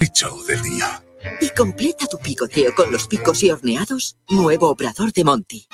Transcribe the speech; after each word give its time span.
Capricho 0.00 0.34
del 0.48 0.62
día. 0.62 1.04
Y 1.42 1.50
completa 1.50 2.06
tu 2.06 2.16
picoteo 2.16 2.74
con 2.74 2.90
los 2.90 3.06
picos 3.06 3.42
y 3.42 3.50
horneados, 3.50 4.16
nuevo 4.30 4.70
obrador 4.70 5.12
de 5.12 5.24
Monty. 5.24 5.66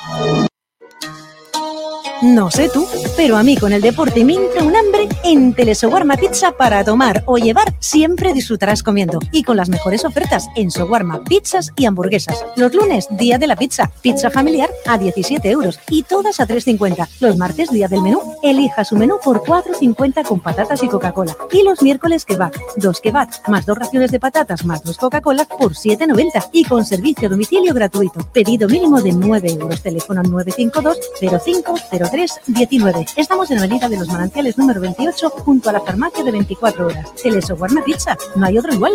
No 2.22 2.50
sé 2.50 2.70
tú, 2.72 2.86
pero 3.14 3.36
a 3.36 3.42
mí 3.42 3.58
con 3.58 3.74
el 3.74 3.82
deporte 3.82 4.24
me 4.24 4.34
entra 4.34 4.64
un 4.64 4.74
hambre 4.74 5.06
en 5.22 5.52
Telesowarma 5.52 6.16
Pizza 6.16 6.52
para 6.52 6.82
tomar 6.82 7.22
o 7.26 7.36
llevar, 7.36 7.74
siempre 7.78 8.32
disfrutarás 8.32 8.82
comiendo. 8.82 9.18
Y 9.32 9.42
con 9.42 9.58
las 9.58 9.68
mejores 9.68 10.02
ofertas 10.04 10.46
en 10.56 10.70
Sowarma, 10.70 11.22
pizzas 11.24 11.72
y 11.76 11.84
hamburguesas. 11.84 12.42
Los 12.56 12.74
lunes, 12.74 13.06
día 13.10 13.36
de 13.36 13.46
la 13.46 13.54
pizza, 13.54 13.90
pizza 14.00 14.30
familiar 14.30 14.70
a 14.86 14.96
17 14.96 15.50
euros 15.50 15.78
y 15.90 16.04
todas 16.04 16.40
a 16.40 16.46
3,50. 16.46 17.06
Los 17.20 17.36
martes, 17.36 17.70
día 17.70 17.86
del 17.86 18.00
menú, 18.00 18.22
elija 18.42 18.84
su 18.86 18.96
menú 18.96 19.18
por 19.22 19.42
4,50 19.42 20.26
con 20.26 20.40
patatas 20.40 20.82
y 20.82 20.88
Coca-Cola. 20.88 21.36
Y 21.52 21.64
los 21.64 21.82
miércoles, 21.82 22.24
kebab, 22.24 22.52
dos 22.76 23.02
kebab, 23.02 23.28
más 23.48 23.66
dos 23.66 23.76
raciones 23.76 24.10
de 24.10 24.20
patatas, 24.20 24.64
más 24.64 24.82
dos 24.82 24.96
Coca-Cola 24.96 25.44
por 25.44 25.74
7,90 25.74 26.48
y 26.52 26.64
con 26.64 26.86
servicio 26.86 27.28
a 27.28 27.30
domicilio 27.30 27.74
gratuito. 27.74 28.20
Pedido 28.32 28.68
mínimo 28.68 29.02
de 29.02 29.12
9 29.12 29.52
euros. 29.60 29.82
Teléfono 29.82 30.22
952 30.22 30.98
0503 31.20 32.05
19. 32.10 33.06
Estamos 33.16 33.50
en 33.50 33.56
la 33.56 33.64
Avenida 33.64 33.88
de 33.88 33.96
los 33.96 34.08
Manantiales 34.08 34.56
número 34.58 34.80
28, 34.80 35.30
junto 35.30 35.70
a 35.70 35.72
la 35.72 35.80
farmacia 35.80 36.22
de 36.22 36.30
24 36.32 36.86
horas. 36.86 37.14
Telesoguarma 37.14 37.82
Pizza, 37.84 38.16
no 38.34 38.46
hay 38.46 38.58
otro 38.58 38.72
igual. 38.72 38.92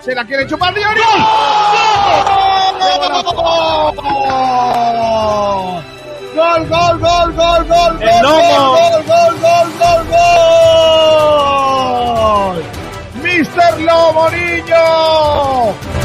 Se 0.00 0.14
la 0.14 0.26
quiere 0.26 0.46
chupar 0.46 0.74
Diori. 0.74 1.00
¡Gol, 6.34 6.66
gol, 6.66 6.98
gol, 6.98 7.32
gol, 7.34 7.64
gol! 7.66 8.02
¡El 8.02 8.22
lomo! 8.22 8.72
¡Gol, 8.72 9.04
gol, 9.06 9.38
gol, 9.40 9.72
gol, 9.78 10.06
gol! 10.08 10.22
¡Mister 13.22 13.80
Lomo 13.80 14.30
Niño! 14.30 16.01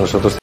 Nosotros 0.00 0.38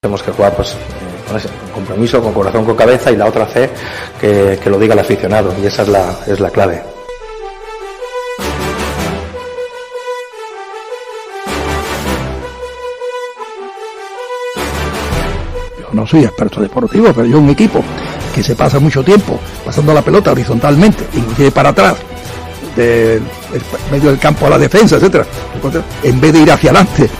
tenemos 0.00 0.22
que 0.22 0.32
jugar 0.32 0.56
pues, 0.56 0.74
con 1.28 1.36
ese 1.36 1.48
compromiso, 1.74 2.22
con 2.22 2.32
corazón, 2.32 2.64
con 2.64 2.74
cabeza 2.74 3.12
y 3.12 3.16
la 3.16 3.26
otra 3.26 3.44
fe 3.44 3.68
que, 4.18 4.58
que 4.62 4.70
lo 4.70 4.78
diga 4.78 4.94
el 4.94 5.00
aficionado 5.00 5.54
y 5.62 5.66
esa 5.66 5.82
es 5.82 5.88
la, 5.88 6.18
es 6.26 6.40
la 6.40 6.48
clave. 6.48 6.82
No 15.92 16.06
soy 16.06 16.24
experto 16.24 16.62
deportivo, 16.62 17.12
pero 17.12 17.26
yo 17.26 17.38
un 17.38 17.50
equipo 17.50 17.84
que 18.34 18.42
se 18.42 18.56
pasa 18.56 18.80
mucho 18.80 19.04
tiempo 19.04 19.38
pasando 19.66 19.92
la 19.92 20.00
pelota 20.00 20.32
horizontalmente, 20.32 21.04
inclusive 21.12 21.50
para 21.50 21.68
atrás, 21.68 21.96
del 22.76 23.22
medio 23.90 24.10
del 24.10 24.18
campo 24.18 24.46
a 24.46 24.50
la 24.50 24.58
defensa, 24.58 24.96
etcétera, 24.96 25.26
en 26.02 26.20
vez 26.20 26.32
de 26.32 26.40
ir 26.40 26.50
hacia 26.50 26.70
adelante. 26.70 27.10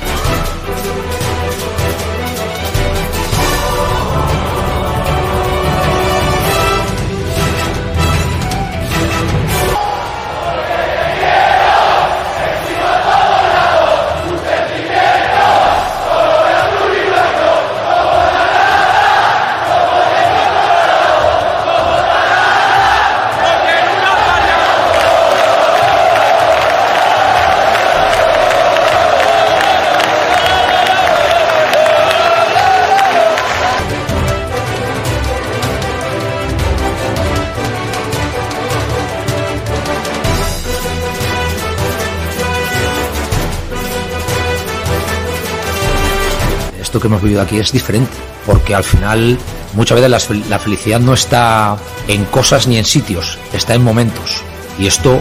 Esto 46.92 47.00
que 47.00 47.06
hemos 47.06 47.22
vivido 47.22 47.40
aquí 47.40 47.58
es 47.58 47.72
diferente, 47.72 48.12
porque 48.44 48.74
al 48.74 48.84
final 48.84 49.38
muchas 49.72 49.94
veces 49.96 50.10
la, 50.10 50.18
fel- 50.18 50.44
la 50.50 50.58
felicidad 50.58 51.00
no 51.00 51.14
está 51.14 51.78
en 52.06 52.26
cosas 52.26 52.66
ni 52.66 52.76
en 52.76 52.84
sitios, 52.84 53.38
está 53.54 53.72
en 53.72 53.82
momentos. 53.82 54.42
Y 54.78 54.88
esto 54.88 55.14
eh, 55.14 55.20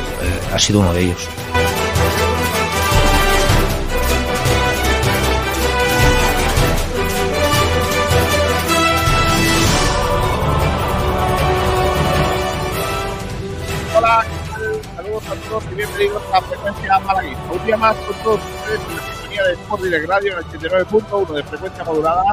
ha 0.53 0.59
sido 0.59 0.81
uno 0.81 0.91
de 0.93 1.03
ellos. 1.03 1.29
Hola, 13.97 14.25
saludos 14.95 15.23
a 15.29 15.35
todos 15.49 15.63
y 15.71 15.75
bienvenidos 15.75 16.21
a 16.33 16.41
Frecuencia 16.41 16.99
Malaguista. 16.99 17.43
Un 17.51 17.65
día 17.65 17.77
más 17.77 17.95
con 18.23 18.39
de 19.51 19.61
Sport 19.63 19.83
Direct 19.83 20.07
Radio 20.07 20.31
en 20.33 20.37
el 20.37 20.45
89.1 20.45 21.33
de 21.33 21.43
frecuencia 21.43 21.83
modulada 21.83 22.23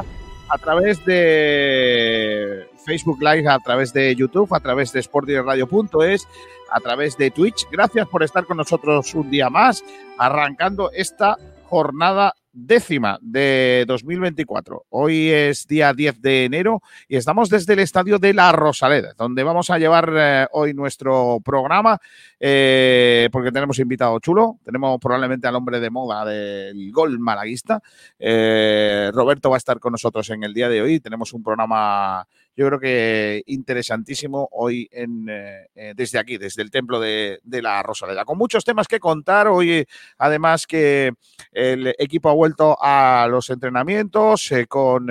a 0.47 0.57
través 0.57 1.03
de 1.05 2.67
Facebook 2.85 3.21
Live, 3.21 3.47
a 3.47 3.59
través 3.59 3.91
de 3.93 4.15
YouTube, 4.15 4.53
a 4.53 4.59
través 4.59 4.93
de 4.93 5.03
sportdirectradio.es, 5.03 6.27
a 6.71 6.79
través 6.79 7.17
de 7.17 7.29
Twitch. 7.29 7.67
Gracias 7.71 8.07
por 8.07 8.23
estar 8.23 8.45
con 8.45 8.57
nosotros 8.57 9.13
un 9.15 9.29
día 9.29 9.49
más, 9.49 9.83
arrancando 10.17 10.91
esta 10.93 11.37
jornada 11.65 12.33
décima 12.65 13.17
de 13.21 13.85
2024. 13.87 14.85
Hoy 14.89 15.29
es 15.29 15.65
día 15.67 15.93
10 15.93 16.21
de 16.21 16.45
enero 16.45 16.81
y 17.07 17.15
estamos 17.15 17.49
desde 17.49 17.73
el 17.73 17.79
estadio 17.79 18.19
de 18.19 18.33
La 18.33 18.51
Rosaleda, 18.51 19.13
donde 19.17 19.43
vamos 19.43 19.69
a 19.69 19.77
llevar 19.77 20.13
eh, 20.15 20.47
hoy 20.51 20.73
nuestro 20.73 21.39
programa, 21.43 21.99
eh, 22.39 23.29
porque 23.31 23.51
tenemos 23.51 23.79
invitado 23.79 24.19
chulo, 24.19 24.59
tenemos 24.63 24.99
probablemente 24.99 25.47
al 25.47 25.55
hombre 25.55 25.79
de 25.79 25.89
moda 25.89 26.25
del 26.25 26.91
gol 26.91 27.19
malaguista. 27.19 27.81
Eh, 28.17 29.11
Roberto 29.13 29.49
va 29.49 29.55
a 29.55 29.57
estar 29.57 29.79
con 29.79 29.91
nosotros 29.91 30.29
en 30.29 30.43
el 30.43 30.53
día 30.53 30.69
de 30.69 30.81
hoy, 30.81 30.99
tenemos 30.99 31.33
un 31.33 31.43
programa 31.43 32.27
yo 32.59 32.67
creo 32.67 32.79
que 32.81 33.41
interesantísimo 33.45 34.49
hoy 34.51 34.89
en, 34.91 35.29
eh, 35.29 35.69
eh, 35.75 35.93
desde 35.95 36.19
aquí, 36.19 36.37
desde 36.37 36.61
el 36.61 36.69
templo 36.69 36.99
de, 36.99 37.39
la 37.45 37.81
Rosaleda, 37.81 38.25
con 38.25 38.37
muchos 38.37 38.65
temas 38.65 38.85
que 38.85 38.99
contar. 38.99 39.47
Hoy, 39.47 39.87
además, 40.17 40.67
que 40.67 41.13
el 41.53 41.95
equipo 41.97 42.29
ha 42.29 42.33
vuelto 42.33 42.77
a 42.81 43.27
los 43.29 43.49
entrenamientos 43.49 44.51
eh, 44.51 44.67
con 44.67 45.07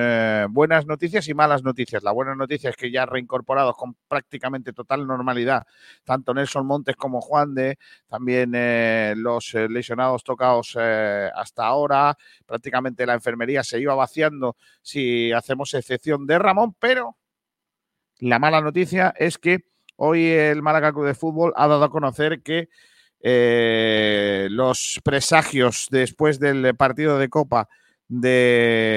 buenas 0.51 0.85
noticias 0.85 1.27
y 1.29 1.33
malas 1.33 1.63
noticias. 1.63 2.03
La 2.03 2.13
buena 2.13 2.35
noticia 2.35 2.69
es 2.69 2.77
que 2.77 2.91
ya 2.91 3.07
reincorporados 3.07 3.75
con 3.77 3.97
prácticamente 4.09 4.75
total 4.75 5.07
normalidad, 5.07 5.63
tanto 6.05 6.35
Nelson 6.35 6.67
Montes 6.67 6.97
como 6.97 7.23
Juan 7.23 7.55
de, 7.55 7.79
también 8.09 8.53
los 9.23 9.55
lesionados 9.55 10.23
tocados 10.23 10.77
hasta 10.77 11.65
ahora. 11.65 12.15
Prácticamente 12.45 13.07
la 13.07 13.15
enfermería 13.15 13.63
se 13.63 13.81
iba 13.81 13.95
vaciando 13.95 14.55
si 14.83 15.33
hacemos 15.33 15.73
excepción 15.73 16.27
de 16.27 16.39
Ramón, 16.39 16.75
pero 16.79 17.17
la 18.21 18.39
mala 18.39 18.61
noticia 18.61 19.15
es 19.17 19.39
que 19.39 19.65
hoy 19.97 20.27
el 20.27 20.63
Málaga 20.63 20.93
Club 20.93 21.07
de 21.07 21.15
Fútbol 21.15 21.53
ha 21.57 21.69
dado 21.69 21.85
a 21.85 21.91
conocer 21.91 22.43
que 22.43 22.69
eh, 23.21 24.49
los 24.51 25.01
presagios 25.05 25.89
después 25.91 26.39
del 26.39 26.75
partido 26.77 27.19
de 27.19 27.29
Copa 27.29 27.69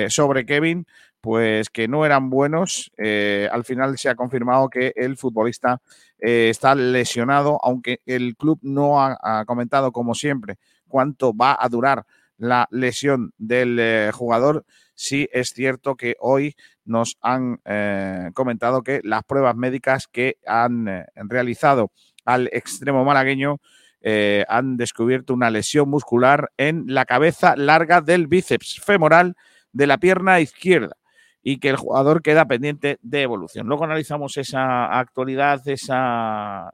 sobre 0.09 0.45
Kevin, 0.45 0.85
pues 1.19 1.69
que 1.69 1.87
no 1.87 2.05
eran 2.05 2.29
buenos. 2.29 2.91
Eh, 2.97 3.49
al 3.51 3.63
final 3.63 3.97
se 3.97 4.09
ha 4.09 4.15
confirmado 4.15 4.69
que 4.69 4.93
el 4.95 5.17
futbolista 5.17 5.81
eh, 6.19 6.49
está 6.49 6.75
lesionado, 6.75 7.59
aunque 7.63 8.01
el 8.05 8.35
club 8.35 8.59
no 8.61 9.01
ha, 9.01 9.45
comentado, 9.45 9.91
como 9.91 10.15
siempre, 10.15 10.57
cuánto 10.87 11.35
va 11.35 11.57
a 11.59 11.67
durar 11.69 12.05
la 12.37 12.67
lesión 12.71 13.33
del 13.37 14.11
jugador. 14.13 14.65
Sí 15.01 15.27
es 15.33 15.49
cierto 15.49 15.95
que 15.95 16.15
hoy 16.19 16.55
nos 16.85 17.17
han 17.21 17.59
eh, 17.65 18.29
comentado 18.35 18.83
que 18.83 19.01
las 19.03 19.23
pruebas 19.23 19.55
médicas 19.55 20.05
que 20.05 20.37
han 20.45 20.87
eh, 20.87 21.05
realizado 21.15 21.91
al 22.23 22.49
extremo 22.53 23.03
malagueño 23.03 23.57
eh, 24.01 24.45
han 24.47 24.77
descubierto 24.77 25.33
una 25.33 25.49
lesión 25.49 25.89
muscular 25.89 26.51
en 26.55 26.83
la 26.85 27.05
cabeza 27.05 27.55
larga 27.55 28.01
del 28.01 28.27
bíceps 28.27 28.79
femoral 28.79 29.33
de 29.71 29.87
la 29.87 29.97
pierna 29.97 30.39
izquierda 30.39 30.95
y 31.41 31.57
que 31.57 31.69
el 31.69 31.77
jugador 31.77 32.21
queda 32.21 32.45
pendiente 32.45 32.99
de 33.01 33.23
evolución. 33.23 33.65
Luego 33.65 33.85
analizamos 33.85 34.37
esa 34.37 34.99
actualidad, 34.99 35.67
esa, 35.67 36.71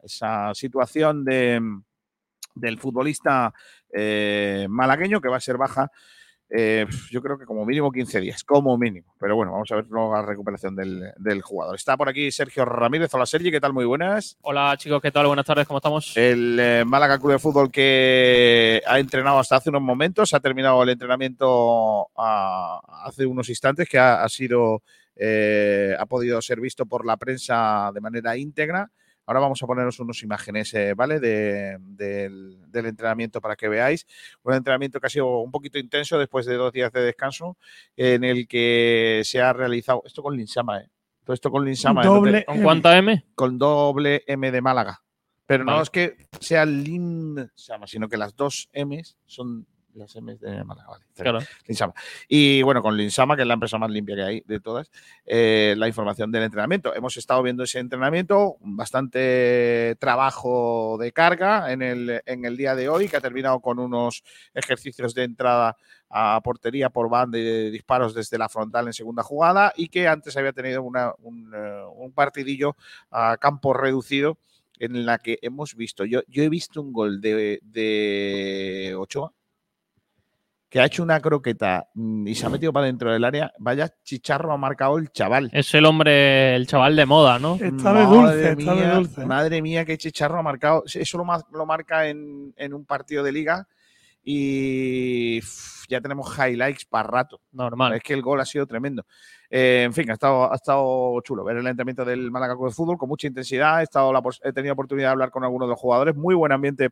situación 0.54 1.24
de, 1.24 1.62
del 2.56 2.78
futbolista 2.78 3.54
malagueño 4.68 5.22
que 5.22 5.30
va 5.30 5.38
a 5.38 5.40
ser 5.40 5.56
baja 5.56 5.90
eh, 6.50 6.86
yo 7.12 7.22
creo 7.22 7.38
que 7.38 7.46
como 7.46 7.66
mínimo 7.66 7.92
15 7.92 8.22
días, 8.22 8.44
como 8.44 8.78
mínimo. 8.78 9.14
Pero 9.20 9.36
bueno, 9.36 9.52
vamos 9.52 9.70
a 9.72 9.76
ver 9.76 9.86
la 9.90 10.22
recuperación 10.22 10.76
del, 10.76 11.12
del 11.18 11.42
jugador. 11.42 11.76
Está 11.76 11.98
por 11.98 12.08
aquí 12.08 12.32
Sergio 12.32 12.64
Ramírez. 12.64 13.14
Hola 13.14 13.26
Sergi, 13.26 13.52
¿qué 13.52 13.60
tal? 13.60 13.74
Muy 13.74 13.86
buenas. 13.86 14.38
Hola 14.42 14.76
chicos, 14.78 15.02
¿qué 15.02 15.12
tal? 15.12 15.28
Buenas 15.28 15.46
tardes, 15.46 15.68
¿cómo 15.68 15.80
estamos? 15.80 16.16
El 16.16 16.58
eh, 16.60 16.84
Málaga 16.86 17.20
Club 17.20 17.34
de 17.34 17.40
Fútbol 17.40 17.70
que 17.70 18.82
ha 18.88 19.00
entrenado 19.00 19.40
hasta 19.40 19.58
hace 19.58 19.70
unos 19.70 19.82
momentos, 19.82 20.34
ha 20.34 20.40
terminado 20.40 20.82
el 20.84 20.90
entrenamiento 20.90 22.08
ah, 22.18 22.80
hace 23.04 23.26
unos 23.26 23.50
instantes, 23.50 23.90
que 23.90 23.98
ha, 23.98 24.24
ha 24.24 24.30
sido, 24.30 24.84
eh, 25.18 25.96
ha 26.00 26.06
podido 26.06 26.42
ser 26.42 26.62
visto 26.62 26.86
por 26.86 27.06
la 27.06 27.18
prensa 27.18 27.92
de 27.94 28.02
manera 28.02 28.38
íntegra. 28.38 28.90
Ahora 29.28 29.42
vamos 29.42 29.62
a 29.62 29.68
poneros 29.68 30.00
unas 30.00 30.24
imágenes, 30.24 30.74
eh, 30.74 30.94
¿vale? 30.96 31.20
De- 31.20 31.78
del, 31.80 32.58
del 32.72 32.86
entrenamiento 32.88 33.40
para 33.40 33.56
que 33.56 33.68
veáis. 33.68 34.08
Un 34.42 34.54
entrenamiento 34.56 35.00
que 35.00 35.06
ha 35.08 35.10
sido 35.10 35.42
un 35.42 35.52
poquito 35.52 35.78
intenso 35.78 36.18
después 36.18 36.46
de 36.48 36.56
dos 36.56 36.72
días 36.74 36.92
de 36.92 37.02
descanso, 37.02 37.58
en 37.96 38.24
el 38.24 38.48
que 38.48 39.22
se 39.26 39.40
ha 39.42 39.54
realizado, 39.54 40.02
esto 40.06 40.24
con 40.24 40.36
Linsama, 40.36 40.80
¿eh? 40.80 40.90
Todo 41.24 41.34
esto 41.34 41.52
con 41.52 41.66
Linsama. 41.66 42.04
¿eh? 42.04 42.46
¿Con 42.46 42.64
cuánta 42.64 42.98
M? 42.98 43.26
con 43.36 43.58
doble 43.60 44.24
M 44.28 44.50
de 44.50 44.62
Málaga. 44.62 45.02
Pero 45.46 45.64
no 45.64 45.82
es 45.82 45.90
que 45.90 46.16
sea 46.40 46.66
Linsama, 46.66 47.86
sino 47.86 48.08
que 48.10 48.18
las 48.18 48.36
dos 48.36 48.70
M's 48.74 49.18
son 49.26 49.68
las 49.94 50.16
M's 50.16 50.40
de 50.40 50.64
Málaga. 50.64 50.90
Vale, 50.90 51.06
Claro. 51.16 51.40
Linsama. 51.66 51.94
Y 52.28 52.62
bueno, 52.62 52.82
con 52.82 52.96
Linsama, 52.96 53.36
que 53.36 53.42
es 53.42 53.48
la 53.48 53.56
empresa 53.56 53.78
más 53.78 53.90
limpia 53.90 54.16
que 54.16 54.22
hay 54.24 54.44
de 54.46 54.60
todas, 54.60 54.92
eh, 55.26 55.74
la 55.78 55.88
información 55.88 56.32
del 56.32 56.44
entrenamiento. 56.44 56.94
Hemos 56.94 57.18
estado 57.18 57.42
viendo 57.42 57.64
ese 57.64 57.80
entrenamiento, 57.80 58.58
bastante 58.62 59.96
trabajo 60.00 60.98
de 61.00 61.12
carga 61.12 61.72
en 61.72 61.82
el, 61.82 62.22
en 62.26 62.46
el 62.46 62.58
día 62.58 62.76
de 62.76 62.90
hoy, 62.90 63.08
que 63.08 63.18
ha 63.18 63.22
terminado 63.22 63.60
con 63.60 63.80
unos 63.80 64.24
ejercicios 64.54 65.14
de 65.16 65.24
entrada 65.24 65.78
a 66.10 66.40
portería 66.44 66.90
por 66.90 67.10
banda 67.10 67.38
y 67.38 67.44
de 67.44 67.72
disparos 67.72 68.14
desde 68.14 68.38
la 68.38 68.48
frontal 68.50 68.88
en 68.88 68.94
segunda 68.94 69.24
jugada 69.24 69.74
y 69.76 69.90
que 69.90 70.08
antes 70.08 70.38
había 70.38 70.54
tenido 70.54 70.84
una- 70.84 71.14
un, 71.20 71.52
eh, 71.54 71.84
un 71.96 72.14
partidillo 72.14 72.76
a 73.12 73.38
campo 73.38 73.74
reducido 73.74 74.38
en 74.80 75.06
la 75.06 75.18
que 75.18 75.40
hemos 75.42 75.76
visto, 75.76 76.06
yo, 76.06 76.22
yo 76.28 76.44
he 76.44 76.50
visto 76.50 76.82
un 76.82 76.94
gol 76.94 77.20
de, 77.20 77.60
de 77.64 78.94
Ochoa 78.96 79.34
que 80.70 80.80
ha 80.80 80.86
hecho 80.86 81.04
una 81.04 81.20
croqueta 81.20 81.88
mm, 81.94 82.28
y 82.28 82.36
se 82.36 82.46
ha 82.46 82.50
metido 82.50 82.74
para 82.74 82.88
dentro 82.88 83.12
del 83.12 83.24
área. 83.24 83.52
Vaya 83.60 83.94
chicharro 84.04 84.52
ha 84.52 84.58
marcado 84.58 84.98
el 84.98 85.12
chaval. 85.12 85.50
Es 85.54 85.74
el 85.74 85.86
hombre, 85.86 86.56
el 86.56 86.68
chaval 86.68 86.96
de 86.96 87.06
moda, 87.06 87.40
¿no? 87.40 87.56
Está 87.56 87.94
de 87.94 88.06
dulce, 88.06 88.52
está 88.52 88.76
de 88.76 88.88
dulce. 88.96 89.26
Madre 89.26 89.62
mía, 89.62 89.86
qué 89.86 89.98
chicharro 89.98 90.40
ha 90.40 90.44
marcado. 90.44 90.84
Eso 90.86 91.18
lo, 91.18 91.26
lo 91.52 91.66
marca 91.66 92.08
en, 92.08 92.54
en 92.58 92.74
un 92.74 92.86
partido 92.86 93.24
de 93.24 93.32
liga 93.32 93.68
y 94.30 95.40
ya 95.88 96.02
tenemos 96.02 96.38
highlights 96.38 96.84
para 96.86 97.08
rato. 97.08 97.40
Normal. 97.54 97.94
Es 97.94 98.04
que 98.04 98.14
el 98.14 98.22
gol 98.22 98.42
ha 98.42 98.46
sido 98.46 98.68
tremendo. 98.68 99.06
Eh, 99.50 99.84
en 99.86 99.94
fin, 99.94 100.10
ha 100.12 100.16
estado, 100.16 100.52
ha 100.52 100.56
estado 100.56 101.22
chulo 101.22 101.46
ver 101.46 101.56
el 101.56 101.66
entrenamiento 101.66 102.04
del 102.04 102.30
Málaga 102.30 102.56
Club 102.56 102.68
de 102.68 102.76
Fútbol 102.76 102.98
con 102.98 103.08
mucha 103.08 103.28
intensidad. 103.28 103.80
He, 103.80 103.84
estado 103.84 104.12
la 104.12 104.22
he 104.44 104.52
tenido 104.52 104.74
oportunidad 104.74 105.08
de 105.08 105.12
hablar 105.14 105.32
con 105.32 105.46
algunos 105.46 105.68
de 105.68 105.72
los 105.72 105.80
jugadores. 105.80 106.14
Muy 106.18 106.36
buen 106.36 106.52
ambiente 106.52 106.90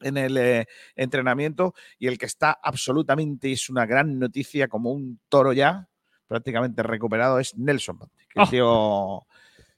en 0.00 0.16
el 0.16 0.36
eh, 0.36 0.66
entrenamiento 0.96 1.74
y 1.98 2.06
el 2.08 2.18
que 2.18 2.26
está 2.26 2.58
absolutamente 2.62 3.52
es 3.52 3.68
una 3.70 3.86
gran 3.86 4.18
noticia 4.18 4.68
como 4.68 4.90
un 4.92 5.20
toro 5.28 5.52
ya 5.52 5.88
prácticamente 6.26 6.82
recuperado 6.82 7.38
es 7.38 7.56
Nelson 7.56 7.98
que 8.28 8.40
Oh. 8.40 8.46
tío- 8.48 9.26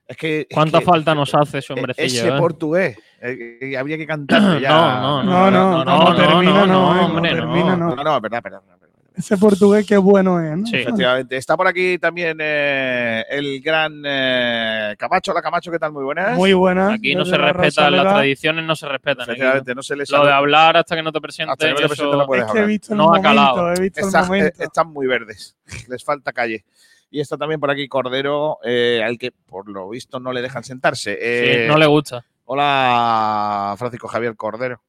es 0.07 0.17
que 0.19 0.41
es 0.43 0.47
¿Cuánta 0.55 0.79
que- 0.81 0.85
falta 0.85 1.15
nos 1.15 1.35
hace 1.35 1.59
ese 1.59 1.73
e- 1.73 1.77
hombrecillo? 1.77 2.07
ese 2.07 2.29
eh? 2.29 2.39
portugués 2.39 2.99
eh, 3.21 3.57
que 3.61 3.77
habría 3.79 3.97
que 3.97 4.07
cantarlo 4.07 4.59
ya 4.61 4.69
No, 5.01 5.23
no, 5.23 5.51
No, 5.51 5.51
no, 5.51 5.85
no, 5.85 5.97
como 5.99 6.11
no, 6.11 6.17
termina, 6.17 6.53
no, 6.53 6.67
no, 6.67 6.67
no, 6.67 6.95
eh, 6.97 7.03
como 7.03 7.17
hombre, 7.17 7.31
termina, 7.31 7.77
no. 7.77 7.89
no. 7.91 7.97
no, 7.97 8.05
no, 8.05 8.17
es 8.17 8.23
verdad, 8.23 8.43
perdón, 8.43 8.61
perdón, 8.63 8.79
perdón. 8.79 8.84
Ese 9.17 9.37
portugués 9.37 9.87
qué 9.87 9.97
bueno 9.97 10.41
es, 10.41 10.59
¿no? 10.59 10.67
Sí. 10.67 10.77
Efectivamente. 10.79 11.37
Está 11.37 11.57
por 11.57 11.69
aquí 11.69 11.99
también 11.99 12.37
eh, 12.41 13.25
el 13.31 13.61
gran 13.61 14.03
eh, 14.05 14.97
Camacho. 14.99 15.33
La 15.33 15.41
Camacho, 15.41 15.71
¿qué 15.71 15.79
tal? 15.79 15.93
Muy 15.93 16.03
buenas. 16.03 16.37
Muy 16.37 16.53
buena. 16.53 16.95
Aquí 16.95 17.15
no 17.15 17.25
se 17.25 17.39
la 17.39 17.53
respetan, 17.53 17.93
las 17.93 18.13
tradiciones 18.15 18.65
no 18.65 18.75
se 18.75 18.89
respetan. 18.89 19.23
aquí, 19.23 19.29
¿no? 19.29 19.35
Efectivamente, 19.35 19.75
no 19.77 19.83
se 19.83 19.95
les 19.95 20.11
Lo 20.11 20.27
de 20.27 20.33
hablar 20.33 20.77
hasta 20.79 20.97
que 20.97 21.03
no 21.05 21.13
te 21.13 21.21
presentes. 21.21 21.53
Hasta 21.53 21.67
que 21.67 21.71
no 21.73 21.77
te 21.77 21.85
eso- 21.85 21.89
presentes 21.95 22.19
no 22.19 22.27
puedes 22.27 22.45
Es 22.45 22.51
que 22.51 22.59
he 22.59 22.61
hablar. 22.63 22.69
visto 22.69 22.93
el 22.93 22.99
No 22.99 23.15
ha 23.15 23.23
calado. 23.23 23.73
he 23.73 23.81
visto 23.81 24.01
el 24.01 24.07
Están, 24.07 24.27
momento. 24.27 24.47
eh, 24.47 24.65
están 24.65 24.89
muy 24.93 25.07
verdes. 25.07 25.57
Les 25.89 26.03
falta 26.03 26.33
calle. 26.33 26.65
Y 27.11 27.21
está 27.21 27.37
también 27.37 27.61
por 27.61 27.71
aquí 27.71 27.87
Cordero, 27.87 28.59
eh, 28.65 29.01
al 29.05 29.17
que 29.17 29.31
por 29.31 29.69
lo 29.69 29.89
visto 29.91 30.19
no 30.19 30.33
le 30.33 30.43
dejan 30.43 30.65
sentarse. 30.65 31.17
Sí, 31.63 31.69
no 31.69 31.79
le 31.79 31.87
gusta. 31.87 32.25
Hola, 32.47 33.75
Francisco 33.79 34.09
Javier 34.09 34.35
Cordero. 34.35 34.81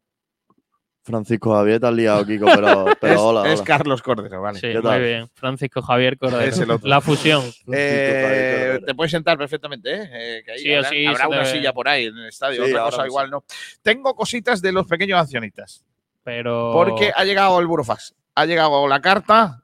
Francisco 1.06 1.54
Javier 1.54 1.80
te 1.80 1.86
has 1.86 1.94
liado, 1.94 2.25
Kiko, 2.25 2.48
pero, 2.48 2.86
pero 3.00 3.13
es, 3.13 3.19
hola, 3.19 3.54
es. 3.54 3.62
Carlos 3.62 4.02
Cordero, 4.02 4.42
vale. 4.42 4.60
Sí, 4.60 4.68
¿qué 4.72 4.81
muy 4.81 5.00
bien. 5.00 5.30
Francisco 5.36 5.81
Javier 5.84 6.18
Cordero. 6.18 6.42
Es 6.42 6.57
el 6.60 6.72
otro. 6.72 6.90
La 6.90 7.00
fusión. 7.00 7.44
Eh, 7.72 8.80
te 8.84 8.96
puedes 8.96 9.12
sentar 9.12 9.38
perfectamente, 9.38 9.94
¿eh? 9.94 10.10
Eh, 10.12 10.44
que 10.44 10.52
ahí 10.54 10.60
Sí, 10.60 10.74
habrá, 10.74 10.88
así 10.90 11.06
habrá 11.06 11.28
una 11.28 11.46
silla 11.46 11.74
por 11.74 11.88
ahí 11.88 12.06
en 12.06 12.18
el 12.18 12.28
estadio, 12.28 12.66
Sí, 12.66 12.72
otra 12.72 12.86
cosa 12.86 13.02
sí. 13.04 13.07
igual 13.07 13.30
no. 13.30 13.44
Tengo 13.84 14.16
cositas 14.16 14.62
de 14.63 14.72
los 14.72 14.88
pequeños 14.88 15.19
accionistas. 15.22 15.86
Pero. 16.24 16.72
Porque 16.74 17.12
ha 17.16 17.24
llegado 17.24 17.60
el 17.60 17.68
burofax. 17.68 18.16
Ha 18.34 18.46
llegado 18.46 18.88
la 18.88 19.00
carta. 19.00 19.63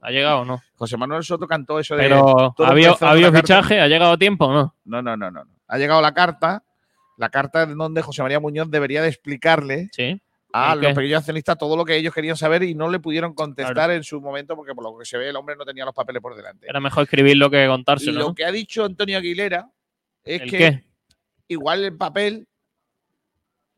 ¿Ha 0.00 0.10
llegado 0.10 0.40
o 0.40 0.44
no? 0.44 0.60
José 0.74 0.96
Manuel 0.96 1.22
Soto 1.22 1.46
cantó 1.46 1.78
eso 1.78 1.94
de. 1.94 2.02
Pero. 2.02 2.52
todo 2.56 2.66
¿Ha 2.66 2.70
habido, 2.70 2.88
empezó 2.88 2.96
ha 3.06 3.08
con 3.08 3.08
habido 3.10 3.28
la 3.30 3.32
carta. 3.38 3.46
fichaje? 3.62 3.80
¿Ha 3.80 3.86
llegado 3.86 4.12
a 4.12 4.18
tiempo 4.18 4.46
o? 4.46 4.52
No, 4.52 4.74
no, 4.84 5.02
no, 5.02 5.16
no. 5.16 5.30
no. 5.30 5.44
Ha 5.68 5.78
llegado 5.78 6.02
la 6.02 6.12
carta. 6.12 6.64
La 7.22 7.30
carta 7.30 7.62
en 7.62 7.78
donde 7.78 8.02
José 8.02 8.20
María 8.22 8.40
Muñoz 8.40 8.68
debería 8.68 9.00
de 9.00 9.08
explicarle 9.08 9.88
Sí. 9.92 10.20
a 10.52 10.74
¿Y 10.76 10.80
los 10.82 10.92
pequeños 10.92 11.20
accionistas 11.20 11.56
todo 11.56 11.76
lo 11.76 11.84
que 11.84 11.94
ellos 11.96 12.12
querían 12.12 12.36
saber 12.36 12.64
y 12.64 12.74
no 12.74 12.90
le 12.90 12.98
pudieron 12.98 13.32
contestar 13.32 13.90
en 13.92 14.02
su 14.02 14.20
momento 14.20 14.56
porque 14.56 14.74
por 14.74 14.82
lo 14.84 14.98
que 14.98 15.04
se 15.04 15.16
ve 15.18 15.28
el 15.28 15.36
hombre 15.36 15.54
no 15.56 15.64
tenía 15.64 15.84
los 15.84 15.94
papeles 15.94 16.20
por 16.20 16.34
delante. 16.34 16.66
Era 16.68 16.80
mejor 16.80 17.04
escribirlo 17.04 17.48
que 17.48 17.64
Y 17.64 17.68
contárselo. 17.68 18.18
lo 18.18 18.28
¿no? 18.30 18.34
que 18.34 18.44
ha 18.44 18.50
dicho 18.50 18.84
Antonio 18.84 19.18
Aguilera 19.18 19.70
es 20.24 20.40
¿El 20.42 20.50
que 20.50 20.58
qué? 20.58 20.84
igual 21.48 21.84
el 21.84 21.96
papel 21.96 22.46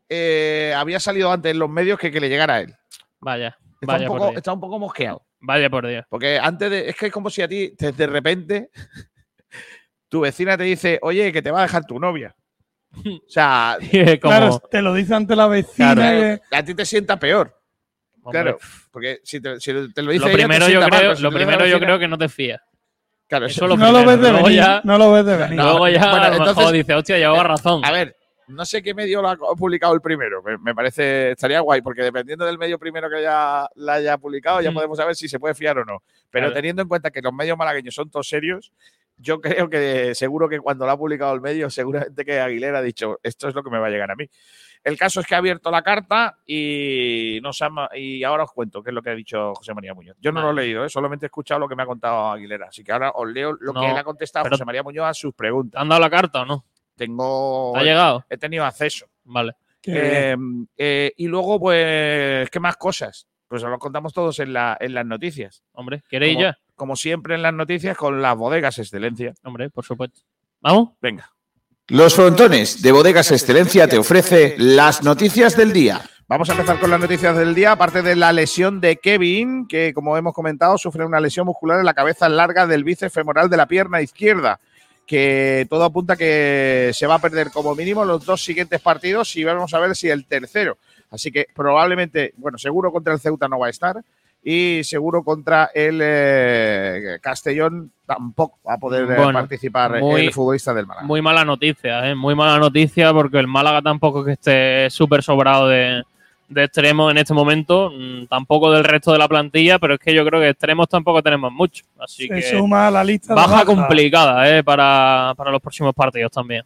eh, 0.08 0.72
había 0.76 1.00
salido 1.00 1.30
antes 1.30 1.52
en 1.52 1.58
los 1.58 1.68
medios 1.70 1.98
que 1.98 2.10
que 2.10 2.20
le 2.20 2.28
llegara 2.28 2.54
a 2.54 2.60
él. 2.60 2.74
Vaya. 3.20 3.56
Está, 3.80 3.92
Vaya 3.94 4.10
un, 4.10 4.18
poco, 4.18 4.36
está 4.36 4.52
un 4.52 4.60
poco 4.60 4.78
mosqueado. 4.78 5.22
Vaya 5.40 5.68
por 5.68 5.86
Dios. 5.86 6.04
Porque 6.08 6.38
antes 6.38 6.70
de. 6.70 6.88
Es 6.88 6.96
que 6.96 7.06
es 7.06 7.12
como 7.12 7.28
si 7.30 7.42
a 7.42 7.48
ti, 7.48 7.74
de 7.78 8.06
repente, 8.06 8.70
tu 10.08 10.20
vecina 10.20 10.56
te 10.56 10.64
dice, 10.64 10.98
oye, 11.02 11.32
que 11.32 11.42
te 11.42 11.50
va 11.50 11.60
a 11.60 11.62
dejar 11.62 11.84
tu 11.86 11.98
novia. 11.98 12.34
O 12.96 13.20
sea, 13.28 13.76
Como, 14.20 14.30
Claro, 14.30 14.58
te 14.70 14.82
lo 14.82 14.94
dice 14.94 15.14
ante 15.14 15.34
la 15.36 15.46
vecina. 15.48 15.94
Claro. 15.94 16.40
que- 16.50 16.56
a 16.56 16.64
ti 16.64 16.74
te 16.74 16.84
sienta 16.84 17.18
peor. 17.18 17.54
hombre, 18.22 18.42
Claro. 18.42 18.58
Porque 18.90 19.20
si 19.24 19.40
te, 19.40 19.58
si 19.60 19.72
te 19.92 20.02
lo 20.02 20.12
dice 20.12 20.24
lo 20.24 20.30
ella, 20.30 20.30
te 20.30 20.32
primero, 20.34 20.64
yo 20.66 20.70
sienta 20.78 20.88
mal, 20.88 20.98
creo, 21.00 21.16
si 21.16 21.22
lo 21.22 21.30
primero 21.32 21.66
yo 21.66 21.78
creo 21.80 21.98
que 21.98 22.08
no 22.08 22.16
te 22.18 22.28
fías. 22.28 22.60
Claro, 23.26 23.46
Eso 23.46 23.64
eso- 23.64 23.66
lo 23.68 23.76
no 23.76 23.90
lo 23.90 24.04
ves 24.06 24.20
de 24.20 24.30
Luego 24.30 24.46
venir. 24.46 24.60
ya- 24.60 24.80
no 24.84 24.98
lo 24.98 25.12
ves 25.12 25.24
de 25.26 25.36
venir. 25.36 25.56
No, 25.56 25.64
Luego 25.64 25.88
ya 25.88 26.10
bueno, 26.10 26.36
entonces- 26.36 26.72
dice, 26.72 26.94
hostia, 26.94 27.18
llevaba 27.18 27.42
razón. 27.42 27.84
A 27.84 27.90
ver, 27.90 28.16
no 28.46 28.64
sé 28.66 28.82
qué 28.82 28.92
medio 28.94 29.22
lo 29.22 29.30
ha 29.30 29.36
publicado 29.56 29.94
el 29.94 30.00
primero. 30.02 30.42
Me, 30.42 30.58
me 30.58 30.74
parece, 30.74 31.30
estaría 31.32 31.60
guay, 31.60 31.80
porque 31.80 32.02
dependiendo 32.02 32.44
del 32.44 32.58
medio 32.58 32.78
primero 32.78 33.08
que 33.08 33.16
haya, 33.16 33.66
la 33.74 33.94
haya 33.94 34.18
publicado, 34.18 34.60
ya 34.60 34.70
Mm. 34.70 34.74
podemos 34.74 34.98
saber 34.98 35.16
si 35.16 35.28
se 35.28 35.40
puede 35.40 35.54
fiar 35.54 35.78
o 35.78 35.84
no. 35.84 36.02
Pero 36.30 36.44
Claro. 36.46 36.54
teniendo 36.54 36.82
en 36.82 36.88
cuenta 36.88 37.10
que 37.10 37.22
los 37.22 37.32
medios 37.32 37.56
malagueños 37.56 37.94
son 37.94 38.10
todos 38.10 38.28
serios, 38.28 38.70
yo 39.16 39.40
creo 39.40 39.68
que 39.70 40.14
seguro 40.14 40.48
que 40.48 40.58
cuando 40.60 40.84
lo 40.86 40.92
ha 40.92 40.96
publicado 40.98 41.34
el 41.34 41.40
medio, 41.40 41.70
seguramente 41.70 42.24
que 42.24 42.40
Aguilera 42.40 42.78
ha 42.78 42.82
dicho, 42.82 43.18
esto 43.22 43.48
es 43.48 43.54
lo 43.54 43.62
que 43.62 43.70
me 43.70 43.78
va 43.78 43.86
a 43.86 43.90
llegar 43.90 44.10
a 44.10 44.16
mí. 44.16 44.28
El 44.82 44.98
caso 44.98 45.20
es 45.20 45.26
que 45.26 45.34
ha 45.34 45.38
abierto 45.38 45.70
la 45.70 45.82
carta 45.82 46.36
y, 46.46 47.38
nos 47.42 47.62
ha- 47.62 47.70
y 47.96 48.22
ahora 48.22 48.44
os 48.44 48.52
cuento 48.52 48.82
qué 48.82 48.90
es 48.90 48.94
lo 48.94 49.00
que 49.02 49.10
ha 49.10 49.14
dicho 49.14 49.54
José 49.54 49.72
María 49.72 49.94
Muñoz. 49.94 50.16
Yo 50.20 50.30
no 50.30 50.42
lo 50.42 50.50
he 50.50 50.54
leído, 50.64 50.84
¿eh? 50.84 50.90
solamente 50.90 51.24
he 51.24 51.28
escuchado 51.28 51.60
lo 51.60 51.68
que 51.68 51.74
me 51.76 51.84
ha 51.84 51.86
contado 51.86 52.32
Aguilera. 52.32 52.66
Así 52.68 52.84
que 52.84 52.92
ahora 52.92 53.10
os 53.14 53.26
leo 53.28 53.52
lo 53.60 53.72
No, 53.72 53.80
que 53.80 53.90
él 53.90 53.96
ha 53.96 54.04
contestado 54.04 54.46
José 54.50 54.64
María 54.66 54.82
Muñoz 54.82 55.06
a 55.06 55.14
sus 55.14 55.32
¿Te 55.32 55.38
preguntas. 55.38 55.80
han 55.80 55.88
dado 55.88 56.00
la 56.02 56.10
carta 56.10 56.42
o 56.42 56.44
no? 56.44 56.64
Tengo, 56.96 57.72
¿Te 57.74 57.80
ha 57.80 57.82
llegado? 57.82 58.24
he 58.28 58.36
tenido 58.36 58.64
acceso. 58.64 59.06
Vale. 59.24 59.52
Eh, 59.86 60.36
eh, 60.76 61.12
y 61.16 61.26
luego, 61.28 61.58
pues, 61.60 62.48
¿qué 62.50 62.60
más 62.60 62.76
cosas? 62.76 63.26
Pues 63.54 63.62
os 63.62 63.70
lo 63.70 63.78
contamos 63.78 64.12
todos 64.12 64.40
en, 64.40 64.52
la, 64.52 64.76
en 64.80 64.94
las 64.94 65.06
noticias. 65.06 65.62
Hombre, 65.74 66.02
¿queréis 66.10 66.34
Como- 66.34 66.42
ya? 66.46 66.58
Como 66.74 66.96
siempre 66.96 67.36
en 67.36 67.42
las 67.42 67.54
noticias, 67.54 67.96
con 67.96 68.20
las 68.20 68.36
bodegas 68.36 68.80
excelencia. 68.80 69.32
Hombre, 69.44 69.70
por 69.70 69.84
supuesto. 69.84 70.22
¿Vamos? 70.60 70.88
Venga. 71.00 71.30
Los 71.86 72.16
frontones 72.16 72.82
de 72.82 72.90
Bodegas 72.90 73.30
Excelencia 73.30 73.86
te 73.86 73.96
ofrece 73.96 74.56
las 74.58 75.04
noticias 75.04 75.56
del 75.56 75.72
día. 75.72 76.00
Vamos 76.26 76.50
a 76.50 76.54
empezar 76.54 76.80
con 76.80 76.90
las 76.90 76.98
noticias 76.98 77.36
del 77.36 77.54
día, 77.54 77.70
aparte 77.70 78.02
de 78.02 78.16
la 78.16 78.32
lesión 78.32 78.80
de 78.80 78.96
Kevin, 78.96 79.68
que 79.68 79.94
como 79.94 80.16
hemos 80.16 80.34
comentado, 80.34 80.76
sufre 80.76 81.04
una 81.06 81.20
lesión 81.20 81.46
muscular 81.46 81.78
en 81.78 81.86
la 81.86 81.94
cabeza 81.94 82.28
larga 82.28 82.66
del 82.66 82.82
bíceps 82.82 83.14
femoral 83.14 83.48
de 83.48 83.56
la 83.56 83.66
pierna 83.68 84.02
izquierda, 84.02 84.58
que 85.06 85.64
todo 85.70 85.84
apunta 85.84 86.16
que 86.16 86.90
se 86.92 87.06
va 87.06 87.14
a 87.14 87.20
perder 87.20 87.52
como 87.52 87.76
mínimo 87.76 88.04
los 88.04 88.24
dos 88.24 88.42
siguientes 88.42 88.80
partidos 88.80 89.36
y 89.36 89.44
vamos 89.44 89.72
a 89.74 89.78
ver 89.78 89.94
si 89.94 90.08
el 90.10 90.26
tercero. 90.26 90.76
Así 91.14 91.30
que 91.30 91.46
probablemente, 91.54 92.34
bueno, 92.36 92.58
seguro 92.58 92.90
contra 92.92 93.12
el 93.14 93.20
Ceuta 93.20 93.48
no 93.48 93.58
va 93.58 93.68
a 93.68 93.70
estar 93.70 93.96
y 94.42 94.82
seguro 94.84 95.22
contra 95.22 95.70
el 95.74 96.00
eh, 96.02 97.18
Castellón 97.22 97.90
tampoco 98.04 98.58
va 98.68 98.74
a 98.74 98.78
poder 98.78 99.04
eh, 99.10 99.16
Bueno, 99.16 99.32
participar 99.32 100.00
muy- 100.00 100.22
el 100.26 100.32
futbolista 100.32 100.74
del 100.74 100.86
Málaga. 100.86 101.06
Muy 101.06 101.22
mala 101.22 101.44
noticia, 101.44 102.10
¿eh? 102.10 102.14
Muy 102.14 102.34
mala 102.34 102.58
noticia 102.58 103.12
porque 103.12 103.38
el 103.38 103.46
Málaga 103.46 103.80
tampoco 103.80 104.20
es 104.20 104.26
que 104.26 104.32
esté 104.32 104.90
súper 104.90 105.22
sobrado 105.22 105.68
de, 105.68 106.02
de 106.48 106.64
extremos 106.64 107.10
en 107.10 107.18
este 107.18 107.32
momento, 107.32 107.90
mm, 107.90 108.26
tampoco 108.26 108.70
del 108.70 108.84
resto 108.84 109.12
de 109.12 109.18
la 109.18 109.28
plantilla, 109.28 109.78
pero 109.78 109.94
es 109.94 110.00
que 110.00 110.12
yo 110.12 110.26
creo 110.26 110.40
que 110.40 110.50
extremos 110.50 110.88
tampoco 110.88 111.22
tenemos 111.22 111.50
mucho. 111.52 111.84
Así 111.98 112.26
Se 112.28 112.34
que 112.34 112.42
suma 112.42 112.88
a 112.88 112.90
la 112.90 113.02
lista 113.04 113.28
de 113.28 113.36
baja 113.36 113.50
bajas. 113.50 113.64
complicada 113.66 114.58
eh, 114.58 114.62
para, 114.62 115.32
para 115.36 115.50
los 115.52 115.62
próximos 115.62 115.94
partidos 115.94 116.30
también. 116.32 116.64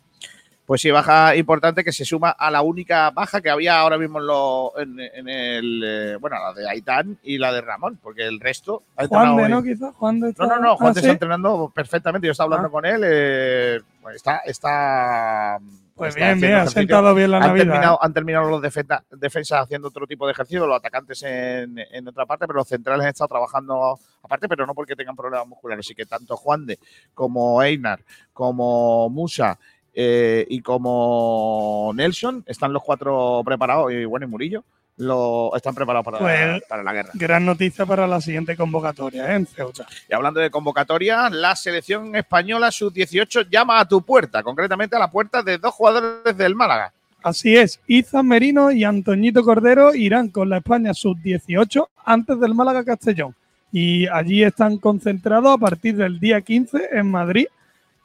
Pues 0.68 0.82
sí, 0.82 0.90
baja 0.90 1.34
importante 1.34 1.82
que 1.82 1.92
se 1.92 2.04
suma 2.04 2.28
a 2.28 2.50
la 2.50 2.60
única 2.60 3.08
baja 3.10 3.40
que 3.40 3.48
había 3.48 3.80
ahora 3.80 3.96
mismo 3.96 4.18
en, 4.20 4.26
lo, 4.26 4.78
en, 4.78 5.00
en 5.00 5.26
el. 5.26 5.82
eh, 5.82 6.16
bueno, 6.20 6.36
la 6.38 6.52
de 6.52 6.68
Aitán 6.68 7.18
y 7.22 7.38
la 7.38 7.50
de 7.54 7.62
Ramón, 7.62 7.98
porque 8.02 8.26
el 8.26 8.38
resto. 8.38 8.82
Juan 9.08 9.36
de, 9.38 9.48
¿no? 9.48 9.62
Quizás 9.62 9.94
Juan 9.94 10.20
de 10.20 10.26
No, 10.26 10.28
está- 10.28 10.46
no, 10.46 10.58
no, 10.60 10.76
Juan 10.76 10.90
Ah, 10.90 10.92
¿sí? 10.92 11.00
está 11.00 11.12
entrenando 11.12 11.72
perfectamente. 11.74 12.26
Yo 12.26 12.32
estaba 12.32 12.48
hablando 12.56 12.68
Ah. 12.68 12.70
con 12.70 12.84
él. 12.84 13.00
eh, 13.02 13.80
pues 14.02 14.16
está. 14.16 14.42
está 14.44 15.58
Pues 15.94 16.14
bien, 16.14 16.38
bien, 16.38 16.52
ha 16.52 16.56
ejercicio. 16.58 16.80
sentado 16.82 17.14
bien 17.14 17.30
la 17.30 17.38
han 17.38 17.46
Navidad. 17.46 17.64
Terminado, 17.64 17.94
¿eh? 17.94 17.98
han 18.02 18.12
terminado 18.12 18.50
los 18.50 18.60
defensa- 18.62 19.02
defensas 19.10 19.62
haciendo 19.62 19.88
otro 19.88 20.06
tipo 20.06 20.26
de 20.26 20.32
ejercicio, 20.32 20.66
los 20.66 20.76
atacantes 20.76 21.22
en, 21.22 21.78
en 21.78 22.06
otra 22.08 22.26
parte, 22.26 22.46
pero 22.46 22.58
los 22.58 22.68
centrales 22.68 23.04
han 23.04 23.10
estado 23.10 23.28
trabajando 23.28 23.98
aparte, 24.22 24.46
pero 24.48 24.66
no 24.66 24.74
porque 24.74 24.94
tengan 24.94 25.16
problemas 25.16 25.48
musculares. 25.48 25.86
Así 25.86 25.94
que 25.94 26.04
tanto 26.04 26.36
Juan 26.36 26.66
de 26.66 26.78
como 27.14 27.62
Einar, 27.62 28.00
como 28.34 29.08
Musa 29.08 29.58
eh, 30.00 30.46
y 30.48 30.60
como 30.60 31.90
Nelson 31.92 32.44
están 32.46 32.72
los 32.72 32.84
cuatro 32.84 33.42
preparados, 33.44 33.90
y 33.92 34.04
bueno, 34.04 34.26
y 34.26 34.28
Murillo, 34.28 34.62
lo, 34.98 35.50
están 35.56 35.74
preparados 35.74 36.04
para, 36.04 36.18
Pues- 36.18 36.62
para 36.68 36.84
la 36.84 36.92
guerra. 36.92 37.10
Gran 37.14 37.44
noticia 37.44 37.84
para 37.84 38.06
la 38.06 38.20
siguiente 38.20 38.56
convocatoria, 38.56 39.32
¿eh? 39.32 39.34
En 39.34 39.46
Ceuta. 39.46 39.88
Y 40.08 40.14
hablando 40.14 40.38
de 40.38 40.52
convocatoria, 40.52 41.28
la 41.30 41.56
selección 41.56 42.14
española 42.14 42.70
sub-18 42.70 43.48
llama 43.50 43.80
a 43.80 43.88
tu 43.88 44.00
puerta, 44.02 44.44
concretamente 44.44 44.94
a 44.94 45.00
la 45.00 45.10
puerta 45.10 45.42
de 45.42 45.58
dos 45.58 45.74
jugadores 45.74 46.36
del 46.36 46.54
Málaga. 46.54 46.92
Así 47.24 47.56
es, 47.56 47.80
Izan 47.88 48.28
Merino 48.28 48.70
y 48.70 48.84
Antoñito 48.84 49.42
Cordero 49.42 49.96
irán 49.96 50.28
con 50.28 50.48
la 50.48 50.58
España 50.58 50.94
sub-18 50.94 51.88
antes 52.04 52.38
del 52.38 52.54
Málaga 52.54 52.84
Castellón. 52.84 53.34
Y 53.72 54.06
allí 54.06 54.44
están 54.44 54.78
concentrados 54.78 55.56
a 55.56 55.58
partir 55.58 55.96
del 55.96 56.20
día 56.20 56.40
15 56.40 56.90
en 56.92 57.10
Madrid 57.10 57.46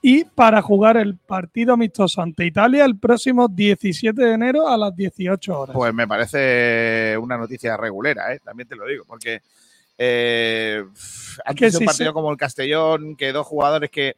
y 0.05 0.25
para 0.25 0.61
jugar 0.61 0.97
el 0.97 1.17
partido 1.17 1.73
amistoso 1.73 2.21
ante 2.21 2.45
Italia 2.45 2.83
el 2.83 2.99
próximo 2.99 3.47
17 3.47 4.21
de 4.21 4.33
enero 4.33 4.67
a 4.67 4.77
las 4.77 4.93
18 4.95 5.59
horas. 5.59 5.73
Pues 5.75 5.93
me 5.93 6.05
parece 6.07 7.17
una 7.17 7.37
noticia 7.37 7.77
regulera, 7.77 8.33
¿eh? 8.33 8.39
también 8.43 8.67
te 8.67 8.75
lo 8.75 8.85
digo, 8.85 9.05
porque 9.07 9.41
eh, 9.97 10.83
antes 11.45 11.73
de 11.73 11.77
sí 11.77 11.83
un 11.83 11.85
partido 11.85 12.13
como 12.13 12.29
el 12.31 12.37
Castellón, 12.37 13.15
que 13.15 13.31
dos 13.31 13.47
jugadores 13.47 13.89
que 13.89 14.09
eh, 14.09 14.17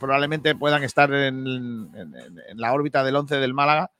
probablemente 0.00 0.54
puedan 0.56 0.82
estar 0.82 1.12
en, 1.12 1.46
en- 1.46 1.90
en- 1.94 2.40
en 2.50 2.58
la 2.60 2.72
órbita 2.72 3.04
del 3.04 3.14
11 3.16 3.36
del 3.36 3.54
Málaga, 3.54 3.90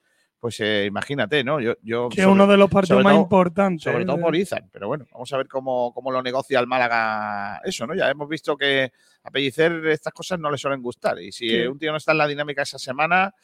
pues 0.41 0.59
eh, 0.61 0.87
imagínate, 0.87 1.43
¿no? 1.45 1.61
Yo, 1.61 1.75
yo 1.83 2.09
que 2.09 2.21
es 2.21 2.27
uno 2.27 2.47
de 2.47 2.57
los 2.57 2.71
partidos 2.71 3.03
más 3.03 3.13
todo- 3.13 3.23
importantes. 3.23 3.83
Sobre 3.85 4.03
¿eh? 4.03 4.07
todo 4.07 4.21
por 4.21 4.35
Izan, 4.37 4.69
pero 4.73 4.87
bueno, 4.89 5.07
vamos 5.13 5.33
a 5.33 5.37
ver 5.37 5.49
cómo, 5.49 5.93
cómo 5.93 6.11
lo 6.13 6.23
negocia 6.23 6.61
el 6.61 6.67
Málaga 6.67 7.61
eso, 7.65 7.87
¿no? 7.87 7.95
Ya 7.95 8.09
hemos 8.09 8.29
visto 8.29 8.57
que 8.57 8.93
a 9.29 9.31
Pellicer 9.31 9.87
estas 9.87 10.13
cosas 10.13 10.39
no 10.41 10.51
le 10.51 10.59
suelen 10.59 10.83
gustar. 10.83 11.21
Y 11.21 11.31
si 11.33 11.49
Sí. 11.49 11.61
un 11.67 11.79
tío 11.79 11.91
no 11.93 11.99
está 11.99 12.13
en 12.13 12.19
la 12.19 12.27
dinámica 12.27 12.63
esa 12.63 12.79
semana, 12.79 13.35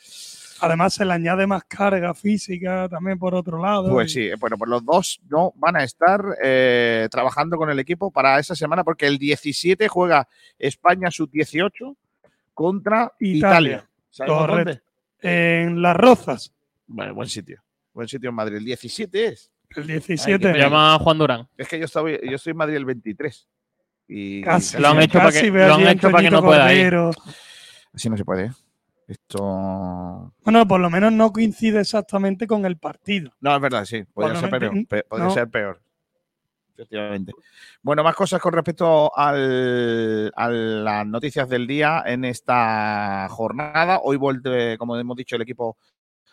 Además 0.60 0.94
se 0.94 1.04
le 1.04 1.12
añade 1.12 1.48
más 1.48 1.64
carga 1.64 2.14
física 2.14 2.88
también 2.88 3.18
por 3.18 3.34
otro 3.34 3.60
lado. 3.60 3.90
Pues 3.90 4.12
y- 4.12 4.30
sí, 4.30 4.30
bueno, 4.38 4.56
pues 4.56 4.70
los 4.70 4.84
dos 4.84 5.20
no 5.28 5.52
van 5.56 5.74
a 5.76 5.82
estar 5.82 6.24
eh, 6.42 7.08
trabajando 7.10 7.56
con 7.56 7.70
el 7.70 7.78
equipo 7.80 8.12
para 8.12 8.38
esa 8.38 8.54
semana 8.54 8.84
porque 8.84 9.06
el 9.08 9.18
17 9.18 9.88
juega 9.88 10.28
España 10.56 11.10
sub-18 11.10 11.96
contra 12.54 13.12
Italia. 13.18 13.38
Italia. 13.38 13.90
¿Sabemos 14.10 14.38
Correcto. 14.46 14.80
dónde? 15.22 15.64
En 15.66 15.82
Las 15.82 15.96
Rozas, 15.96 16.54
Bueno, 16.86 17.14
buen 17.14 17.28
sitio. 17.28 17.62
Buen 17.92 18.06
sitio 18.08 18.28
en 18.30 18.36
Madrid. 18.36 18.56
El 18.58 18.64
17 18.64 19.26
es. 19.26 19.50
el 19.76 19.82
Ay, 19.82 19.88
17. 19.88 20.52
Se 20.52 20.58
llama 20.58 20.96
Juan 21.00 21.18
Durán. 21.18 21.48
Es 21.58 21.66
que 21.68 21.78
yo 21.80 21.86
estoy, 21.86 22.20
yo 22.22 22.36
estoy 22.36 22.52
en 22.52 22.56
Madrid 22.56 22.76
el 22.76 22.84
23. 22.84 23.48
Y 24.06 24.42
Casi, 24.42 24.78
Lo 24.78 24.88
han 24.88 25.02
hecho 25.02 25.18
para 25.18 25.32
que- 25.32 25.50
lo 25.50 25.74
han 25.74 25.86
hecho 25.86 26.10
para 26.10 26.22
que 26.24 26.30
no 26.30 26.42
pueda 26.42 26.72
ir. 26.74 26.94
Así 27.94 28.08
no 28.10 28.16
se 28.16 28.24
puede. 28.24 28.46
¿eh? 28.46 28.50
Esto. 29.06 30.32
Bueno, 30.44 30.66
por 30.66 30.80
lo 30.80 30.88
menos 30.90 31.12
no 31.12 31.32
coincide 31.32 31.80
exactamente 31.80 32.46
con 32.46 32.64
el 32.64 32.76
partido. 32.78 33.32
No, 33.40 33.54
es 33.54 33.60
verdad, 33.60 33.84
sí. 33.84 34.02
Podría 34.04 34.40
ser 34.40 34.50
peor. 34.50 34.86
pe- 34.88 35.04
podría 35.04 35.26
no. 35.26 35.30
ser 35.30 35.48
peor. 35.48 35.80
Efectivamente. 36.76 37.32
Bueno, 37.82 38.02
más 38.02 38.16
cosas 38.16 38.40
con 38.40 38.52
respecto 38.52 39.16
al- 39.16 40.32
a 40.34 40.48
las 40.50 41.06
noticias 41.06 41.48
del 41.48 41.66
día 41.66 42.02
en 42.06 42.24
esta 42.24 43.28
jornada. 43.30 44.00
Hoy 44.02 44.16
vuelve, 44.16 44.76
como 44.78 44.96
hemos 44.98 45.16
dicho, 45.16 45.36
el 45.36 45.42
equipo 45.42 45.76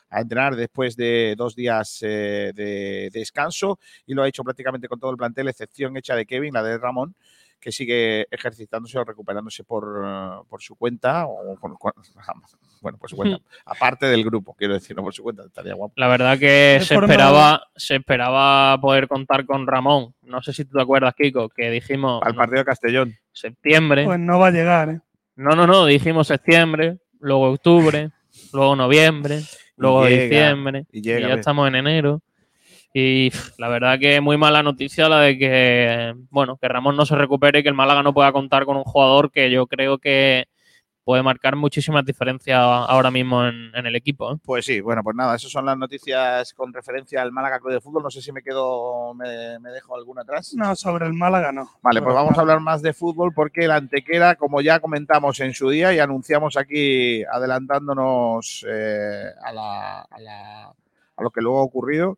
a 0.09 0.21
entrenar 0.21 0.55
después 0.55 0.95
de 0.95 1.35
dos 1.37 1.55
días 1.55 1.99
eh, 2.01 2.51
de 2.55 3.09
descanso 3.13 3.79
y 4.05 4.13
lo 4.13 4.23
ha 4.23 4.27
hecho 4.27 4.43
prácticamente 4.43 4.87
con 4.87 4.99
todo 4.99 5.11
el 5.11 5.17
plantel, 5.17 5.47
excepción 5.47 5.95
hecha 5.95 6.15
de 6.15 6.25
Kevin, 6.25 6.53
la 6.53 6.63
de 6.63 6.77
Ramón, 6.77 7.15
que 7.61 7.71
sigue 7.71 8.27
ejercitándose 8.31 8.97
o 8.97 9.05
recuperándose 9.05 9.63
por, 9.63 10.45
por 10.49 10.61
su 10.61 10.75
cuenta 10.75 11.27
o 11.27 11.55
por, 11.57 11.77
bueno, 12.81 12.97
por 12.97 13.09
su 13.09 13.15
cuenta, 13.15 13.39
aparte 13.65 14.07
del 14.07 14.25
grupo, 14.25 14.55
quiero 14.55 14.73
decir, 14.73 14.95
no 14.95 15.03
por 15.03 15.13
su 15.13 15.21
cuenta, 15.21 15.43
estaría 15.45 15.75
guapo. 15.75 15.93
La 15.95 16.07
verdad 16.07 16.39
que 16.39 16.81
se 16.83 16.95
esperaba, 16.95 17.67
se 17.75 17.97
esperaba 17.97 18.81
poder 18.81 19.07
contar 19.07 19.45
con 19.45 19.67
Ramón. 19.67 20.13
No 20.23 20.41
sé 20.41 20.53
si 20.53 20.65
tú 20.65 20.75
te 20.75 20.81
acuerdas, 20.81 21.13
Kiko, 21.15 21.49
que 21.49 21.69
dijimos 21.69 22.21
Al 22.23 22.33
no, 22.33 22.37
partido 22.39 22.59
de 22.59 22.65
Castellón. 22.65 23.15
septiembre. 23.31 24.05
Pues 24.05 24.19
no 24.19 24.39
va 24.39 24.47
a 24.47 24.51
llegar. 24.51 24.89
¿eh? 24.89 24.99
No, 25.35 25.55
no, 25.55 25.67
no, 25.67 25.85
dijimos 25.85 26.27
septiembre, 26.27 26.97
luego 27.19 27.51
octubre, 27.51 28.09
luego 28.53 28.75
noviembre, 28.75 29.41
luego 29.77 30.07
llega, 30.07 30.23
diciembre, 30.23 30.85
y 30.91 30.99
y, 30.99 31.01
ya 31.03 31.33
estamos 31.35 31.67
en 31.67 31.75
enero. 31.75 32.21
Y 32.93 33.29
pff, 33.29 33.57
la 33.57 33.69
verdad 33.69 33.97
que 33.99 34.19
muy 34.19 34.37
mala 34.37 34.63
noticia 34.63 35.07
la 35.07 35.21
de 35.21 35.37
que, 35.37 36.13
bueno, 36.29 36.57
que 36.57 36.67
Ramón 36.67 36.97
no 36.97 37.05
se 37.05 37.15
recupere 37.15 37.59
y 37.59 37.63
que 37.63 37.69
el 37.69 37.75
Málaga 37.75 38.03
no 38.03 38.13
pueda 38.13 38.31
contar 38.33 38.65
con 38.65 38.75
un 38.77 38.83
jugador 38.83 39.31
que 39.31 39.49
yo 39.49 39.65
creo 39.67 39.97
que 39.97 40.45
puede 41.03 41.23
marcar 41.23 41.55
muchísimas 41.55 42.05
diferencias 42.05 42.59
ahora 42.59 43.09
mismo 43.09 43.43
en, 43.45 43.71
en 43.73 43.85
el 43.87 43.95
equipo. 43.95 44.33
¿eh? 44.33 44.37
Pues 44.43 44.65
sí, 44.65 44.81
bueno, 44.81 45.01
pues 45.03 45.15
nada, 45.15 45.35
esas 45.35 45.49
son 45.51 45.65
las 45.65 45.77
noticias 45.77 46.53
con 46.53 46.71
referencia 46.73 47.21
al 47.21 47.31
Málaga 47.31 47.59
Club 47.59 47.71
de 47.73 47.81
Fútbol. 47.81 48.03
No 48.03 48.11
sé 48.11 48.21
si 48.21 48.31
me 48.31 48.43
quedo, 48.43 49.13
me, 49.15 49.57
me 49.59 49.69
dejo 49.71 49.95
alguna 49.95 50.21
atrás. 50.21 50.53
No, 50.55 50.75
sobre 50.75 51.07
el 51.07 51.13
Málaga 51.13 51.51
no. 51.51 51.69
Vale, 51.81 51.99
Sobre 51.99 52.03
pues 52.11 52.15
vamos 52.15 52.37
a 52.37 52.41
hablar 52.41 52.59
más 52.59 52.81
de 52.81 52.93
fútbol 52.93 53.31
porque 53.33 53.65
el 53.65 53.71
Antequera, 53.71 54.35
como 54.35 54.61
ya 54.61 54.79
comentamos 54.79 55.39
en 55.39 55.53
su 55.53 55.69
día 55.69 55.91
y 55.93 55.99
anunciamos 55.99 56.55
aquí 56.57 57.23
adelantándonos 57.23 58.65
eh, 58.69 59.23
a, 59.43 59.53
la- 59.53 60.01
a 60.01 60.19
la- 60.19 60.73
a 61.17 61.23
lo 61.23 61.29
que 61.29 61.41
luego 61.41 61.59
ha 61.59 61.63
ocurrido, 61.63 62.17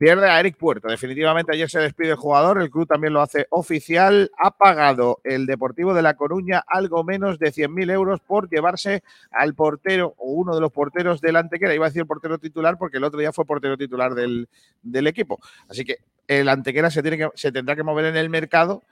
pierde 0.00 0.30
a 0.30 0.40
Eric 0.40 0.56
Puerto. 0.56 0.88
Definitivamente 0.88 1.52
ayer 1.52 1.68
se 1.68 1.78
despide 1.78 2.12
el 2.12 2.16
jugador, 2.16 2.62
el 2.62 2.70
club 2.70 2.88
también 2.88 3.12
lo 3.12 3.20
hace 3.20 3.46
oficial. 3.50 4.30
Ha 4.38 4.56
pagado 4.56 5.20
el 5.24 5.44
Deportivo 5.44 5.92
de 5.92 6.00
La 6.00 6.14
Coruña 6.14 6.64
algo 6.66 7.04
menos 7.04 7.38
de 7.38 7.52
100.000 7.52 7.92
euros 7.92 8.20
por 8.20 8.48
llevarse 8.48 9.02
al 9.30 9.54
portero 9.54 10.14
o 10.16 10.32
uno 10.32 10.54
de 10.54 10.62
los 10.62 10.72
porteros 10.72 11.20
del 11.20 11.36
Antequera. 11.36 11.74
Iba 11.74 11.84
a 11.84 11.90
decir 11.90 12.06
portero 12.06 12.38
titular 12.38 12.78
porque 12.78 12.96
el 12.96 13.04
otro 13.04 13.20
día 13.20 13.30
fue 13.30 13.44
portero 13.44 13.76
titular 13.76 14.14
del, 14.14 14.48
del 14.80 15.06
equipo. 15.06 15.38
Así 15.68 15.84
que 15.84 15.98
el 16.26 16.48
Antequera 16.48 16.90
se, 16.90 17.02
tiene 17.02 17.18
que, 17.18 17.28
se 17.34 17.52
tendrá 17.52 17.76
que 17.76 17.82
mover 17.82 18.06
en 18.06 18.16
el 18.16 18.30
mercado 18.30 18.82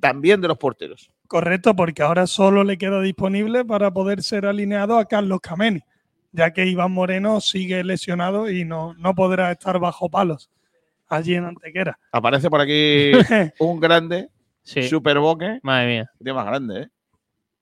también 0.00 0.40
de 0.40 0.48
los 0.48 0.58
porteros. 0.58 1.12
Correcto, 1.28 1.76
porque 1.76 2.02
ahora 2.02 2.26
solo 2.26 2.64
le 2.64 2.78
queda 2.78 3.00
disponible 3.00 3.64
para 3.64 3.92
poder 3.92 4.24
ser 4.24 4.44
alineado 4.44 4.98
a 4.98 5.04
Carlos 5.04 5.38
Cameni, 5.40 5.84
ya 6.32 6.52
que 6.52 6.66
Iván 6.66 6.92
Moreno 6.92 7.40
sigue 7.40 7.82
lesionado 7.84 8.50
y 8.50 8.64
no, 8.64 8.94
no 8.94 9.14
podrá 9.14 9.50
estar 9.52 9.78
bajo 9.78 10.08
palos 10.08 10.50
allí 11.08 11.34
en 11.34 11.44
Antequera. 11.46 11.98
Aparece 12.12 12.50
por 12.50 12.60
aquí 12.60 13.12
un 13.60 13.80
grande, 13.80 14.28
Sí, 14.62 14.82
Super 14.82 15.18
Boque, 15.18 15.58
madre 15.62 15.86
mía. 15.86 16.10
tiene 16.18 16.34
más 16.34 16.44
grande, 16.46 16.82
¿eh? 16.82 16.88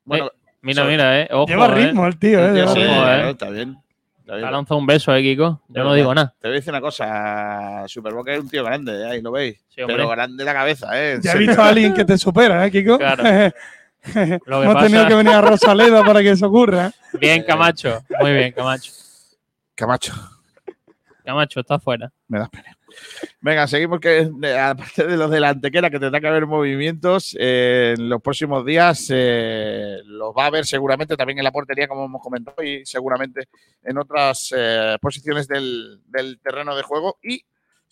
Bueno, 0.05 0.31
Mira, 0.63 0.83
so- 0.83 0.89
mira, 0.89 1.21
eh. 1.21 1.29
Ojo, 1.31 1.47
Lleva 1.47 1.67
eh. 1.67 1.75
ritmo 1.87 2.07
el 2.07 2.19
tío, 2.19 2.41
¿eh? 2.41 2.53
tío, 2.53 2.55
Lleva 2.55 2.73
sí, 2.73 2.81
ritmo. 2.81 3.07
eh. 3.07 3.31
está 3.31 3.51
bien. 3.51 3.77
Te 4.25 4.33
ha 4.33 4.51
lanzado 4.51 4.81
un 4.81 4.87
beso, 4.87 5.15
eh, 5.15 5.23
Kiko. 5.23 5.63
Yo 5.69 5.85
no 5.85 5.95
digo 5.95 6.13
nada. 6.13 6.35
Te 6.41 6.49
voy 6.49 6.57
a 6.57 6.59
decir 6.59 6.73
una 6.73 6.81
cosa, 6.81 7.85
Super 7.87 8.13
Boque 8.13 8.35
es 8.35 8.41
un 8.41 8.49
tío 8.49 8.65
grande, 8.65 9.03
¿eh? 9.03 9.05
ahí 9.07 9.23
lo 9.23 9.31
veis. 9.31 9.57
Sí, 9.69 9.83
pero 9.87 10.09
grande 10.09 10.45
la 10.45 10.53
cabeza, 10.53 10.89
¿eh? 11.01 11.21
Ya 11.23 11.35
he 11.35 11.39
visto 11.39 11.63
a 11.63 11.69
alguien 11.69 11.95
que 11.95 12.05
te 12.05 12.19
supera, 12.19 12.67
¿eh, 12.67 12.71
Kiko? 12.73 12.99
Claro. 12.99 13.23
Lo 14.47 14.61
que 14.61 14.67
Hemos 14.67 14.83
tenido 14.85 15.07
que 15.09 15.15
venir 15.15 15.33
a 15.35 15.41
Rosaleda 15.41 16.05
para 16.05 16.23
que 16.23 16.31
eso 16.31 16.47
ocurra. 16.47 16.89
¿eh? 16.89 16.93
Bien, 17.21 17.43
Camacho. 17.45 18.03
Muy 18.21 18.33
bien, 18.33 18.53
Camacho. 18.53 18.93
Camacho, 19.75 20.13
Camacho, 21.25 21.61
está 21.61 21.79
fuera. 21.79 22.11
me 22.29 22.39
das 22.39 22.49
pena. 22.51 22.77
Venga, 23.41 23.67
seguimos 23.67 24.01
que 24.01 24.31
de- 24.33 24.59
aparte 24.59 25.07
de 25.07 25.17
los 25.17 25.31
de 25.31 25.41
la 25.41 25.51
antequera, 25.51 25.91
que 25.91 25.99
tendrá 25.99 26.21
que 26.21 26.29
haber 26.29 26.47
movimientos 26.47 27.37
eh, 27.39 27.95
en 27.99 28.09
los 28.09 28.23
próximos 28.23 28.65
días, 28.65 29.09
eh, 29.13 29.99
los 30.05 30.33
va 30.35 30.45
a 30.45 30.47
haber 30.47 30.65
seguramente 30.65 31.17
también 31.17 31.39
en 31.39 31.45
la 31.45 31.51
portería, 31.53 31.89
como 31.89 32.05
hemos 32.07 32.23
comentado, 32.23 32.63
y 32.63 32.87
seguramente 32.87 33.49
en 33.83 33.99
otras 33.99 34.55
eh, 34.57 34.97
posiciones 35.01 35.47
del, 35.49 36.01
del 36.07 36.39
terreno 36.41 36.75
de 36.77 36.83
juego. 36.85 37.19
Y 37.23 37.43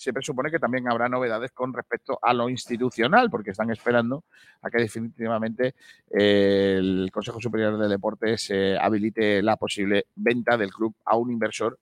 se 0.05 0.13
presupone 0.13 0.51
que 0.51 0.59
también 0.59 0.89
habrá 0.89 1.09
novedades 1.09 1.51
con 1.53 1.73
respecto 1.73 2.19
a 2.21 2.35
lo 2.35 2.49
institucional, 2.51 3.31
porque 3.31 3.51
están 3.51 3.71
esperando 3.71 4.25
a 4.63 4.71
que 4.71 4.79
definitivamente 4.79 5.75
eh, 6.11 6.77
el 6.79 7.11
Consejo 7.11 7.41
Superior 7.41 7.79
de 7.79 7.89
Deportes 7.89 8.53
habilite 8.81 9.43
la 9.43 9.57
posible 9.57 10.07
venta 10.15 10.57
del 10.59 10.73
club 10.73 10.95
a 11.05 11.17
un 11.17 11.31
inversor 11.31 11.79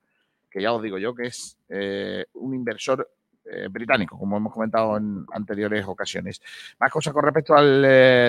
que 0.52 0.62
ya 0.62 0.73
os 0.73 0.83
digo 0.83 0.99
yo 0.99 1.14
que 1.14 1.29
es 1.29 1.57
eh, 1.69 2.26
un 2.35 2.55
inversor 2.55 3.09
eh, 3.45 3.67
británico, 3.69 4.17
como 4.19 4.37
hemos 4.37 4.52
comentado 4.52 4.97
en 4.99 5.26
anteriores 5.33 5.85
ocasiones. 5.87 6.41
Más 6.79 6.93
cosas 6.93 7.12
con 7.12 7.25
respecto 7.25 7.57
al 7.57 7.83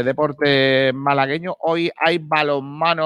deporte 0.03 0.91
malagueño. 0.93 1.55
Hoy 1.59 1.91
hay 1.95 2.17
balonmano 2.17 3.03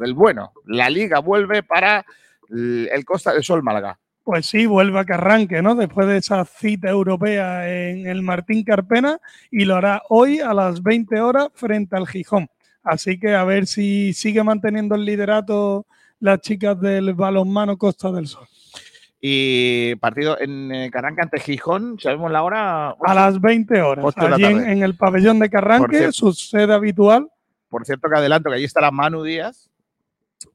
del 0.00 0.14
bueno. 0.14 0.52
La 0.66 0.88
liga 0.88 1.18
vuelve 1.18 1.62
para 1.62 2.06
el 2.48 3.04
Costa 3.04 3.34
del 3.34 3.42
Sol 3.42 3.62
Málaga. 3.62 3.98
Pues 4.26 4.46
sí, 4.46 4.66
vuelve 4.66 4.98
a 4.98 5.04
que 5.04 5.12
arranque, 5.12 5.62
¿no? 5.62 5.76
Después 5.76 6.08
de 6.08 6.16
esa 6.16 6.44
cita 6.44 6.88
europea 6.88 7.70
en 7.70 8.08
el 8.08 8.22
Martín 8.22 8.64
Carpena 8.64 9.20
y 9.52 9.66
lo 9.66 9.76
hará 9.76 10.02
hoy 10.08 10.40
a 10.40 10.52
las 10.52 10.82
20 10.82 11.20
horas 11.20 11.50
frente 11.54 11.94
al 11.94 12.08
Gijón. 12.08 12.48
Así 12.82 13.20
que 13.20 13.36
a 13.36 13.44
ver 13.44 13.68
si 13.68 14.12
sigue 14.14 14.42
manteniendo 14.42 14.96
el 14.96 15.04
liderato 15.04 15.86
las 16.18 16.40
chicas 16.40 16.80
del 16.80 17.14
balonmano 17.14 17.78
Costa 17.78 18.10
del 18.10 18.26
Sol. 18.26 18.48
Y 19.20 19.94
partido 19.94 20.36
en 20.40 20.74
eh, 20.74 20.90
Caranca 20.90 21.22
ante 21.22 21.38
Gijón, 21.38 22.00
¿sabemos 22.00 22.32
la 22.32 22.42
hora? 22.42 22.96
A 23.00 23.14
las 23.14 23.40
20 23.40 23.80
horas, 23.80 24.12
allí 24.16 24.44
en, 24.44 24.68
en 24.68 24.82
el 24.82 24.96
pabellón 24.96 25.38
de 25.38 25.50
Carranque, 25.50 25.98
cierto. 25.98 26.12
su 26.12 26.32
sede 26.32 26.74
habitual. 26.74 27.28
Por 27.68 27.86
cierto, 27.86 28.08
que 28.08 28.18
adelanto 28.18 28.50
que 28.50 28.56
allí 28.56 28.64
estará 28.64 28.90
Manu 28.90 29.22
Díaz, 29.22 29.70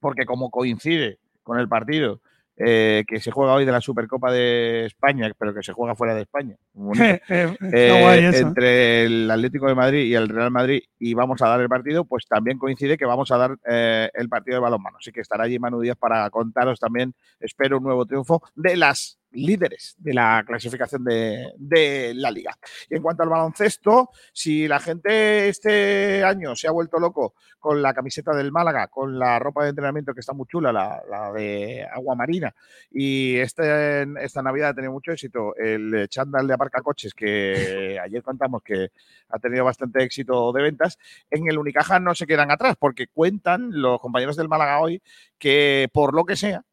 porque 0.02 0.26
como 0.26 0.52
coincide 0.52 1.20
con 1.42 1.58
el 1.58 1.70
partido 1.70 2.20
eh, 2.58 3.04
que 3.08 3.20
se 3.20 3.32
juega 3.32 3.54
hoy 3.54 3.66
de 3.66 3.72
la 3.72 3.82
Supercopa 3.82 4.32
de 4.32 4.86
España, 4.86 5.32
pero 5.38 5.54
que 5.54 5.64
se 5.64 5.74
juega 5.74 5.96
fuera 5.96 6.16
de 6.16 6.22
España. 6.22 6.56
Eh, 7.32 7.56
eh, 7.62 8.30
eso. 8.30 8.48
entre 8.48 9.06
el 9.06 9.30
Atlético 9.30 9.68
de 9.68 9.76
Madrid 9.76 10.06
y 10.06 10.16
el 10.16 10.30
Real 10.30 10.52
Madrid 10.52 10.82
y 11.00 11.14
vamos 11.14 11.42
a 11.42 11.48
dar 11.48 11.62
el 11.62 11.70
partido, 11.70 12.06
pues 12.06 12.26
también 12.28 12.58
coincide 12.58 12.98
que 12.98 13.06
vamos 13.06 13.32
a 13.32 13.38
dar 13.38 13.58
eh, 13.66 14.10
el 14.14 14.30
partido 14.30 14.56
de 14.56 14.62
balonmano. 14.62 14.98
Así 14.98 15.12
que 15.12 15.22
estará 15.22 15.46
allí 15.46 15.60
Manu 15.60 15.80
Díaz 15.80 15.98
para 15.98 16.30
contaros 16.30 16.80
también, 16.80 17.14
espero, 17.40 17.78
un 17.78 17.84
nuevo 17.84 18.06
triunfo 18.06 18.42
de 18.56 18.78
las 18.78 19.21
líderes 19.32 19.96
de 19.98 20.14
la 20.14 20.44
clasificación 20.46 21.04
de, 21.04 21.54
de 21.58 22.14
la 22.16 22.32
liga. 22.32 22.58
Y 22.90 22.96
en 22.96 23.02
cuanto 23.02 23.24
al 23.24 23.30
baloncesto, 23.30 24.10
si 24.34 24.68
la 24.68 24.80
gente 24.80 25.50
este 25.50 26.24
año 26.24 26.56
se 26.56 26.68
ha 26.68 26.72
vuelto 26.72 27.00
loco 27.00 27.36
con 27.60 27.82
la 27.82 27.94
camiseta 27.94 28.36
del 28.36 28.52
Málaga, 28.52 28.88
con 28.88 29.20
la 29.20 29.38
ropa 29.40 29.64
de 29.64 29.70
entrenamiento 29.70 30.14
que 30.14 30.20
está 30.20 30.34
muy 30.34 30.48
chula, 30.48 30.74
la, 30.74 31.02
la 31.10 31.32
de 31.32 31.88
agua 31.92 32.16
marina, 32.16 32.54
y 32.90 33.38
este, 33.38 34.04
esta 34.24 34.42
Navidad 34.42 34.70
ha 34.70 34.74
tenido 34.74 34.92
mucho 34.92 35.12
éxito 35.12 35.56
el 35.56 36.08
chándal 36.10 36.48
de 36.48 36.54
aparcacoches 36.56 37.14
que 37.14 38.00
ayer 38.04 38.24
contamos 38.24 38.64
que 38.64 38.90
ha 39.30 39.40
tenido 39.40 39.64
bastante 39.64 40.04
éxito 40.04 40.52
de 40.52 40.64
ventas, 40.64 40.98
en 41.30 41.48
el 41.48 41.58
Unicaja 41.58 42.00
no 42.00 42.16
se 42.16 42.28
quedan 42.28 42.52
atrás 42.52 42.76
porque 42.80 43.08
cuentan 43.08 43.70
los 43.72 44.00
compañeros 44.02 44.36
del 44.36 44.50
Málaga 44.50 44.80
hoy 44.80 45.02
que 45.38 45.88
por 45.94 46.14
lo 46.14 46.26
que 46.26 46.36
sea, 46.36 46.64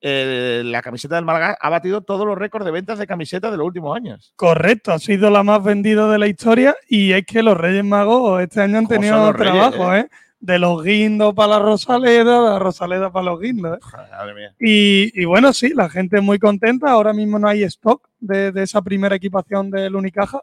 eh, 0.00 0.62
la 0.64 0.82
camiseta 0.82 1.16
del 1.16 1.24
Málaga 1.24 1.56
ha 1.60 1.70
batido 1.70 2.02
todos 2.02 2.26
los 2.26 2.36
récords 2.36 2.64
de 2.64 2.70
ventas 2.70 2.98
de 2.98 3.06
camisetas 3.06 3.50
de 3.50 3.56
los 3.56 3.66
últimos 3.66 3.96
años. 3.96 4.32
Correcto, 4.36 4.92
ha 4.92 4.98
sido 4.98 5.30
la 5.30 5.42
más 5.42 5.62
vendida 5.64 6.10
de 6.10 6.18
la 6.18 6.26
historia 6.26 6.76
y 6.88 7.12
es 7.12 7.24
que 7.24 7.42
los 7.42 7.56
Reyes 7.56 7.84
Magos 7.84 8.42
este 8.42 8.60
año 8.60 8.78
han 8.78 8.86
tenido 8.86 9.32
Reyes, 9.32 9.52
trabajo, 9.52 9.94
¿eh? 9.94 10.08
De 10.38 10.58
los 10.58 10.84
guindos 10.84 11.34
para 11.34 11.54
la 11.54 11.58
Rosaleda, 11.60 12.42
de 12.42 12.50
la 12.50 12.58
Rosaleda 12.58 13.10
para 13.10 13.24
los 13.24 13.40
guindos. 13.40 13.78
¿eh? 13.78 13.96
Madre 14.10 14.34
mía. 14.34 14.54
Y, 14.60 15.20
y 15.20 15.24
bueno, 15.24 15.52
sí, 15.52 15.72
la 15.74 15.88
gente 15.88 16.18
es 16.18 16.22
muy 16.22 16.38
contenta. 16.38 16.90
Ahora 16.90 17.14
mismo 17.14 17.38
no 17.38 17.48
hay 17.48 17.62
stock 17.64 18.06
de, 18.20 18.52
de 18.52 18.62
esa 18.62 18.82
primera 18.82 19.16
equipación 19.16 19.70
del 19.70 19.96
Unicaja. 19.96 20.40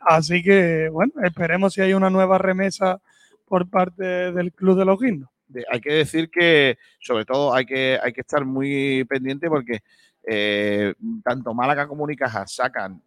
Así 0.00 0.42
que, 0.42 0.88
bueno, 0.90 1.12
esperemos 1.22 1.74
si 1.74 1.80
hay 1.80 1.94
una 1.94 2.10
nueva 2.10 2.38
remesa 2.38 3.00
por 3.46 3.70
parte 3.70 4.32
del 4.32 4.52
Club 4.52 4.78
de 4.78 4.84
los 4.84 4.98
Guindos. 4.98 5.30
De- 5.48 5.64
hay 5.70 5.80
que 5.80 5.92
decir 5.92 6.30
que, 6.30 6.78
sobre 7.00 7.24
todo, 7.24 7.54
hay 7.54 7.64
que, 7.66 7.98
hay 8.02 8.12
que 8.12 8.20
estar 8.22 8.44
muy 8.44 9.04
pendiente 9.04 9.48
porque 9.48 9.80
eh, 10.24 10.94
tanto 11.24 11.54
Málaga 11.54 11.86
como 11.86 12.04
Unicaja 12.04 12.46
sacan 12.46 13.00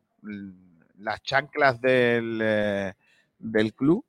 las 0.99 1.21
chanclas 1.21 1.79
del, 1.81 2.39
eh, 2.41 2.93
del 3.37 3.73
club 3.73 4.03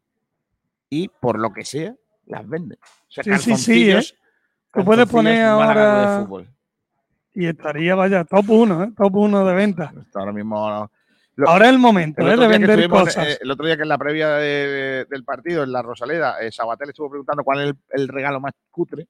y, 0.89 1.09
por 1.09 1.39
lo 1.39 1.53
que 1.53 1.65
sea, 1.65 1.95
las 2.27 2.49
venden. 2.49 2.79
O 2.83 3.11
sea, 3.11 3.25
Sí, 3.25 3.31
sí, 3.39 3.57
sí, 3.57 3.91
¿eh? 3.91 4.03
Tú 4.73 4.85
puedes 4.85 5.09
poner 5.09 5.43
ahora- 5.45 6.19
de 6.19 6.25
fútbol. 6.25 6.49
Y 7.33 7.47
estaría, 7.47 7.95
vaya, 7.95 8.25
top 8.25 8.51
1, 8.51 8.85
¿eh? 8.85 8.93
Top 8.97 9.15
1 9.15 9.45
de 9.45 9.55
venta. 9.55 9.93
Está 10.01 10.21
ahora 10.21 10.33
mismo. 10.33 10.91
Ahora 11.49 11.67
es 11.67 11.73
el 11.73 11.79
momento 11.79 12.23
El 12.23 12.29
¿eh? 12.29 12.37
de 12.37 12.49
vender 12.49 12.71
estuvimos, 12.71 13.03
cosas. 13.05 13.27
eh, 13.29 13.39
el 13.41 13.51
otro 13.51 13.67
día 13.67 13.77
que 13.77 13.83
en 13.83 13.89
la 13.89 13.99
previa 13.99 14.29
de- 14.31 15.07
del 15.09 15.25
partido, 15.25 15.63
en 15.63 15.73
la 15.73 15.83
Rosaleda, 15.83 16.41
eh, 16.41 16.51
Sabatel 16.53 16.91
estuvo 16.91 17.11
preguntando 17.11 17.45
cuál 17.45 17.61
es 17.61 17.67
el, 17.69 17.77
el 18.03 18.09
regalo 18.09 18.41
más 18.41 18.53
cutre 18.71 19.07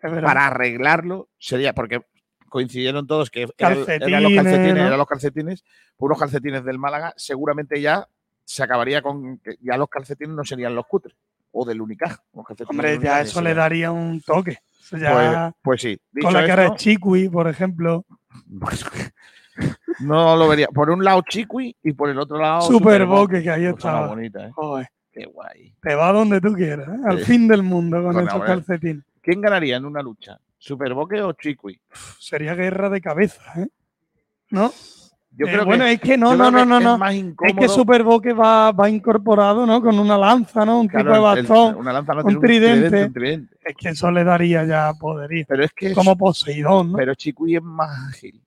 para 0.00 0.46
arreglarlo. 0.48 1.28
Sería 1.38 1.72
porque 1.74 2.02
coincidieron 2.48 3.06
todos 3.06 3.30
que 3.30 3.46
eran, 3.56 3.78
eran 3.88 4.22
los 4.22 4.32
Calcetines, 4.34 4.76
eran 4.76 4.98
los 4.98 5.06
calcetines, 5.06 5.64
por 5.96 6.10
unos 6.10 6.18
calcetines 6.18 6.64
del 6.64 6.78
Málaga, 6.78 7.14
seguramente 7.16 7.80
ya 7.80 8.06
se 8.44 8.62
acabaría 8.62 9.00
con 9.00 9.38
que 9.38 9.56
ya 9.60 9.76
los 9.76 9.88
calcetines 9.88 10.34
no 10.34 10.44
serían 10.44 10.74
los 10.74 10.86
cutres 10.86 11.16
o 11.52 11.64
del 11.64 11.78
calcetines 11.78 12.68
Hombre, 12.68 12.98
ya 12.98 13.20
eso 13.20 13.40
le 13.40 13.54
daría 13.54 13.90
un 13.92 14.20
toque. 14.20 14.58
Ya 14.90 15.54
Pues, 15.62 15.62
pues 15.62 15.80
sí. 15.82 16.00
Dicho 16.10 16.26
con 16.26 16.34
la 16.34 16.46
cara 16.46 16.62
de 16.64 16.76
Chiqui, 16.76 17.28
por 17.28 17.48
ejemplo. 17.48 18.04
no 20.00 20.36
lo 20.36 20.48
vería. 20.48 20.68
Por 20.68 20.90
un 20.90 21.04
lado 21.04 21.22
Chiqui 21.28 21.76
y 21.82 21.92
por 21.92 22.08
el 22.10 22.18
otro 22.18 22.38
lado 22.38 22.62
Super. 22.62 23.04
Boque, 23.06 23.42
que 23.42 23.50
ahí 23.50 23.64
estaba. 23.66 24.06
bonita, 24.08 24.46
¿eh? 24.46 24.50
Joder, 24.54 24.88
Qué 25.12 25.26
guay. 25.26 25.74
te 25.82 25.94
va 25.94 26.12
donde 26.12 26.40
tú 26.40 26.52
quieras, 26.54 26.88
¿eh? 26.88 27.00
al 27.06 27.18
Sí. 27.18 27.24
fin 27.24 27.48
del 27.48 27.62
mundo 27.62 28.02
con 28.02 28.12
Bueno, 28.14 28.28
esos 28.28 28.42
calcetines. 28.44 29.04
¿Quién 29.20 29.40
ganaría 29.40 29.76
en 29.76 29.84
una 29.84 30.02
lucha? 30.02 30.38
¿Superboque 30.58 31.20
o 31.22 31.32
Chiqui? 31.32 31.78
Sería 32.18 32.54
guerra 32.54 32.88
de 32.88 33.00
cabeza, 33.00 33.42
¿eh? 33.56 33.66
¿No? 34.50 34.70
Yo 35.34 35.46
Eh, 35.46 35.50
creo 35.52 35.64
bueno, 35.64 35.84
que, 35.86 35.92
es 35.92 36.00
que 36.00 36.18
no, 36.18 36.36
no, 36.36 36.50
no, 36.50 36.64
no, 36.66 36.76
es 36.78 36.84
no. 36.84 37.06
Es 37.06 37.14
incómodo. 37.14 37.56
que 37.58 37.68
Superboque 37.68 38.32
va, 38.34 38.70
va 38.72 38.90
incorporado, 38.90 39.64
¿no? 39.64 39.80
Con 39.80 39.98
una 39.98 40.18
lanza, 40.18 40.66
¿no? 40.66 40.78
Un 40.80 40.88
Claro, 40.88 41.04
tipo 41.14 41.32
de 41.34 41.40
el- 41.40 41.46
bastón. 41.46 41.76
una 41.76 41.92
lanza 41.94 42.12
no 42.12 42.18
un 42.20 42.24
tiene 42.26 42.36
un 42.38 42.42
tridente. 42.42 42.88
tridente, 42.90 43.06
un 43.06 43.12
tridente. 43.14 43.56
Es 43.64 43.74
que 43.76 43.88
eso 43.88 44.10
le 44.10 44.24
daría 44.24 44.64
ya 44.66 44.92
poderío. 44.92 45.46
Pero 45.48 45.64
es 45.64 45.72
que 45.72 45.86
es- 45.86 45.94
Como 45.94 46.18
Poseidón, 46.18 46.92
¿no? 46.92 46.98
pero 46.98 47.14
Chiqui 47.14 47.56
es 47.56 47.62
más 47.62 48.08
ágil. 48.10 48.42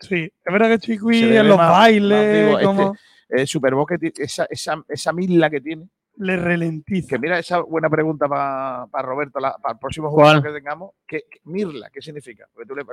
Sí, 0.00 0.24
es 0.44 0.52
verdad 0.52 0.68
que 0.68 0.78
Chiqui 0.78 1.22
en 1.36 1.48
los 1.48 1.56
más- 1.56 1.68
más 1.68 1.78
bailes, 1.78 2.32
vivo. 2.46 2.52
Este- 2.58 2.64
como 2.66 2.96
Eh, 3.28 3.44
Superboque, 3.44 3.98
ti- 3.98 4.12
esa, 4.18 4.46
esa, 4.48 4.76
esa 4.88 5.12
milla 5.12 5.50
que 5.50 5.60
tiene. 5.60 5.88
le 6.18 6.34
ralentiza. 6.36 7.08
Que 7.10 7.18
mira 7.18 7.38
esa 7.38 7.58
buena 7.60 7.90
pregunta 7.90 8.26
para 8.26 8.86
Roberto, 9.02 9.38
la- 9.38 9.54
para 9.60 9.74
el 9.74 9.78
próximo 9.78 10.08
¿Cuál? 10.10 10.36
jugador 10.38 10.42
que 10.44 10.58
tengamos. 10.60 10.90
¿Qué, 11.06 11.24
qué- 11.30 11.40
Mirla, 11.44 11.90
¿qué 11.92 12.00
significa? 12.00 12.46
Porque 12.54 12.66
tú 12.66 12.74
le, 12.74 12.82
eh, 12.82 12.86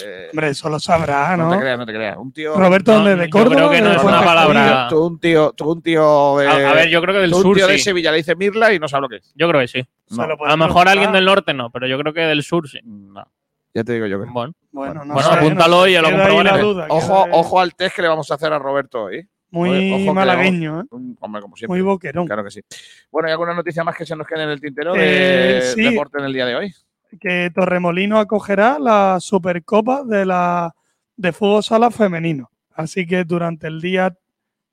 eh, 0.00 0.28
Hombre, 0.30 0.50
eso 0.50 0.68
lo 0.70 0.78
sabrá, 0.78 1.36
no, 1.36 1.46
¿no? 1.46 1.52
te 1.54 1.58
creas, 1.58 1.76
no 1.78 1.86
te 1.86 1.92
creas. 1.92 2.16
Un 2.18 2.32
tío. 2.32 2.54
Roberto, 2.56 2.92
No, 2.92 2.98
¿dónde? 2.98 3.16
¿De 3.16 3.24
yo 3.26 3.30
Córdoba? 3.30 3.56
creo 3.56 3.70
que 3.70 3.76
¿De 3.76 3.82
no 3.82 3.90
es 3.92 4.04
una 4.04 4.22
palabra-? 4.24 4.86
Tú 4.90 5.04
un 5.06 5.18
tío, 5.18 5.52
tú 5.56 5.72
un 5.72 5.82
tío 5.82 6.36
de. 6.38 6.46
A, 6.46 6.70
a 6.70 6.74
ver, 6.74 6.88
yo 6.88 7.00
creo 7.02 7.14
que 7.14 7.20
del 7.22 7.30
tú 7.32 7.38
un 7.38 7.42
sur 7.42 7.56
tío 7.56 7.66
de. 7.66 7.78
Sevilla 7.80 8.12
le 8.12 8.18
dice 8.18 8.36
Mirla 8.36 8.72
y 8.72 8.78
no 8.78 8.86
sabe 8.86 9.00
lo 9.02 9.08
que 9.08 9.16
es. 9.16 9.32
Yo 9.34 9.48
creo 9.48 9.60
que 9.60 9.66
sí. 9.68 9.84
No. 10.10 10.26
lo 10.28 10.44
A 10.46 10.50
lo 10.50 10.56
mejor 10.56 10.86
alguien 10.88 11.10
del 11.10 11.24
norte 11.24 11.52
no, 11.54 11.70
pero 11.70 11.88
yo 11.88 11.98
creo 11.98 12.12
que 12.12 12.20
del 12.20 12.42
sur 12.44 12.68
sí. 12.68 12.78
No. 12.84 13.26
Ya 13.74 13.84
te 13.84 13.92
digo 13.92 14.06
yo 14.06 14.20
que 14.20 14.26
no. 14.26 14.32
Bueno, 14.32 14.54
Bueno, 14.72 15.04
no 15.04 15.14
Bueno, 15.14 15.28
sé, 15.30 15.34
apúntalo 15.38 15.76
no 15.76 15.82
sé. 15.84 15.90
y 15.90 15.92
ya 15.94 16.02
lo 16.02 16.10
comprobaremos. 16.10 16.86
Ojo, 16.88 17.26
ojo 17.32 17.60
al 17.60 17.74
test 17.74 17.96
que 17.96 18.02
le 18.02 18.08
vamos 18.08 18.30
a 18.30 18.34
hacer 18.34 18.52
a 18.52 18.58
Roberto 18.58 19.04
hoy. 19.04 19.28
Muy 19.50 19.92
Ojo 20.04 20.12
malagueño, 20.14 20.82
¿eh? 20.82 20.84
Hombre, 21.20 21.40
como 21.40 21.56
siempre. 21.56 21.68
Muy 21.68 21.80
boquerón. 21.80 22.26
Claro 22.26 22.44
que 22.44 22.50
sí. 22.50 22.60
Bueno, 23.10 23.28
¿hay 23.28 23.32
alguna 23.32 23.54
noticia 23.54 23.82
más 23.82 23.96
que 23.96 24.04
se 24.04 24.14
nos 24.14 24.26
quede 24.26 24.42
en 24.42 24.50
el 24.50 24.60
tintero 24.60 24.94
Eh, 24.94 24.98
de 24.98 25.62
sí. 25.62 25.82
deporte 25.82 26.18
en 26.18 26.24
el 26.26 26.32
día 26.32 26.46
de 26.46 26.56
hoy? 26.56 26.74
que 27.18 27.50
Torremolino 27.54 28.18
acogerá 28.18 28.78
la 28.78 29.16
Supercopa 29.18 30.04
de 30.04 30.26
la 30.26 30.74
de 31.16 31.32
fútbol 31.32 31.62
sala 31.62 31.90
femenino. 31.90 32.50
Así 32.74 33.06
que 33.06 33.24
durante 33.24 33.66
el 33.66 33.80
día 33.80 34.14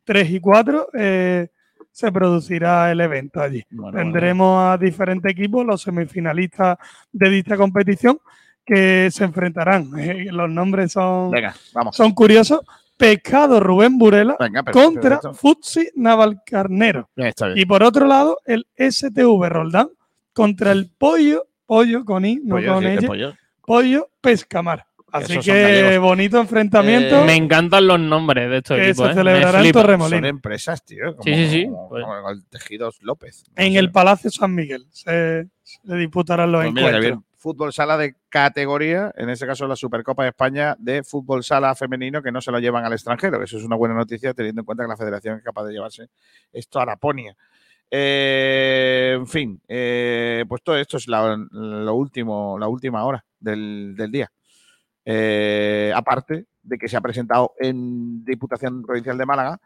3 0.04 0.30
y 0.32 0.40
4 0.42 0.90
eh, 1.00 1.48
se 1.92 2.12
producirá 2.12 2.92
el 2.92 3.00
evento 3.00 3.40
allí. 3.42 3.64
Bueno, 3.72 3.98
Tendremos 3.98 4.66
a 4.66 4.78
diferentes 4.78 5.32
equipos, 5.32 5.66
los 5.66 5.82
semifinalistas 5.82 6.78
de 7.14 7.30
dicha 7.30 7.56
competición, 7.56 8.20
que 8.66 9.10
se 9.12 9.24
enfrentarán. 9.24 9.92
Eh, 9.98 10.28
los 10.32 10.50
nombres 10.50 10.92
son, 10.94 11.32
Venga, 11.32 11.56
vamos. 11.74 11.96
son 11.96 12.12
curiosos. 12.14 12.62
Pescado 12.98 13.60
Rubén 13.60 13.98
Burela 13.98 14.38
Venga, 14.40 14.64
perfecto, 14.64 14.88
contra 14.88 15.10
perfecto. 15.20 15.34
Futsi 15.34 15.90
Navalcarnero. 15.96 17.10
Está 17.18 17.48
bien. 17.48 17.58
Y 17.60 17.66
por 17.66 17.84
otro 17.84 18.06
lado, 18.08 18.40
el 18.46 18.68
STV 18.78 19.50
Roldán 19.50 19.90
contra 20.34 20.72
el 20.72 20.90
Pollo, 20.98 21.46
Pollo 21.66 22.06
con 22.06 22.26
I, 22.26 22.38
no 22.44 22.56
Pollo, 22.56 22.74
con 22.76 22.84
ella, 22.86 23.00
el 23.00 23.06
pollo. 23.08 23.34
Pollo 23.66 24.10
Pescamar. 24.22 24.86
Así 25.12 25.40
que 25.40 25.98
bonito 25.98 26.40
enfrentamiento. 26.40 27.22
Eh, 27.22 27.26
me 27.26 27.36
encantan 27.36 27.88
los 27.88 28.00
nombres 28.00 28.50
de 28.50 28.58
estos 28.58 28.78
Que 28.78 28.90
equipos. 28.90 29.06
se 29.08 29.12
¿eh? 29.12 29.16
celebrará 29.16 29.52
Me 29.52 29.58
en 29.58 29.64
flipa. 29.64 29.82
Torremolinos. 29.82 30.20
Son 30.20 30.26
empresas, 30.26 30.84
tío. 30.86 31.16
Como, 31.16 31.24
Sí, 31.24 31.34
sí, 31.36 31.50
sí, 31.50 31.66
Como, 31.66 31.90
pues. 31.90 32.04
como 32.04 32.30
el 32.30 32.46
Tejidos 32.48 32.98
López. 33.02 33.44
No 33.56 33.64
en 33.64 33.74
sé. 33.74 33.80
el 33.80 33.92
Palacio 33.92 34.30
San 34.32 34.54
Miguel 34.56 34.86
se, 34.92 35.48
se 35.64 35.96
disputarán 35.96 36.52
los 36.52 36.64
Pues 36.64 36.74
mira 36.74 36.88
encuentros. 36.88 37.02
bien. 37.18 37.26
Fútbol 37.46 37.72
sala 37.74 37.96
de 37.96 38.16
categoría, 38.28 39.14
en 39.16 39.30
este 39.30 39.46
caso 39.46 39.68
la 39.68 39.76
Supercopa 39.76 40.24
de 40.24 40.30
España 40.30 40.76
de 40.80 41.04
fútbol 41.04 41.44
sala 41.44 41.76
femenino 41.76 42.24
que 42.24 42.32
no 42.32 42.42
se 42.42 42.52
lo 42.52 42.58
llevan 42.58 42.86
al 42.86 42.94
extranjero. 42.94 43.44
Eso 43.44 43.60
es 43.60 43.64
una 43.64 43.76
buena 43.76 43.94
noticia 43.94 44.34
teniendo 44.34 44.62
en 44.62 44.66
cuenta 44.66 44.84
que 44.84 44.88
la 44.88 44.98
federación 44.98 45.38
es 45.38 45.44
capaz 45.44 45.64
de 45.66 45.74
llevarse 45.74 46.10
esto 46.52 46.80
a 46.80 46.88
Laponia. 46.88 47.38
Eh, 47.92 49.14
en 49.16 49.28
fin, 49.28 49.62
eh, 49.68 50.44
pues 50.50 50.64
todo 50.64 50.76
esto 50.76 50.98
es 50.98 51.08
la, 51.08 51.38
lo 51.52 51.94
último, 51.94 52.58
la 52.58 52.68
última 52.68 53.06
hora 53.06 53.24
del, 53.40 53.96
día. 54.12 54.32
Eh, 55.06 55.94
aparte 55.96 56.48
de 56.64 56.78
que 56.80 56.88
se 56.88 56.98
ha 56.98 57.02
presentado 57.02 57.54
en 57.60 58.26
Diputación 58.26 58.82
Provincial 58.82 59.20
de 59.20 59.26
Málaga 59.28 59.62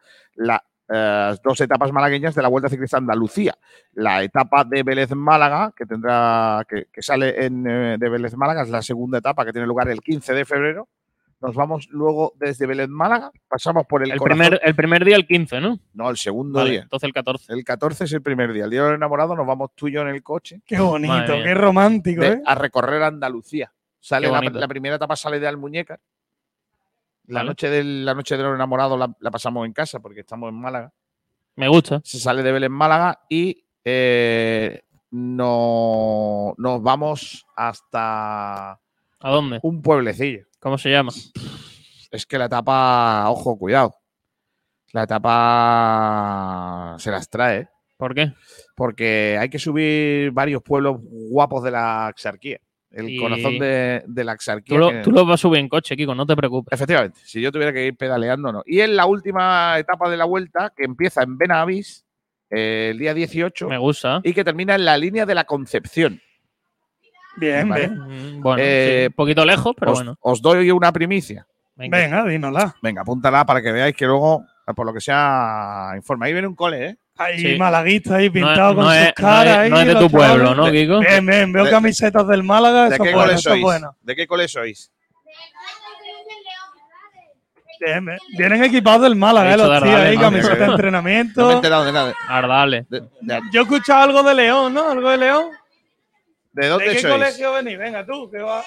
las 0.89 1.41
dos 1.41 1.61
etapas 1.61 1.91
malagueñas 1.91 2.33
de 2.35 2.41
la 2.41 2.47
Vuelta 2.47 2.69
Ciclista 2.69 2.97
Andalucía. 2.97 3.55
La 3.93 4.23
etapa 4.23 4.63
de 4.63 4.83
Vélez 4.83 5.11
Málaga, 5.15 5.71
que 5.75 5.85
tendrá, 5.85 6.63
que, 6.67 6.85
que 6.91 7.01
sale 7.01 7.45
en, 7.45 7.65
eh, 7.69 7.97
de 7.99 8.09
Vélez 8.09 8.35
Málaga, 8.35 8.63
es 8.63 8.69
la 8.69 8.81
segunda 8.81 9.19
etapa 9.19 9.45
que 9.45 9.51
tiene 9.51 9.67
lugar 9.67 9.87
el 9.89 10.01
15 10.01 10.33
de 10.33 10.45
febrero. 10.45 10.87
Nos 11.41 11.55
vamos 11.55 11.87
luego 11.91 12.33
desde 12.37 12.65
Vélez 12.65 12.89
Málaga, 12.89 13.31
pasamos 13.47 13.85
por 13.87 14.03
el, 14.03 14.11
El 14.11 14.17
corazón- 14.19 14.39
primer, 14.41 14.61
el 14.61 14.75
primer 14.75 15.05
día 15.05 15.15
el 15.15 15.25
15, 15.25 15.61
¿no? 15.61 15.79
No, 15.93 16.09
el 16.09 16.17
segundo 16.17 16.59
Vale, 16.59 16.71
día. 16.71 16.81
entonces 16.81 17.07
el 17.07 17.13
14. 17.13 17.53
El 17.53 17.63
14 17.63 18.03
es 18.03 18.11
el 18.13 18.21
primer 18.21 18.51
día. 18.51 18.65
El 18.65 18.69
día 18.71 18.81
de 18.83 18.89
los 18.89 18.97
enamorados 18.97 19.37
nos 19.37 19.47
vamos 19.47 19.69
tú 19.73 19.87
y 19.87 19.93
yo 19.93 20.01
en 20.01 20.09
el 20.09 20.21
coche 20.21 20.59
Qué 20.65 20.79
bonito, 20.81 21.33
qué 21.43 21.53
romántico, 21.53 22.21
de- 22.23 22.27
¿eh? 22.29 22.41
a 22.45 22.55
recorrer 22.55 23.01
Andalucía. 23.03 23.71
Sale 24.01 24.29
la 24.29 24.67
primera 24.67 24.95
etapa 24.95 25.15
sale 25.15 25.39
de 25.39 25.47
Almuñécar. 25.47 25.99
La 27.29 27.39
Vale. 27.41 27.49
noche, 27.49 27.69
del, 27.69 28.05
la 28.05 28.13
noche 28.15 28.35
de 28.37 28.43
los 28.43 28.55
enamorados 28.55 28.97
la, 28.97 29.13
la 29.19 29.31
pasamos 29.31 29.65
en 29.65 29.73
casa 29.73 29.99
porque 29.99 30.21
estamos 30.21 30.49
en 30.49 30.55
Málaga. 30.59 30.91
Me 31.55 31.67
gusta. 31.67 32.01
Se 32.03 32.19
sale 32.19 32.41
de 32.43 32.51
Belén 32.51 32.71
Málaga 32.71 33.19
y 33.29 33.65
eh, 33.85 34.81
no, 35.11 36.53
nos 36.57 36.81
vamos 36.81 37.45
hasta 37.55 38.71
¿A 38.71 38.79
dónde? 39.29 39.59
un 39.63 39.81
pueblecillo. 39.81 40.45
¿Cómo 40.59 40.77
se 40.77 40.89
llama? 40.91 41.11
Es 42.11 42.25
que 42.25 42.37
la 42.37 42.45
etapa, 42.45 43.29
ojo, 43.29 43.57
cuidado. 43.57 43.95
La 44.91 45.03
etapa 45.03 46.95
se 46.97 47.11
las 47.11 47.29
trae, 47.29 47.59
¿eh? 47.59 47.67
¿Por 47.97 48.15
qué? 48.15 48.33
porque 48.75 49.37
hay 49.39 49.49
que 49.49 49.59
subir 49.59 50.31
varios 50.31 50.63
pueblos 50.63 50.97
guapos 51.01 51.61
de 51.63 51.71
la 51.71 52.07
Axarquía. 52.07 52.59
El 52.91 53.09
Y- 53.09 53.17
corazón 53.19 53.59
de, 53.59 54.03
de 54.07 54.23
la 54.23 54.31
Axarquía. 54.31 54.75
Tú 54.75 54.79
lo, 54.79 54.89
que- 54.89 55.01
tú 55.01 55.11
lo 55.11 55.23
vas 55.25 55.35
a 55.35 55.37
subir 55.37 55.59
en 55.59 55.69
coche, 55.69 55.95
Kiko, 55.95 56.15
no 56.15 56.25
te 56.25 56.35
preocupes. 56.35 56.73
Efectivamente, 56.73 57.19
si 57.23 57.39
yo 57.41 57.51
tuviera 57.51 57.71
que 57.71 57.85
ir 57.85 57.95
pedaleando, 57.95 58.51
no. 58.51 58.63
Y 58.65 58.79
en 58.81 58.95
la 58.95 59.05
última 59.05 59.77
etapa 59.77 60.09
de 60.09 60.17
la 60.17 60.25
vuelta, 60.25 60.73
que 60.75 60.85
empieza 60.85 61.21
en 61.21 61.37
Benavís, 61.37 62.03
eh, 62.49 62.89
el 62.91 62.97
día 62.97 63.13
18, 63.13 63.69
Me 63.69 63.77
gusta. 63.77 64.21
y 64.23 64.33
que 64.33 64.43
termina 64.43 64.73
en 64.73 64.85
la 64.85 64.97
línea 64.97 65.25
de 65.27 65.35
la 65.35 65.43
Concepción. 65.43 66.19
Bien, 67.37 67.69
Vale. 67.69 67.87
bien. 67.89 68.37
Mm, 68.39 68.41
Bueno, 68.41 68.63
Eh, 68.65 69.01
sí, 69.03 69.07
un 69.07 69.13
poquito 69.13 69.45
lejos, 69.45 69.75
pero 69.79 69.91
os, 69.91 69.97
bueno. 69.99 70.17
os 70.21 70.41
doy 70.41 70.71
una 70.71 70.91
primicia. 70.91 71.45
Venga. 71.75 71.97
Venga, 71.97 72.25
dínosla. 72.25 72.75
Venga, 72.81 73.01
apúntala 73.03 73.45
para 73.45 73.61
que 73.61 73.71
veáis 73.71 73.95
que 73.95 74.05
luego, 74.05 74.43
por 74.75 74.85
lo 74.85 74.93
que 74.93 74.99
sea, 74.99 75.91
informa. 75.95 76.25
Ahí 76.25 76.33
viene 76.33 76.47
un 76.47 76.55
cole, 76.55 76.85
¿eh? 76.87 76.97
Ahí, 77.21 77.37
Sí. 77.39 77.57
malaguista 77.57 78.15
ahí 78.15 78.27
No 78.27 78.33
pintado 78.33 78.75
con 78.75 78.85
no 78.85 78.89
sus 78.91 78.99
es- 78.99 79.07
no 79.07 79.13
caras. 79.15 79.65
es- 79.65 79.69
no 79.71 79.79
es 79.81 79.87
de 79.87 79.95
tu 79.95 80.09
pueblo, 80.09 80.49
chavales. 80.55 80.57
¿no, 80.57 80.71
Kiko? 80.71 80.99
Bien, 81.01 81.25
bien, 81.25 81.51
veo 81.51 81.65
De- 81.65 81.69
camisetas 81.71 82.27
del 82.27 82.43
Málaga. 82.43 82.89
¿De 82.89 82.95
Eso 82.95 83.03
qué 83.03 83.09
es 83.09 83.15
bueno, 83.15 83.27
cole 83.27 83.33
eso 83.39 83.49
es 83.49 83.53
sois? 83.53 83.61
bueno. 83.61 83.95
¿De 84.01 84.15
qué 84.15 84.25
cole 84.27 84.47
sois? 84.47 84.91
Bien, 87.85 88.05
bien. 88.05 88.17
Vienen 88.37 88.63
equipados 88.63 89.01
del 89.03 89.15
Málaga, 89.15 89.53
eh, 89.53 89.57
los 89.57 89.69
de 89.69 89.81
tíos 89.81 89.95
ahí, 90.01 90.15
¿no? 90.15 90.21
camiseta 90.21 90.53
de 90.53 90.59
No 90.59 90.65
me 90.65 90.69
he 90.69 90.71
entrenamiento. 90.75 91.51
enterado 91.51 91.85
de 91.85 91.91
nada. 91.93 92.13
Ardales. 92.27 92.89
¿De, 92.89 93.01
de- 93.21 93.41
Yo 93.53 93.61
he 93.61 93.63
escuchado 93.63 94.01
algo 94.03 94.23
de 94.23 94.35
León, 94.35 94.73
¿no? 94.73 94.89
Algo 94.91 95.09
de 95.09 95.17
León. 95.17 95.45
de 96.51 96.67
dónde 96.67 96.85
¿De 96.89 96.93
qué 96.95 96.99
sois? 97.01 97.13
colegio 97.13 97.53
venís? 97.53 97.77
Venga, 97.77 98.05
tú, 98.05 98.29
que 98.29 98.39
va. 98.39 98.63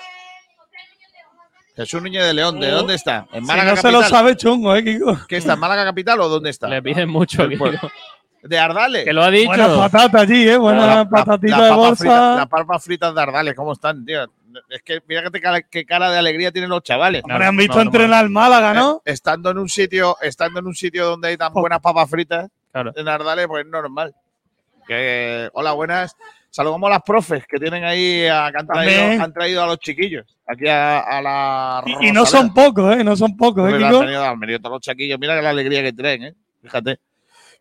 Jesús 1.76 2.02
Núñez 2.02 2.24
de 2.24 2.32
León, 2.34 2.60
¿de 2.60 2.68
dónde 2.70 2.94
está? 2.94 3.26
¿En 3.32 3.40
Si 3.42 3.46
Málaga 3.46 3.70
no 3.70 3.76
se 3.76 3.82
capital? 3.82 4.02
lo 4.02 4.08
sabe, 4.08 4.36
chungo, 4.36 4.76
¿eh, 4.76 4.84
Kiko? 4.84 5.18
¿Qué 5.26 5.36
está? 5.38 5.54
¿En 5.54 5.58
Málaga 5.58 5.84
capital 5.84 6.20
o 6.20 6.28
dónde 6.28 6.50
está? 6.50 6.68
Le 6.68 6.82
piden 6.82 7.08
mucho, 7.08 7.46
Kiko. 7.48 7.70
¿De 8.42 8.58
Ardales? 8.58 9.04
Que 9.04 9.12
lo 9.12 9.22
ha 9.22 9.30
dicho. 9.30 9.46
Buenas 9.46 9.76
patatas 9.78 10.22
allí, 10.22 10.48
¿eh? 10.48 10.56
Buenas 10.56 10.86
La- 10.86 10.94
las 10.96 11.40
de 11.40 11.48
papas 11.48 11.76
bolsa. 11.76 11.94
fritas- 12.04 12.36
las 12.38 12.48
papas 12.48 12.84
fritas 12.84 13.14
de 13.14 13.20
Ardales, 13.22 13.54
¿cómo 13.54 13.72
están, 13.72 14.04
tío? 14.04 14.24
Es 14.68 14.82
que 14.82 15.00
mira 15.08 15.22
qué 15.30 15.40
cara, 15.40 15.62
qué 15.62 15.86
cara 15.86 16.10
de 16.10 16.18
alegría 16.18 16.50
tienen 16.52 16.68
los 16.68 16.82
chavales. 16.82 17.22
Hombre, 17.24 17.46
han 17.46 17.56
visto 17.56 17.74
no, 17.78 17.84
no, 17.84 17.88
entrenar 17.90 18.18
al 18.24 18.30
Málaga, 18.30 18.74
¿no? 18.74 18.96
Eh, 19.04 19.12
estando 19.12 19.50
en 19.50 19.58
un 19.58 19.68
sitio, 19.68 20.16
estando 20.20 20.58
en 20.60 20.66
un 20.66 20.74
sitio 20.74 21.06
donde 21.06 21.28
hay 21.28 21.36
tan 21.36 21.52
buenas 21.52 21.80
papas 21.80 22.10
fritas 22.10 22.50
Claro. 22.72 22.92
en 22.96 23.08
Ardales, 23.08 23.46
pues 23.46 23.64
es 23.64 23.70
normal. 23.70 24.14
Que, 24.86 25.48
hola, 25.54 25.72
buenas. 25.72 26.16
Saludamos 26.50 26.88
a 26.88 26.94
las 26.94 27.02
profes 27.02 27.44
que 27.48 27.58
tienen 27.58 27.82
ahí, 27.84 28.26
a, 28.26 28.50
que 28.52 28.58
han 28.58 28.66
traído, 28.66 29.00
También. 29.00 29.20
han 29.22 29.32
traído 29.32 29.62
a 29.62 29.66
los 29.66 29.78
chiquillos 29.78 30.26
aquí 30.46 30.68
a, 30.68 30.98
a 31.00 31.22
la. 31.22 31.82
Y, 31.86 32.08
y 32.08 32.12
no 32.12 32.26
son 32.26 32.52
pocos, 32.52 32.94
¿eh? 32.96 33.02
No 33.04 33.16
son 33.16 33.34
pocos, 33.36 33.70
¿eh, 33.72 33.76
Kiko? 33.78 33.86
han 33.86 34.00
venido, 34.00 34.24
han 34.24 34.38
venido 34.40 34.58
todos 34.58 34.72
los 34.74 34.80
chiquillos. 34.82 35.18
Mira 35.18 35.40
la 35.40 35.48
alegría 35.50 35.82
que 35.82 35.92
traen, 35.94 36.24
¿eh? 36.24 36.34
Fíjate. 36.62 36.98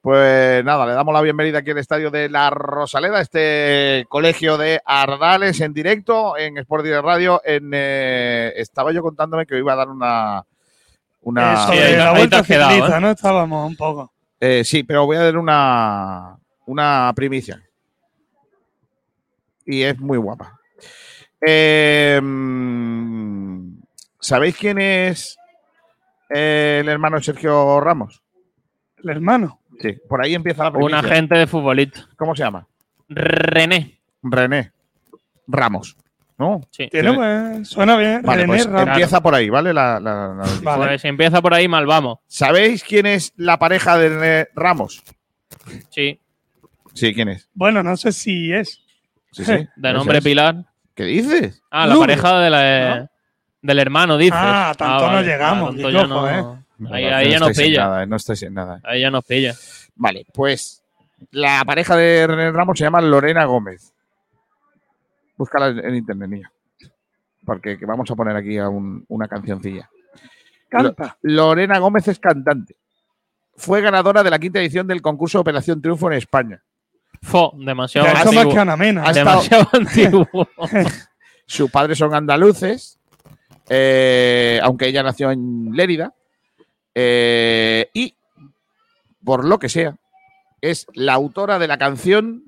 Pues 0.02 0.66
nada, 0.66 0.88
le 0.88 0.94
damos 0.94 1.14
la 1.14 1.22
bienvenida 1.22 1.60
aquí 1.60 1.70
al 1.72 1.78
estadio 1.78 2.10
de 2.10 2.28
La 2.28 2.50
Rosaleda, 2.50 3.22
este 3.22 4.06
colegio 4.10 4.58
de 4.58 4.82
Ardales 4.84 5.62
en 5.62 5.74
directo 5.74 6.36
en 6.38 6.58
Sport 6.58 6.84
Direct 6.84 7.04
Radio. 7.04 7.40
En, 7.46 7.70
eh, 7.72 8.52
estaba 8.56 8.92
yo 8.92 9.04
contándome 9.04 9.46
que 9.46 9.60
iba 9.60 9.74
a 9.74 9.76
dar 9.76 9.90
una. 9.90 10.44
una 11.22 11.68
ahí- 11.68 11.96
la 11.96 12.12
vuelta 12.14 12.42
quedado, 12.44 12.72
ciclista, 12.72 12.98
¿eh? 12.98 13.02
¿no? 13.02 13.12
Estábamos 13.12 13.70
un 13.70 13.76
poco. 13.76 14.12
Eh, 14.40 14.64
sí, 14.66 14.82
pero 14.84 15.06
voy 15.06 15.18
a 15.18 15.24
dar 15.24 15.38
una, 15.38 16.36
una 16.66 17.14
primicia. 17.16 17.62
Y 19.68 19.84
es 19.84 20.00
muy 20.00 20.18
guapa. 20.18 20.60
Eh, 21.46 22.20
mm, 22.22 23.82
¿Sabéis 24.20 24.58
quién 24.58 24.80
es 24.80 25.38
eh, 26.34 26.80
el 26.82 26.90
hermano 26.90 27.22
Sergio 27.22 27.80
Ramos? 27.80 28.24
El 28.98 29.12
hermano. 29.12 29.60
Sí, 29.82 29.98
por 30.08 30.24
ahí 30.24 30.34
empieza 30.36 30.64
la 30.64 30.70
Un 30.70 30.76
primicia. 30.76 31.00
agente 31.00 31.36
de 31.36 31.48
futbolista. 31.48 32.08
¿Cómo 32.18 32.36
se 32.36 32.44
llama? 32.44 32.68
René. 33.10 34.00
René 34.24 34.72
Ramos. 35.48 35.96
¿No? 36.38 36.62
Sí. 36.72 36.88
Tiene, 36.90 37.14
pues, 37.14 37.68
suena 37.68 37.96
bien. 37.98 38.22
Vale, 38.24 38.42
René 38.44 38.54
pues 38.54 38.66
Ramos. 38.66 38.88
empieza 38.88 39.22
por 39.22 39.36
ahí, 39.36 39.50
¿vale? 39.50 39.74
La- 39.74 40.00
la- 40.00 40.28
la 40.28 40.34
noticia. 40.34 40.62
Vale. 40.64 40.86
Pues 40.88 41.02
si 41.02 41.08
empieza 41.08 41.42
por 41.42 41.54
ahí, 41.54 41.68
mal 41.68 41.86
vamos. 41.86 42.18
¿Sabéis 42.28 42.84
quién 42.84 43.06
es 43.06 43.34
la 43.38 43.60
pareja 43.60 43.98
de 43.98 44.10
René 44.10 44.48
Ramos? 44.56 45.04
Sí. 45.90 46.20
Sí, 46.94 47.14
¿quién 47.14 47.30
es? 47.30 47.48
Bueno, 47.54 47.84
no 47.84 47.96
sé 47.96 48.12
si 48.12 48.52
es. 48.54 48.82
Sí, 49.32 49.46
sí. 49.46 49.68
De 49.76 49.94
nombre 49.94 50.18
es. 50.18 50.24
Pilar. 50.24 50.66
¿Qué 50.96 51.04
dices? 51.06 51.62
Ah, 51.72 51.86
la 51.88 51.96
pareja 51.96 52.40
de 52.40 52.50
la, 52.50 53.10
del 53.62 53.80
hermano, 53.80 54.18
dices. 54.18 54.34
Ah, 54.36 54.74
tanto 54.78 55.12
no 55.12 55.22
llegamos, 55.22 55.70
tanto 55.70 55.88
Kiko, 55.88 55.90
ya 56.02 56.08
no- 56.08 56.20
joder. 56.20 56.44
Ahí, 56.90 57.06
No, 57.10 57.16
ahí 57.16 57.26
no 57.26 57.32
ya 57.32 57.48
en 57.48 57.54
pilla. 57.54 57.84
nada, 57.84 58.06
no 58.06 58.16
estáis 58.16 58.44
en 58.44 58.54
nada. 58.54 58.80
Ahí 58.84 59.02
ya 59.02 59.12
nos 59.12 59.24
pilla. 59.26 59.54
Vale, 59.96 60.26
pues 60.34 60.84
la 61.32 61.64
pareja 61.66 61.96
de 61.96 62.26
René 62.28 62.52
Ramos 62.52 62.78
se 62.78 62.86
llama 62.86 63.02
Lorena 63.02 63.46
Gómez. 63.46 63.94
Búscala 65.38 65.68
en 65.70 65.96
internet, 65.96 66.30
niño. 66.30 66.52
Porque 67.46 67.78
que 67.78 67.86
vamos 67.86 68.10
a 68.12 68.16
poner 68.16 68.36
aquí 68.36 68.58
a 68.58 68.70
un- 68.70 69.04
una 69.08 69.28
cancioncilla. 69.28 69.90
Canta. 70.70 71.18
Lorena 71.22 71.80
Gómez 71.80 72.08
es 72.08 72.20
cantante. 72.20 72.76
Fue 73.58 73.82
ganadora 73.82 74.24
de 74.24 74.30
la 74.30 74.40
quinta 74.40 74.60
edición 74.60 74.88
del 74.88 75.02
concurso 75.02 75.40
Operación 75.40 75.82
Triunfo 75.82 76.08
en 76.12 76.18
España. 76.18 76.62
Fo, 77.22 77.54
demasiado 77.58 78.08
Ya, 78.08 78.14
eso 78.14 78.26
más 78.26 78.36
antiguo. 78.38 78.54
que 78.54 78.60
Ana 78.60 78.78
Mena. 78.78 79.04
Ha 79.06 79.12
estado- 79.12 79.42
Demasiado 79.44 79.68
antiguo. 79.74 80.48
Sus 81.46 81.70
padres 81.70 81.98
son 81.98 82.14
andaluces, 82.16 82.98
eh, 83.70 84.60
aunque 84.64 84.88
ella 84.88 85.04
nació 85.04 85.32
en 85.32 85.72
Lérida. 85.74 86.14
Eh, 86.96 87.90
y, 87.94 88.16
por 89.24 89.46
lo 89.46 89.60
que 89.60 89.70
sea, 89.70 89.96
es 90.62 90.88
la 90.94 91.14
autora 91.14 91.60
de 91.60 91.68
la 91.68 91.78
canción 91.78 92.44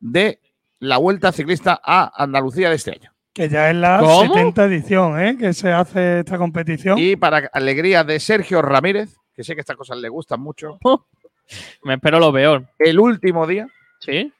de 0.00 0.38
la 0.78 0.98
Vuelta 0.98 1.32
Ciclista 1.32 1.80
a 1.82 2.12
Andalucía 2.22 2.70
de 2.70 2.76
este 2.76 2.92
año. 2.92 3.12
Que 3.32 3.48
ya 3.48 3.70
es 3.70 3.76
la 3.76 3.98
¿Cómo? 4.00 4.34
70 4.34 4.64
edición, 4.64 5.20
¿eh? 5.20 5.36
Que 5.38 5.52
se 5.52 5.72
hace 5.72 6.20
esta 6.20 6.36
competición. 6.36 6.98
Y 6.98 7.16
para 7.16 7.48
alegría 7.52 8.04
de 8.04 8.20
Sergio 8.20 8.60
Ramírez, 8.60 9.16
que 9.34 9.42
sé 9.42 9.54
que 9.54 9.60
estas 9.60 9.76
cosas 9.76 9.98
le 9.98 10.08
gustan 10.08 10.40
mucho, 10.40 10.78
Me 11.82 11.94
espero 11.94 12.18
lo 12.18 12.32
peor. 12.32 12.64
el 12.78 12.98
último 12.98 13.46
día 13.46 13.66
¿Sí? 14.00 14.32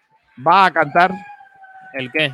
va 0.46 0.66
a 0.66 0.70
cantar 0.72 1.12
¿El 1.92 2.10
qué? 2.10 2.32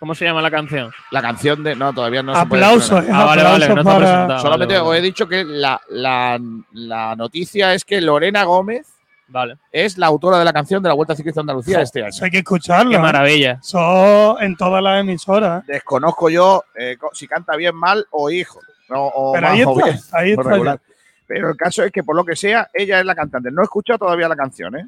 ¿Cómo 0.00 0.14
se 0.14 0.24
llama 0.24 0.40
la 0.42 0.50
canción? 0.50 0.90
la 1.12 1.20
canción 1.22 1.62
de... 1.62 1.76
No, 1.76 1.92
todavía 1.92 2.22
no 2.22 2.34
se 2.34 2.46
puede 2.46 2.64
Aplausos, 2.64 3.04
eh, 3.04 3.08
Ah, 3.12 3.24
vale, 3.26 3.42
vale, 3.44 3.64
aplausos 3.66 3.68
no 3.76 3.80
está 3.82 3.92
para. 3.92 3.98
presentado. 4.06 4.40
Solamente 4.40 4.78
vale, 4.78 4.88
os 4.88 4.96
he 4.96 5.00
dicho 5.02 5.28
que 5.28 5.44
la, 5.44 5.80
la- 5.90 6.40
la 6.72 7.14
noticia 7.16 7.74
es 7.74 7.84
que 7.84 8.00
Lorena 8.00 8.44
Gómez 8.44 8.88
Vale. 9.28 9.58
es 9.70 9.98
la 9.98 10.06
autora 10.06 10.38
de 10.38 10.44
la 10.46 10.52
canción 10.54 10.82
de 10.82 10.88
la 10.88 10.94
Vuelta 10.94 11.14
Ciclista 11.14 11.40
a 11.40 11.42
Andalucía 11.42 11.76
de 11.78 11.84
este 11.84 12.00
año. 12.00 12.08
Eso 12.08 12.24
hay 12.24 12.30
que 12.30 12.38
escucharlo. 12.38 12.90
Qué 12.90 12.96
¿eh? 12.96 13.00
maravilla. 13.00 13.58
Eso 13.62 14.40
en 14.40 14.56
todas 14.56 14.82
las 14.82 15.00
emisoras. 15.00 15.66
Desconozco 15.66 16.30
yo 16.30 16.64
eh, 16.74 16.96
si 17.12 17.28
canta 17.28 17.54
bien, 17.56 17.76
mal 17.76 18.06
o 18.10 18.30
hijo. 18.30 18.58
O, 18.88 19.06
o 19.14 19.32
Pero 19.34 19.46
más 19.48 19.52
ahí 19.52 19.60
está, 19.60 19.84
bien, 19.84 19.98
ahí 20.12 20.30
o 20.32 20.40
está. 20.40 20.42
regular. 20.50 20.80
Pero 21.26 21.50
el 21.50 21.56
caso 21.56 21.84
es 21.84 21.92
que, 21.92 22.02
por 22.02 22.16
lo 22.16 22.24
que 22.24 22.34
sea, 22.34 22.68
ella 22.74 22.98
es 22.98 23.06
la 23.06 23.14
cantante. 23.14 23.50
No 23.52 23.60
he 23.60 23.64
escuchado 23.64 23.98
todavía 23.98 24.26
la 24.28 24.34
canción, 24.34 24.74
¿eh? 24.76 24.86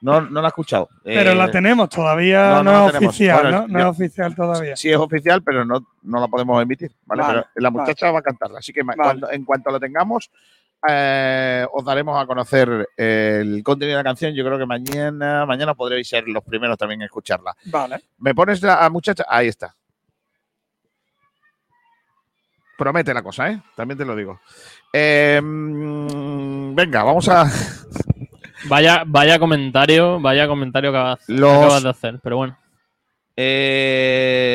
No, 0.00 0.20
no 0.20 0.40
la 0.40 0.48
he 0.48 0.50
escuchado. 0.50 0.88
Pero 1.02 1.32
Eh, 1.32 1.34
la 1.34 1.50
tenemos 1.50 1.88
todavía, 1.88 2.50
no, 2.50 2.62
no, 2.62 2.62
no 2.62 2.70
la 2.80 2.86
es 2.86 2.92
tenemos. 2.92 3.14
oficial, 3.14 3.42
Bueno, 3.42 3.60
¿no? 3.62 3.66
No 3.68 3.78
yo- 3.78 3.84
es 3.86 3.90
oficial 3.90 4.34
todavía. 4.34 4.76
Sí 4.76 4.90
es 4.90 4.96
oficial, 4.96 5.42
pero 5.42 5.64
no, 5.64 5.86
no 6.02 6.20
la 6.20 6.28
podemos 6.28 6.62
emitir, 6.62 6.92
¿vale? 7.04 7.22
Vale, 7.22 7.44
pero 7.54 7.62
la 7.64 7.70
muchacha 7.70 8.10
va 8.12 8.20
a 8.20 8.22
cantarla. 8.22 8.58
Así 8.60 8.72
que 8.72 8.84
ma- 8.84 8.94
Vale. 8.96 9.08
cuando- 9.20 9.30
en 9.32 9.44
cuanto 9.44 9.70
lo 9.70 9.80
tengamos, 9.80 10.30
eh, 10.88 11.66
os 11.72 11.84
daremos 11.84 12.22
a 12.22 12.26
conocer 12.26 12.88
el 12.96 13.62
contenido 13.64 13.96
de 13.98 14.04
la 14.04 14.08
canción. 14.08 14.32
Yo 14.34 14.44
creo 14.44 14.56
que 14.58 14.66
mañana, 14.66 15.44
mañana 15.44 15.74
podréis 15.74 16.08
ser 16.08 16.28
los 16.28 16.44
primeros 16.44 16.78
también 16.78 17.00
en 17.00 17.06
escucharla. 17.06 17.56
Vale. 17.64 17.98
¿Me 18.18 18.34
pones 18.34 18.62
la 18.62 18.84
a 18.84 18.88
muchacha? 18.90 19.24
Ahí 19.28 19.48
está. 19.48 19.74
Promete 22.76 23.12
la 23.12 23.22
cosa, 23.22 23.50
¿eh? 23.50 23.60
También 23.74 23.98
te 23.98 24.04
lo 24.04 24.14
digo. 24.14 24.40
Eh, 24.92 25.40
mm, 25.42 26.74
venga, 26.76 27.02
vamos 27.02 27.28
a. 27.28 27.44
Vaya, 28.64 29.04
vaya 29.06 29.38
comentario, 29.38 30.20
vaya 30.20 30.48
comentario 30.48 30.90
que 30.92 30.98
acabas, 30.98 31.26
que 31.26 31.32
Los- 31.32 31.52
acabas 31.64 31.82
de 31.82 31.90
hacer, 31.90 32.18
pero 32.22 32.36
bueno. 32.38 32.58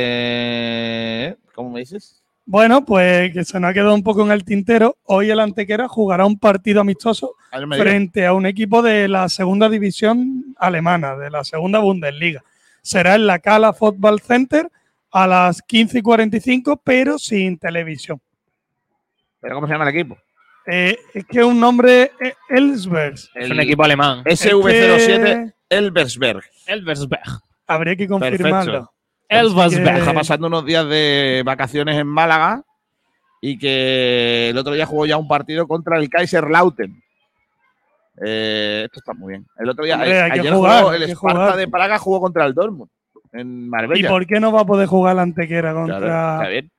Eh, 0.05 1.35
¿Cómo 1.55 1.69
me 1.71 1.79
dices? 1.79 2.21
Bueno, 2.45 2.83
pues 2.83 3.31
que 3.31 3.45
se 3.45 3.57
nos 3.59 3.71
ha 3.71 3.73
quedado 3.73 3.95
un 3.95 4.03
poco 4.03 4.25
en 4.25 4.31
el 4.31 4.43
tintero. 4.43 4.97
Hoy 5.03 5.29
el 5.29 5.39
Antequera 5.39 5.87
jugará 5.87 6.25
un 6.25 6.37
partido 6.37 6.81
amistoso 6.81 7.35
frente 7.83 8.25
a 8.25 8.33
un 8.33 8.45
equipo 8.45 8.81
de 8.81 9.07
la 9.07 9.29
segunda 9.29 9.69
división 9.69 10.53
alemana, 10.57 11.15
de 11.15 11.29
la 11.29 11.45
segunda 11.45 11.79
Bundesliga. 11.79 12.43
Será 12.81 13.15
en 13.15 13.27
la 13.27 13.39
Cala 13.39 13.71
Football 13.71 14.19
Center 14.19 14.69
a 15.11 15.25
las 15.27 15.61
15 15.61 15.99
y 15.99 16.01
45, 16.01 16.81
pero 16.83 17.17
sin 17.17 17.57
televisión. 17.57 18.19
¿Pero 19.39 19.55
cómo 19.55 19.67
se 19.67 19.73
llama 19.73 19.89
el 19.89 19.95
equipo? 19.95 20.17
Eh, 20.65 20.97
es 21.13 21.25
que 21.25 21.43
un 21.43 21.59
nombre 21.59 22.11
eh, 22.19 22.33
Elsberg. 22.49 23.15
Es 23.35 23.49
un 23.49 23.59
equipo 23.59 23.83
alemán. 23.83 24.23
SV07 24.23 25.53
Elversberg. 25.69 26.43
Elversberg. 26.67 27.21
Habría 27.67 27.95
que 27.95 28.07
confirmarlo. 28.07 28.91
Elversberg. 29.27 29.97
Está 29.97 30.13
pasando 30.13 30.47
unos 30.47 30.65
días 30.65 30.87
de 30.87 31.41
vacaciones 31.45 31.97
en 31.97 32.07
Málaga 32.07 32.63
y 33.41 33.57
que 33.57 34.49
el 34.51 34.57
otro 34.57 34.73
día 34.73 34.85
jugó 34.85 35.05
ya 35.05 35.17
un 35.17 35.27
partido 35.27 35.67
contra 35.67 35.97
el 35.97 36.09
Kaiserlauten. 36.09 37.01
Eh, 38.23 38.83
esto 38.85 38.99
está 38.99 39.13
muy 39.13 39.33
bien. 39.33 39.47
El 39.57 39.69
otro 39.69 39.83
día, 39.83 39.95
Hombre, 39.95 40.21
ayer 40.21 40.53
jugar, 40.53 40.81
jugó 40.83 40.93
el 40.93 41.15
jugar. 41.15 41.55
de 41.57 41.67
Praga 41.67 41.97
jugó 41.97 42.21
contra 42.21 42.45
el 42.45 42.53
Dortmund 42.53 42.89
en 43.31 43.65
¿Y 43.65 43.67
Marbella. 43.69 44.09
por 44.09 44.27
qué 44.27 44.39
no 44.39 44.51
va 44.51 44.61
a 44.61 44.65
poder 44.65 44.87
jugar 44.87 45.15
la 45.15 45.23
Antequera 45.23 45.71
Claro, 45.71 45.87
contra.? 45.87 46.35
está 46.37 46.47
bien. 46.49 46.71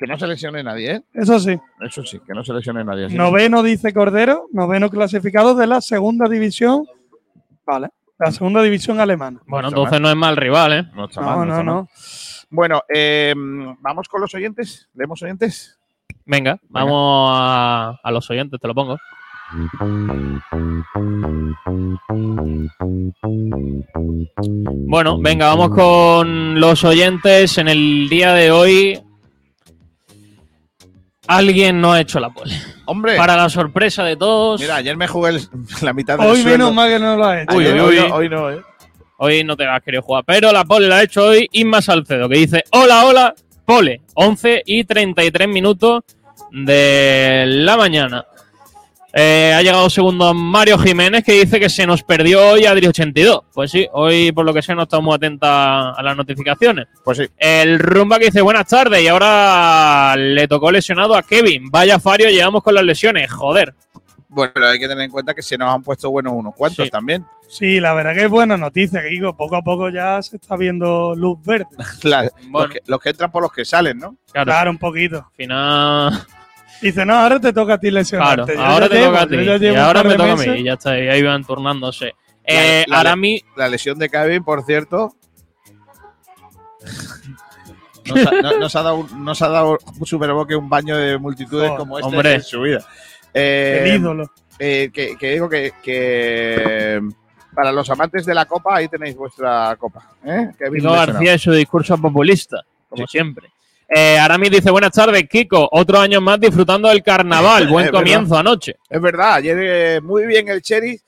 Que 0.00 0.06
no 0.06 0.18
se 0.18 0.26
lesione 0.26 0.62
nadie, 0.64 0.92
¿eh? 0.94 1.02
Eso 1.12 1.38
sí. 1.38 1.58
Eso 1.86 2.02
sí, 2.02 2.18
que 2.26 2.32
no 2.32 2.42
se 2.42 2.54
lesione 2.54 2.82
nadie. 2.82 3.04
Así 3.04 3.14
Noveno, 3.14 3.62
dice 3.62 3.92
Cordero, 3.92 4.46
noveno 4.50 4.88
clasificado 4.88 5.54
de 5.54 5.66
la 5.66 5.82
segunda 5.82 6.26
división. 6.26 6.86
Vale. 7.66 7.90
La 8.18 8.32
segunda 8.32 8.62
división 8.62 8.98
alemana. 8.98 9.40
Bueno, 9.46 9.68
entonces 9.68 10.00
no 10.00 10.08
es 10.08 10.16
mal 10.16 10.38
rival, 10.38 10.72
¿eh? 10.72 10.84
No 10.94 11.04
está 11.04 11.20
No, 11.20 11.26
mal, 11.26 11.36
no, 11.36 11.44
no, 11.44 11.50
está 11.52 11.62
mal. 11.62 11.74
no. 11.74 11.88
Bueno, 12.48 12.82
eh, 12.88 13.34
vamos 13.36 14.08
con 14.08 14.22
los 14.22 14.34
oyentes. 14.34 14.88
¿Leemos 14.94 15.22
oyentes? 15.22 15.78
Venga, 16.24 16.58
vamos 16.70 17.30
a, 17.34 17.98
a 18.02 18.10
los 18.10 18.28
oyentes, 18.30 18.58
te 18.58 18.68
lo 18.68 18.74
pongo. 18.74 18.96
Bueno, 24.86 25.18
venga, 25.18 25.46
vamos 25.48 25.70
con 25.70 26.60
los 26.60 26.84
oyentes. 26.84 27.56
En 27.58 27.68
el 27.68 28.08
día 28.08 28.32
de 28.34 28.50
hoy, 28.50 29.00
alguien 31.36 31.80
no 31.80 31.92
ha 31.92 32.00
hecho 32.00 32.18
la 32.20 32.30
pole. 32.30 32.52
Hombre, 32.86 33.16
Para 33.16 33.36
la 33.36 33.48
sorpresa 33.48 34.02
de 34.04 34.16
todos, 34.16 34.60
mira, 34.60 34.76
ayer 34.76 34.96
me 34.96 35.06
jugué 35.08 35.30
el- 35.30 35.48
la 35.82 35.92
mitad 35.92 36.18
del 36.18 36.26
Hoy 36.28 36.44
menos 36.44 36.74
mal 36.74 36.88
que 36.90 36.98
no 36.98 37.16
lo 37.16 37.24
ha 37.24 37.42
hecho. 37.42 37.56
Uy, 37.56 37.66
Ayer- 37.66 37.80
uy, 37.82 37.98
hoy, 37.98 38.08
no, 38.08 38.14
hoy 38.14 38.28
no, 38.28 38.50
¿eh? 38.50 38.60
hoy 39.18 39.44
no 39.44 39.56
te 39.56 39.66
has 39.66 39.82
querido 39.82 40.02
jugar. 40.02 40.24
Pero 40.26 40.50
la 40.52 40.64
pole 40.64 40.88
la 40.88 40.96
ha 40.98 41.02
hecho 41.02 41.24
hoy 41.24 41.48
Inma 41.52 41.80
Salcedo, 41.82 42.28
que 42.28 42.36
dice: 42.38 42.64
Hola, 42.72 43.04
hola, 43.04 43.34
pole. 43.64 44.02
11 44.14 44.62
y 44.66 44.84
33 44.84 45.48
minutos 45.48 46.02
de 46.50 47.44
la 47.46 47.76
mañana. 47.76 48.24
Eh, 49.12 49.52
ha 49.56 49.60
llegado 49.62 49.90
segundo 49.90 50.32
Mario 50.34 50.78
Jiménez 50.78 51.24
que 51.24 51.32
dice 51.32 51.58
que 51.58 51.68
se 51.68 51.84
nos 51.86 52.02
perdió 52.04 52.50
hoy 52.50 52.64
Adri 52.66 52.86
82. 52.86 53.40
Pues 53.52 53.70
sí, 53.70 53.88
hoy 53.92 54.30
por 54.32 54.44
lo 54.44 54.54
que 54.54 54.62
sé 54.62 54.74
no 54.74 54.82
estamos 54.84 55.14
atentos 55.16 55.48
a 55.50 56.00
las 56.02 56.16
notificaciones. 56.16 56.86
Pues 57.04 57.18
sí. 57.18 57.26
El 57.36 57.78
Rumba 57.80 58.18
que 58.18 58.26
dice 58.26 58.40
buenas 58.40 58.66
tardes 58.68 59.02
y 59.02 59.08
ahora 59.08 60.14
le 60.16 60.46
tocó 60.46 60.70
lesionado 60.70 61.16
a 61.16 61.22
Kevin. 61.24 61.70
Vaya 61.70 61.98
Fario, 61.98 62.30
llevamos 62.30 62.62
con 62.62 62.74
las 62.74 62.84
lesiones, 62.84 63.30
joder. 63.32 63.74
Bueno, 64.28 64.52
pero 64.54 64.68
hay 64.68 64.78
que 64.78 64.86
tener 64.86 65.02
en 65.04 65.10
cuenta 65.10 65.34
que 65.34 65.42
se 65.42 65.58
nos 65.58 65.74
han 65.74 65.82
puesto 65.82 66.08
buenos 66.08 66.32
unos 66.34 66.54
cuantos 66.54 66.84
Sí. 66.84 66.90
también. 66.90 67.26
Sí, 67.48 67.80
la 67.80 67.94
verdad 67.94 68.14
que 68.14 68.22
es 68.26 68.30
buena 68.30 68.56
noticia, 68.56 69.02
que 69.02 69.08
digo, 69.08 69.36
poco 69.36 69.56
a 69.56 69.62
poco 69.62 69.88
ya 69.90 70.22
se 70.22 70.36
está 70.36 70.54
viendo 70.56 71.16
luz 71.16 71.36
verde. 71.44 71.66
La- 72.04 72.30
Bueno. 72.48 72.66
los, 72.68 72.68
que, 72.74 72.80
los 72.86 73.00
que 73.00 73.08
entran 73.10 73.32
por 73.32 73.42
los 73.42 73.52
que 73.52 73.64
salen, 73.64 73.98
¿no? 73.98 74.16
Claro, 74.32 74.44
Claro, 74.46 74.70
un 74.70 74.78
poquito. 74.78 75.16
al 75.16 75.34
final, 75.36 76.12
Dice, 76.82 77.04
no, 77.04 77.14
ahora 77.14 77.38
te 77.40 77.52
toca 77.52 77.74
a 77.74 77.78
ti 77.78 77.88
claro, 77.88 78.00
lesionarte. 78.00 78.54
Yo 78.54 78.60
ahora 78.64 78.88
te 78.88 78.94
llevo- 78.96 79.06
toca 79.12 79.22
a 79.22 79.26
ti 79.28 79.36
y 79.66 79.74
ahora 79.76 80.02
me 80.02 80.14
toca 80.14 80.32
a 80.32 80.36
mí 80.36 80.44
y 80.60 80.64
ya 80.64 80.72
está, 80.74 80.98
y 80.98 81.08
ahí 81.08 81.22
van 81.22 81.44
turnándose. 81.44 82.06
La- 82.06 82.12
Eh, 82.44 82.84
la- 82.88 83.00
Arami, 83.00 83.42
La 83.56 83.68
lesión 83.68 83.98
de 83.98 84.08
Kevin, 84.08 84.42
por 84.42 84.64
cierto. 84.64 85.14
Nos 88.06 88.26
ha, 88.26 88.30
no- 88.42 88.58
nos 88.58 88.76
ha 88.76 88.82
dado, 88.82 88.96
un- 88.96 89.24
nos 89.24 89.42
ha 89.42 89.48
dado 89.48 89.78
un 89.98 90.06
superboque 90.06 90.54
un 90.56 90.68
baño 90.68 90.96
de 90.96 91.18
multitudes 91.18 91.68
Joder, 91.68 91.78
como 91.78 91.98
este 91.98 92.08
hombre. 92.08 92.34
en 92.34 92.42
su 92.42 92.60
vida. 92.62 92.84
Eh, 93.34 93.82
El 93.84 94.00
ídolo. 94.00 94.30
eh, 94.58 94.90
que, 94.92 95.16
que 95.16 95.30
digo 95.32 95.48
que, 95.48 95.72
que 95.82 97.00
para 97.54 97.70
los 97.72 97.88
amantes 97.90 98.24
de 98.26 98.34
la 98.34 98.46
copa, 98.46 98.76
ahí 98.76 98.88
tenéis 98.88 99.14
vuestra 99.16 99.76
copa. 99.78 100.12
¿eh? 100.24 100.50
Lesionado. 100.58 101.12
García 101.12 101.34
y 101.34 101.38
su 101.38 101.52
discurso 101.52 101.98
populista, 101.98 102.62
como 102.88 103.06
Sí. 103.06 103.12
siempre. 103.18 103.50
Eh, 103.92 104.16
Arami 104.18 104.48
dice, 104.48 104.70
buenas 104.70 104.92
tardes, 104.92 105.24
Kiko. 105.28 105.68
Otro 105.72 105.98
año 105.98 106.20
más 106.20 106.38
disfrutando 106.38 106.88
del 106.88 107.02
carnaval. 107.02 107.66
Buen 107.68 107.86
Es 107.86 107.92
verdad. 107.92 107.98
comienzo 108.00 108.36
anoche. 108.36 108.76
Es 108.88 109.00
verdad, 109.00 109.34
ayer 109.34 109.58
eh, 109.60 110.00
muy 110.00 110.26
bien 110.26 110.48
el 110.48 110.62
Cherry, 110.62 111.00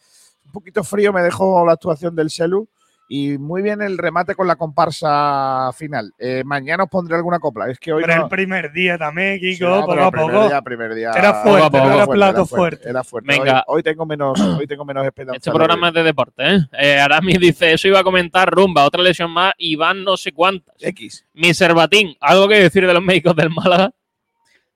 un 0.46 0.52
poquito 0.52 0.82
frío 0.82 1.12
me 1.12 1.22
dejó 1.22 1.64
la 1.64 1.74
actuación 1.74 2.14
del 2.16 2.28
Selu 2.28 2.68
y 3.08 3.36
muy 3.36 3.60
bien 3.60 3.82
el 3.82 3.98
remate 3.98 4.34
con 4.34 4.46
la 4.46 4.56
comparsa 4.56 5.70
final. 5.76 6.12
Eh, 6.18 6.42
mañana 6.46 6.84
os 6.84 6.88
pondré 6.90 7.16
alguna 7.16 7.38
copla, 7.38 7.68
es 7.70 7.78
que 7.78 7.92
hoy 7.92 8.02
Pero 8.02 8.16
no... 8.16 8.22
el 8.24 8.28
primer 8.30 8.72
día 8.72 8.96
también, 8.96 9.38
Sí, 9.38 9.52
Kiko, 9.54 9.68
no, 9.68 9.80
poco 9.80 9.90
pero 9.92 10.02
a 10.02 10.06
el 10.06 10.12
primer 10.12 10.30
poco. 10.34 10.48
día, 10.48 10.62
primer 10.62 10.94
día- 10.94 11.10
Era 11.14 11.34
fuerte, 11.42 11.70
Poco 11.70 11.90
era 11.92 12.06
plato 12.06 12.46
fuerte. 12.46 12.88
Era 12.88 13.04
fuerte. 13.04 13.28
Venga. 13.38 13.64
Hoy, 13.66 13.76
hoy 13.76 13.82
tengo 13.82 14.06
menos, 14.06 14.40
hoy 14.40 14.66
tengo 14.66 14.84
menos 14.84 15.04
esperanza. 15.04 15.36
Este 15.36 15.50
programa 15.50 15.88
es 15.88 15.94
de 15.94 16.02
deporte, 16.02 16.42
¿eh? 16.54 16.58
Eh, 16.78 16.98
Arami 17.00 17.34
dice, 17.38 17.72
eso 17.72 17.88
iba 17.88 17.98
a 18.00 18.04
comentar 18.04 18.48
rumba, 18.50 18.84
otra 18.84 19.02
lesión 19.02 19.30
más 19.30 19.52
y 19.58 19.76
van 19.76 20.02
no 20.04 20.16
sé 20.16 20.32
cuántas. 20.32 20.74
X. 20.80 21.26
Mr. 21.34 21.74
Batín, 21.74 22.16
¿algo 22.20 22.48
que 22.48 22.60
decir 22.60 22.86
de 22.86 22.94
los 22.94 23.02
médicos 23.02 23.36
del 23.36 23.50
Málaga? 23.50 23.90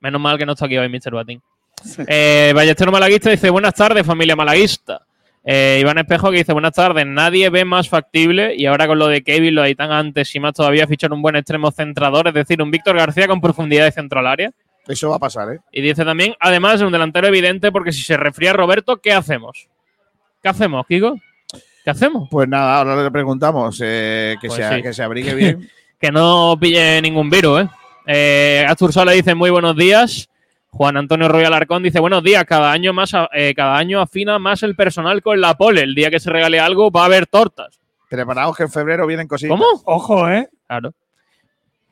Menos 0.01 0.21
mal 0.21 0.37
que 0.37 0.45
no 0.45 0.53
está 0.53 0.67
aquí 0.67 0.77
hoy 0.77 0.89
Mr. 0.91 1.13
Batín. 1.15 1.41
Eh, 2.07 2.53
Ballestero 2.55 2.91
Malaguista 2.93 3.31
dice, 3.31 3.51
buenas 3.51 3.75
tardes, 3.75 4.05
familia 4.05 4.37
malaguista. 4.37 5.07
Eh, 5.49 5.79
Iván 5.81 5.97
Espejo 5.99 6.33
que 6.33 6.39
dice, 6.39 6.53
buenas 6.53 6.73
tardes, 6.73 7.07
nadie 7.07 7.49
ve 7.51 7.65
más 7.65 7.89
factible 7.89 8.57
y 8.57 8.67
ahora 8.67 8.89
con 8.89 8.99
lo 8.99 9.07
de 9.07 9.23
Kevin, 9.23 9.55
lo 9.55 9.63
de 9.63 9.77
tan 9.77 9.93
antes 9.93 10.35
y 10.35 10.41
más 10.41 10.55
todavía 10.55 10.89
fichar 10.89 11.13
un 11.13 11.23
buen 11.23 11.37
extremo 11.37 11.71
centrador, 11.71 12.27
es 12.27 12.35
decir, 12.35 12.61
un 12.61 12.73
Víctor 12.73 12.97
García 12.97 13.29
con 13.29 13.41
profundidad 13.41 13.85
de 13.85 13.93
centro 13.93 14.19
al 14.19 14.27
área. 14.27 14.51
Eso 14.89 15.09
va 15.09 15.17
a 15.17 15.21
pasar, 15.21 15.53
¿eh? 15.53 15.61
Y 15.71 15.83
dice 15.83 16.05
también, 16.05 16.35
además, 16.41 16.81
un 16.81 16.91
delantero 16.91 17.29
evidente 17.29 17.71
porque 17.71 17.93
si 17.93 18.03
se 18.03 18.17
resfría 18.17 18.53
Roberto, 18.55 18.97
¿qué 18.97 19.13
hacemos? 19.13 19.69
¿Qué 20.43 20.49
hacemos, 20.49 20.85
Kiko? 20.85 21.17
¿Qué 21.85 21.91
hacemos? 21.91 22.29
Pues 22.29 22.49
nada, 22.49 22.79
ahora 22.79 23.05
le 23.05 23.11
preguntamos 23.13 23.81
eh, 23.85 24.35
que, 24.41 24.49
Pues 24.49 24.61
sí. 24.69 24.83
que 24.83 24.93
se 24.93 25.03
abrigue 25.05 25.33
bien. 25.33 25.71
que 26.01 26.11
no 26.11 26.57
pille 26.61 27.01
ningún 27.01 27.31
virus, 27.31 27.63
¿eh? 27.63 27.69
eh 28.07 28.67
Astur 28.69 28.93
Sola 28.93 29.13
dice 29.13 29.37
muy 29.37 29.51
buenos 29.51 29.77
días. 29.77 30.29
Juan 30.77 30.99
Antonio 30.99 31.29
Royal 31.29 31.55
Arcón 31.55 31.83
dice 31.83 32.01
buenos 32.01 32.23
días. 32.23 32.45
Cada 32.45 32.71
año 32.71 32.93
más, 32.93 33.11
eh, 33.33 33.55
cada 33.57 33.79
año 33.79 33.99
afina 33.99 34.39
más 34.39 34.63
el 34.63 34.77
personal 34.77 35.23
con 35.23 35.41
la 35.41 35.55
pole. 35.57 35.81
El 35.81 35.95
día 35.95 36.11
que 36.11 36.21
se 36.21 36.29
regale 36.29 36.61
algo 36.61 36.91
va 36.91 37.03
a 37.03 37.05
haber 37.07 37.27
tortas. 37.27 37.81
Preparaos 38.11 38.55
que 38.55 38.65
en 38.65 38.71
febrero 38.71 39.07
vienen 39.07 39.27
cositas. 39.27 39.59
¿Cómo? 39.59 39.65
Ojo, 39.87 40.29
¿eh? 40.29 40.51
Claro. 40.67 40.93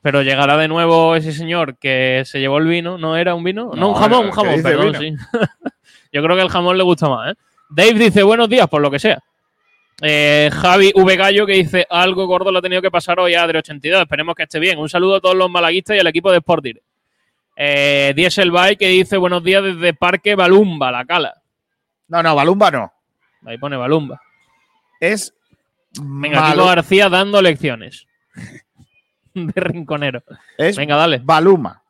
Pero 0.02 0.20
llegará 0.20 0.58
de 0.58 0.68
nuevo 0.68 1.16
ese 1.16 1.32
señor 1.32 1.78
que 1.78 2.24
se 2.26 2.40
llevó 2.40 2.58
el 2.58 2.66
vino. 2.66 2.98
¿No 2.98 3.16
era 3.16 3.34
un 3.34 3.42
vino? 3.42 3.70
No, 3.70 3.74
No, 3.74 3.88
un 3.88 3.94
jamón, 3.94 4.26
un 4.26 4.32
jamón, 4.32 4.62
perdón, 4.62 4.94
sí. 4.96 5.14
Yo 6.12 6.22
creo 6.22 6.36
que 6.36 6.42
el 6.42 6.50
jamón 6.50 6.76
le 6.76 6.84
gusta 6.84 7.08
más, 7.08 7.32
¿eh? 7.32 7.34
Dave 7.70 7.94
dice 7.94 8.22
buenos 8.22 8.50
días, 8.50 8.68
por 8.68 8.82
lo 8.82 8.90
que 8.90 8.98
sea. 8.98 9.18
Eh, 10.02 10.50
Javi 10.52 10.92
V. 10.94 11.16
Gallo 11.16 11.46
que 11.46 11.54
dice 11.54 11.86
algo 11.88 12.26
gordo 12.26 12.52
lo 12.52 12.58
ha 12.58 12.62
tenido 12.62 12.82
que 12.82 12.90
pasar 12.90 13.18
hoy 13.18 13.34
a 13.34 13.46
Adri82. 13.46 14.02
Esperemos 14.02 14.34
que 14.34 14.42
esté 14.42 14.58
bien. 14.58 14.78
Un 14.78 14.90
saludo 14.90 15.16
a 15.16 15.20
todos 15.22 15.36
los 15.36 15.48
malaguistas 15.48 15.96
y 15.96 16.00
al 16.00 16.06
equipo 16.06 16.30
de 16.30 16.38
Sport 16.38 16.62
Direct. 16.62 16.93
Eh, 17.56 18.12
Diesel 18.16 18.50
Bike 18.50 18.78
que 18.78 18.88
dice 18.88 19.16
buenos 19.16 19.42
días 19.44 19.62
desde 19.62 19.94
Parque 19.94 20.34
Balumba, 20.34 20.90
la 20.90 21.04
cala. 21.04 21.34
No, 22.08 22.22
no, 22.22 22.34
Balumba 22.34 22.70
no. 22.70 22.92
Ahí 23.46 23.58
pone 23.58 23.76
Balumba. 23.76 24.20
Es. 25.00 25.34
Venga, 26.00 26.50
Kiko 26.52 26.66
García 26.66 27.08
dando 27.08 27.40
lecciones. 27.40 28.06
de 29.34 29.52
rinconero. 29.60 30.22
es 30.58 30.76
Venga, 30.76 30.96
dale. 30.96 31.20
Baluma. 31.22 31.80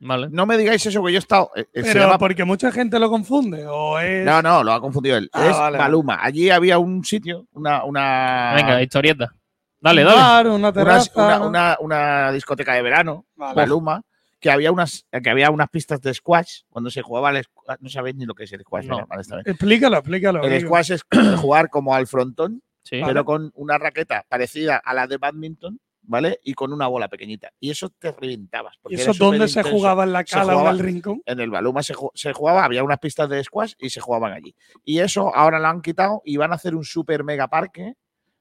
Vale. 0.00 0.28
No 0.30 0.46
me 0.46 0.56
digáis 0.56 0.84
eso, 0.86 1.02
que 1.02 1.10
yo 1.12 1.16
he 1.16 1.20
estado. 1.20 1.50
eh, 1.56 1.62
eh, 1.74 1.82
Pero 1.82 2.00
llama- 2.02 2.18
porque 2.18 2.44
mucha 2.44 2.70
gente 2.70 3.00
lo 3.00 3.10
confunde. 3.10 3.66
O 3.66 3.98
es. 3.98 4.24
No, 4.24 4.40
no, 4.40 4.62
lo 4.62 4.72
ha 4.72 4.80
confundido 4.80 5.16
él. 5.16 5.28
Ah, 5.32 5.46
es 5.46 5.56
vale. 5.58 5.78
Baluma. 5.78 6.18
Allí 6.22 6.50
había 6.50 6.78
un 6.78 7.04
sitio, 7.04 7.46
una. 7.52 7.82
una 7.84 8.52
Venga, 8.54 8.80
historieta. 8.80 9.32
Dale, 9.80 10.04
dale. 10.04 10.16
bar, 10.16 10.46
una 10.48 10.72
terraza. 10.72 11.40
una- 11.40 11.76
una 11.80 12.30
discoteca 12.30 12.74
de 12.74 12.82
verano, 12.82 13.26
Vale. 13.34 13.54
Baluma, 13.56 14.00
que 14.40 14.50
había 14.50 14.70
unas 14.72 15.06
que 15.22 15.30
había 15.30 15.50
unas 15.50 15.68
pistas 15.68 16.00
de 16.00 16.14
squash 16.14 16.62
cuando 16.68 16.90
se 16.90 17.02
jugaba 17.02 17.30
al 17.30 17.42
squash. 17.42 17.78
No 17.80 17.88
sabéis 17.88 18.16
ni 18.16 18.24
lo 18.24 18.34
que 18.34 18.44
es 18.44 18.52
el 18.52 18.60
squash. 18.62 18.86
No. 18.86 19.06
bien. 19.06 19.42
Explícalo, 19.44 19.96
explícalo. 19.98 20.42
El 20.44 20.60
squash 20.60 20.92
es 20.92 21.02
jugar 21.40 21.70
como 21.70 21.94
al 21.94 22.06
frontón, 22.06 22.62
Sí. 22.82 23.02
pero 23.04 23.24
con 23.24 23.50
una 23.54 23.76
raqueta 23.76 24.24
parecida 24.28 24.80
a 24.82 24.94
la 24.94 25.06
de 25.06 25.18
badminton, 25.18 25.78
¿vale? 26.02 26.40
Y 26.42 26.54
con 26.54 26.72
una 26.72 26.86
bola 26.86 27.08
pequeñita. 27.08 27.50
Y 27.60 27.70
eso 27.70 27.90
te 27.90 28.12
reventabas. 28.12 28.76
¿Y 28.88 28.94
eso 28.94 29.12
dónde 29.12 29.46
se 29.48 29.62
jugaba 29.62 30.04
en 30.04 30.12
la 30.14 30.24
cala 30.24 30.56
o 30.56 30.70
el 30.70 30.78
rincón? 30.78 31.20
En 31.26 31.40
el 31.40 31.50
Baluma 31.50 31.82
se, 31.82 31.94
se 32.14 32.32
jugaba, 32.32 32.64
había 32.64 32.82
unas 32.82 32.98
pistas 32.98 33.28
de 33.28 33.44
squash 33.44 33.74
y 33.78 33.90
se 33.90 34.00
jugaban 34.00 34.32
allí. 34.32 34.54
Y 34.84 35.00
eso 35.00 35.34
ahora 35.34 35.58
lo 35.58 35.66
han 35.66 35.82
quitado 35.82 36.22
y 36.24 36.38
van 36.38 36.52
a 36.52 36.54
hacer 36.54 36.74
un 36.74 36.84
super 36.84 37.24
mega 37.24 37.48
parque 37.48 37.94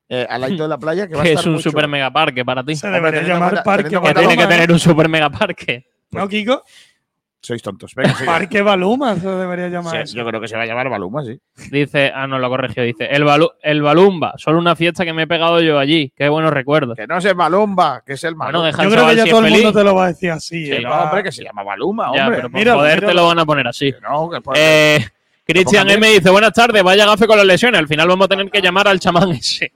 eh, 0.09 0.25
al 0.29 0.41
lado 0.41 0.55
de 0.55 0.67
la 0.67 0.77
playa 0.77 1.07
que 1.07 1.15
va 1.15 1.21
a 1.21 1.23
Que 1.23 1.29
estar 1.33 1.41
es 1.43 1.47
un 1.47 1.59
super 1.61 1.87
mega 1.87 2.11
parque 2.11 2.43
para 2.45 2.63
ti. 2.63 2.75
Se 2.75 2.89
debería 2.89 3.21
llamar 3.23 3.49
cuenta- 3.51 3.63
Parque 3.63 3.83
teniendo 3.83 3.97
en 3.97 4.01
Que 4.01 4.13
cuenta 4.13 4.19
tiene 4.21 4.33
que 4.35 4.39
Baluma. 4.43 4.55
tener 4.55 4.71
un 4.71 4.79
super 4.79 5.09
mega 5.09 5.29
parque. 5.29 5.87
¿No, 6.11 6.27
Kiko? 6.27 6.63
Sois 7.39 7.61
tontos. 7.61 7.93
Venga. 7.95 8.15
Parque 8.25 8.61
Baluma 8.61 9.15
se 9.15 9.27
debería 9.29 9.69
llamar 9.69 10.07
Sí, 10.07 10.15
yo 10.17 10.25
creo 10.25 10.41
que 10.41 10.47
se 10.47 10.57
va 10.57 10.63
a 10.63 10.65
llamar 10.65 10.89
Baluma, 10.89 11.23
sí. 11.23 11.39
Dice, 11.71 12.11
ah, 12.13 12.25
no, 12.25 12.39
lo 12.39 12.49
corrigió. 12.49 12.83
Dice, 12.83 13.05
el, 13.05 13.23
Balu- 13.23 13.51
el 13.61 13.81
Balumba, 13.81 14.33
solo 14.37 14.57
una 14.57 14.75
fiesta 14.75 15.05
que 15.05 15.13
me 15.13 15.23
he 15.23 15.27
pegado 15.27 15.61
yo 15.61 15.77
allí. 15.77 16.11
Qué 16.17 16.27
buenos 16.29 16.51
recuerdos. 16.51 16.97
Que 16.97 17.05
no 17.07 17.17
es 17.17 17.25
el 17.25 17.35
Balumba, 17.35 18.01
que 18.05 18.13
es 18.13 18.23
el 18.23 18.33
Bueno, 18.33 18.59
Balumba. 18.63 18.67
deja 18.67 18.83
Yo 18.83 18.89
creo 18.89 19.07
que 19.07 19.15
ya 19.15 19.23
si 19.23 19.29
todo 19.29 19.45
el 19.45 19.51
mundo 19.53 19.71
te 19.73 19.83
lo 19.83 19.95
va 19.95 20.05
a 20.05 20.07
decir 20.07 20.31
así. 20.31 20.65
Sí, 20.65 20.71
eh, 20.73 20.81
no, 20.81 20.89
va- 20.89 21.03
hombre, 21.05 21.23
que 21.23 21.31
se 21.31 21.43
llama 21.43 21.63
Baluma, 21.63 22.11
Ya, 22.15 22.23
hombre. 22.23 22.37
pero 22.37 22.49
por 22.49 22.59
Míralo, 22.59 22.79
joder 22.79 23.05
te 23.05 23.13
lo 23.13 23.27
van 23.27 23.39
a 23.39 23.45
poner 23.45 23.67
así. 23.67 23.93
Que 23.93 24.01
no, 24.01 24.29
que 24.29 24.41
por- 24.41 24.55
Eh, 24.57 25.05
Christian 25.45 25.83
pongan 25.85 26.03
M 26.03 26.07
dice, 26.13 26.29
buenas 26.31 26.51
tardes, 26.53 26.81
vaya 26.83 27.05
gafe 27.05 27.27
con 27.27 27.37
las 27.37 27.45
lesiones. 27.45 27.79
Al 27.79 27.87
final 27.87 28.07
vamos 28.07 28.25
a 28.25 28.29
tener 28.29 28.49
que 28.49 28.61
llamar 28.61 28.87
al 28.87 28.99
chamán 28.99 29.29
ese. 29.31 29.71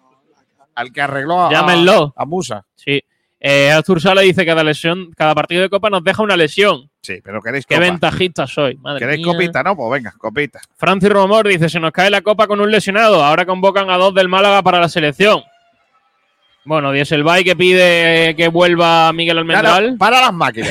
Al 0.75 0.91
que 0.91 1.01
arregló 1.01 1.45
a, 1.45 1.51
Llámenlo. 1.51 2.13
a 2.15 2.25
Musa. 2.25 2.65
Sí. 2.75 3.01
Eh, 3.43 3.71
Artur 3.71 3.99
Sala 3.99 4.21
dice 4.21 4.41
que 4.41 4.45
cada 4.51 4.63
lesión, 4.63 5.12
cada 5.17 5.34
partido 5.34 5.63
de 5.63 5.69
copa 5.69 5.89
nos 5.89 6.03
deja 6.03 6.21
una 6.21 6.38
lesión. 6.38 6.89
Sí, 7.01 7.19
pero 7.23 7.41
queréis 7.41 7.65
Qué 7.65 7.73
copa. 7.75 7.88
ventajista 7.88 8.45
soy. 8.45 8.75
Madre 8.77 8.99
¿Queréis 8.99 9.25
mía. 9.25 9.34
copita? 9.34 9.63
No, 9.63 9.75
pues 9.75 9.91
venga, 9.91 10.13
copita. 10.17 10.62
Francis 10.77 11.10
Romor 11.10 11.47
dice, 11.47 11.67
se 11.67 11.79
nos 11.79 11.91
cae 11.91 12.12
la 12.12 12.21
copa 12.21 12.45
con 12.45 12.62
un 12.62 12.69
lesionado. 12.69 13.23
Ahora 13.23 13.45
convocan 13.47 13.89
a 13.89 13.97
dos 13.97 14.13
del 14.13 14.27
Málaga 14.29 14.62
para 14.62 14.79
la 14.79 14.88
selección. 14.89 15.41
Bueno, 16.63 16.91
Dieselby 16.91 17.43
que 17.43 17.55
pide 17.55 18.36
que 18.36 18.47
vuelva 18.49 19.12
Miguel 19.13 19.39
Almendral. 19.39 19.81
Claro, 19.84 19.97
para 19.97 20.21
las 20.21 20.34
máquinas. 20.34 20.69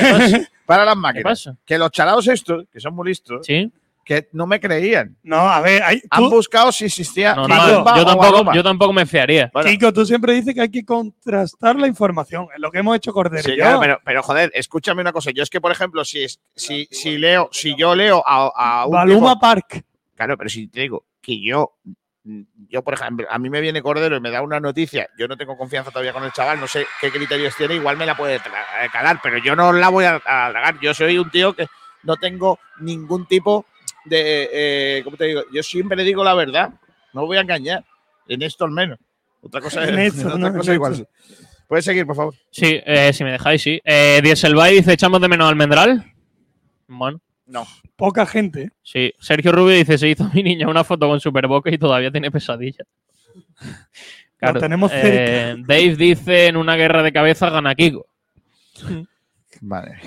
para 0.65 0.85
las 0.85 0.95
¿Qué 0.95 0.99
máquinas. 1.01 1.23
pasa? 1.25 1.55
Que 1.65 1.77
los 1.77 1.91
charados 1.91 2.25
estos, 2.29 2.63
que 2.71 2.79
son 2.79 2.95
muy 2.95 3.09
listos, 3.09 3.45
Sí. 3.45 3.69
Que 4.03 4.27
no 4.33 4.45
me 4.47 4.59
creían. 4.59 5.15
No, 5.23 5.37
a 5.37 5.61
ver, 5.61 5.81
hay- 5.83 6.01
Han 6.09 6.29
buscado 6.29 6.71
si 6.71 6.85
existía 6.85 7.35
Normal. 7.35 7.83
Balumba 7.83 7.97
Yo 7.97 8.05
tampoco, 8.05 8.53
yo 8.53 8.63
tampoco 8.63 8.93
me 8.93 9.05
fiaría. 9.05 9.49
Bueno, 9.53 9.69
Kiko, 9.69 9.93
tú 9.93 10.05
siempre 10.05 10.33
dices 10.33 10.53
que 10.53 10.61
hay 10.61 10.71
que 10.71 10.83
contrastar 10.85 11.75
la 11.77 11.87
información. 11.87 12.47
Es 12.53 12.59
lo 12.59 12.71
que 12.71 12.79
hemos 12.79 12.95
hecho 12.97 13.13
Cordero 13.13 13.43
Sí, 13.43 13.55
claro, 13.55 13.79
pero, 13.79 13.99
pero, 14.03 14.23
joder, 14.23 14.51
escúchame 14.53 15.01
una 15.01 15.11
cosa. 15.13 15.31
Yo 15.31 15.43
es 15.43 15.49
que, 15.49 15.61
por 15.61 15.71
ejemplo, 15.71 16.03
si, 16.03 16.25
si, 16.55 16.87
si 16.91 17.17
leo, 17.17 17.49
si 17.51 17.75
yo 17.75 17.95
leo 17.95 18.23
a, 18.25 18.51
a 18.81 18.85
un 18.85 18.91
Baluma 18.93 19.33
tipo- 19.33 19.39
Park. 19.39 19.85
claro, 20.15 20.37
pero 20.37 20.49
si 20.49 20.67
te 20.67 20.81
digo 20.81 21.05
que 21.21 21.41
yo, 21.43 21.73
yo, 22.69 22.83
por 22.83 22.93
ejemplo, 22.93 23.27
a 23.29 23.37
mí 23.39 23.49
me 23.49 23.61
viene 23.61 23.81
Cordero 23.81 24.15
y 24.15 24.19
me 24.21 24.29
da 24.31 24.41
una 24.41 24.59
noticia, 24.59 25.09
yo 25.17 25.27
no 25.27 25.37
tengo 25.37 25.57
confianza 25.57 25.89
todavía 25.91 26.13
con 26.13 26.23
el 26.23 26.31
chaval, 26.31 26.59
no 26.59 26.67
sé 26.67 26.85
qué 26.99 27.11
criterios 27.11 27.55
tiene, 27.55 27.75
igual 27.75 27.97
me 27.97 28.05
la 28.05 28.15
puede 28.15 28.35
eh, 28.35 28.39
calar, 28.91 29.19
pero 29.23 29.37
yo 29.39 29.55
no 29.55 29.71
la 29.73 29.89
voy 29.89 30.05
a, 30.05 30.15
a 30.15 30.49
tragar. 30.51 30.79
Yo 30.81 30.93
soy 30.93 31.17
un 31.17 31.29
tío 31.31 31.53
que 31.53 31.67
no 32.03 32.17
tengo 32.17 32.59
ningún 32.79 33.25
tipo 33.27 33.65
de, 34.05 34.49
eh, 34.51 35.01
¿cómo 35.03 35.17
te 35.17 35.25
digo? 35.25 35.43
Yo 35.53 35.63
siempre 35.63 36.03
digo 36.03 36.23
la 36.23 36.33
verdad, 36.33 36.71
no 37.13 37.25
voy 37.25 37.37
a 37.37 37.41
engañar, 37.41 37.83
en 38.27 38.41
esto 38.41 38.65
al 38.65 38.71
menos. 38.71 38.99
Otra 39.41 39.61
cosa, 39.61 39.87
En 39.87 39.97
es, 39.99 40.15
esto, 40.15 40.27
otra 40.27 40.39
no, 40.39 40.47
en 40.47 40.53
cosa 40.53 40.73
igual. 40.73 41.07
Puedes 41.67 41.85
seguir, 41.85 42.05
por 42.05 42.15
favor. 42.15 42.35
Sí, 42.51 42.79
eh, 42.85 43.11
si 43.13 43.23
me 43.23 43.31
dejáis, 43.31 43.61
sí. 43.61 43.81
Eh, 43.83 44.19
Dieselby 44.23 44.75
dice, 44.75 44.93
echamos 44.93 45.21
de 45.21 45.27
menos 45.29 45.49
Almendral. 45.49 46.05
Bueno, 46.87 47.21
No. 47.45 47.65
Poca 47.95 48.25
gente. 48.25 48.71
sí. 48.83 49.13
Sergio 49.19 49.51
Rubio 49.51 49.75
dice, 49.77 49.97
se 49.97 50.09
hizo 50.09 50.29
mi 50.33 50.43
niña 50.43 50.67
una 50.67 50.83
foto 50.83 51.07
con 51.07 51.19
Superboca 51.19 51.71
y 51.71 51.77
todavía 51.77 52.11
tiene 52.11 52.29
pesadilla. 52.31 52.83
Lo 54.41 54.53
tenemos 54.55 54.91
eh, 54.93 55.55
Dave 55.59 55.95
dice, 55.95 56.47
en 56.47 56.57
una 56.57 56.75
guerra 56.75 57.03
de 57.03 57.13
cabeza 57.13 57.49
gana 57.49 57.75
Kiko. 57.75 58.07
Vale. 59.61 59.99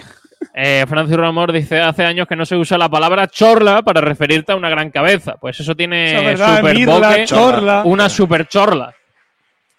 Eh, 0.53 0.85
Francis 0.89 1.17
Ramor 1.17 1.53
dice, 1.53 1.81
hace 1.81 2.05
años 2.05 2.27
que 2.27 2.37
no 2.37 2.45
se 2.45 2.57
usa 2.57 2.77
la 2.77 2.89
palabra 2.89 3.29
chorla 3.29 3.83
para 3.83 4.01
referirte 4.01 4.53
a 4.53 4.57
una 4.57 4.69
gran 4.69 4.91
cabeza. 4.91 5.37
Pues 5.41 5.59
eso 5.61 5.75
tiene 5.75 6.09
Eso 6.11 6.19
es 6.19 6.25
verdad, 6.25 6.57
Superboque, 6.59 6.79
Mirla, 6.79 7.25
Chorla. 7.25 7.83
una 7.85 8.09
super 8.09 8.47
chorla. 8.49 8.95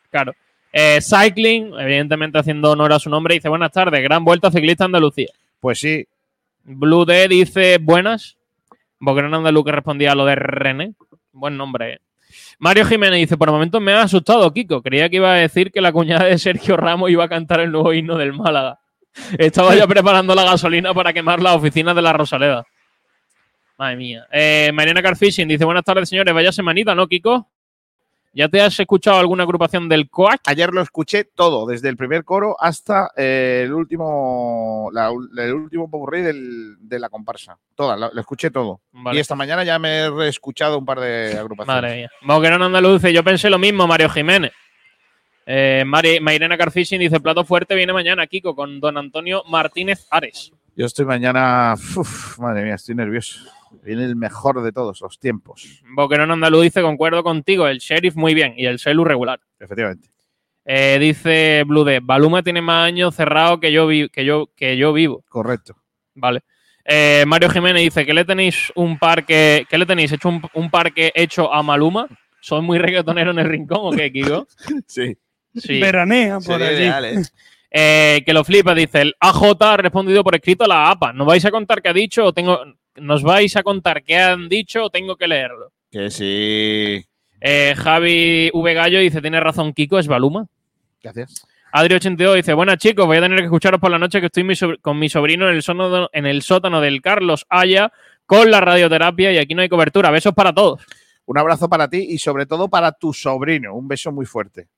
Claro. 0.09 0.33
Eh, 0.71 0.99
Cycling, 1.01 1.73
evidentemente 1.79 2.37
haciendo 2.37 2.71
honor 2.71 2.93
a 2.93 2.99
su 2.99 3.09
nombre, 3.09 3.35
dice, 3.35 3.49
buenas 3.49 3.71
tardes, 3.71 4.01
gran 4.03 4.25
vuelta 4.25 4.51
ciclista 4.51 4.83
a 4.83 4.87
Andalucía. 4.87 5.29
Pues 5.59 5.79
sí, 5.79 6.05
Blue 6.63 7.05
D 7.05 7.27
dice, 7.27 7.77
buenas. 7.79 8.37
Boquerón 8.99 9.33
Andaluz 9.33 9.65
que 9.65 9.71
respondía 9.71 10.11
a 10.13 10.15
lo 10.15 10.25
de 10.25 10.35
René. 10.35 10.93
Buen 11.31 11.57
nombre, 11.57 11.93
eh. 11.93 11.99
Mario 12.59 12.85
Jiménez 12.85 13.19
dice, 13.19 13.37
por 13.37 13.51
momentos 13.51 13.81
me 13.81 13.93
ha 13.93 14.03
asustado, 14.03 14.51
Kiko. 14.51 14.81
Creía 14.81 15.09
que 15.09 15.17
iba 15.17 15.33
a 15.33 15.37
decir 15.37 15.71
que 15.71 15.81
la 15.81 15.91
cuñada 15.91 16.25
de 16.25 16.37
Sergio 16.37 16.77
Ramos 16.77 17.09
iba 17.09 17.23
a 17.23 17.29
cantar 17.29 17.59
el 17.59 17.71
nuevo 17.71 17.93
himno 17.93 18.17
del 18.17 18.33
Málaga. 18.33 18.79
Estaba 19.37 19.75
ya 19.75 19.87
preparando 19.87 20.35
la 20.35 20.43
gasolina 20.43 20.93
para 20.93 21.13
quemar 21.13 21.41
las 21.41 21.55
oficinas 21.55 21.95
de 21.95 22.01
la 22.01 22.13
Rosaleda. 22.13 22.65
Madre 23.77 23.95
mía. 23.97 24.25
Eh, 24.31 24.71
Mariana 24.73 25.01
Carfishing 25.01 25.47
dice, 25.47 25.65
buenas 25.65 25.83
tardes, 25.83 26.07
señores. 26.09 26.33
Vaya 26.33 26.51
semanita, 26.51 26.95
¿no, 26.95 27.07
Kiko? 27.07 27.49
¿Ya 28.33 28.49
te 28.49 28.59
has 28.61 28.77
escuchado 28.81 29.17
alguna 29.17 29.43
agrupación 29.43 29.87
del 29.87 30.09
COAC? 30.09 30.41
ayer 30.47 30.69
lo 30.73 30.81
escuché 30.81 31.23
todo, 31.23 31.65
desde 31.65 31.87
el 31.87 31.95
primer 31.95 32.25
coro 32.25 32.57
hasta 32.59 33.09
eh, 33.15 33.61
el 33.65 33.71
último 33.73 34.89
la- 34.91 35.09
el 35.37 35.53
último 35.53 35.89
popurrí 35.89 36.21
del- 36.21 36.75
de 36.79 36.99
la 36.99 37.07
comparsa. 37.07 37.57
Toda, 37.75 37.95
lo, 37.95 38.11
lo 38.13 38.19
escuché 38.19 38.51
todo. 38.51 38.81
Vale. 38.91 39.17
Y 39.17 39.21
esta 39.21 39.35
mañana 39.35 39.63
ya 39.63 39.79
me 39.79 39.99
he 39.99 40.09
reescuchado 40.09 40.77
un 40.77 40.85
par 40.85 40.99
de 40.99 41.37
agrupaciones. 41.39 41.81
Madre 41.81 41.95
mía. 41.95 42.09
Boquerón 42.23 42.61
Andaluz 42.61 43.03
yo 43.03 43.23
pensé 43.23 43.49
lo 43.49 43.57
mismo, 43.57 43.87
Mario 43.87 44.09
Jiménez. 44.09 44.51
Eh, 45.45 45.83
Mari- 45.85 46.19
Mairena 46.19 46.57
Carfishing 46.57 46.99
dice, 46.99 47.19
plato 47.19 47.43
fuerte 47.45 47.75
viene 47.75 47.93
mañana, 47.93 48.25
Kiko, 48.27 48.55
con 48.55 48.79
don 48.79 48.97
Antonio 48.97 49.43
Martínez 49.49 50.07
Ares. 50.09 50.51
Yo 50.75 50.85
estoy 50.85 51.05
mañana, 51.05 51.75
uf, 51.95 52.39
madre 52.39 52.63
mía, 52.63 52.75
estoy 52.75 52.95
nervioso. 52.95 53.39
Viene 53.83 54.05
el 54.05 54.15
mejor 54.15 54.63
de 54.63 54.71
todos 54.71 55.01
los 55.01 55.19
tiempos, 55.19 55.83
Boquerón 55.93 56.31
Andaluz 56.31 56.63
dice, 56.63 56.81
concuerdo 56.81 57.23
contigo, 57.23 57.67
el 57.67 57.77
sheriff 57.79 58.15
muy 58.15 58.33
bien 58.33 58.53
y 58.57 58.65
el 58.65 58.79
Selu 58.79 59.03
regular. 59.03 59.39
efectivamente. 59.59 60.09
Eh, 60.67 60.97
dice 60.99 61.63
Blue 61.67 61.83
D, 61.83 61.99
Baluma 62.01 62.41
tiene 62.41 62.59
más 62.61 62.87
años 62.87 63.13
cerrado 63.13 63.59
que 63.59 63.71
yo, 63.71 63.85
vi- 63.85 64.09
que 64.09 64.25
yo, 64.25 64.49
que 64.55 64.75
yo 64.77 64.93
vivo. 64.93 65.23
Correcto. 65.29 65.75
Vale. 66.15 66.41
Eh, 66.83 67.23
Mario 67.27 67.49
Jiménez 67.51 67.83
dice, 67.83 68.03
¿que 68.05 68.13
le 68.15 68.25
tenéis 68.25 68.71
un 68.75 68.97
parque, 68.97 69.67
¿qué 69.69 69.77
le 69.77 69.85
tenéis 69.85 70.11
hecho 70.11 70.27
un, 70.29 70.41
un 70.55 70.71
parque 70.71 71.11
hecho 71.13 71.53
a 71.53 71.61
Maluma? 71.61 72.07
¿Soy 72.41 72.61
muy 72.63 72.79
reggaetonero 72.79 73.29
en 73.31 73.39
el 73.39 73.47
rincón 73.49 73.79
o 73.81 73.91
qué, 73.91 74.11
Kiko? 74.11 74.47
Sí. 74.87 75.15
Sí. 75.55 75.79
Veranea 75.79 76.35
por 76.35 76.59
Sería 76.59 76.67
allí. 76.67 76.77
ideal, 76.77 77.05
¿eh? 77.05 77.21
Eh, 77.77 78.23
que 78.25 78.31
lo 78.31 78.45
flipa, 78.45 78.73
dice, 78.73 79.01
el 79.01 79.15
AJ 79.19 79.57
ha 79.59 79.75
respondido 79.75 80.23
por 80.23 80.33
escrito 80.33 80.63
a 80.63 80.67
la 80.67 80.89
APA. 80.91 81.11
¿Nos 81.11 81.27
vais 81.27 81.43
a 81.43 81.51
contar 81.51 81.81
qué 81.81 81.89
ha 81.89 81.93
dicho 81.93 82.23
o 82.23 82.31
tengo... 82.31 82.61
¿Nos 82.95 83.21
vais 83.21 83.53
a 83.57 83.63
contar 83.63 84.01
qué 84.03 84.15
han 84.17 84.47
dicho 84.47 84.85
o 84.85 84.89
tengo 84.89 85.17
que 85.17 85.27
leerlo? 85.27 85.73
Que 85.91 86.09
sí. 86.09 87.05
Eh, 87.41 87.73
Javi 87.75 88.49
V. 88.53 88.73
Gallo 88.73 88.99
dice, 88.99 89.19
tiene 89.19 89.41
razón 89.41 89.73
Kiko, 89.73 89.99
es 89.99 90.07
Baluma. 90.07 90.47
Gracias. 91.03 91.45
Adri82 91.73 92.35
dice, 92.35 92.53
buenas 92.53 92.77
chicos, 92.77 93.05
voy 93.05 93.17
a 93.17 93.21
tener 93.21 93.39
que 93.39 93.45
escucharos 93.45 93.81
por 93.81 93.91
la 93.91 93.99
noche 93.99 94.21
que 94.21 94.27
estoy 94.27 94.45
mi 94.45 94.53
con 94.81 94.97
mi 94.97 95.09
sobrino 95.09 95.49
en 95.49 95.55
el, 95.55 95.61
sótano, 95.61 96.09
en 96.13 96.25
el 96.25 96.41
sótano 96.43 96.79
del 96.79 97.01
Carlos 97.01 97.45
Haya 97.49 97.91
con 98.25 98.49
la 98.49 98.61
radioterapia 98.61 99.33
y 99.33 99.37
aquí 99.37 99.53
no 99.53 99.61
hay 99.61 99.67
cobertura. 99.67 100.09
Besos 100.11 100.33
para 100.33 100.53
todos. 100.53 100.81
Un 101.25 101.37
abrazo 101.37 101.67
para 101.67 101.89
ti 101.89 102.07
y 102.09 102.19
sobre 102.19 102.45
todo 102.45 102.69
para 102.69 102.93
tu 102.93 103.11
sobrino. 103.11 103.75
Un 103.75 103.89
beso 103.89 104.13
muy 104.13 104.25
fuerte. 104.25 104.69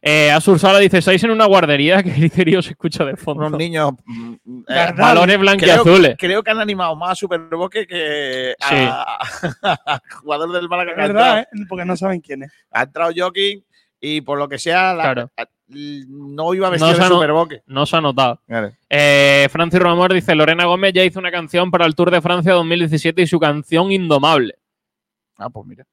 Eh, 0.00 0.30
Asur 0.30 0.58
Sala 0.58 0.78
dice, 0.78 0.98
¿estáis 0.98 1.22
en 1.24 1.30
una 1.30 1.46
guardería? 1.46 2.02
¿Qué 2.04 2.12
criterio 2.12 2.62
se 2.62 2.70
escucha 2.70 3.04
de 3.04 3.16
fondo? 3.16 3.46
Unos 3.46 3.58
niños. 3.58 3.92
mm, 4.04 4.32
eh, 4.32 4.62
Verdad. 4.68 4.96
Valores 4.96 5.26
creo, 5.36 5.40
blanquiazules. 5.40 6.16
creo 6.18 6.42
que 6.42 6.50
han 6.50 6.60
animado 6.60 6.94
más 6.96 7.10
a 7.10 7.14
Superboque 7.16 7.86
que 7.86 8.54
a, 8.60 9.18
al 9.86 10.00
jugador 10.22 10.52
del 10.52 10.68
Málaga. 10.68 10.92
Es 10.92 10.96
verdad. 10.96 11.40
¿eh? 11.40 11.46
porque 11.68 11.84
no 11.84 11.96
saben 11.96 12.20
quién 12.20 12.44
es. 12.44 12.52
Ha 12.70 12.82
entrado 12.84 13.10
Joking 13.16 13.64
y 14.00 14.20
por 14.20 14.38
lo 14.38 14.48
que 14.48 14.58
sea, 14.58 14.94
la- 14.94 15.02
Claro. 15.02 15.30
a- 15.36 15.46
no 15.70 16.54
iba 16.54 16.70
vestido 16.70 16.88
No 16.92 16.96
se 16.96 17.02
de 17.02 17.08
no- 17.10 17.14
Superboque. 17.16 17.62
No 17.66 17.84
se 17.84 17.96
ha 17.96 18.00
notado. 18.00 18.40
Vale. 18.48 18.78
Eh, 18.88 19.48
Francis 19.50 19.78
Romor 19.80 20.14
dice, 20.14 20.34
Lorena 20.34 20.64
Gómez 20.64 20.94
ya 20.94 21.04
hizo 21.04 21.18
una 21.18 21.30
canción 21.30 21.70
para 21.70 21.84
el 21.84 21.94
Tour 21.94 22.10
de 22.10 22.22
Francia 22.22 22.54
2017 22.54 23.20
y 23.20 23.26
su 23.26 23.38
canción 23.38 23.92
Indomable. 23.92 24.54
Ah, 25.36 25.50
pues 25.50 25.66
mira. 25.66 25.84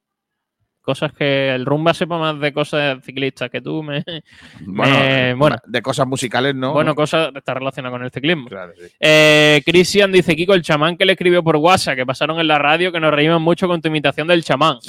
Cosas 0.86 1.12
que 1.12 1.52
el 1.52 1.66
rumba 1.66 1.92
sepa 1.92 2.16
más 2.16 2.38
de 2.38 2.52
cosas 2.52 3.04
ciclistas 3.04 3.50
que 3.50 3.60
tú 3.60 3.82
me... 3.82 4.04
Bueno, 4.60 4.94
Eh, 4.94 5.30
eh, 5.30 5.34
bueno. 5.36 5.56
de 5.66 5.82
cosas 5.82 6.06
musicales 6.06 6.54
no. 6.54 6.72
bueno, 6.74 6.92
¿no? 6.92 6.94
cosas 6.94 7.32
está 7.34 7.54
relacionadas 7.54 7.92
con 7.98 8.04
el 8.04 8.12
ciclismo. 8.12 8.46
Claro, 8.46 8.72
sí. 8.78 8.86
Eh, 9.00 9.62
Cristian 9.66 10.12
dice, 10.12 10.36
Kiko, 10.36 10.54
el 10.54 10.62
chamán 10.62 10.96
que 10.96 11.04
le 11.04 11.14
escribió 11.14 11.42
por 11.42 11.56
WhatsApp, 11.56 11.96
que 11.96 12.06
pasaron 12.06 12.38
en 12.38 12.46
la 12.46 12.58
radio, 12.60 12.92
que 12.92 13.00
nos 13.00 13.12
reímos 13.12 13.40
mucho 13.40 13.66
con 13.66 13.82
tu 13.82 13.88
imitación 13.88 14.28
del 14.28 14.44
chamán. 14.44 14.78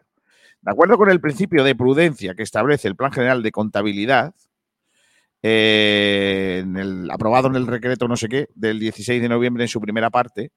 De 0.62 0.72
acuerdo 0.72 0.98
con 0.98 1.12
el 1.12 1.22
principio 1.22 1.64
de 1.64 1.76
prudencia 1.76 2.34
que 2.34 2.42
establece 2.42 2.88
el 2.88 2.96
Plan 2.96 3.12
General 3.12 3.44
de 3.44 3.52
Contabilidad, 3.52 4.34
eh, 5.48 6.62
en 6.64 6.76
el- 6.76 7.12
aprobado 7.12 7.48
en 7.50 7.56
el 7.56 7.68
decreto 7.68 8.08
no 8.08 8.18
sé 8.18 8.28
qué, 8.28 8.50
del 8.56 8.80
16 8.80 9.22
de 9.22 9.30
noviembre 9.30 9.64
en 9.64 9.68
su 9.68 9.80
primera 9.80 10.10
parte, 10.10 10.52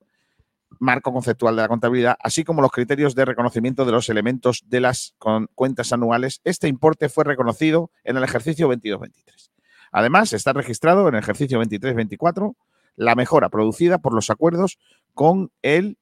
marco 0.80 1.12
conceptual 1.12 1.56
de 1.56 1.62
la 1.62 1.68
contabilidad, 1.68 2.16
así 2.20 2.42
como 2.42 2.62
los 2.62 2.70
criterios 2.70 3.14
de 3.14 3.26
reconocimiento 3.26 3.84
de 3.84 3.92
los 3.92 4.08
elementos 4.08 4.64
de 4.66 4.80
las 4.80 5.14
cuentas 5.54 5.92
anuales, 5.92 6.40
este 6.44 6.68
importe 6.68 7.10
fue 7.10 7.24
reconocido 7.24 7.90
en 8.02 8.16
el 8.16 8.24
ejercicio 8.24 8.66
22-23. 8.68 9.50
Además, 9.92 10.32
está 10.32 10.54
registrado 10.54 11.06
en 11.08 11.16
el 11.16 11.20
ejercicio 11.20 11.60
23-24 11.60 12.54
la 12.96 13.14
mejora 13.14 13.50
producida 13.50 13.98
por 13.98 14.14
los 14.14 14.30
acuerdos 14.30 14.78
con 15.12 15.50
el 15.60 15.98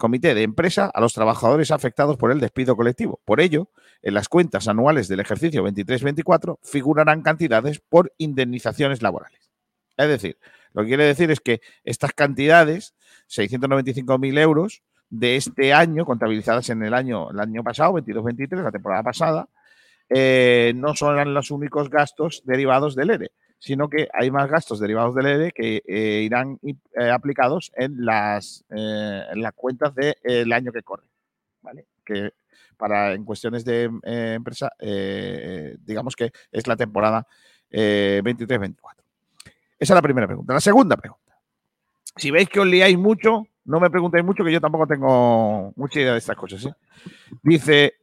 comité 0.00 0.34
de 0.34 0.42
empresa 0.42 0.90
a 0.92 1.00
los 1.00 1.14
trabajadores 1.14 1.70
afectados 1.70 2.16
por 2.16 2.32
el 2.32 2.40
despido 2.40 2.74
colectivo. 2.74 3.20
Por 3.24 3.40
ello, 3.40 3.70
en 4.02 4.14
las 4.14 4.28
cuentas 4.28 4.66
anuales 4.66 5.06
del 5.06 5.20
ejercicio 5.20 5.64
23-24 5.64 6.58
figurarán 6.64 7.22
cantidades 7.22 7.78
por 7.78 8.12
indemnizaciones 8.18 9.02
laborales. 9.02 9.52
Es 9.96 10.08
decir, 10.08 10.38
lo 10.72 10.82
que 10.82 10.88
quiere 10.88 11.04
decir 11.04 11.30
es 11.30 11.38
que 11.38 11.60
estas 11.84 12.12
cantidades, 12.12 12.94
695.000 13.28 14.38
euros 14.40 14.82
de 15.10 15.36
este 15.36 15.72
año, 15.72 16.04
contabilizadas 16.04 16.70
en 16.70 16.82
el 16.82 16.94
año, 16.94 17.30
el 17.30 17.38
año 17.38 17.62
pasado, 17.62 17.92
22-23, 17.92 18.62
la 18.62 18.72
temporada 18.72 19.02
pasada, 19.02 19.48
eh, 20.08 20.72
no 20.74 20.96
son 20.96 21.34
los 21.34 21.50
únicos 21.50 21.90
gastos 21.90 22.42
derivados 22.44 22.96
del 22.96 23.10
ERE, 23.10 23.30
sino 23.60 23.90
que 23.90 24.08
hay 24.12 24.30
más 24.30 24.50
gastos 24.50 24.80
derivados 24.80 25.14
del 25.14 25.26
ERE 25.26 25.52
que 25.52 25.82
eh, 25.86 26.22
irán 26.22 26.58
eh, 26.62 27.10
aplicados 27.10 27.70
en 27.76 28.04
las, 28.06 28.64
eh, 28.70 29.22
las 29.34 29.52
cuentas 29.52 29.94
del 29.94 30.52
año 30.52 30.72
que 30.72 30.82
corre. 30.82 31.04
¿vale? 31.60 31.86
Que 32.04 32.32
para 32.78 33.12
en 33.12 33.26
cuestiones 33.26 33.62
de 33.66 33.90
empresa, 34.02 34.72
digamos 35.84 36.16
que 36.16 36.32
es 36.50 36.66
la 36.66 36.76
temporada 36.76 37.26
eh, 37.70 38.22
23-24. 38.24 38.74
Esa 39.78 39.92
es 39.92 39.94
la 39.94 40.00
primera 40.00 40.26
pregunta. 40.26 40.54
La 40.54 40.60
segunda 40.60 40.96
pregunta. 40.96 41.36
Si 42.16 42.30
veis 42.30 42.48
que 42.48 42.60
os 42.60 42.66
liáis 42.66 42.96
mucho, 42.96 43.46
no 43.66 43.80
me 43.80 43.90
preguntéis 43.90 44.24
mucho, 44.24 44.42
que 44.42 44.52
yo 44.52 44.62
tampoco 44.62 44.86
tengo 44.86 45.74
mucha 45.76 46.00
idea 46.00 46.12
de 46.12 46.18
estas 46.18 46.36
cosas. 46.36 46.66
Dice, 47.42 47.96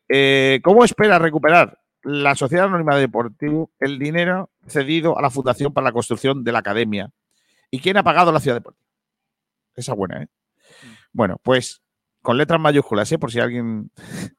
¿cómo 0.63 0.83
espera 0.83 1.17
recuperar 1.17 1.79
la 2.07 2.35
Sociedad 2.35 2.67
Anónima 2.67 2.95
de 2.95 3.01
Deportivo 3.01 3.69
el 3.79 3.99
dinero 3.99 4.49
cedido 4.65 5.17
a 5.17 5.21
la 5.21 5.29
Fundación 5.29 5.73
para 5.73 5.85
la 5.85 5.91
construcción 5.91 6.43
de 6.43 6.53
la 6.53 6.59
academia? 6.59 7.11
¿Y 7.69 7.79
quién 7.79 7.97
ha 7.97 8.03
pagado 8.03 8.31
la 8.31 8.39
Ciudad 8.39 8.55
Deportiva? 8.55 8.87
Esa 9.75 9.91
es 9.91 9.97
buena, 9.97 10.23
¿eh? 10.23 10.27
Bueno, 11.11 11.37
pues 11.43 11.81
con 12.21 12.37
letras 12.37 12.59
mayúsculas, 12.61 13.11
¿eh? 13.11 13.19
por 13.19 13.31
si 13.31 13.39
alguien... 13.39 13.91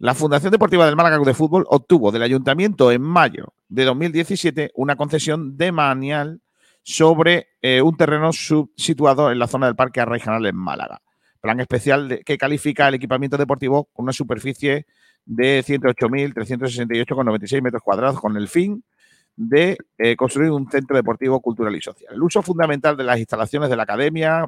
La 0.00 0.14
Fundación 0.14 0.52
Deportiva 0.52 0.86
del 0.86 0.94
Málaga 0.94 1.18
de 1.18 1.34
Fútbol 1.34 1.64
obtuvo 1.68 2.12
del 2.12 2.22
Ayuntamiento 2.22 2.92
en 2.92 3.02
mayo 3.02 3.54
de 3.68 3.84
2017 3.84 4.70
una 4.76 4.94
concesión 4.94 5.56
de 5.56 5.72
manial 5.72 6.40
sobre 6.84 7.48
eh, 7.62 7.82
un 7.82 7.96
terreno 7.96 8.30
situado 8.32 9.32
en 9.32 9.40
la 9.40 9.48
zona 9.48 9.66
del 9.66 9.74
Parque 9.74 10.00
Arraijanal 10.00 10.46
en 10.46 10.54
Málaga. 10.54 11.02
Plan 11.40 11.58
especial 11.58 12.20
que 12.24 12.38
califica 12.38 12.86
el 12.86 12.94
equipamiento 12.94 13.36
deportivo 13.36 13.86
con 13.92 14.04
una 14.04 14.12
superficie 14.12 14.86
de 15.28 15.62
108.368,96 15.62 17.62
metros 17.62 17.82
cuadrados 17.82 18.18
con 18.18 18.36
el 18.36 18.48
fin 18.48 18.82
de 19.36 19.76
eh, 19.98 20.16
construir 20.16 20.50
un 20.50 20.68
centro 20.70 20.96
deportivo 20.96 21.40
cultural 21.40 21.76
y 21.76 21.82
social. 21.82 22.14
El 22.14 22.22
uso 22.22 22.42
fundamental 22.42 22.96
de 22.96 23.04
las 23.04 23.18
instalaciones 23.18 23.68
de 23.68 23.76
la 23.76 23.82
academia, 23.84 24.46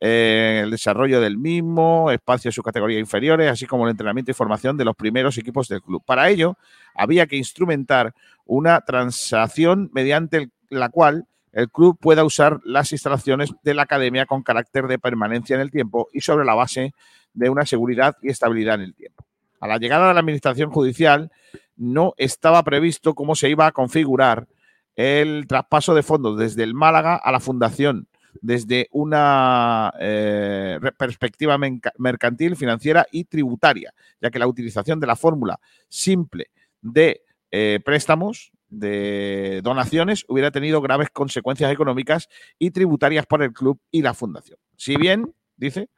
eh, 0.00 0.62
el 0.64 0.70
desarrollo 0.70 1.20
del 1.20 1.36
mismo, 1.36 2.10
espacios 2.10 2.52
de 2.52 2.54
sus 2.56 2.64
categorías 2.64 2.98
inferiores, 2.98 3.50
así 3.50 3.66
como 3.66 3.84
el 3.84 3.90
entrenamiento 3.90 4.30
y 4.30 4.34
formación 4.34 4.78
de 4.78 4.86
los 4.86 4.96
primeros 4.96 5.36
equipos 5.38 5.68
del 5.68 5.82
club. 5.82 6.02
Para 6.04 6.30
ello, 6.30 6.56
había 6.94 7.26
que 7.26 7.36
instrumentar 7.36 8.14
una 8.46 8.80
transacción 8.80 9.90
mediante 9.92 10.48
la 10.70 10.88
cual 10.88 11.26
el 11.52 11.70
club 11.70 11.98
pueda 12.00 12.24
usar 12.24 12.60
las 12.64 12.92
instalaciones 12.92 13.52
de 13.62 13.74
la 13.74 13.82
academia 13.82 14.24
con 14.26 14.42
carácter 14.42 14.88
de 14.88 14.98
permanencia 14.98 15.54
en 15.54 15.60
el 15.60 15.70
tiempo 15.70 16.08
y 16.12 16.22
sobre 16.22 16.46
la 16.46 16.54
base 16.54 16.94
de 17.34 17.50
una 17.50 17.66
seguridad 17.66 18.16
y 18.22 18.30
estabilidad 18.30 18.76
en 18.76 18.80
el 18.80 18.94
tiempo. 18.94 19.24
A 19.64 19.66
la 19.66 19.78
llegada 19.78 20.08
de 20.08 20.12
la 20.12 20.20
administración 20.20 20.68
judicial 20.68 21.32
no 21.74 22.12
estaba 22.18 22.62
previsto 22.64 23.14
cómo 23.14 23.34
se 23.34 23.48
iba 23.48 23.66
a 23.66 23.72
configurar 23.72 24.46
el 24.94 25.46
traspaso 25.46 25.94
de 25.94 26.02
fondos 26.02 26.38
desde 26.38 26.64
el 26.64 26.74
Málaga 26.74 27.16
a 27.16 27.32
la 27.32 27.40
fundación 27.40 28.06
desde 28.42 28.88
una 28.90 29.90
eh, 29.98 30.78
perspectiva 30.98 31.56
mercantil, 31.96 32.56
financiera 32.56 33.06
y 33.10 33.24
tributaria, 33.24 33.94
ya 34.20 34.30
que 34.30 34.38
la 34.38 34.46
utilización 34.46 35.00
de 35.00 35.06
la 35.06 35.16
fórmula 35.16 35.58
simple 35.88 36.50
de 36.82 37.22
eh, 37.50 37.80
préstamos, 37.82 38.52
de 38.68 39.62
donaciones, 39.64 40.26
hubiera 40.28 40.50
tenido 40.50 40.82
graves 40.82 41.08
consecuencias 41.08 41.72
económicas 41.72 42.28
y 42.58 42.70
tributarias 42.70 43.24
para 43.24 43.46
el 43.46 43.54
club 43.54 43.80
y 43.90 44.02
la 44.02 44.12
fundación. 44.12 44.58
Si 44.76 44.96
bien, 44.96 45.34
dice, 45.56 45.88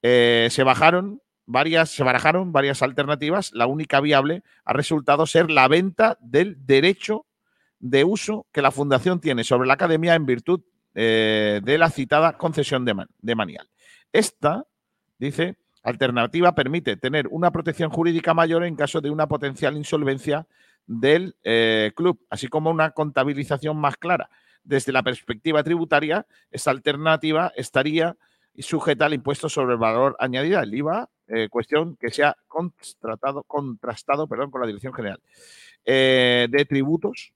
eh, 0.00 0.48
se 0.50 0.62
bajaron 0.62 1.20
varias, 1.46 1.90
se 1.90 2.02
barajaron 2.02 2.52
varias 2.52 2.82
alternativas, 2.82 3.52
la 3.52 3.66
única 3.66 4.00
viable 4.00 4.42
ha 4.64 4.72
resultado 4.72 5.26
ser 5.26 5.50
la 5.50 5.68
venta 5.68 6.18
del 6.20 6.64
derecho 6.66 7.26
de 7.78 8.04
uso 8.04 8.46
que 8.52 8.62
la 8.62 8.70
fundación 8.70 9.20
tiene 9.20 9.44
sobre 9.44 9.66
la 9.66 9.74
academia 9.74 10.14
en 10.14 10.26
virtud 10.26 10.60
eh, 10.94 11.60
de 11.62 11.78
la 11.78 11.90
citada 11.90 12.38
concesión 12.38 12.84
de, 12.84 12.94
man- 12.94 13.08
de 13.20 13.34
manial. 13.34 13.68
Esta, 14.12 14.64
dice, 15.18 15.58
alternativa 15.82 16.54
permite 16.54 16.96
tener 16.96 17.26
una 17.30 17.50
protección 17.50 17.90
jurídica 17.90 18.32
mayor 18.32 18.64
en 18.64 18.76
caso 18.76 19.00
de 19.00 19.10
una 19.10 19.26
potencial 19.28 19.76
insolvencia 19.76 20.46
del 20.86 21.36
eh, 21.42 21.92
club, 21.94 22.24
así 22.30 22.48
como 22.48 22.70
una 22.70 22.90
contabilización 22.92 23.76
más 23.76 23.96
clara. 23.96 24.30
Desde 24.62 24.92
la 24.92 25.02
perspectiva 25.02 25.62
tributaria, 25.62 26.26
esta 26.50 26.70
alternativa 26.70 27.52
estaría 27.54 28.16
sujeta 28.58 29.06
al 29.06 29.14
impuesto 29.14 29.48
sobre 29.48 29.72
el 29.74 29.78
valor 29.78 30.16
añadido, 30.18 30.60
el 30.60 30.74
IVA, 30.74 31.10
eh, 31.28 31.48
cuestión 31.48 31.96
que 31.96 32.10
se 32.10 32.22
ha 32.22 32.36
contrastado 32.48 33.44
con 33.44 33.78
la 34.60 34.66
Dirección 34.66 34.92
General 34.92 35.18
eh, 35.84 36.48
de 36.50 36.64
Tributos 36.66 37.32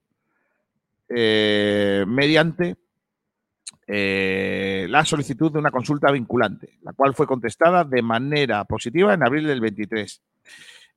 eh, 1.09 2.05
mediante 2.07 2.77
la 3.87 5.03
solicitud 5.07 5.51
de 5.51 5.59
una 5.59 5.71
consulta 5.71 6.13
vinculante, 6.13 6.79
la 6.83 6.93
cual 6.93 7.15
fue 7.15 7.27
contestada 7.27 7.85
de 7.85 8.03
manera 8.03 8.65
positiva 8.67 9.15
en 9.15 9.23
abril 9.23 9.47
del 9.47 9.63
23. 9.63 10.23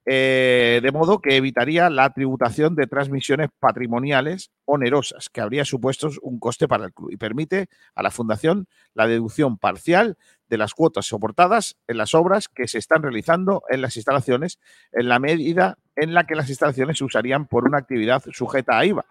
Eh, 0.05 0.79
de 0.81 0.91
modo 0.91 1.19
que 1.19 1.37
evitaría 1.37 1.89
la 1.91 2.11
tributación 2.11 2.75
de 2.75 2.87
transmisiones 2.87 3.49
patrimoniales 3.59 4.51
onerosas, 4.65 5.29
que 5.29 5.41
habría 5.41 5.63
supuesto 5.63 6.09
un 6.23 6.39
coste 6.39 6.67
para 6.67 6.85
el 6.85 6.93
club, 6.93 7.11
y 7.11 7.17
permite 7.17 7.67
a 7.93 8.01
la 8.01 8.09
Fundación 8.09 8.67
la 8.95 9.07
deducción 9.07 9.57
parcial 9.57 10.17
de 10.49 10.57
las 10.57 10.73
cuotas 10.73 11.05
soportadas 11.05 11.77
en 11.87 11.97
las 11.97 12.15
obras 12.15 12.47
que 12.47 12.67
se 12.67 12.79
están 12.79 13.03
realizando 13.03 13.63
en 13.69 13.81
las 13.81 13.95
instalaciones, 13.95 14.59
en 14.91 15.07
la 15.07 15.19
medida 15.19 15.77
en 15.95 16.13
la 16.13 16.25
que 16.25 16.35
las 16.35 16.49
instalaciones 16.49 16.97
se 16.97 17.03
usarían 17.03 17.45
por 17.45 17.65
una 17.65 17.77
actividad 17.77 18.23
sujeta 18.31 18.79
a 18.79 18.85
IVA. 18.85 19.05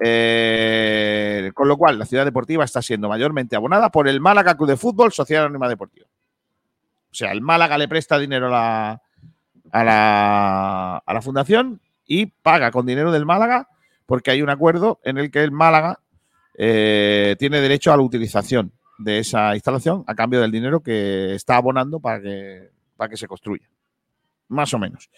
Eh, 0.00 1.50
con 1.52 1.66
lo 1.66 1.76
cual, 1.76 1.98
la 1.98 2.06
ciudad 2.06 2.24
deportiva 2.24 2.64
está 2.64 2.80
siendo 2.80 3.08
mayormente 3.08 3.56
abonada 3.56 3.90
por 3.90 4.06
el 4.06 4.20
Málaga 4.20 4.56
Club 4.56 4.68
de 4.68 4.76
Fútbol, 4.76 5.12
Sociedad 5.12 5.44
Anónima 5.44 5.68
Deportiva. 5.68 6.06
O 7.10 7.14
sea, 7.14 7.32
el 7.32 7.40
Málaga 7.40 7.76
le 7.76 7.88
presta 7.88 8.18
dinero 8.18 8.46
a 8.46 8.50
la, 8.50 9.02
a 9.72 9.84
la, 9.84 10.96
a 10.98 11.14
la 11.14 11.22
fundación 11.22 11.80
y 12.06 12.26
paga 12.26 12.70
con 12.70 12.86
dinero 12.86 13.12
del 13.12 13.26
Málaga 13.26 13.68
porque 14.08 14.30
hay 14.30 14.40
un 14.40 14.48
acuerdo 14.48 15.00
en 15.04 15.18
el 15.18 15.30
que 15.30 15.44
el 15.44 15.52
Málaga 15.52 16.00
eh, 16.54 17.36
tiene 17.38 17.60
derecho 17.60 17.92
a 17.92 17.96
la 17.98 18.02
utilización 18.02 18.72
de 18.96 19.18
esa 19.18 19.54
instalación 19.54 20.02
a 20.06 20.14
cambio 20.14 20.40
del 20.40 20.50
dinero 20.50 20.80
que 20.80 21.34
está 21.34 21.56
abonando 21.56 22.00
para 22.00 22.22
que, 22.22 22.70
para 22.96 23.10
que 23.10 23.18
se 23.18 23.28
construya. 23.28 23.68
Más 24.48 24.72
o 24.72 24.78
menos. 24.78 25.10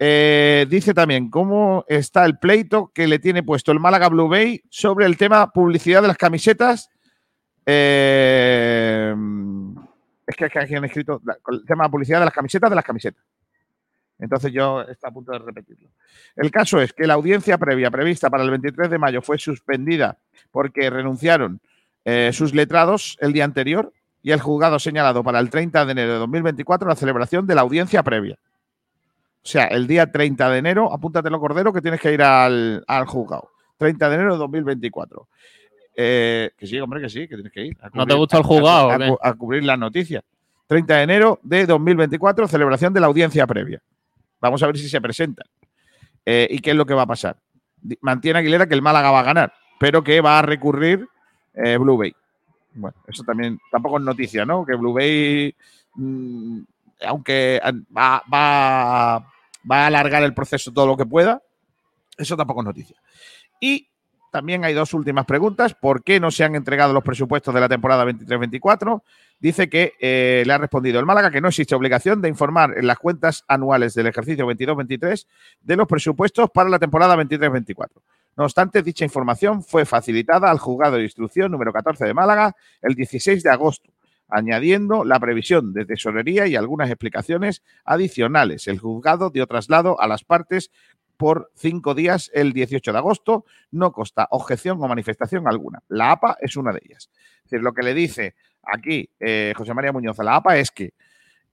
Eh, 0.00 0.66
dice 0.68 0.94
también 0.94 1.30
cómo 1.30 1.84
está 1.86 2.24
el 2.24 2.38
pleito 2.38 2.90
que 2.92 3.06
le 3.06 3.20
tiene 3.20 3.44
puesto 3.44 3.70
el 3.70 3.78
Málaga 3.78 4.08
Blue 4.08 4.28
Bay 4.28 4.62
sobre 4.68 5.06
el 5.06 5.16
tema 5.16 5.52
publicidad 5.52 6.02
de 6.02 6.08
las 6.08 6.18
camisetas. 6.18 6.90
Eh, 7.64 9.14
es 10.26 10.36
que 10.36 10.44
aquí 10.44 10.74
han 10.74 10.84
escrito 10.84 11.22
el 11.52 11.64
tema 11.64 11.88
publicidad 11.88 12.18
de 12.18 12.24
las 12.24 12.34
camisetas 12.34 12.68
de 12.68 12.76
las 12.76 12.84
camisetas. 12.84 13.22
Entonces 14.18 14.52
yo 14.52 14.82
está 14.82 15.08
a 15.08 15.10
punto 15.12 15.32
de 15.32 15.38
repetirlo. 15.38 15.88
El 16.34 16.50
caso 16.50 16.80
es 16.80 16.92
que 16.92 17.06
la 17.06 17.14
audiencia 17.14 17.56
previa 17.56 17.90
prevista 17.90 18.28
para 18.30 18.42
el 18.42 18.50
23 18.50 18.90
de 18.90 18.98
mayo 18.98 19.22
fue 19.22 19.38
suspendida 19.38 20.18
porque 20.50 20.90
renunciaron 20.90 21.60
eh, 22.04 22.30
sus 22.32 22.54
letrados 22.54 23.16
el 23.20 23.32
día 23.32 23.44
anterior 23.44 23.92
y 24.22 24.32
el 24.32 24.40
juzgado 24.40 24.78
señalado 24.78 25.22
para 25.22 25.38
el 25.38 25.50
30 25.50 25.84
de 25.84 25.92
enero 25.92 26.12
de 26.14 26.18
2024 26.18 26.88
la 26.88 26.96
celebración 26.96 27.46
de 27.46 27.54
la 27.54 27.60
audiencia 27.60 28.02
previa. 28.02 28.38
O 29.44 29.50
sea, 29.50 29.64
el 29.66 29.86
día 29.86 30.10
30 30.10 30.50
de 30.50 30.58
enero, 30.58 30.92
apúntatelo, 30.92 31.38
Cordero, 31.38 31.72
que 31.72 31.80
tienes 31.80 32.00
que 32.00 32.12
ir 32.12 32.22
al, 32.22 32.84
al 32.86 33.06
juzgado. 33.06 33.50
30 33.78 34.08
de 34.08 34.14
enero 34.16 34.32
de 34.32 34.38
2024. 34.38 35.28
Eh, 35.96 36.50
que 36.56 36.66
sí, 36.66 36.78
hombre, 36.80 37.00
que 37.00 37.08
sí, 37.08 37.20
que 37.28 37.34
tienes 37.34 37.52
que 37.52 37.66
ir. 37.66 37.76
¿No 37.94 38.06
te 38.06 38.14
gusta 38.14 38.38
el 38.38 38.42
juzgado 38.42 38.90
A, 38.90 39.28
a 39.28 39.34
cubrir 39.34 39.64
las 39.64 39.78
noticias. 39.78 40.24
30 40.66 40.96
de 40.96 41.02
enero 41.02 41.40
de 41.42 41.66
2024, 41.66 42.46
celebración 42.46 42.92
de 42.92 43.00
la 43.00 43.06
audiencia 43.06 43.46
previa. 43.46 43.80
Vamos 44.40 44.62
a 44.62 44.66
ver 44.66 44.78
si 44.78 44.88
se 44.88 45.00
presentan. 45.00 45.46
Eh, 46.24 46.46
¿Y 46.50 46.58
qué 46.58 46.70
es 46.70 46.76
lo 46.76 46.86
que 46.86 46.94
va 46.94 47.02
a 47.02 47.06
pasar? 47.06 47.36
Mantiene 48.00 48.40
Aguilera 48.40 48.66
que 48.66 48.74
el 48.74 48.82
Málaga 48.82 49.10
va 49.10 49.20
a 49.20 49.24
ganar, 49.24 49.52
pero 49.78 50.02
que 50.02 50.20
va 50.20 50.38
a 50.38 50.42
recurrir 50.42 51.06
eh, 51.54 51.76
Blue 51.76 51.96
Bay. 51.96 52.14
Bueno, 52.74 52.96
eso 53.06 53.24
también 53.24 53.58
tampoco 53.70 53.98
es 53.98 54.04
noticia, 54.04 54.44
¿no? 54.44 54.64
Que 54.64 54.74
Blue 54.74 54.92
Bay, 54.92 55.54
mm, 55.94 56.60
aunque 57.06 57.60
va, 57.96 58.22
va, 58.32 59.18
va 59.70 59.84
a 59.84 59.86
alargar 59.86 60.22
el 60.22 60.34
proceso 60.34 60.72
todo 60.72 60.86
lo 60.86 60.96
que 60.96 61.06
pueda, 61.06 61.42
eso 62.16 62.36
tampoco 62.36 62.60
es 62.60 62.66
noticia. 62.66 62.96
Y 63.60 63.88
también 64.30 64.64
hay 64.64 64.74
dos 64.74 64.94
últimas 64.94 65.24
preguntas. 65.24 65.74
¿Por 65.74 66.02
qué 66.02 66.20
no 66.20 66.30
se 66.30 66.44
han 66.44 66.54
entregado 66.54 66.92
los 66.92 67.02
presupuestos 67.02 67.54
de 67.54 67.60
la 67.60 67.68
temporada 67.68 68.04
23-24? 68.04 69.02
Dice 69.40 69.68
que 69.68 69.94
eh, 70.00 70.42
le 70.44 70.52
ha 70.52 70.58
respondido 70.58 70.98
el 70.98 71.06
Málaga 71.06 71.30
que 71.30 71.40
no 71.40 71.48
existe 71.48 71.74
obligación 71.74 72.20
de 72.20 72.28
informar 72.28 72.76
en 72.76 72.86
las 72.88 72.98
cuentas 72.98 73.44
anuales 73.46 73.94
del 73.94 74.08
ejercicio 74.08 74.46
22-23 74.48 75.26
de 75.60 75.76
los 75.76 75.86
presupuestos 75.86 76.50
para 76.50 76.68
la 76.68 76.80
temporada 76.80 77.16
23-24. 77.16 77.88
No 78.36 78.44
obstante, 78.44 78.82
dicha 78.82 79.04
información 79.04 79.62
fue 79.62 79.84
facilitada 79.84 80.50
al 80.50 80.58
juzgado 80.58 80.96
de 80.96 81.04
instrucción 81.04 81.52
número 81.52 81.72
14 81.72 82.04
de 82.04 82.14
Málaga 82.14 82.56
el 82.82 82.94
16 82.94 83.44
de 83.44 83.50
agosto, 83.50 83.92
añadiendo 84.28 85.04
la 85.04 85.20
previsión 85.20 85.72
de 85.72 85.84
tesorería 85.84 86.48
y 86.48 86.56
algunas 86.56 86.90
explicaciones 86.90 87.62
adicionales. 87.84 88.66
El 88.66 88.80
juzgado 88.80 89.30
dio 89.30 89.46
traslado 89.46 90.00
a 90.00 90.08
las 90.08 90.24
partes 90.24 90.72
por 91.16 91.50
cinco 91.54 91.94
días 91.94 92.30
el 92.32 92.52
18 92.52 92.92
de 92.92 92.98
agosto. 92.98 93.44
No 93.70 93.92
consta 93.92 94.26
objeción 94.30 94.82
o 94.82 94.88
manifestación 94.88 95.46
alguna. 95.46 95.82
La 95.88 96.12
APA 96.12 96.38
es 96.40 96.56
una 96.56 96.72
de 96.72 96.80
ellas. 96.84 97.10
Es 97.44 97.50
decir, 97.50 97.62
lo 97.62 97.72
que 97.72 97.82
le 97.82 97.92
dice 97.92 98.34
aquí 98.68 99.08
eh, 99.20 99.52
José 99.56 99.74
María 99.74 99.92
Muñoz 99.92 100.18
a 100.20 100.24
la 100.24 100.36
APA 100.36 100.56
es 100.58 100.70
que 100.70 100.92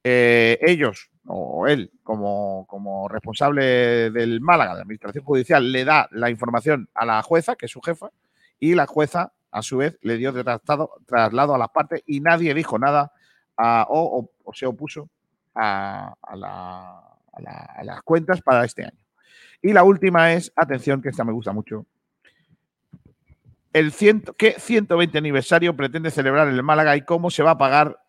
eh, 0.03 0.59
ellos 0.61 1.09
o 1.27 1.65
él 1.67 1.91
como, 2.03 2.65
como 2.67 3.07
responsable 3.07 4.11
del 4.11 4.41
Málaga, 4.41 4.75
de 4.75 4.81
Administración 4.81 5.23
Judicial, 5.23 5.71
le 5.71 5.83
da 5.83 6.07
la 6.11 6.29
información 6.29 6.87
a 6.93 7.05
la 7.05 7.21
jueza, 7.23 7.55
que 7.55 7.65
es 7.65 7.71
su 7.71 7.81
jefa, 7.81 8.11
y 8.59 8.75
la 8.75 8.85
jueza, 8.85 9.33
a 9.51 9.61
su 9.61 9.77
vez, 9.77 9.97
le 10.01 10.17
dio 10.17 10.31
traslado, 10.33 10.91
traslado 11.07 11.55
a 11.55 11.57
las 11.57 11.69
partes 11.69 12.03
y 12.05 12.19
nadie 12.19 12.53
dijo 12.53 12.77
nada 12.77 13.11
o, 13.57 14.29
se 14.53 14.65
opuso 14.65 15.09
a, 15.55 16.13
a 16.21 17.83
las 17.83 18.01
cuentas 18.03 18.41
para 18.41 18.65
este 18.65 18.83
año. 18.83 18.99
Y 19.61 19.73
la 19.73 19.83
última 19.83 20.33
es, 20.33 20.51
atención, 20.55 21.01
que 21.01 21.09
esta 21.09 21.23
me 21.23 21.31
gusta 21.31 21.51
mucho. 21.51 21.87
El 23.75 23.91
ciento, 23.91 24.33
¿Qué 24.35 24.55
120 24.57 25.17
aniversario 25.17 25.75
pretende 25.75 26.09
celebrar 26.09 26.47
el 26.47 26.63
Málaga 26.63 26.95
y 26.95 27.01
cómo 27.01 27.29
se 27.29 27.43
va 27.43 27.51
a 27.51 27.57
pagar? 27.57 27.99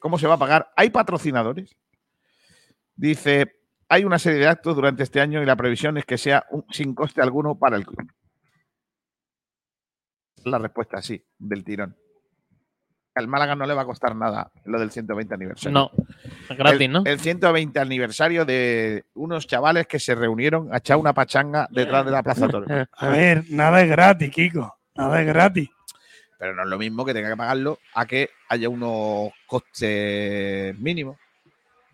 ¿Cómo 0.00 0.18
se 0.18 0.26
va 0.26 0.34
a 0.34 0.38
pagar? 0.38 0.72
¿Hay 0.76 0.90
patrocinadores? 0.90 1.76
Dice, 2.96 3.60
hay 3.88 4.04
una 4.04 4.18
serie 4.18 4.40
de 4.40 4.48
actos 4.48 4.74
durante 4.74 5.04
este 5.04 5.20
año 5.20 5.40
y 5.40 5.46
la 5.46 5.54
previsión 5.54 5.96
es 5.96 6.04
que 6.04 6.18
sea 6.18 6.44
un- 6.50 6.64
sin 6.72 6.92
coste 6.92 7.22
alguno 7.22 7.56
para 7.56 7.76
el 7.76 7.86
club. 7.86 8.10
La 10.44 10.58
respuesta 10.58 11.00
sí, 11.00 11.24
del 11.38 11.62
tirón. 11.62 11.96
Al 13.14 13.28
Málaga 13.28 13.54
no 13.54 13.66
le 13.66 13.74
va 13.74 13.82
a 13.82 13.86
costar 13.86 14.16
nada 14.16 14.50
lo 14.64 14.80
del 14.80 14.90
120 14.90 15.34
aniversario. 15.34 15.78
No, 15.78 15.90
es 16.48 16.56
gratis, 16.56 16.80
el, 16.80 16.92
¿no? 16.92 17.02
El 17.04 17.20
120 17.20 17.78
aniversario 17.78 18.44
de 18.44 19.04
unos 19.14 19.46
chavales 19.46 19.86
que 19.86 19.98
se 19.98 20.14
reunieron 20.14 20.72
a 20.72 20.78
echar 20.78 20.96
una 20.96 21.12
pachanga 21.12 21.68
detrás 21.70 22.04
de 22.06 22.10
la 22.10 22.22
Plaza 22.22 22.48
Toro. 22.48 22.66
A 22.96 23.08
ver, 23.08 23.44
nada 23.50 23.82
es 23.82 23.88
gratis, 23.90 24.30
Kiko. 24.30 24.74
Nada 24.94 25.20
es 25.20 25.26
gratis. 25.26 25.68
Pero 26.38 26.54
no 26.54 26.62
es 26.62 26.68
lo 26.68 26.78
mismo 26.78 27.04
que 27.04 27.12
tenga 27.14 27.28
que 27.28 27.36
pagarlo 27.36 27.78
a 27.94 28.04
que 28.06 28.30
haya 28.48 28.68
unos 28.68 29.30
costes 29.46 30.76
mínimos. 30.78 31.16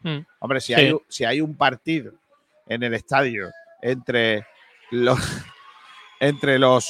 Mm. 0.03 0.19
Hombre, 0.39 0.61
si, 0.61 0.75
Sí. 0.75 0.81
hay, 0.81 0.97
si 1.09 1.25
hay 1.25 1.41
un 1.41 1.57
partido 1.57 2.13
en 2.67 2.83
el 2.83 2.95
estadio 2.95 3.51
entre 3.83 4.47
los 4.91 5.19
entre 6.21 6.59
los 6.59 6.89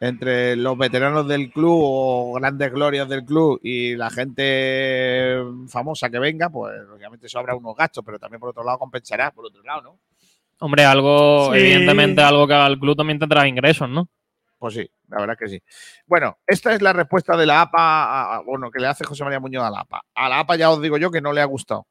entre 0.00 0.56
los 0.56 0.76
veteranos 0.76 1.26
del 1.26 1.50
club 1.50 1.78
o 1.82 2.32
grandes 2.34 2.70
glorias 2.72 3.08
del 3.08 3.24
club 3.24 3.58
y 3.62 3.96
la 3.96 4.10
gente 4.10 5.38
famosa 5.68 6.10
que 6.10 6.18
venga, 6.18 6.50
pues 6.50 6.74
obviamente 6.94 7.26
eso 7.26 7.38
habrá 7.38 7.54
unos 7.54 7.74
gastos, 7.76 8.04
pero 8.04 8.18
también 8.18 8.40
por 8.40 8.50
otro 8.50 8.62
lado 8.64 8.78
compensará, 8.78 9.30
por 9.30 9.46
otro 9.46 9.62
lado, 9.62 9.82
¿no? 9.82 9.98
Hombre, 10.60 10.84
algo, 10.84 11.52
Sí. 11.52 11.58
evidentemente, 11.60 12.22
algo 12.22 12.46
que 12.46 12.54
al 12.54 12.78
club 12.78 12.96
también 12.96 13.18
tendrá 13.18 13.46
ingresos, 13.46 13.88
¿no? 13.88 14.08
Pues 14.58 14.74
sí, 14.74 14.90
la 15.08 15.20
verdad 15.20 15.36
que 15.38 15.48
sí. 15.48 15.62
Bueno, 16.06 16.38
esta 16.46 16.72
es 16.72 16.80
la 16.80 16.92
respuesta 16.94 17.36
de 17.36 17.44
la 17.44 17.60
APA, 17.62 17.78
a- 17.78 18.36
a- 18.36 18.40
bueno, 18.40 18.70
que 18.70 18.80
le 18.80 18.86
hace 18.86 19.04
José 19.04 19.22
María 19.22 19.38
Muñoz 19.40 19.64
a 19.64 19.70
la 19.70 19.80
APA. 19.80 20.02
A 20.14 20.28
la 20.30 20.40
APA 20.40 20.56
ya 20.56 20.70
os 20.70 20.80
digo 20.80 20.96
yo 20.96 21.10
que 21.10 21.20
no 21.20 21.32
le 21.32 21.42
ha 21.42 21.44
gustado. 21.44 21.86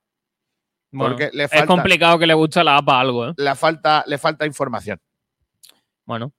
Bueno, 0.92 1.16
Porque 1.16 1.30
le 1.36 1.44
es 1.44 1.52
falta- 1.52 1.68
complicado 1.68 2.18
que 2.18 2.26
le 2.26 2.34
guste 2.34 2.60
a 2.60 2.64
la 2.64 2.78
APA 2.78 3.00
algo, 3.00 3.28
¿eh? 3.30 3.34
Le 3.38 3.54
falta, 3.56 4.04
le 4.08 4.18
falta 4.18 4.46
información. 4.48 5.00
Bueno. 6.06 6.32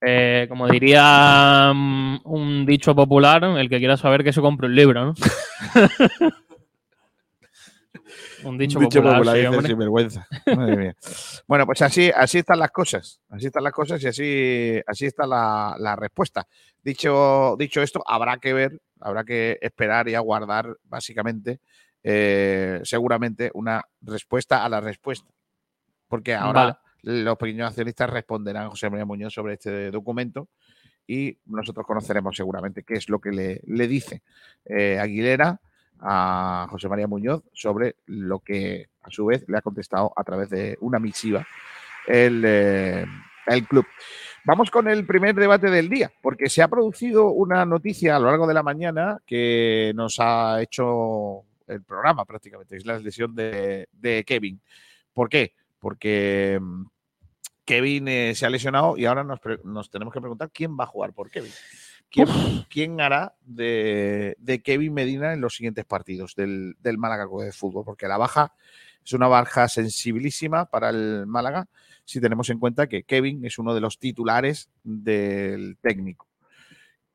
Eh, 0.00 0.46
como 0.48 0.68
diría 0.68 1.72
mm, 1.74 2.20
un 2.24 2.64
dicho 2.64 2.94
popular, 2.94 3.42
el 3.44 3.68
que 3.68 3.78
quiera 3.78 3.96
saber 3.96 4.22
que 4.22 4.32
se 4.32 4.40
compre 4.40 4.68
un 4.68 4.76
libro, 4.76 5.04
¿no? 5.06 5.14
un 8.44 8.56
dicho, 8.58 8.78
popular, 8.78 9.24
sí, 9.24 9.32
dice 9.34 9.48
hombre. 9.48 9.66
sinvergüenza. 9.66 10.28
Madre 10.54 10.76
mía. 10.76 10.96
Bueno, 11.48 11.66
pues 11.66 11.82
así, 11.82 12.12
así 12.14 12.38
están 12.38 12.60
las 12.60 12.70
cosas. 12.70 13.20
Así 13.28 13.46
están 13.46 13.64
las 13.64 13.72
cosas 13.72 14.00
y 14.02 14.06
así, 14.06 14.80
así 14.86 15.06
está 15.06 15.26
la, 15.26 15.74
la 15.78 15.96
respuesta. 15.96 16.46
Dicho, 16.82 17.56
dicho 17.58 17.82
esto, 17.82 18.02
habrá 18.06 18.36
que 18.38 18.52
ver, 18.52 18.80
habrá 19.00 19.24
que 19.24 19.58
esperar 19.60 20.08
y 20.08 20.14
aguardar, 20.14 20.76
básicamente, 20.84 21.58
eh, 22.04 22.80
seguramente, 22.84 23.50
una 23.54 23.82
respuesta 24.00 24.64
a 24.64 24.68
la 24.68 24.80
respuesta. 24.80 25.28
Porque 26.06 26.34
ahora 26.34 26.80
los 27.02 27.36
pequeños 27.36 27.68
accionistas 27.68 28.10
responderán 28.10 28.66
a 28.66 28.70
José 28.70 28.90
María 28.90 29.04
Muñoz 29.04 29.32
sobre 29.32 29.54
este 29.54 29.90
documento 29.90 30.48
y 31.06 31.38
nosotros 31.46 31.86
conoceremos 31.86 32.36
seguramente 32.36 32.82
qué 32.82 32.94
es 32.94 33.08
lo 33.08 33.20
que 33.20 33.30
le, 33.64 33.88
dice 33.88 34.22
eh, 34.64 34.98
Aguilera 34.98 35.60
a 36.00 36.66
José 36.70 36.88
María 36.88 37.06
Muñoz 37.06 37.42
sobre 37.52 37.96
lo 38.06 38.40
que 38.40 38.88
a 39.02 39.10
su 39.10 39.26
vez 39.26 39.44
le 39.48 39.58
ha 39.58 39.62
contestado 39.62 40.12
a 40.14 40.22
través 40.22 40.50
de 40.50 40.76
una 40.80 40.98
misiva 40.98 41.46
el, 42.06 42.42
eh, 42.44 43.06
el 43.46 43.66
club. 43.66 43.86
Vamos 44.44 44.70
con 44.70 44.88
el 44.88 45.06
primer 45.06 45.34
debate 45.34 45.70
del 45.70 45.88
día, 45.88 46.12
porque 46.22 46.48
se 46.48 46.62
ha 46.62 46.68
producido 46.68 47.30
una 47.30 47.64
noticia 47.64 48.16
a 48.16 48.18
lo 48.18 48.26
largo 48.26 48.46
de 48.46 48.54
la 48.54 48.62
mañana 48.62 49.18
que 49.26 49.92
nos 49.94 50.18
ha 50.20 50.62
hecho 50.62 51.42
el 51.66 51.82
programa 51.82 52.24
prácticamente, 52.24 52.76
es 52.76 52.86
la 52.86 52.98
lesión 52.98 53.34
de 53.34 54.24
Kevin. 54.26 54.60
¿Por 55.12 55.28
qué? 55.28 55.52
Porque 55.78 56.58
mm, 56.60 56.84
Kevin 57.64 58.08
eh, 58.08 58.34
se 58.34 58.46
ha 58.46 58.50
lesionado 58.50 58.96
y 58.96 59.04
ahora 59.04 59.24
nos, 59.24 59.40
tenemos 59.90 60.12
que 60.12 60.20
preguntar 60.20 60.50
quién 60.52 60.76
va 60.78 60.84
a 60.84 60.88
jugar 60.88 61.12
por 61.12 61.30
Kevin. 61.30 61.52
¿Quién, 62.10 62.26
quién 62.70 63.00
hará 63.02 63.34
de, 63.42 64.34
de 64.38 64.62
Kevin 64.62 64.94
Medina 64.94 65.34
en 65.34 65.42
los 65.42 65.54
siguientes 65.54 65.84
partidos 65.84 66.34
del, 66.34 66.74
del 66.80 66.96
Málaga 66.96 67.26
Club 67.26 67.42
de 67.42 67.52
Fútbol? 67.52 67.84
Porque 67.84 68.08
la 68.08 68.16
baja 68.16 68.54
es 69.04 69.12
una 69.12 69.28
baja 69.28 69.68
sensibilísima 69.68 70.64
para 70.66 70.88
el 70.88 71.26
Málaga 71.26 71.68
si 72.06 72.18
tenemos 72.22 72.48
en 72.48 72.58
cuenta 72.58 72.86
que 72.88 73.02
Kevin 73.02 73.44
es 73.44 73.58
uno 73.58 73.74
de 73.74 73.82
los 73.82 73.98
titulares 73.98 74.70
del 74.82 75.76
técnico. 75.82 76.26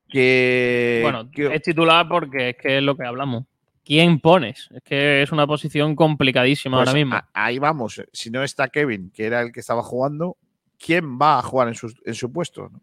Que, 0.07 0.99
Bueno, 1.01 1.31
que- 1.31 1.55
es 1.55 1.61
titular 1.63 2.07
porque 2.07 2.49
es 2.49 2.57
que 2.57 2.77
es 2.77 2.83
lo 2.83 2.95
que 2.95 3.05
hablamos. 3.05 3.45
¿Quién 3.83 4.19
pones? 4.19 4.69
Es 4.73 4.81
que 4.83 5.21
es 5.21 5.31
una 5.31 5.45
posición 5.45 5.95
complicadísima 5.95 6.77
Pues 6.77 6.87
ahora 6.87 6.97
mismo. 6.99 7.15
a- 7.15 7.29
ahí 7.33 7.59
vamos. 7.59 8.01
Si 8.13 8.29
no 8.29 8.43
está 8.43 8.69
Kevin, 8.69 9.11
que 9.13 9.25
era 9.25 9.41
el 9.41 9.51
que 9.51 9.59
estaba 9.59 9.83
jugando, 9.83 10.37
¿quién 10.79 11.19
va 11.19 11.39
a 11.39 11.41
jugar 11.41 11.67
en 11.67 11.75
su, 11.75 11.93
en 12.05 12.13
su 12.15 12.31
puesto? 12.31 12.69
no? 12.69 12.81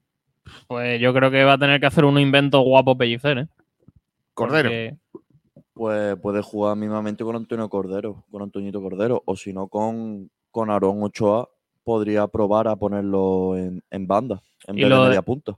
Pues 0.66 1.00
yo 1.00 1.14
creo 1.14 1.30
que 1.30 1.44
va 1.44 1.54
a 1.54 1.58
tener 1.58 1.80
que 1.80 1.86
hacer 1.86 2.04
un 2.04 2.18
invento 2.18 2.60
guapo 2.60 2.96
Pellicer, 2.98 3.38
¿eh? 3.38 3.48
Cordero. 4.34 4.68
Porque- 4.68 4.96
Pues 5.72 6.16
puede 6.20 6.42
jugar 6.42 6.76
mismamente 6.76 7.24
con 7.24 7.36
Antonio 7.36 7.68
Cordero, 7.70 8.24
con 8.30 8.42
Antoñito 8.42 8.82
Cordero, 8.82 9.22
o 9.24 9.34
si 9.36 9.52
no 9.54 9.68
con, 9.68 10.30
con 10.50 10.68
Aarón 10.70 11.02
Ochoa, 11.02 11.48
podría 11.84 12.26
probar 12.26 12.68
a 12.68 12.76
ponerlo 12.76 13.56
en, 13.56 13.82
en 13.90 14.06
banda, 14.06 14.42
en 14.66 14.76
Y 14.78 14.82
vez 14.84 14.90
de- 14.90 14.98
media 15.06 15.22
punta. 15.22 15.56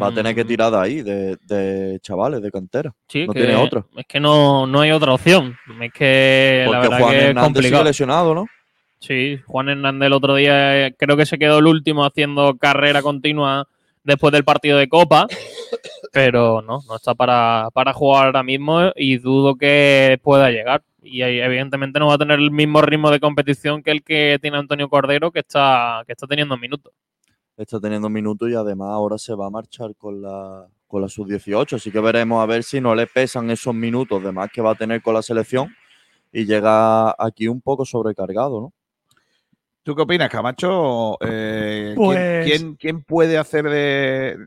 Va 0.00 0.08
a 0.08 0.12
tener 0.14 0.34
que 0.34 0.44
Mm, 0.44 0.46
tirar 0.48 0.70
de 0.72 0.78
ahí, 0.78 1.02
de, 1.02 1.36
de 1.46 1.98
chavales, 2.00 2.40
de 2.42 2.50
cantera. 2.50 2.92
Sí, 3.08 3.26
no 3.26 3.32
que 3.32 3.40
tiene 3.40 3.56
otra. 3.56 3.84
Es 3.96 4.06
que 4.06 4.20
no, 4.20 4.66
no 4.66 4.80
hay 4.80 4.90
otra 4.92 5.12
opción. 5.12 5.56
Es 5.80 5.92
que 5.92 6.66
la 6.68 6.78
verdad 6.80 6.98
Juan 6.98 7.10
que 7.10 7.18
es 7.18 7.24
Hernández 7.24 7.34
sigue 7.34 7.54
complicado. 7.54 7.84
lesionado, 7.84 8.34
¿no? 8.34 8.46
Sí, 9.00 9.40
Juan 9.46 9.68
Hernández 9.68 10.06
el 10.06 10.12
otro 10.12 10.34
día 10.34 10.86
eh, 10.86 10.94
creo 10.98 11.16
que 11.16 11.26
se 11.26 11.38
quedó 11.38 11.58
el 11.58 11.66
último 11.66 12.04
haciendo 12.04 12.56
carrera 12.58 13.02
continua 13.02 13.66
después 14.04 14.32
del 14.32 14.44
partido 14.44 14.78
de 14.78 14.88
Copa, 14.88 15.26
pero 16.12 16.62
no, 16.62 16.80
no 16.86 16.96
está 16.96 17.14
para, 17.14 17.68
para 17.72 17.92
jugar 17.92 18.26
ahora 18.26 18.42
mismo 18.42 18.80
y 18.96 19.18
dudo 19.18 19.56
que 19.56 20.18
pueda 20.22 20.50
llegar. 20.50 20.82
Y 21.02 21.22
evidentemente 21.22 21.98
no 21.98 22.08
va 22.08 22.14
a 22.14 22.18
tener 22.18 22.38
el 22.38 22.50
mismo 22.50 22.82
ritmo 22.82 23.10
de 23.10 23.20
competición 23.20 23.82
que 23.82 23.90
el 23.90 24.02
que 24.02 24.38
tiene 24.42 24.58
Antonio 24.58 24.88
Cordero, 24.90 25.30
que 25.30 25.40
está, 25.40 26.02
que 26.06 26.12
está 26.12 26.26
teniendo 26.26 26.58
minutos. 26.58 26.92
Está 27.60 27.78
teniendo 27.78 28.08
minutos 28.08 28.48
y 28.48 28.54
además 28.54 28.88
ahora 28.90 29.18
se 29.18 29.34
va 29.34 29.46
a 29.46 29.50
marchar 29.50 29.94
con 29.96 30.22
la, 30.22 30.66
con 30.86 31.02
la 31.02 31.08
sub-18. 31.10 31.76
Así 31.76 31.90
que 31.90 32.00
veremos 32.00 32.42
a 32.42 32.46
ver 32.46 32.62
si 32.64 32.80
no 32.80 32.94
le 32.94 33.06
pesan 33.06 33.50
esos 33.50 33.74
minutos 33.74 34.22
de 34.22 34.32
más 34.32 34.50
que 34.50 34.62
va 34.62 34.70
a 34.70 34.74
tener 34.74 35.02
con 35.02 35.12
la 35.12 35.20
selección 35.20 35.68
y 36.32 36.46
llega 36.46 37.10
aquí 37.18 37.48
un 37.48 37.60
poco 37.60 37.84
sobrecargado, 37.84 38.60
¿no? 38.62 38.72
¿Tú 39.82 39.94
qué 39.94 40.02
opinas, 40.02 40.30
Camacho? 40.30 41.18
Eh, 41.20 41.92
¿quién- 41.94 41.96
Pues- 41.96 42.44
¿quién, 42.46 42.74
quién 42.76 43.02
puede 43.02 43.36
hacer 43.36 43.68
de.? 43.68 44.38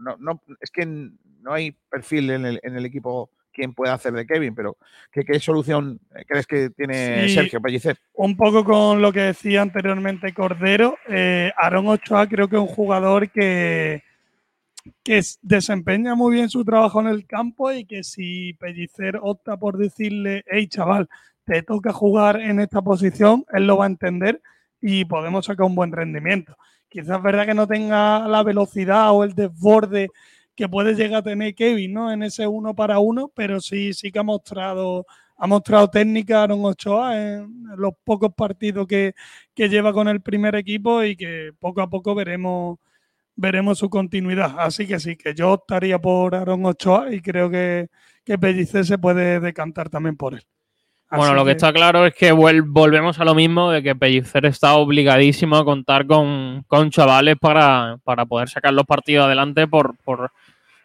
No, 0.00 0.16
no, 0.18 0.42
es 0.60 0.70
que 0.72 0.84
no 0.84 1.52
hay 1.52 1.72
perfil 1.90 2.30
en 2.30 2.44
el, 2.44 2.60
en 2.64 2.76
el 2.76 2.86
equipo 2.86 3.30
quién 3.58 3.74
puede 3.74 3.92
hacer 3.92 4.12
de 4.12 4.24
Kevin, 4.24 4.54
pero 4.54 4.76
¿qué, 5.10 5.24
qué 5.24 5.40
solución 5.40 5.98
crees 6.28 6.46
que 6.46 6.70
tiene 6.70 7.26
Sí. 7.26 7.34
Sergio 7.34 7.60
Pellicer? 7.60 7.96
Un 8.14 8.36
poco 8.36 8.64
con 8.64 9.02
lo 9.02 9.12
que 9.12 9.20
decía 9.20 9.62
anteriormente 9.62 10.32
Cordero, 10.32 10.96
eh, 11.08 11.50
Aaron 11.56 11.88
Ochoa 11.88 12.28
creo 12.28 12.46
que 12.48 12.54
es 12.54 12.62
un 12.62 12.68
jugador 12.68 13.28
que, 13.30 14.04
que 15.02 15.20
desempeña 15.42 16.14
muy 16.14 16.34
bien 16.34 16.48
su 16.48 16.64
trabajo 16.64 17.00
en 17.00 17.08
el 17.08 17.26
campo 17.26 17.72
y 17.72 17.84
que 17.84 18.04
si 18.04 18.52
Pellicer 18.54 19.18
opta 19.20 19.56
por 19.56 19.76
decirle, 19.76 20.44
hey 20.46 20.68
chaval, 20.68 21.08
te 21.44 21.62
toca 21.62 21.92
jugar 21.92 22.40
en 22.40 22.60
esta 22.60 22.80
posición, 22.80 23.44
él 23.52 23.66
lo 23.66 23.78
va 23.78 23.86
a 23.86 23.88
entender 23.88 24.40
y 24.80 25.04
podemos 25.04 25.46
sacar 25.46 25.66
un 25.66 25.74
buen 25.74 25.90
rendimiento. 25.90 26.56
Quizás 26.88 27.16
es 27.16 27.22
verdad 27.24 27.44
que 27.44 27.54
no 27.54 27.66
tenga 27.66 28.28
la 28.28 28.44
velocidad 28.44 29.10
o 29.10 29.24
el 29.24 29.34
desborde 29.34 30.10
que 30.58 30.68
puede 30.68 30.94
llegar 30.94 31.20
a 31.20 31.22
tener 31.22 31.54
Kevin, 31.54 31.92
¿no? 31.92 32.10
En 32.10 32.24
ese 32.24 32.44
uno 32.48 32.74
para 32.74 32.98
uno, 32.98 33.30
pero 33.32 33.60
sí, 33.60 33.92
sí 33.92 34.10
que 34.10 34.18
ha 34.18 34.24
mostrado, 34.24 35.06
ha 35.36 35.46
mostrado 35.46 35.88
técnica 35.88 36.42
Aaron 36.42 36.64
Ochoa 36.64 37.16
en 37.16 37.62
los 37.76 37.92
pocos 38.02 38.34
partidos 38.34 38.88
que, 38.88 39.14
que 39.54 39.68
lleva 39.68 39.92
con 39.92 40.08
el 40.08 40.20
primer 40.20 40.56
equipo 40.56 41.04
y 41.04 41.14
que 41.14 41.52
poco 41.60 41.80
a 41.80 41.88
poco 41.88 42.12
veremos, 42.12 42.80
veremos 43.36 43.78
su 43.78 43.88
continuidad. 43.88 44.56
Así 44.58 44.84
que 44.88 44.98
sí, 44.98 45.14
que 45.14 45.32
yo 45.32 45.52
optaría 45.52 46.00
por 46.00 46.34
Aaron 46.34 46.66
Ochoa 46.66 47.14
y 47.14 47.20
creo 47.20 47.48
que, 47.48 47.86
que 48.24 48.36
Pellicer 48.36 48.84
se 48.84 48.98
puede 48.98 49.38
decantar 49.38 49.88
también 49.88 50.16
por 50.16 50.34
él. 50.34 50.42
Bueno, 51.08 51.34
lo 51.34 51.44
que 51.44 51.52
está 51.52 51.72
claro 51.72 52.04
es 52.04 52.14
que 52.16 52.32
volvemos 52.32 53.20
a 53.20 53.24
lo 53.24 53.36
mismo 53.36 53.70
de 53.70 53.80
que 53.80 53.94
Pellicer 53.94 54.44
está 54.44 54.74
obligadísimo 54.74 55.56
a 55.56 55.64
contar 55.64 56.04
con, 56.04 56.64
con 56.66 56.90
chavales 56.90 57.36
para, 57.40 57.96
para 58.02 58.26
poder 58.26 58.48
sacar 58.48 58.74
los 58.74 58.84
partidos 58.86 59.26
adelante 59.26 59.68
por, 59.68 59.96
por, 59.98 60.32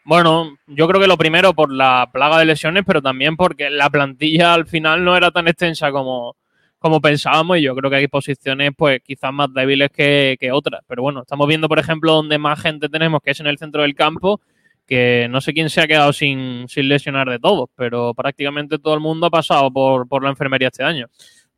bueno, 0.06 0.58
yo 0.68 0.88
creo 0.88 1.00
que 1.02 1.08
lo 1.08 1.18
primero 1.18 1.54
por 1.54 1.72
la 1.72 2.10
plaga 2.12 2.40
de 2.40 2.46
lesiones, 2.46 2.84
pero 2.86 3.02
también 3.02 3.36
porque 3.38 3.70
la 3.70 3.90
plantilla 3.90 4.54
al 4.54 4.68
final 4.68 5.04
no 5.04 5.16
era 5.16 5.32
tan 5.32 5.48
extensa 5.48 5.92
como, 5.92 6.36
como 6.80 7.00
pensábamos 7.00 7.58
y 7.58 7.62
yo 7.62 7.76
creo 7.76 7.90
que 7.90 7.98
hay 7.98 8.08
posiciones 8.08 8.72
pues 8.78 9.02
quizás 9.02 9.32
más 9.32 9.54
débiles 9.54 9.90
que, 9.92 10.38
que 10.40 10.52
otras. 10.52 10.82
Pero 10.88 11.02
bueno, 11.02 11.22
estamos 11.22 11.48
viendo, 11.48 11.70
por 11.70 11.80
ejemplo, 11.80 12.14
donde 12.14 12.38
más 12.38 12.62
gente 12.62 12.90
tenemos, 12.90 13.22
que 13.22 13.32
es 13.32 13.40
en 13.40 13.48
el 13.48 13.58
centro 13.58 13.84
del 13.84 13.96
campo, 13.96 14.42
que 14.86 15.28
no 15.30 15.40
sé 15.40 15.54
quién 15.54 15.70
se 15.70 15.82
ha 15.82 15.88
quedado 15.88 16.12
sin, 16.12 16.68
sin 16.68 16.90
lesionar 16.90 17.30
de 17.30 17.40
todos, 17.40 17.70
pero 17.76 18.14
prácticamente 18.14 18.80
todo 18.80 18.96
el 18.96 19.00
mundo 19.00 19.28
ha 19.28 19.32
pasado 19.32 19.72
por, 19.72 20.08
por 20.08 20.24
la 20.24 20.30
enfermería 20.30 20.68
este 20.68 20.84
año. 20.84 21.08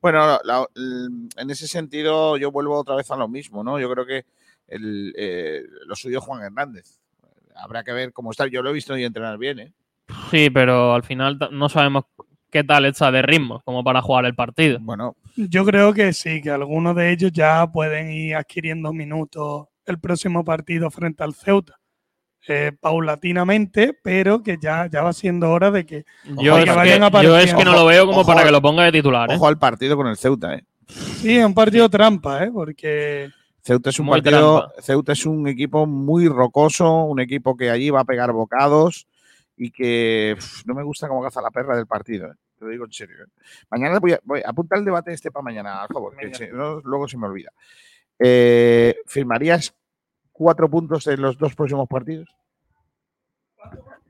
Bueno, 0.01 0.39
en 0.75 1.49
ese 1.49 1.67
sentido 1.67 2.37
yo 2.37 2.51
vuelvo 2.51 2.79
otra 2.79 2.95
vez 2.95 3.09
a 3.09 3.15
lo 3.15 3.27
mismo, 3.27 3.63
¿no? 3.63 3.79
Yo 3.79 3.89
creo 3.89 4.05
que 4.05 4.25
el, 4.67 5.11
eh, 5.17 5.63
lo 5.87 5.95
suyo 5.95 6.21
Juan 6.21 6.43
Hernández. 6.43 6.99
Habrá 7.55 7.83
que 7.83 7.93
ver 7.93 8.13
cómo 8.13 8.31
está. 8.31 8.47
Yo 8.47 8.61
lo 8.61 8.69
he 8.69 8.73
visto 8.73 8.97
y 8.97 9.03
entrenar 9.03 9.37
bien, 9.37 9.59
¿eh? 9.59 9.73
Sí, 10.29 10.49
pero 10.49 10.93
al 10.93 11.03
final 11.03 11.39
no 11.51 11.69
sabemos 11.69 12.05
qué 12.51 12.63
tal 12.63 12.85
está 12.85 13.11
de 13.11 13.21
ritmo 13.21 13.61
como 13.65 13.83
para 13.83 14.01
jugar 14.01 14.25
el 14.25 14.35
partido. 14.35 14.77
Bueno, 14.81 15.15
Yo 15.35 15.65
creo 15.65 15.93
que 15.93 16.13
sí, 16.13 16.41
que 16.41 16.51
algunos 16.51 16.95
de 16.95 17.11
ellos 17.11 17.31
ya 17.31 17.67
pueden 17.71 18.11
ir 18.11 18.35
adquiriendo 18.35 18.93
minutos 18.93 19.67
el 19.85 19.99
próximo 19.99 20.43
partido 20.43 20.89
frente 20.89 21.23
al 21.23 21.33
Ceuta. 21.33 21.79
Eh, 22.47 22.71
paulatinamente, 22.79 23.97
pero 24.03 24.43
que 24.43 24.59
ya, 24.61 24.85
ya 24.85 25.01
va 25.01 25.13
siendo 25.13 25.49
hora 25.49 25.71
de 25.71 25.83
que, 25.83 26.05
Yo, 26.25 26.59
es 26.59 26.65
que 26.65 26.69
que, 26.69 26.75
vayan 26.75 27.11
yo 27.23 27.35
es 27.39 27.51
que 27.55 27.65
no 27.65 27.73
lo 27.73 27.87
veo 27.87 28.05
como 28.05 28.19
Ojo 28.19 28.27
para 28.27 28.43
que 28.43 28.51
lo 28.51 28.61
ponga 28.61 28.83
de 28.83 28.91
titular. 28.91 29.31
¿eh? 29.31 29.35
ojo 29.35 29.47
al 29.47 29.57
partido 29.57 29.97
con 29.97 30.05
el 30.05 30.15
Ceuta, 30.15 30.53
¿eh? 30.53 30.63
sí, 30.87 31.37
es 31.37 31.43
un 31.43 31.55
partido 31.55 31.89
trampa, 31.89 32.43
¿eh? 32.43 32.51
porque 32.53 33.31
Ceuta 33.65 33.89
es 33.89 33.99
un 33.99 34.05
Muy 34.05 34.21
partido, 34.21 34.59
trampa. 34.59 34.81
Ceuta 34.83 35.13
es 35.13 35.25
un 35.25 35.47
equipo 35.47 35.87
muy 35.87 36.27
rocoso, 36.27 37.05
un 37.05 37.19
equipo 37.19 37.57
que 37.57 37.71
allí 37.71 37.89
va 37.89 38.01
a 38.01 38.05
pegar 38.05 38.31
bocados 38.31 39.07
y 39.57 39.71
que 39.71 40.37
no 40.65 40.75
me 40.75 40.83
gusta 40.83 41.07
cómo 41.07 41.23
caza 41.23 41.41
la 41.41 41.49
perra 41.49 41.75
del 41.75 41.87
partido. 41.87 42.27
¿eh? 42.27 42.35
Te 42.59 42.65
lo 42.65 42.69
digo 42.69 42.85
en 42.85 42.91
serio. 42.91 43.23
¿eh? 43.23 43.27
Mañana 43.71 43.97
voy 43.97 44.13
a, 44.13 44.19
voy 44.23 44.41
a 44.45 44.51
apuntar 44.51 44.77
el 44.77 44.85
debate 44.85 45.13
este 45.13 45.31
para 45.31 45.41
mañana, 45.41 45.83
por 45.87 45.95
favor, 45.95 46.15
que 46.15 46.51
no, 46.51 46.79
luego 46.81 47.07
se 47.07 47.17
me 47.17 47.25
olvida. 47.25 47.51
Eh, 48.19 48.97
¿Firmarías 49.07 49.73
cuatro 50.31 50.69
puntos 50.69 51.07
en 51.07 51.23
los 51.23 51.35
dos 51.35 51.55
próximos 51.55 51.87
partidos? 51.89 52.29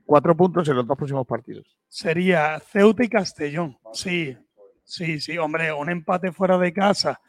Cuatro 0.04 0.36
puntos 0.36 0.68
en 0.68 0.76
los 0.76 0.86
dos 0.86 0.98
próximos 0.98 1.26
partidos. 1.26 1.78
sería 1.88 2.60
Ceuta 2.60 3.04
y 3.04 3.08
Castellón. 3.08 3.78
Sí, 3.94 4.36
sí, 4.84 5.18
sí, 5.18 5.38
hombre, 5.38 5.72
un 5.72 5.88
empate 5.88 6.30
fuera 6.30 6.58
de 6.58 6.74
casa. 6.74 7.22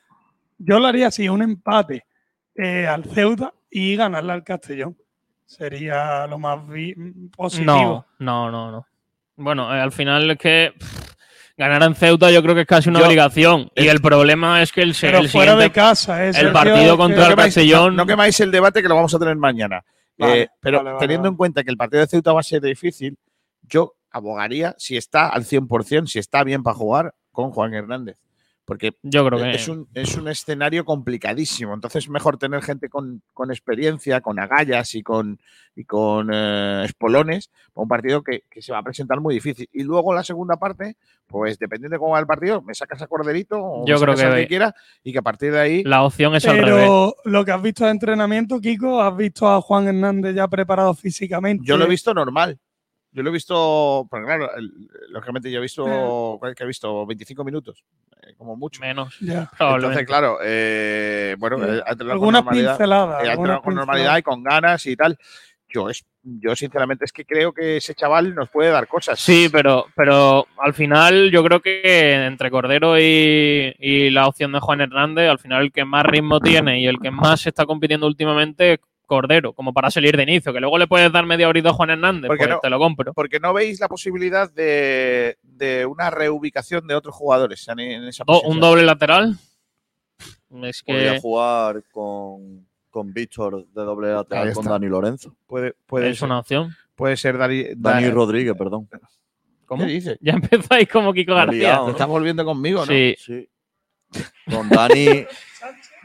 Yo 0.58 0.78
lo 0.78 0.88
haría 0.88 1.08
así, 1.08 1.30
un 1.30 1.42
empate 1.42 2.04
eh, 2.58 2.88
al 2.88 3.04
Ceuta 3.06 3.54
y 3.70 3.96
ganarle 3.96 4.34
al 4.34 4.44
Castellón. 4.44 4.98
Sería 5.46 6.28
lo 6.28 6.38
más 6.40 6.60
positivo. 7.36 8.06
No, 8.20 8.50
no, 8.50 8.52
no, 8.52 8.72
no. 8.72 8.88
Bueno, 9.38 9.74
eh, 9.74 9.80
al 9.80 9.92
final 9.92 10.30
es 10.32 10.38
que 10.38 10.74
pff, 10.78 11.12
ganar 11.58 11.84
en 11.84 11.96
Ceuta 11.96 12.30
yo 12.32 12.42
creo 12.44 12.56
que 12.56 12.62
es 12.62 12.68
casi 12.68 12.90
una 12.90 13.00
Yo- 13.00 13.06
obligación. 13.06 13.72
Y 13.76 13.86
es- 13.88 13.94
el 13.94 14.02
problema 14.02 14.62
es 14.62 14.72
que 14.72 14.82
el, 14.82 14.96
Pero 15.00 15.20
el 15.20 15.30
fuera 15.30 15.56
de 15.56 15.72
casa. 15.72 16.26
¿eh, 16.26 16.32
el 16.36 16.52
partido 16.52 16.94
Que- 16.96 16.98
contra 16.98 17.18
No 17.20 17.24
el 17.26 17.30
quemáis, 17.32 17.56
Castellón- 17.56 17.96
no- 17.96 18.04
no 18.04 18.06
quemáis 18.08 18.40
el 18.42 18.52
debate 18.52 18.82
que 18.82 18.88
lo 18.90 18.96
vamos 18.96 19.14
a 19.14 19.20
tener 19.20 19.36
mañana. 19.38 19.84
Vale, 20.18 20.42
Eh, 20.42 20.50
pero 20.60 20.80
vale, 20.80 20.90
vale, 20.94 21.00
teniendo 21.00 21.24
vale. 21.24 21.34
en 21.34 21.38
cuenta 21.38 21.64
que 21.64 21.70
el 21.70 21.78
partido 21.78 22.02
de 22.02 22.08
Ceuta 22.08 22.34
va 22.34 22.40
a 22.40 22.44
ser 22.44 22.62
difícil, 22.62 23.18
yo 23.62 23.94
abogaría, 24.10 24.74
si 24.80 24.98
está 24.98 25.30
al 25.30 25.46
100%, 25.46 26.08
si 26.08 26.18
está 26.20 26.44
bien 26.44 26.64
para 26.64 26.76
jugar, 26.76 27.14
con 27.32 27.52
Juan 27.52 27.74
Hernández. 27.76 28.18
Porque 28.68 28.98
yo 29.02 29.26
creo 29.26 29.40
que 29.40 29.52
es 29.56 29.68
un, 29.70 29.88
es 29.94 30.18
un 30.18 30.28
escenario 30.28 30.84
complicadísimo. 30.84 31.74
Entonces 31.74 32.04
es 32.04 32.10
mejor 32.10 32.38
tener 32.38 32.62
gente 32.62 32.90
con, 32.90 33.22
con 33.34 33.50
experiencia, 33.50 34.20
con 34.20 34.40
agallas 34.40 34.94
y 34.94 35.04
con, 35.04 35.40
y 35.74 35.86
con 35.86 36.30
eh, 36.34 36.84
espolones 36.84 37.50
para 37.74 37.84
un 37.84 37.88
partido 37.88 38.24
que, 38.24 38.44
que 38.50 38.62
se 38.62 38.74
va 38.74 38.80
a 38.80 38.84
presentar 38.84 39.22
muy 39.22 39.36
difícil. 39.36 39.70
Y 39.72 39.84
luego 39.84 40.14
la 40.14 40.22
segunda 40.22 40.58
parte, 40.58 40.98
pues 41.28 41.58
dependiendo 41.58 41.96
de 41.96 42.00
cómo 42.00 42.12
va 42.12 42.20
el 42.20 42.28
partido, 42.28 42.62
me 42.62 42.74
sacas 42.76 43.02
a 43.02 43.08
Corderito 43.08 43.56
o 43.58 43.86
Yo 43.88 43.96
me 43.96 44.02
creo 44.02 44.18
sacas 44.18 44.36
que- 44.36 44.42
que 44.42 44.48
quiera 44.50 44.76
y 45.02 45.14
que 45.14 45.20
a 45.20 45.22
partir 45.22 45.54
de 45.54 45.60
ahí 45.62 45.84
la 45.86 46.04
opción 46.04 46.36
es 46.36 46.46
al 46.46 46.58
revés. 46.58 46.74
Pero 46.84 47.16
lo 47.24 47.46
que 47.46 47.52
has 47.54 47.62
visto 47.62 47.86
de 47.86 47.92
entrenamiento, 47.92 48.60
Kiko, 48.60 49.02
has 49.02 49.16
visto 49.16 49.48
a 49.48 49.62
Juan 49.62 49.88
Hernández 49.88 50.36
ya 50.36 50.46
preparado 50.50 50.94
físicamente. 50.94 51.64
yo 51.66 51.78
lo 51.78 51.86
he 51.86 51.90
visto 51.90 52.14
normal. 52.14 52.60
Yo 53.18 53.24
lo 53.24 53.32
he 53.32 53.34
visto, 53.34 54.08
pero 54.12 54.26
claro, 54.28 54.48
lógicamente 55.10 55.50
yo 55.50 55.58
he 55.58 55.62
visto, 55.64 56.38
¿cuál 56.40 56.54
que 56.54 56.64
he 56.64 56.68
visto? 56.68 57.04
25 57.04 57.44
minutos, 57.44 57.84
eh, 58.22 58.36
como 58.38 58.56
mucho. 58.56 58.80
Menos. 58.80 59.18
Ya. 59.22 59.50
probablemente. 59.58 60.02
Entonces, 60.02 60.08
claro, 60.08 60.38
eh, 60.44 61.36
bueno, 61.40 61.58
eh, 61.66 61.82
ha 61.84 61.94
entrenado 61.94 62.20
con 62.20 62.36
eh, 62.36 62.68
ha 62.68 63.32
algunas 63.32 63.62
con 63.62 63.74
normalidad 63.74 64.18
y 64.20 64.22
con 64.22 64.44
ganas 64.44 64.86
y 64.86 64.96
tal. 64.96 65.18
Yo, 65.68 65.90
es, 65.90 66.06
yo 66.22 66.56
sinceramente 66.56 67.06
es 67.06 67.12
que 67.12 67.26
creo 67.26 67.54
que 67.54 67.78
ese 67.78 67.96
chaval 67.96 68.36
nos 68.36 68.50
puede 68.50 68.70
dar 68.70 68.88
cosas. 68.88 69.20
Sí, 69.20 69.50
pero, 69.52 69.88
pero 69.96 70.46
al 70.60 70.76
final 70.76 71.32
yo 71.32 71.44
creo 71.44 71.60
que 71.60 72.28
entre 72.28 72.52
Cordero 72.52 73.00
y, 73.00 73.74
y 73.80 74.12
la 74.12 74.28
opción 74.28 74.52
de 74.52 74.60
Juan 74.60 74.82
Hernández, 74.82 75.28
al 75.28 75.40
final 75.40 75.64
el 75.64 75.72
que 75.72 75.86
más 75.86 76.06
ritmo 76.06 76.40
tiene 76.40 76.82
y 76.82 76.86
el 76.86 77.00
que 77.00 77.10
más 77.10 77.48
está 77.48 77.66
compitiendo 77.66 78.06
últimamente 78.06 78.74
es 78.74 78.80
Cordero, 79.08 79.54
como 79.54 79.74
para 79.74 79.90
salir 79.90 80.16
de 80.16 80.22
inicio. 80.24 80.54
Que 80.54 80.60
luego 80.60 80.78
le 80.78 80.86
puedes 80.86 81.12
dar 81.12 81.26
media 81.26 81.48
horita 81.50 81.70
a 81.70 81.74
Juan 81.74 81.90
Hernández, 81.90 82.28
¿Por 82.28 82.38
qué 82.38 82.44
pues 82.44 82.56
no? 82.56 82.60
te 82.62 82.70
lo 82.70 82.78
compro. 82.78 83.14
Porque 83.14 83.40
no 83.40 83.54
veis 83.54 83.80
la 83.80 83.88
posibilidad 83.88 84.52
de, 84.52 85.38
de 85.42 85.86
una 85.88 86.12
reubicación 86.12 86.86
de 86.86 86.94
otros 86.94 87.16
jugadores 87.16 87.68
en, 87.70 87.80
en 87.80 88.04
esa 88.04 88.24
Do- 88.24 88.34
posición. 88.34 88.52
un 88.54 88.60
doble 88.60 88.84
lateral. 88.84 89.36
Es 90.64 90.84
Podría 90.84 91.20
jugar 91.20 91.84
con, 91.92 92.66
con 92.90 93.14
Víctor 93.14 93.66
de 93.68 93.82
doble 93.82 94.14
lateral 94.14 94.54
con. 94.54 94.66
Dani 94.66 94.88
Lorenzo. 94.88 95.36
Puede, 95.48 95.74
puede, 95.86 96.10
es 96.10 96.20
ser, 96.20 96.26
una 96.28 96.40
opción. 96.40 96.76
puede 96.96 97.18
ser 97.18 97.38
Dani, 97.38 97.64
Dani 97.76 98.04
Dani 98.04 98.10
Rodríguez, 98.12 98.54
perdón. 98.58 98.88
¿Cómo? 99.66 99.86
¿Qué 99.86 99.92
dice? 99.92 100.18
Ya 100.22 100.34
empezáis 100.34 100.88
como 100.88 101.12
Kiko 101.14 101.34
García. 101.36 101.60
liado, 101.60 101.86
Te 101.88 101.92
estás 101.92 102.08
volviendo 102.08 102.46
conmigo, 102.46 102.82
¿no? 102.82 102.86
Sí, 102.86 103.16
Sí. 103.20 103.50
Con 104.50 104.70
Dani. 104.70 105.06
Dani, 105.06 105.26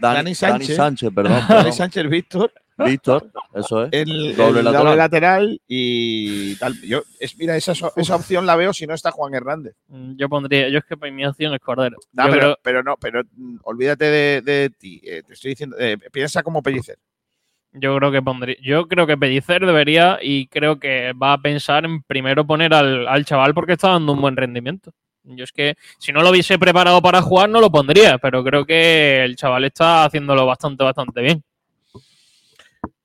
Dani 0.01 0.17
Dani 0.17 0.35
Sánchez. 0.35 0.77
Sánchez. 0.77 1.11
perdón. 1.15 1.33
Dani 1.35 1.47
perdón. 1.47 1.73
Sánchez 1.73 2.09
Víctor, 2.11 2.53
Víctor, 2.77 3.31
eso 3.55 3.85
es. 3.85 3.91
el 3.93 4.35
Doble 4.37 4.59
el 4.61 4.65
lateral. 4.65 4.85
doble 4.85 4.97
lateral 4.97 5.61
y 5.69 6.57
tal. 6.57 6.75
Yo, 6.83 7.03
es, 7.21 7.37
mira, 7.39 7.57
esa, 7.57 7.73
esa 7.73 8.17
opción 8.17 8.47
la 8.47 8.57
veo 8.57 8.73
si 8.73 8.87
no 8.87 8.95
está 8.95 9.11
Juan 9.11 9.35
Hernández. 9.35 9.75
Mm, 9.89 10.17
yo 10.17 10.29
pondría, 10.29 10.69
yo 10.69 10.79
es 10.79 10.85
que 10.85 11.11
mi 11.11 11.25
opción 11.27 11.53
es 11.55 11.61
Cordero. 11.61 11.97
No, 12.13 12.25
pero, 12.25 12.37
creo- 12.39 12.59
pero 12.63 12.83
no, 12.83 12.97
pero 13.01 13.23
mm, 13.37 13.57
olvídate 13.65 14.05
de, 14.07 14.43
de 14.43 14.71
ti. 14.71 15.01
eh, 15.05 15.23
te 15.27 15.35
estoy 15.35 15.51
diciendo, 15.51 15.77
eh, 15.79 15.99
piensa 16.11 16.43
como 16.43 16.63
Pellicer. 16.63 16.97
Yo 17.75 17.97
creo 17.97 18.13
que 18.13 18.21
pondría. 18.21 18.57
Yo 18.63 18.87
creo 18.87 19.07
que 19.07 19.17
Pellicer 19.17 19.65
debería 19.65 20.19
y 20.21 20.47
creo 20.49 20.79
que 20.79 21.13
va 21.15 21.33
a 21.35 21.39
pensar 21.41 21.85
en 21.87 22.03
primero 22.03 22.47
poner 22.47 22.75
al, 22.75 23.09
al 23.09 23.25
chaval 23.25 23.55
porque 23.55 23.73
está 23.75 23.89
dando 23.91 24.13
un 24.13 24.21
buen 24.21 24.37
rendimiento. 24.37 24.93
Yo 25.25 25.45
es 25.45 25.53
que 25.53 25.77
si 25.99 26.13
no 26.13 26.21
lo 26.23 26.31
hubiese 26.31 26.59
preparado 26.59 27.01
para 27.01 27.23
jugar 27.23 27.49
no 27.49 27.61
lo 27.61 27.71
pondría, 27.71 28.19
pero 28.19 28.43
creo 28.43 28.67
que 28.67 29.23
el 29.25 29.37
chaval 29.37 29.65
está 29.65 30.05
haciéndolo 30.05 30.45
bastante, 30.45 30.83
bastante 30.85 31.21
bien. 31.23 31.43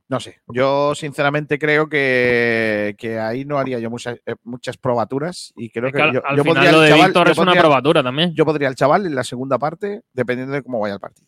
No 0.09 0.21
sé, 0.21 0.39
yo 0.47 0.95
sinceramente 0.95 1.59
creo 1.59 1.89
que, 1.89 2.95
que 2.97 3.19
ahí 3.19 3.43
no 3.43 3.57
haría 3.59 3.77
yo 3.79 3.89
muchas, 3.89 4.17
eh, 4.25 4.35
muchas 4.45 4.77
probaturas 4.77 5.51
y 5.57 5.69
creo 5.69 5.87
Es 5.87 5.91
que, 5.91 5.97
que 5.97 6.03
al, 6.03 6.13
yo, 6.13 6.21
al 6.25 6.37
yo 6.37 6.43
final 6.43 6.55
pondría 6.55 6.71
lo 6.71 6.79
de 6.79 6.89
chaval- 6.91 7.05
Víctor 7.07 7.29
es 7.29 7.37
una 7.37 7.53
probatura 7.55 8.03
también. 8.03 8.33
Yo 8.33 8.45
pondría 8.45 8.69
al 8.69 8.75
chaval 8.75 9.05
en 9.05 9.15
la 9.15 9.25
segunda 9.25 9.57
parte 9.59 10.03
dependiendo 10.13 10.53
de 10.53 10.63
cómo 10.63 10.79
vaya 10.79 10.93
el 10.93 11.01
partido. 11.01 11.27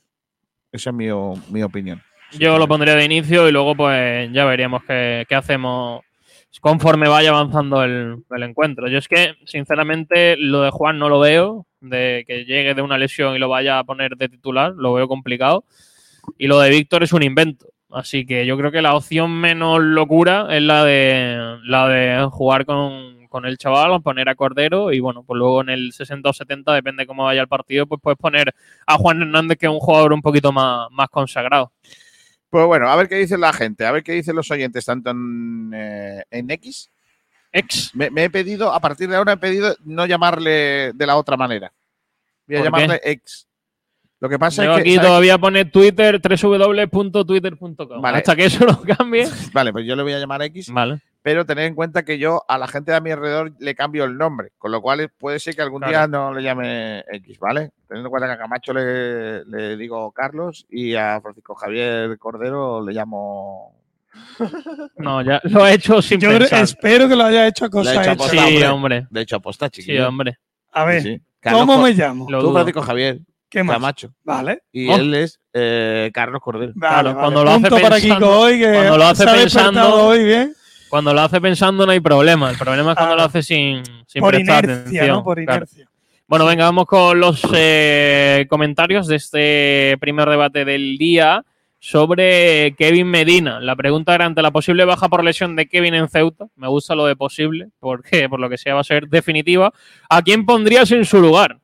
Esa 0.71 0.91
es 0.91 0.95
mi, 0.95 1.07
mi 1.51 1.61
opinión. 1.61 2.01
Yo 2.37 2.57
lo 2.57 2.67
pondría 2.69 2.95
de 2.95 3.03
inicio 3.03 3.49
y 3.49 3.51
luego 3.51 3.75
pues 3.75 4.31
ya 4.31 4.45
veríamos 4.45 4.83
qué, 4.85 5.25
qué 5.27 5.35
hacemos 5.35 6.01
conforme 6.61 7.09
vaya 7.09 7.31
avanzando 7.31 7.83
el, 7.83 8.23
el 8.31 8.43
encuentro. 8.43 8.87
Yo 8.87 8.97
es 8.97 9.07
que, 9.07 9.33
sinceramente, 9.45 10.35
lo 10.37 10.61
de 10.61 10.71
Juan 10.71 10.97
no 10.97 11.09
lo 11.09 11.19
veo, 11.19 11.67
de 11.81 12.23
que 12.25 12.45
llegue 12.45 12.73
de 12.73 12.81
una 12.81 12.97
lesión 12.97 13.35
y 13.35 13.39
lo 13.39 13.49
vaya 13.49 13.79
a 13.79 13.83
poner 13.83 14.15
de 14.15 14.29
titular, 14.29 14.73
lo 14.75 14.93
veo 14.93 15.07
complicado. 15.07 15.63
Y 16.37 16.47
lo 16.47 16.59
de 16.59 16.69
Víctor 16.69 17.03
es 17.03 17.13
un 17.13 17.23
invento. 17.23 17.67
Así 17.91 18.25
que 18.25 18.45
yo 18.45 18.55
creo 18.57 18.71
que 18.71 18.81
la 18.81 18.95
opción 18.95 19.31
menos 19.31 19.79
locura 19.81 20.47
es 20.51 20.61
la 20.61 20.83
de 20.83 21.57
la 21.63 21.87
de 21.87 22.29
jugar 22.29 22.65
con, 22.65 23.27
con 23.27 23.45
el 23.45 23.57
chaval, 23.57 24.01
poner 24.01 24.29
a 24.29 24.35
Cordero 24.35 24.91
y 24.91 24.99
bueno, 24.99 25.23
pues 25.23 25.37
luego 25.37 25.61
en 25.61 25.69
el 25.69 25.93
60 25.93 26.29
o 26.29 26.33
70, 26.33 26.73
depende 26.73 27.07
cómo 27.07 27.23
vaya 27.23 27.41
el 27.41 27.47
partido, 27.47 27.87
pues 27.87 27.99
puedes 28.01 28.17
poner 28.17 28.53
a 28.85 28.97
Juan 28.97 29.21
Hernández, 29.21 29.57
que 29.57 29.65
es 29.65 29.71
un 29.71 29.79
jugador 29.79 30.13
un 30.13 30.21
poquito 30.21 30.51
más, 30.51 30.87
más 30.91 31.09
consagrado. 31.09 31.71
Pues 32.49 32.65
bueno, 32.65 32.89
a 32.89 32.95
ver 32.95 33.07
qué 33.07 33.15
dice 33.15 33.37
la 33.37 33.53
gente, 33.53 33.85
a 33.85 33.91
ver 33.91 34.03
qué 34.03 34.13
dicen 34.13 34.35
los 34.35 34.49
oyentes, 34.51 34.85
tanto 34.85 35.11
en, 35.11 35.71
eh, 35.73 36.23
en 36.29 36.49
X. 36.51 36.91
Ex. 37.51 37.95
Me, 37.95 38.11
me 38.11 38.25
he 38.25 38.29
pedido, 38.29 38.71
a 38.71 38.79
partir 38.79 39.09
de 39.09 39.15
ahora 39.15 39.33
he 39.33 39.37
pedido 39.37 39.75
no 39.85 40.05
llamarle 40.05 40.93
de 40.93 41.07
la 41.07 41.15
otra 41.15 41.37
manera. 41.37 41.73
Voy 42.47 42.57
a 42.57 42.59
¿Por 42.59 42.65
llamarle 42.65 43.01
ex. 43.03 43.48
Lo 44.21 44.27
que 44.29 44.37
pasa 44.37 44.65
Yo 44.65 44.71
es 44.71 44.75
que. 44.77 44.81
aquí 44.81 44.95
¿sabes? 44.95 45.07
todavía 45.07 45.37
pone 45.37 45.63
Twitter, 45.65 46.19
www.twitter.com. 46.21 48.01
Vale. 48.01 48.17
Hasta 48.17 48.35
que 48.35 48.45
eso 48.45 48.65
lo 48.65 48.81
cambie. 48.81 49.27
Vale, 49.53 49.71
pues 49.71 49.85
yo 49.85 49.95
le 49.95 50.03
voy 50.03 50.13
a 50.13 50.19
llamar 50.19 50.41
X, 50.43 50.71
Vale. 50.71 50.99
pero 51.21 51.45
tened 51.45 51.65
en 51.65 51.75
cuenta 51.75 52.03
que 52.03 52.17
yo 52.19 52.41
a 52.47 52.57
la 52.57 52.67
gente 52.67 52.91
de 52.91 52.97
a 52.97 53.01
mi 53.01 53.11
alrededor 53.11 53.53
le 53.59 53.75
cambio 53.75 54.03
el 54.03 54.17
nombre, 54.17 54.49
con 54.57 54.71
lo 54.71 54.81
cual 54.81 55.09
puede 55.17 55.39
ser 55.39 55.55
que 55.55 55.61
algún 55.61 55.79
Claro. 55.81 55.91
día 55.93 56.07
no 56.07 56.33
le 56.33 56.43
llame 56.43 56.99
X, 57.13 57.39
¿vale? 57.39 57.71
Teniendo 57.87 58.07
en 58.07 58.11
cuenta 58.11 58.27
que 58.27 58.33
a 58.33 58.37
Camacho 58.37 58.73
le, 58.73 59.45
le 59.45 59.77
digo 59.77 60.11
Carlos 60.11 60.65
y 60.69 60.95
a 60.95 61.19
Francisco 61.21 61.55
Javier 61.55 62.17
Cordero 62.19 62.85
le 62.85 62.93
llamo. 62.93 63.73
No, 64.97 65.21
ya 65.21 65.39
lo 65.43 65.65
he 65.65 65.73
hecho 65.75 66.01
sin 66.01 66.19
Yo 66.19 66.29
pensar. 66.29 66.63
espero 66.63 67.07
que 67.07 67.15
lo 67.15 67.23
haya 67.23 67.47
hecho 67.47 67.65
a 67.65 67.69
cosa 67.69 67.91
Le 67.93 67.97
he 67.99 68.01
hecho 68.01 68.11
hecha. 68.25 68.29
Sí, 68.29 68.37
hombre. 68.37 68.67
hombre. 68.67 69.07
De 69.09 69.21
hecho, 69.21 69.35
aposta, 69.37 69.67
Sí, 69.67 69.81
chiquillo. 69.81 70.07
hombre. 70.09 70.37
A 70.73 70.83
ver, 70.83 71.01
Sí, 71.03 71.15
sí. 71.15 71.49
¿cómo 71.51 71.81
me 71.81 71.93
llamo? 71.93 72.29
Lo 72.29 72.41
Tú. 72.41 72.51
Francisco 72.51 72.81
Javier 72.81 73.19
¿Qué 73.49 73.63
más? 73.63 73.75
Camacho. 73.75 74.13
Vale. 74.23 74.61
Y 74.71 74.87
Oh. 74.89 74.95
él 74.95 75.13
es 75.15 75.39
eh, 75.53 76.11
Carlos 76.13 76.41
Cordero. 76.41 76.71
Vale, 76.75 76.93
Claro, 76.93 77.09
vale. 77.09 77.19
cuando 77.19 77.43
lo 77.43 77.49
hace 77.51 77.59
Punto 77.69 77.75
para 77.81 77.95
pensando- 77.95 78.27
Kiko 78.27 78.39
hoy, 78.39 78.59
que 78.59 78.71
cuando 78.73 78.97
lo 78.97 79.03
hace 79.05 79.25
pensando- 79.25 79.95
hoy 80.05 80.23
bien. 80.23 80.53
Cuando 80.89 81.13
lo 81.13 81.21
hace 81.21 81.41
pensando 81.41 81.85
no 81.85 81.91
hay 81.91 81.99
problema. 81.99 82.49
El 82.51 82.57
problema 82.57 82.91
es 82.91 82.97
cuando 82.97 83.13
Ah. 83.13 83.17
lo 83.17 83.23
hace 83.23 83.41
sin, 83.43 83.83
sin 84.07 84.21
Por 84.21 84.33
prestar 84.33 84.63
inercia, 84.63 84.81
atención. 84.83 85.07
¿no? 85.07 85.23
Por 85.23 85.43
Claro. 85.43 85.57
inercia. 85.57 85.89
Bueno, 86.27 86.45
venga, 86.45 86.65
vamos 86.65 86.85
con 86.85 87.19
los 87.19 87.41
eh, 87.55 88.45
comentarios 88.49 89.07
de 89.07 89.15
este 89.15 89.97
primer 89.99 90.29
debate 90.29 90.63
del 90.65 90.97
día 90.99 91.43
sobre 91.79 92.75
Kevin 92.77 93.07
Medina. 93.07 93.59
La 93.59 93.75
pregunta 93.75 94.13
era 94.13 94.25
ante 94.25 94.41
la 94.41 94.51
posible 94.51 94.83
baja 94.85 95.09
por 95.09 95.23
lesión 95.23 95.55
de 95.55 95.67
Kevin 95.67 95.93
en 95.95 96.09
Ceuta. 96.09 96.47
Me 96.55 96.67
gusta 96.67 96.93
lo 96.93 97.05
de 97.05 97.15
posible, 97.15 97.69
porque 97.79 98.27
por 98.29 98.39
lo 98.39 98.49
que 98.49 98.57
sea 98.57 98.75
va 98.75 98.81
a 98.81 98.83
ser 98.83 99.07
definitiva. 99.07 99.71
¿A 100.09 100.21
quién 100.21 100.45
pondrías 100.45 100.91
en 100.91 101.05
su 101.05 101.19
lugar? 101.21 101.58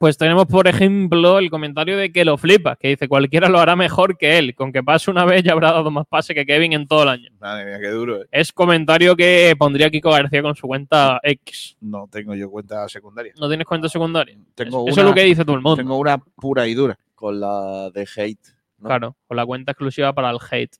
Pues 0.00 0.16
tenemos, 0.16 0.46
por 0.46 0.66
ejemplo, 0.66 1.38
el 1.38 1.50
comentario 1.50 1.94
de 1.98 2.10
que 2.10 2.24
lo 2.24 2.38
flipa, 2.38 2.74
que 2.76 2.88
dice 2.88 3.06
cualquiera 3.06 3.50
lo 3.50 3.58
hará 3.60 3.76
mejor 3.76 4.16
que 4.16 4.38
él. 4.38 4.54
Con 4.54 4.72
que 4.72 4.82
pase 4.82 5.10
una 5.10 5.26
vez 5.26 5.42
ya 5.42 5.52
habrá 5.52 5.72
dado 5.72 5.90
más 5.90 6.06
pase 6.06 6.34
que 6.34 6.46
Kevin 6.46 6.72
en 6.72 6.88
todo 6.88 7.02
el 7.02 7.10
año. 7.10 7.28
Madre 7.38 7.66
mía, 7.66 7.78
qué 7.78 7.88
duro. 7.88 8.22
eh. 8.22 8.26
Es 8.32 8.50
comentario 8.50 9.14
que 9.14 9.54
pondría 9.58 9.90
Kiko 9.90 10.10
García 10.10 10.40
con 10.40 10.54
su 10.56 10.66
cuenta 10.66 11.20
X. 11.22 11.76
No 11.82 12.08
tengo 12.10 12.34
yo 12.34 12.48
cuenta 12.50 12.88
secundaria. 12.88 13.34
¿No 13.38 13.46
tienes 13.48 13.66
cuenta 13.66 13.90
secundaria? 13.90 14.38
Tengo 14.54 14.86
Eso 14.88 14.94
una- 14.94 15.02
es 15.02 15.08
lo 15.10 15.14
que 15.14 15.24
dice 15.24 15.44
todo 15.44 15.56
el 15.56 15.60
mundo. 15.62 15.76
Tengo 15.76 15.98
una 15.98 16.16
pura 16.16 16.66
y 16.66 16.72
dura. 16.72 16.98
Con 17.14 17.38
la 17.38 17.90
de 17.90 18.08
hate. 18.16 18.40
¿no? 18.78 18.88
Claro, 18.88 19.16
con 19.28 19.36
la 19.36 19.44
cuenta 19.44 19.72
exclusiva 19.72 20.14
para 20.14 20.30
el 20.30 20.38
hate. 20.50 20.76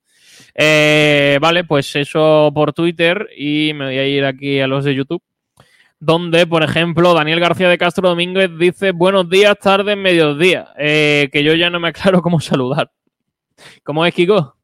Eh, 0.55 1.37
vale, 1.43 1.64
pues 1.64 1.95
eso 1.95 2.51
por 2.55 2.73
Twitter 2.73 3.29
y 3.37 3.73
me 3.75 3.85
voy 3.85 3.99
a 3.99 4.07
ir 4.09 4.25
aquí 4.25 4.61
a 4.61 4.66
los 4.66 4.85
de 4.85 4.95
YouTube. 4.95 5.23
Donde, 6.03 6.47
por 6.47 6.63
ejemplo, 6.63 7.13
Daniel 7.13 7.41
García 7.41 7.69
de 7.69 7.77
Castro 7.77 8.09
Domínguez 8.09 8.51
dice 8.59 8.93
buenos 8.93 9.29
días, 9.29 9.59
tardes, 9.59 9.97
mediodía. 9.99 10.73
Eh, 10.79 11.29
que 11.31 11.45
yo 11.45 11.55
ya 11.55 11.69
no 11.69 11.79
me 11.79 11.89
aclaro 11.89 12.23
cómo 12.23 12.41
saludar. 12.41 12.91
¿Cómo 13.85 14.07
es, 14.07 14.15
Kiko? 14.15 14.57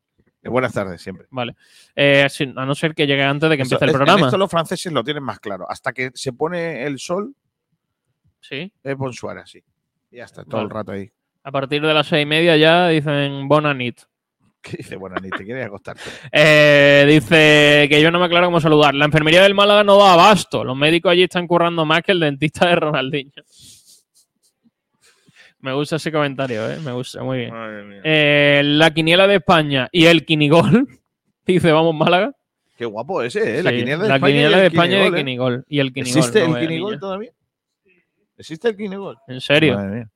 Eh, 0.42 0.48
buenas 0.48 0.72
tardes, 0.72 1.02
siempre. 1.02 1.26
Vale. 1.30 1.54
Eh, 1.94 2.26
a 2.56 2.64
no 2.64 2.74
ser 2.74 2.94
que 2.94 3.06
llegue 3.06 3.22
antes 3.22 3.50
de 3.50 3.56
que 3.56 3.64
Eso- 3.64 3.74
empiece 3.74 3.84
el 3.84 3.90
en 3.90 3.96
programa. 3.96 4.26
Esto 4.28 4.38
los 4.38 4.50
franceses 4.50 4.90
lo 4.92 5.04
tienen 5.04 5.22
más 5.22 5.38
claro. 5.38 5.66
Hasta 5.70 5.92
que 5.92 6.10
se 6.14 6.32
pone 6.32 6.84
el 6.86 6.98
sol, 6.98 7.34
Sí. 8.40 8.72
es 8.82 8.96
bonsoir 8.96 9.36
así. 9.38 9.62
Y 10.10 10.16
ya 10.16 10.24
está, 10.24 10.42
todo 10.44 10.62
el 10.62 10.70
rato 10.70 10.92
ahí. 10.92 11.10
A 11.42 11.52
partir 11.52 11.82
de 11.82 11.92
las 11.92 12.06
seis 12.06 12.22
y 12.22 12.26
media 12.26 12.56
ya 12.56 12.88
dicen 12.88 13.46
Bonanit. 13.46 14.00
¿Qué 14.68 14.78
dice? 14.78 14.96
Bueno, 14.96 15.16
ni 15.22 15.30
te 15.30 15.44
quieres 15.44 15.66
acostarte. 15.66 16.02
Eh, 16.32 17.04
dice 17.08 17.86
que 17.88 18.00
yo 18.00 18.10
no 18.10 18.18
me 18.18 18.26
aclaro 18.26 18.46
cómo 18.46 18.60
saludar. 18.60 18.94
La 18.94 19.04
enfermería 19.04 19.42
del 19.42 19.54
Málaga 19.54 19.84
no 19.84 19.96
da 19.98 20.14
abasto. 20.14 20.64
Los 20.64 20.76
médicos 20.76 21.12
allí 21.12 21.22
están 21.22 21.46
currando 21.46 21.84
más 21.84 22.02
que 22.02 22.12
el 22.12 22.20
dentista 22.20 22.68
de 22.68 22.76
Ronaldinho. 22.76 23.32
Me 25.60 25.72
gusta 25.72 25.96
ese 25.96 26.12
comentario, 26.12 26.70
¿eh? 26.70 26.78
Me 26.84 26.92
gusta, 26.92 27.22
muy 27.22 27.38
bien. 27.38 27.54
Eh, 28.04 28.62
la 28.64 28.92
quiniela 28.92 29.26
de 29.26 29.36
España 29.36 29.88
y 29.90 30.06
el 30.06 30.24
Quinigol. 30.24 30.86
Dice, 31.46 31.72
vamos, 31.72 31.94
Málaga. 31.94 32.32
Qué 32.76 32.84
guapo 32.84 33.22
ese, 33.22 33.58
¿eh? 33.58 33.62
La 33.62 33.70
Sí, 33.70 33.76
quiniela 33.78 34.02
de 34.02 34.08
la 34.08 34.14
España. 34.16 34.30
y 34.30 34.34
quiniela 34.34 34.56
el 34.56 34.60
de 34.62 34.66
España 34.68 35.02
y 35.02 35.06
el 35.06 35.14
Quinigol, 35.14 35.54
¿eh? 35.54 35.64
Y 35.68 35.80
el 35.80 35.92
Quinigol. 35.92 36.18
¿Existe 36.18 36.46
no, 36.46 36.56
el 36.56 36.66
Quinigol 36.66 37.00
todavía? 37.00 37.30
¿Existe 38.36 38.68
el 38.68 38.76
Quinigol? 38.76 39.16
¿En 39.28 39.40
serio? 39.40 39.76
Madre 39.76 40.08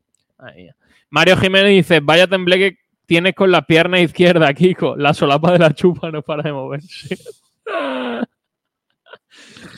mía. 0.57 0.77
Mario 1.09 1.37
Jiménez 1.37 1.71
dice, 1.71 2.01
vaya 2.01 2.27
tembleque 2.27 2.77
tienes 3.11 3.35
con 3.35 3.51
la 3.51 3.63
pierna 3.63 3.99
izquierda, 3.99 4.55
Kiko. 4.55 4.95
La 4.95 5.13
solapa 5.13 5.51
de 5.51 5.59
la 5.59 5.75
chupa 5.75 6.13
no 6.13 6.23
para 6.23 6.45
de 6.45 6.53
moverse. 6.53 7.19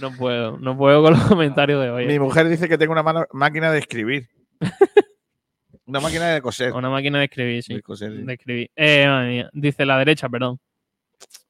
No 0.02 0.12
puedo, 0.14 0.58
no 0.58 0.76
puedo 0.76 1.02
con 1.02 1.14
los 1.14 1.22
comentarios 1.22 1.82
de 1.82 1.88
hoy. 1.88 2.06
Mi 2.06 2.18
mujer 2.18 2.46
dice 2.50 2.68
que 2.68 2.76
tengo 2.76 2.92
una 2.92 3.26
máquina 3.32 3.72
de 3.72 3.78
escribir. 3.78 4.28
una 5.86 6.00
máquina 6.00 6.28
de 6.28 6.42
coser. 6.42 6.74
Una 6.74 6.90
máquina 6.90 7.20
de 7.20 7.24
escribir, 7.24 7.62
sí. 7.62 7.74
De 7.74 7.82
coser, 7.82 8.12
sí. 8.12 8.22
De 8.22 8.34
escribir. 8.34 8.70
Eh, 8.76 9.06
madre 9.06 9.28
mía. 9.30 9.50
Dice 9.54 9.86
la 9.86 9.96
derecha, 9.96 10.28
perdón. 10.28 10.58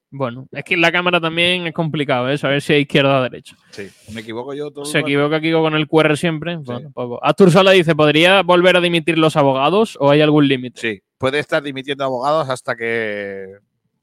Bueno, 0.09 0.47
es 0.51 0.63
que 0.63 0.75
en 0.75 0.81
la 0.81 0.91
cámara 0.91 1.19
también 1.19 1.67
es 1.67 1.73
complicado, 1.73 2.29
¿eh? 2.29 2.37
Saber 2.37 2.61
si 2.61 2.73
es 2.73 2.81
izquierda 2.81 3.19
o 3.19 3.23
derecha. 3.23 3.57
Sí, 3.71 3.89
me 4.13 4.21
equivoco 4.21 4.53
yo 4.53 4.71
todo. 4.71 4.85
Se 4.85 4.99
el 4.99 5.03
equivoca 5.03 5.41
Kiko 5.41 5.61
con 5.61 5.75
el 5.75 5.87
QR 5.87 6.15
siempre. 6.15 6.55
Bueno, 6.57 6.81
tampoco. 6.81 7.21
Astur 7.25 7.51
Sala 7.51 7.71
dice, 7.71 7.93
¿podría 7.93 8.41
volver 8.41 8.77
a 8.77 8.79
dimitir 8.79 9.17
los 9.17 9.35
abogados 9.35 9.97
o 9.99 10.11
hay 10.11 10.21
algún 10.21 10.47
límite? 10.47 10.79
Sí, 10.79 11.01
puede 11.23 11.39
estar 11.39 11.63
dimitiendo 11.63 12.03
abogados 12.03 12.49
hasta 12.49 12.75
que 12.75 13.57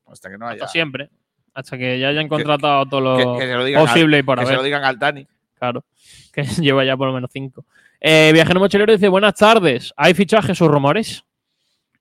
hasta 0.06 0.30
que 0.30 0.38
no 0.38 0.46
haya. 0.48 0.64
Hasta 0.64 0.68
siempre. 0.72 1.10
Hasta 1.54 1.76
que 1.76 1.98
ya 1.98 2.08
hayan 2.08 2.28
contratado 2.28 2.86
todo 2.86 3.00
lo 3.00 3.16
que- 3.38 3.46
que 3.46 3.52
lo 3.74 3.80
posible 3.80 4.16
al- 4.16 4.20
y 4.20 4.22
por 4.24 4.38
que 4.38 4.46
se 4.46 4.54
lo 4.54 4.62
digan 4.62 4.84
al 4.84 4.98
Dani. 4.98 5.26
Claro. 5.58 5.84
Que 6.32 6.44
lleva 6.44 6.84
ya 6.84 6.96
por 6.96 7.08
lo 7.08 7.12
menos 7.14 7.28
cinco. 7.32 7.64
Eh, 8.00 8.30
Viajero 8.32 8.60
Mochilero 8.60 8.92
dice, 8.92 9.08
buenas 9.08 9.34
tardes. 9.34 9.92
¿Hay 9.96 10.14
fichajes 10.14 10.60
o 10.62 10.68
rumores? 10.68 11.24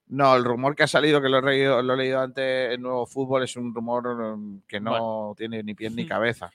No, 0.07 0.35
el 0.35 0.43
rumor 0.43 0.75
que 0.75 0.83
ha 0.83 0.87
salido, 0.87 1.21
que 1.21 1.29
lo 1.29 1.39
he 1.39 1.41
leído, 1.41 1.81
lo 1.81 1.93
he 1.93 1.97
leído 1.97 2.19
antes 2.21 2.73
en 2.73 2.81
Nuevo 2.81 3.05
Fútbol, 3.05 3.43
es 3.43 3.55
un 3.57 3.73
rumor 3.75 4.07
um, 4.07 4.61
que 4.67 4.79
no 4.79 5.33
tiene 5.37 5.61
ni 5.63 5.73
pies 5.73 5.91
ni 5.93 6.05
cabeza. 6.07 6.51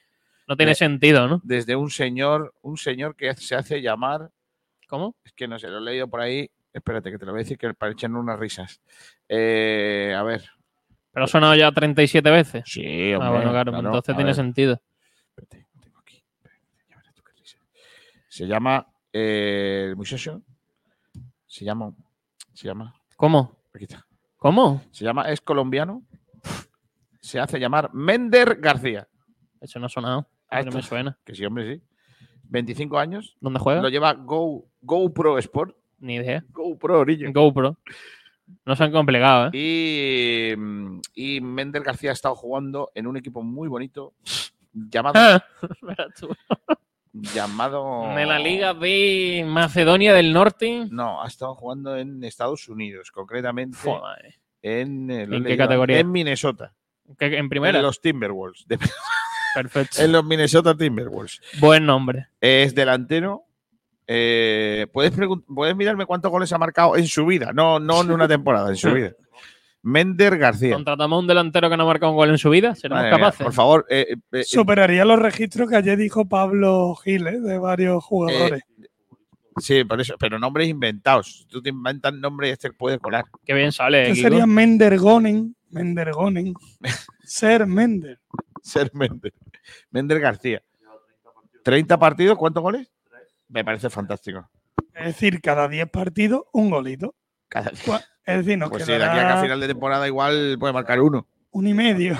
No 0.48 0.56
tiene 0.56 0.70
De- 0.70 0.76
sentido, 0.76 1.26
¿no? 1.28 1.40
Desde 1.44 1.74
un 1.76 1.90
señor, 1.90 2.54
un 2.62 2.76
señor 2.76 3.14
que 3.16 3.34
se 3.36 3.54
hace 3.54 3.80
llamar. 3.82 4.30
¿Cómo? 4.88 5.14
Es 5.24 5.32
que 5.32 5.46
no 5.48 5.58
sé, 5.58 5.68
lo 5.68 5.78
he 5.78 5.82
leído 5.82 6.08
por 6.08 6.20
ahí. 6.20 6.48
Espérate, 6.74 7.10
que 7.10 7.18
te 7.18 7.24
lo 7.24 7.32
voy 7.32 7.38
a 7.40 7.44
decir 7.44 7.56
que 7.56 7.72
parecen 7.72 8.14
unas 8.16 8.38
risas. 8.38 8.82
Eh, 9.28 10.12
a 10.14 10.22
ver. 10.24 10.42
Pero 11.12 11.24
ha 11.24 11.28
sonado 11.28 11.54
ya 11.54 11.70
37 11.72 12.28
veces. 12.30 12.64
Sí, 12.66 13.12
Ah, 13.12 13.18
hombre, 13.18 13.30
bueno, 13.30 13.50
claro, 13.52 13.72
claro, 13.72 13.86
entonces 13.88 14.12
a 14.12 14.16
tiene 14.16 14.28
ver. 14.30 14.34
sentido. 14.34 14.80
Se 18.28 18.46
llama 18.46 18.86
eh, 19.12 19.86
el 19.90 19.96
muchacho. 19.96 20.42
Se 21.46 21.64
llama. 21.64 21.94
Se 22.52 22.66
llama. 22.66 22.94
¿Cómo? 23.16 23.56
Aquí 23.72 23.84
está. 23.84 24.04
¿Cómo? 24.36 24.82
Se 24.90 25.04
llama, 25.04 25.30
es 25.30 25.40
colombiano. 25.40 26.02
Se 27.20 27.38
hace 27.38 27.58
llamar 27.58 27.90
Mender 27.94 28.56
García. 28.60 29.08
Eso 29.60 29.78
no 29.78 29.86
ha 29.86 29.88
sonado. 29.88 30.28
Ah, 30.48 30.62
no 30.62 30.72
me 30.72 30.82
suena. 30.82 31.16
Que 31.24 31.34
sí, 31.34 31.44
hombre, 31.44 31.76
sí. 31.76 31.82
25 32.44 32.98
años. 32.98 33.36
¿Dónde 33.40 33.60
juega? 33.60 33.80
Lo 33.80 33.88
lleva 33.88 34.12
Go, 34.14 34.66
GoPro 34.82 35.38
Sport. 35.38 35.76
Ni 36.00 36.16
idea. 36.16 36.44
GoPro, 36.50 37.04
niño. 37.04 37.30
GoPro. 37.32 37.76
No 38.66 38.76
se 38.76 38.84
han 38.84 38.92
complicado, 38.92 39.50
¿eh? 39.52 40.52
Y, 40.52 40.56
mm, 40.56 41.00
y 41.14 41.40
Mender 41.40 41.82
García 41.82 42.10
ha 42.10 42.12
estado 42.12 42.34
jugando 42.34 42.90
en 42.94 43.06
un 43.06 43.16
equipo 43.16 43.42
muy 43.42 43.68
bonito 43.68 44.12
llamado. 44.72 45.14
Ah, 45.16 45.44
llamado 47.12 48.14
De 48.14 48.26
la 48.26 48.38
Liga 48.38 48.74
de 48.74 49.44
Macedonia 49.46 50.12
del 50.14 50.32
Norte. 50.32 50.86
No, 50.90 51.22
ha 51.22 51.26
estado 51.28 51.54
jugando 51.54 51.96
en 51.96 52.22
Estados 52.24 52.68
Unidos, 52.68 53.10
concretamente 53.10 53.78
Joder. 53.78 54.34
en, 54.62 55.10
eh, 55.10 55.22
¿En 55.22 55.30
qué 55.30 55.38
leído, 55.38 55.56
categoría? 55.64 55.98
En 56.00 56.10
Minnesota. 56.10 56.74
¿Qué- 57.18 57.36
¿En 57.38 57.48
primera? 57.48 57.78
En 57.78 57.84
los 57.84 58.00
Timberwolves. 58.00 58.66
de- 58.66 58.78
Perfecto. 59.54 60.02
en 60.02 60.10
los 60.12 60.24
Minnesota 60.24 60.76
Timberwolves. 60.76 61.40
Buen 61.60 61.86
nombre. 61.86 62.26
Es 62.40 62.74
delantero. 62.74 63.44
Eh, 64.06 64.86
¿puedes, 64.92 65.12
puedes 65.46 65.76
mirarme 65.76 66.06
cuántos 66.06 66.30
goles 66.30 66.52
ha 66.52 66.58
marcado 66.58 66.96
en 66.96 67.06
su 67.06 67.24
vida, 67.24 67.52
no, 67.52 67.80
no 67.80 68.02
en 68.02 68.10
una 68.10 68.28
temporada, 68.28 68.70
en 68.70 68.76
su 68.76 68.92
vida. 68.92 69.12
Mender 69.84 70.38
García. 70.38 70.74
Contratamos 70.74 71.14
a 71.14 71.20
un 71.20 71.26
delantero 71.26 71.68
que 71.68 71.76
no 71.76 71.82
ha 71.82 71.86
marcado 71.86 72.12
un 72.12 72.16
gol 72.16 72.30
en 72.30 72.38
su 72.38 72.48
vida. 72.48 72.74
¿Seremos 72.74 73.02
Madre 73.02 73.10
mía, 73.10 73.18
capaces? 73.18 73.44
por 73.44 73.52
favor, 73.52 73.86
eh, 73.90 74.06
eh, 74.08 74.16
eh, 74.32 74.44
Superaría 74.44 75.04
los 75.04 75.18
registros 75.18 75.68
que 75.68 75.76
ayer 75.76 75.98
dijo 75.98 76.26
Pablo 76.26 76.94
Giles 76.94 77.42
de 77.42 77.58
varios 77.58 78.02
jugadores. 78.02 78.62
sí, 79.58 79.84
por 79.84 80.00
eso, 80.00 80.14
pero 80.18 80.38
nombres 80.38 80.68
inventados. 80.68 81.46
Tú 81.50 81.60
te 81.60 81.68
inventas 81.68 82.14
nombres 82.14 82.48
y 82.48 82.52
este 82.54 82.72
puede 82.72 82.98
colar. 82.98 83.26
Qué 83.44 83.52
bien 83.52 83.72
sale. 83.72 84.10
Kiko. 84.14 84.22
sería 84.22 84.46
Mendergonen. 84.46 85.54
Mendergonen. 85.68 86.54
Ser 87.22 87.66
Mender. 87.66 88.18
Ser 88.62 88.90
Mender. 88.94 89.34
Mender 89.90 90.18
García. 90.18 90.62
30 91.62 91.98
partidos, 91.98 92.38
¿cuántos 92.38 92.62
goles? 92.62 92.90
Me 93.48 93.64
parece 93.64 93.90
fantástico. 93.90 94.48
Es 94.94 95.06
decir, 95.06 95.40
cada 95.40 95.68
10 95.68 95.88
partidos, 95.90 96.42
un 96.52 96.70
golito. 96.70 97.14
Cada 97.48 97.70
Cua- 97.72 98.04
Es 98.24 98.38
decir, 98.38 98.56
nos 98.58 98.70
Pues 98.70 98.84
sí, 98.84 98.92
de 98.92 98.96
aquí 99.04 99.04
a 99.04 99.12
quedará 99.22 99.40
final 99.42 99.60
de 99.60 99.66
temporada 99.68 100.06
igual 100.06 100.56
puede 100.58 100.72
marcar 100.72 101.00
uno. 101.00 101.26
un 101.50 101.66
y 101.66 101.74
medio. 101.74 102.16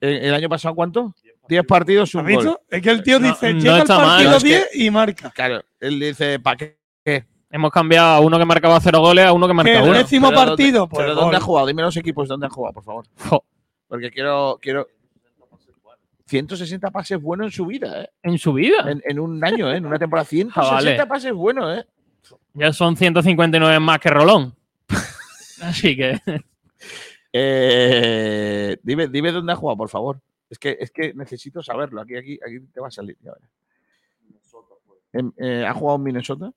¿El, 0.00 0.16
el 0.24 0.34
año 0.34 0.48
pasado 0.48 0.74
cuánto? 0.74 1.14
10 1.48 1.64
partidos, 1.66 2.14
un 2.14 2.20
¿Has 2.22 2.26
visto? 2.26 2.44
gol. 2.50 2.58
Es 2.68 2.82
que 2.82 2.90
el 2.90 3.02
tío 3.02 3.18
dice, 3.18 3.52
no 3.54 3.60
llega 3.60 3.84
partido 3.84 4.30
No, 4.30 4.36
es 4.36 4.42
que- 4.42 4.48
10 4.48 4.68
y 4.74 4.90
marca. 4.90 5.30
Claro, 5.30 5.62
él 5.80 5.98
dice, 5.98 6.38
¿para 6.40 6.56
qué? 6.56 6.78
Hemos 7.52 7.72
cambiado 7.72 8.08
a 8.14 8.20
uno 8.20 8.38
que 8.38 8.44
marcaba 8.44 8.78
cero 8.80 9.00
goles 9.00 9.24
a 9.26 9.32
uno 9.32 9.46
que 9.48 9.50
Que 9.50 9.54
marca 9.56 9.72
el 9.78 9.82
uno. 9.88 9.92
décimo 9.98 10.28
Pero 10.28 10.38
¿dónde- 10.40 10.50
partido, 10.52 10.88
pues 10.88 10.98
¿Pero 11.02 11.14
dónde 11.16 11.26
gol. 11.26 11.34
ha 11.34 11.40
jugado? 11.40 11.66
Dime 11.66 11.82
los 11.82 11.96
equipos 11.96 12.28
dónde 12.28 12.46
ha 12.46 12.50
jugado, 12.50 12.74
por 12.74 12.84
favor. 12.84 13.04
Porque 13.88 14.10
quiero. 14.12 14.58
quiero 14.62 14.86
160 16.30 16.90
pases 16.90 17.20
buenos 17.20 17.46
en 17.48 17.50
su 17.50 17.66
vida, 17.66 18.02
¿eh? 18.04 18.10
En 18.22 18.38
su 18.38 18.52
vida. 18.52 18.88
En, 18.90 19.02
en 19.04 19.18
un 19.18 19.44
año, 19.44 19.70
¿eh? 19.72 19.76
En 19.76 19.86
una 19.86 19.98
temporada. 19.98 20.24
160 20.24 20.72
vale. 20.74 21.06
pases 21.06 21.32
buenos, 21.32 21.78
¿eh? 21.78 21.86
Ya 22.54 22.72
son 22.72 22.96
159 22.96 23.80
más 23.80 23.98
que 23.98 24.10
Rolón. 24.10 24.54
Así 25.62 25.96
que. 25.96 26.18
Eh, 27.32 28.76
dime, 28.82 29.08
dime 29.08 29.32
dónde 29.32 29.52
ha 29.52 29.56
jugado, 29.56 29.76
por 29.76 29.88
favor. 29.88 30.20
Es 30.48 30.58
que, 30.58 30.76
es 30.80 30.90
que 30.90 31.14
necesito 31.14 31.62
saberlo. 31.62 32.00
Aquí, 32.00 32.16
aquí, 32.16 32.38
aquí 32.44 32.60
te 32.72 32.80
va 32.80 32.88
a 32.88 32.90
salir. 32.90 33.16
ya 33.22 33.32
verás. 33.32 33.50
En- 35.12 35.34
eh, 35.38 35.64
¿Ha 35.66 35.74
jugado 35.74 35.96
en 35.98 36.02
Minnesota? 36.04 36.52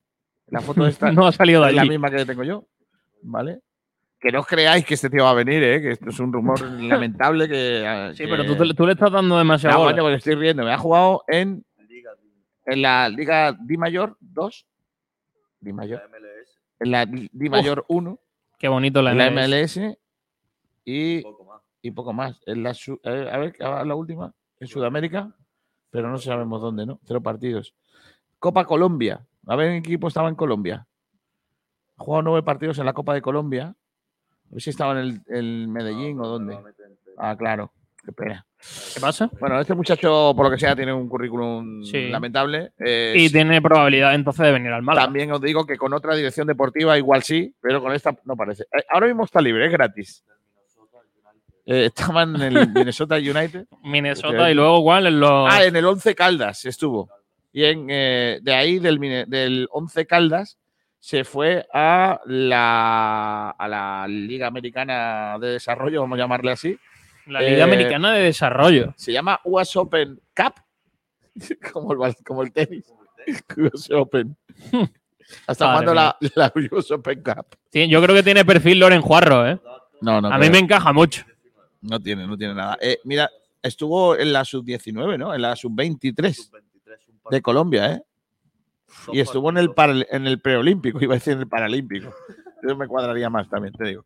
La 0.48 0.60
foto 0.60 0.86
esta 0.86 1.10
no 1.12 1.26
ha 1.26 1.32
salido 1.32 1.62
de 1.62 1.70
es 1.70 1.76
la 1.76 1.84
misma 1.84 2.10
que 2.10 2.24
tengo 2.24 2.44
yo. 2.44 2.64
¿Vale? 3.22 3.60
Que 4.24 4.32
no 4.32 4.40
os 4.40 4.46
creáis 4.46 4.86
que 4.86 4.94
este 4.94 5.10
tío 5.10 5.22
va 5.24 5.30
a 5.32 5.34
venir, 5.34 5.62
¿eh? 5.62 5.82
Que 5.82 5.90
esto 5.92 6.08
es 6.08 6.18
un 6.18 6.32
rumor 6.32 6.58
lamentable 6.80 7.46
que. 7.46 7.84
ah, 7.86 8.10
Sí, 8.14 8.24
que- 8.24 8.30
pero 8.30 8.44
tú, 8.46 8.74
tú 8.74 8.86
le 8.86 8.92
estás 8.92 9.12
dando 9.12 9.36
demasiado. 9.36 9.78
No, 9.90 9.96
porque 10.02 10.14
estoy 10.16 10.34
riendo. 10.34 10.64
Me 10.64 10.72
ha 10.72 10.78
jugado 10.78 11.24
en, 11.28 11.62
en 12.64 12.80
la 12.82 13.10
Liga 13.10 13.54
Di 13.60 13.76
Mayor 13.76 14.16
2. 14.20 14.66
Di 15.60 15.72
Mayor. 15.74 16.02
En 16.80 16.90
la 16.90 17.04
Di 17.04 17.48
Mayor 17.50 17.84
1. 17.86 18.18
Qué 18.58 18.68
bonito 18.68 19.02
la, 19.02 19.12
En 19.12 19.18
la 19.18 19.30
MLS. 19.30 19.76
MLS. 19.76 19.98
Y, 20.86 21.22
y 21.82 21.90
poco 21.90 22.14
más. 22.14 22.40
En 22.46 22.62
la, 22.62 22.70
a 22.70 23.38
ver, 23.38 23.54
a 23.62 23.84
la 23.84 23.94
última. 23.94 24.32
En 24.58 24.68
Sudamérica. 24.68 25.34
Pero 25.90 26.08
no 26.08 26.16
sabemos 26.18 26.62
dónde, 26.62 26.86
¿no? 26.86 26.98
Cero 27.04 27.22
partidos. 27.22 27.74
Copa 28.38 28.64
Colombia. 28.64 29.26
A 29.46 29.54
ver 29.56 29.68
en 29.68 29.82
qué 29.82 29.90
equipo 29.90 30.08
estaba 30.08 30.30
en 30.30 30.34
Colombia. 30.34 30.86
Ha 31.98 32.02
jugado 32.02 32.22
nueve 32.22 32.42
partidos 32.42 32.78
en 32.78 32.86
la 32.86 32.94
Copa 32.94 33.12
de 33.12 33.20
Colombia. 33.20 33.74
A 34.54 34.56
ver 34.56 34.62
si 34.62 34.70
estaba 34.70 34.92
en 34.92 34.98
el, 34.98 35.20
el 35.28 35.68
Medellín 35.68 36.20
o 36.20 36.28
dónde. 36.28 36.56
Ah, 37.18 37.34
claro. 37.36 37.72
Qué 38.04 38.12
pena. 38.12 38.46
¿Qué 38.94 39.00
pasa? 39.00 39.28
Bueno, 39.40 39.58
este 39.60 39.74
muchacho, 39.74 40.32
por 40.36 40.44
lo 40.46 40.50
que 40.52 40.58
sea, 40.60 40.76
tiene 40.76 40.92
un 40.92 41.08
currículum 41.08 41.82
Sí. 41.82 42.08
lamentable. 42.08 42.70
Eh, 42.78 43.14
Y 43.16 43.30
tiene 43.30 43.60
probabilidad 43.60 44.14
entonces 44.14 44.46
de 44.46 44.52
venir 44.52 44.70
al 44.70 44.82
Málaga. 44.82 45.06
también 45.06 45.32
os 45.32 45.40
digo 45.40 45.66
que 45.66 45.76
con 45.76 45.92
otra 45.92 46.14
dirección 46.14 46.46
deportiva 46.46 46.96
igual 46.96 47.22
sí, 47.24 47.52
pero 47.60 47.82
con 47.82 47.92
esta 47.92 48.16
no 48.24 48.36
parece. 48.36 48.62
Eh, 48.64 48.84
ahora 48.90 49.06
mismo 49.06 49.24
está 49.24 49.40
libre, 49.40 49.66
es 49.66 49.72
gratis. 49.72 50.22
Eh, 51.66 51.86
estaba 51.86 52.22
en 52.24 52.36
el 52.36 52.52
Minnesota 52.74 53.16
United. 53.16 53.66
Minnesota 53.82 54.50
y 54.50 54.54
luego 54.54 54.78
igual 54.78 55.06
en 55.06 55.18
los. 55.20 55.48
Ah, 55.52 55.64
en 55.64 55.74
el 55.74 55.84
11 55.84 56.14
Caldas 56.14 56.64
estuvo. 56.66 57.08
Y 57.52 57.64
en, 57.64 57.86
eh, 57.88 58.38
de 58.42 58.54
ahí, 58.54 58.78
del, 58.80 58.98
del 59.28 59.66
11 59.70 60.06
Caldas, 60.06 60.58
se 61.04 61.22
fue 61.22 61.66
a 61.70 62.18
la, 62.24 63.50
a 63.50 63.68
la 63.68 64.06
Liga 64.08 64.46
Americana 64.46 65.36
de 65.38 65.48
Desarrollo, 65.48 66.00
vamos 66.00 66.16
a 66.16 66.22
llamarle 66.22 66.52
así. 66.52 66.78
la 67.26 67.42
Liga 67.42 67.58
eh, 67.58 67.62
Americana 67.62 68.14
de 68.14 68.22
Desarrollo. 68.22 68.94
Se 68.96 69.12
llama 69.12 69.38
US 69.44 69.76
Open 69.76 70.18
Cup, 70.34 70.54
como 71.74 71.92
el, 71.92 72.16
como 72.24 72.42
el 72.42 72.52
tenis. 72.54 72.90
US 73.54 73.90
Open. 73.90 74.34
Hasta 75.46 75.66
jugando 75.66 75.92
la, 75.92 76.16
la 76.36 76.50
US 76.72 76.90
Open 76.92 77.22
Cup. 77.22 77.54
Sí, 77.70 77.86
yo 77.86 78.02
creo 78.02 78.16
que 78.16 78.22
tiene 78.22 78.42
perfil 78.46 78.78
Loren 78.78 79.02
Juarro, 79.02 79.46
¿eh? 79.46 79.60
No, 80.00 80.22
no. 80.22 80.28
A 80.28 80.38
mí 80.38 80.48
me 80.48 80.58
encaja 80.58 80.94
mucho. 80.94 81.22
No 81.82 82.00
tiene, 82.00 82.26
no 82.26 82.38
tiene 82.38 82.54
nada. 82.54 82.78
Eh, 82.80 83.00
mira, 83.04 83.28
estuvo 83.62 84.16
en 84.16 84.32
la 84.32 84.46
sub-19, 84.46 85.18
¿no? 85.18 85.34
En 85.34 85.42
la 85.42 85.54
sub-23 85.54 86.50
de 87.30 87.42
Colombia, 87.42 87.92
¿eh? 87.92 88.02
Y 89.12 89.20
estuvo 89.20 89.50
en 89.50 89.58
el, 89.58 89.72
en 90.10 90.26
el 90.26 90.40
preolímpico, 90.40 90.98
iba 91.02 91.14
a 91.14 91.18
decir 91.18 91.34
en 91.34 91.40
el 91.40 91.48
paralímpico. 91.48 92.12
Eso 92.62 92.76
me 92.76 92.86
cuadraría 92.88 93.28
más 93.30 93.48
también, 93.48 93.74
te 93.74 93.84
digo. 93.84 94.04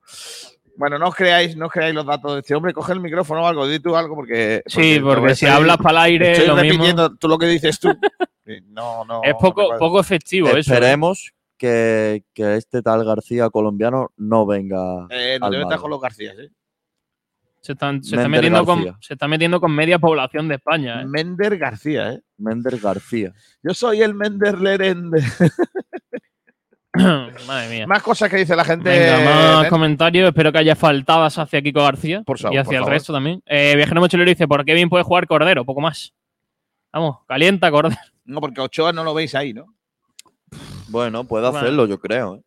Bueno, 0.77 0.97
no 0.99 1.09
os 1.09 1.15
creáis, 1.15 1.57
no 1.57 1.67
os 1.67 1.73
creáis 1.73 1.95
los 1.95 2.07
datos 2.07 2.35
de 2.35 2.39
este 2.41 2.55
hombre. 2.55 2.73
Coge 2.73 2.93
el 2.93 3.01
micrófono 3.01 3.43
o 3.43 3.47
algo, 3.47 3.67
di 3.67 3.81
tú 3.81 3.97
algo, 3.97 4.15
porque. 4.15 4.63
Sí, 4.67 5.01
como 5.01 5.15
porque 5.15 5.35
si 5.35 5.45
estoy- 5.47 5.57
hablas 5.57 5.77
para 5.79 5.91
el 5.91 6.05
aire, 6.13 6.33
Estoy 6.33 6.47
lo 6.47 6.55
mismo. 6.55 6.71
repitiendo 6.73 7.17
tú 7.17 7.29
lo 7.29 7.39
que 7.39 7.47
dices 7.47 7.79
tú. 7.81 7.89
Sí, 8.47 8.55
No, 8.69 9.05
no. 9.05 9.21
Es 9.25 9.33
no 9.35 9.39
poco, 9.41 9.67
cuadra. 9.67 9.79
poco 9.79 10.01
efectivo 10.01 10.49
eso. 10.49 10.57
¿eh? 10.57 10.61
Esperemos 10.61 11.33
que, 11.59 12.25
que 12.33 12.55
este 12.57 12.81
tal 12.81 13.05
García 13.05 13.51
colombiano 13.51 14.13
no 14.17 14.47
venga. 14.47 15.07
Eh, 15.11 15.37
no 15.39 15.47
al 15.47 15.53
te 15.53 15.59
metas 15.59 15.81
con 15.81 15.91
los 15.91 16.01
García, 16.01 16.33
¿eh? 16.33 16.49
Se, 17.69 17.73
están- 17.75 18.03
se 18.03 18.17
está 18.17 18.29
metiendo 18.31 18.65
con, 18.65 18.97
se 18.99 19.13
está 19.13 19.29
metiendo 19.29 19.61
con 19.61 19.71
media 19.75 19.99
población 19.99 20.49
de 20.49 20.55
España. 20.55 21.03
¿eh? 21.03 21.05
Mender 21.05 21.59
García, 21.59 22.15
¿eh? 22.15 22.21
Mender 22.39 22.79
García. 22.79 23.35
Yo 23.63 23.75
soy 23.75 24.01
el 24.01 24.15
Mender 24.15 24.59
Lerende. 24.59 25.23
Madre 27.47 27.69
mía. 27.69 27.87
Más 27.87 28.03
cosas 28.03 28.31
que 28.31 28.39
dice 28.39 28.57
la 28.57 28.65
gente. 28.65 28.89
Venga, 28.89 29.57
más 29.61 29.69
comentarios. 29.69 30.29
Espero 30.29 30.51
que 30.51 30.59
haya 30.59 30.75
faltadas 30.75 31.37
hacia 31.39 31.61
Kiko 31.61 31.83
García 31.83 32.23
Por 32.23 32.39
favor, 32.39 32.55
y 32.55 32.57
por 32.57 32.63
hacia 32.67 32.79
el 32.79 32.85
favor. 32.85 32.93
resto 32.95 33.13
también. 33.13 33.43
Eh, 33.45 33.75
Viajero 33.77 34.01
Mochilero 34.01 34.31
dice: 34.31 34.49
¿Por 34.49 34.65
qué 34.65 34.73
bien 34.73 34.89
puede 34.89 35.05
jugar 35.05 35.27
Cordero? 35.27 35.67
Poco 35.67 35.83
más. 35.83 36.15
Vamos, 36.91 37.19
calienta 37.29 37.71
Cordero. 37.71 38.01
No, 38.25 38.41
porque 38.41 38.63
Ochoa 38.63 38.93
no 38.95 39.05
lo 39.05 39.13
veis 39.13 39.35
ahí, 39.35 39.53
¿no? 39.53 39.67
Bueno, 40.89 41.25
puede 41.25 41.45
Bueno. 41.45 41.59
hacerlo, 41.59 41.87
yo 41.87 41.99
creo. 42.01 42.37
¿eh? 42.37 42.41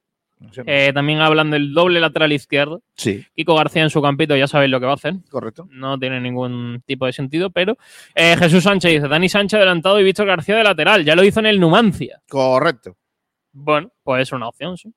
Eh, 0.66 0.92
también 0.94 1.20
hablan 1.22 1.52
del 1.52 1.74
doble 1.74 2.00
lateral 2.00 2.32
izquierdo. 2.34 2.82
sí, 2.96 3.26
Kiko 3.36 3.56
García 3.56 3.84
en 3.84 3.90
su 3.90 4.02
campito, 4.02 4.36
ya 4.36 4.48
sabéis 4.48 4.72
lo 4.72 4.80
que 4.80 4.86
va 4.88 4.94
a 4.94 4.96
hacer. 4.96 5.14
correcto. 5.30 5.68
No 5.72 5.98
tiene 6.00 6.20
ningún 6.20 6.82
tipo 6.86 7.06
de 7.06 7.14
sentido, 7.14 7.50
pero 7.52 7.78
eh, 8.16 8.36
Jesús 8.38 8.64
Sánchez 8.64 8.92
dice: 8.92 9.08
Dani 9.08 9.30
Sánchez 9.30 9.58
adelantado 9.58 10.00
y 10.00 10.04
Víctor 10.04 10.26
García 10.28 10.56
de 10.56 10.64
lateral. 10.64 11.06
Ya 11.06 11.16
lo 11.16 11.24
hizo 11.24 11.40
en 11.40 11.46
el 11.46 11.60
Numancia. 11.60 12.22
Correcto. 12.30 12.96
Bueno, 13.54 13.92
pues 14.04 14.24
es 14.24 14.32
una 14.32 14.48
opción, 14.48 14.78
sí. 14.78 14.92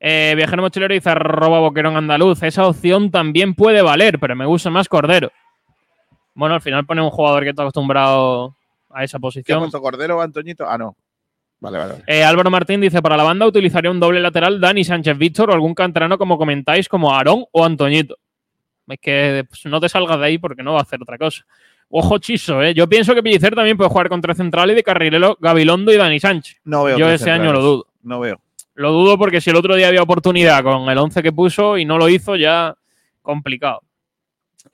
Eh, 0.00 0.34
Viajero 0.36 0.62
Mochilero 0.62 0.92
dice 0.94 1.10
arroba 1.10 1.58
boquerón 1.60 1.96
andaluz. 1.96 2.42
Esa 2.42 2.66
opción 2.66 3.10
también 3.10 3.54
puede 3.54 3.82
valer, 3.82 4.18
pero 4.18 4.34
me 4.36 4.44
gusta 4.46 4.70
más 4.70 4.88
Cordero. 4.88 5.30
Bueno, 6.34 6.54
al 6.54 6.60
final 6.60 6.84
pone 6.84 7.00
un 7.02 7.10
jugador 7.10 7.44
que 7.44 7.50
está 7.50 7.62
acostumbrado 7.62 8.56
a 8.90 9.04
esa 9.04 9.16
¿Qué 9.16 9.18
ha 9.18 9.20
posición. 9.20 9.58
puesto 9.60 9.80
Cordero 9.80 10.18
o 10.18 10.20
Antoñito? 10.20 10.68
Ah, 10.68 10.76
no. 10.76 10.96
Vale, 11.66 11.78
vale. 11.78 11.92
vale. 11.94 12.04
Eh, 12.06 12.22
Álvaro 12.22 12.50
Martín 12.50 12.80
dice, 12.80 13.02
para 13.02 13.16
la 13.16 13.24
banda 13.24 13.46
utilizaría 13.46 13.90
un 13.90 13.98
doble 13.98 14.20
lateral 14.20 14.60
Dani 14.60 14.84
Sánchez 14.84 15.18
Víctor 15.18 15.50
o 15.50 15.52
algún 15.52 15.74
canterano 15.74 16.16
como 16.16 16.38
comentáis 16.38 16.88
como 16.88 17.12
Aarón 17.12 17.44
o 17.50 17.64
Antoñito. 17.64 18.16
Es 18.86 18.98
que 19.00 19.44
pues, 19.48 19.66
no 19.66 19.80
te 19.80 19.88
salgas 19.88 20.18
de 20.20 20.26
ahí 20.26 20.38
porque 20.38 20.62
no 20.62 20.74
va 20.74 20.80
a 20.80 20.82
hacer 20.82 21.02
otra 21.02 21.18
cosa. 21.18 21.44
Ojo 21.88 22.18
chiso, 22.18 22.62
¿eh? 22.62 22.72
Yo 22.74 22.88
pienso 22.88 23.14
que 23.14 23.22
Pellicer 23.22 23.54
también 23.54 23.76
puede 23.76 23.90
jugar 23.90 24.08
contra 24.08 24.34
central 24.34 24.70
y 24.70 24.74
de 24.74 24.82
carrilero 24.82 25.36
Gabilondo 25.40 25.92
y 25.92 25.96
Dani 25.96 26.20
Sánchez. 26.20 26.58
No 26.64 26.84
veo. 26.84 26.98
Yo 26.98 27.10
ese 27.10 27.30
año 27.30 27.52
lo 27.52 27.60
dudo. 27.60 27.86
No 28.02 28.20
veo. 28.20 28.40
Lo 28.74 28.92
dudo 28.92 29.18
porque 29.18 29.40
si 29.40 29.50
el 29.50 29.56
otro 29.56 29.74
día 29.74 29.88
había 29.88 30.02
oportunidad 30.02 30.62
con 30.62 30.88
el 30.88 30.98
11 30.98 31.22
que 31.22 31.32
puso 31.32 31.78
y 31.78 31.84
no 31.84 31.98
lo 31.98 32.08
hizo, 32.08 32.36
ya 32.36 32.76
complicado. 33.22 33.82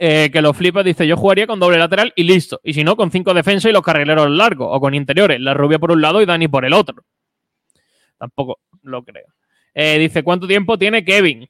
Eh, 0.05 0.31
que 0.33 0.43
lo 0.43 0.53
flipa, 0.53 0.83
dice, 0.83 1.07
yo 1.07 1.17
jugaría 1.17 1.47
con 1.47 1.61
doble 1.61 1.79
lateral 1.79 2.13
y 2.17 2.25
listo. 2.25 2.61
Y 2.65 2.75
si 2.75 2.83
no, 2.83 2.97
con 2.97 3.13
cinco 3.13 3.33
defensas 3.35 3.71
y 3.71 3.73
los 3.73 3.83
carrileros 3.83 4.29
largos. 4.31 4.67
O 4.73 4.81
con 4.81 4.95
interiores, 4.95 5.41
la 5.41 5.55
rubia 5.55 5.79
por 5.79 5.93
un 5.93 6.01
lado 6.03 6.21
y 6.21 6.27
Dani 6.27 6.49
por 6.49 6.65
el 6.65 6.73
otro. 6.73 7.05
Tampoco 8.19 8.59
lo 8.83 9.03
creo. 9.05 9.27
Eh, 9.75 9.99
dice, 9.99 10.23
¿cuánto 10.23 10.49
tiempo 10.49 10.77
tiene 10.79 11.05
Kevin? 11.05 11.49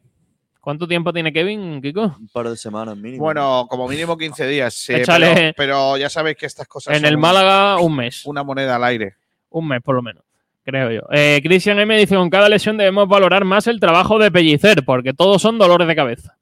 ¿Cuánto 0.61 0.86
tiempo 0.86 1.12
tiene 1.14 1.32
Kevin, 1.32 1.80
Kiko? 1.82 2.14
Un 2.20 2.28
par 2.28 2.48
de 2.50 2.57
semanas 2.57 2.96
mínimo. 2.96 3.24
Bueno, 3.24 3.66
como 3.70 3.88
mínimo 3.88 4.16
15 4.18 4.46
días. 4.46 4.74
sí, 4.74 4.92
Échale- 4.92 5.34
pero, 5.34 5.55
pero 5.57 5.96
ya 5.96 6.09
sabéis 6.11 6.36
que 6.36 6.46
estas 6.46 6.68
cosas 6.68 6.94
En 6.94 7.00
son 7.00 7.09
el 7.09 7.16
Málaga, 7.18 7.78
un 7.80 7.96
mes. 7.96 8.24
una 8.26 8.42
moneda 8.44 8.76
al 8.76 8.84
aire. 8.84 9.16
Un 9.48 9.66
mes, 9.66 9.80
por 9.82 9.94
lo 9.96 10.03
menos. 10.03 10.22
Creo 10.62 10.90
yo. 10.92 11.00
Eh, 11.11 11.40
Christian 11.42 11.80
M 11.80 11.96
dice: 11.98 12.14
con 12.14 12.28
cada 12.30 12.48
lesión 12.50 12.76
debemos 12.76 13.09
valorar 13.09 13.44
más 13.44 13.66
el 13.66 13.80
trabajo 13.80 14.18
de 14.18 14.30
Pellicer, 14.30 14.84
porque 14.84 15.12
todos 15.12 15.42
son 15.42 15.59
dolores 15.59 15.88
de 15.88 15.96
cabeza. 15.96 16.36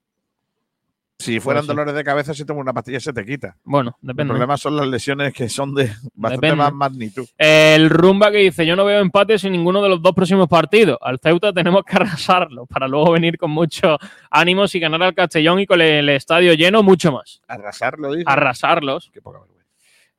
Si 1.20 1.38
fueran 1.40 1.62
sí. 1.62 1.68
dolores 1.68 1.94
de 1.94 2.02
cabeza, 2.02 2.34
si 2.34 2.44
tomas 2.44 2.62
una 2.62 2.72
pastilla 2.72 2.98
se 3.00 3.12
te 3.12 3.24
quita. 3.24 3.56
Bueno, 3.64 3.96
El 4.02 4.08
depende. 4.08 4.30
problema 4.30 4.56
son 4.56 4.76
las 4.76 4.86
lesiones 4.86 5.32
que 5.32 5.48
son 5.48 5.74
de 5.74 5.86
bastante 6.14 6.46
Depende. 6.46 6.56
más 6.56 6.72
magnitud. 6.72 7.26
El 7.38 7.90
Rumba 7.90 8.30
que 8.30 8.38
dice, 8.38 8.64
yo 8.66 8.74
no 8.76 8.84
veo 8.84 9.00
empates 9.00 9.44
en 9.44 9.52
ninguno 9.52 9.82
de 9.82 9.88
los 9.90 10.02
dos 10.02 10.14
próximos 10.14 10.48
partidos. 10.48 10.98
Al 11.00 11.18
Ceuta 11.18 11.52
tenemos 11.54 11.84
que 11.84 11.96
arrasarlo 11.96 12.66
para 12.66 12.88
luego 12.88 13.12
venir 13.12 13.36
con 13.38 13.50
mucho 13.50 13.98
ánimos 14.30 14.74
y 14.74 14.80
ganar 14.80 15.02
al 15.02 15.14
Castellón 15.14 15.60
y 15.60 15.66
con 15.66 15.80
el 15.80 16.08
estadio 16.08 16.54
lleno 16.54 16.82
mucho 16.82 17.12
más. 17.12 17.40
Arrasarlo, 17.46 18.12
dice. 18.12 18.24
Arrasarlos. 18.26 19.10
Qué 19.12 19.20
poca 19.20 19.40
vergüenza. 19.40 19.66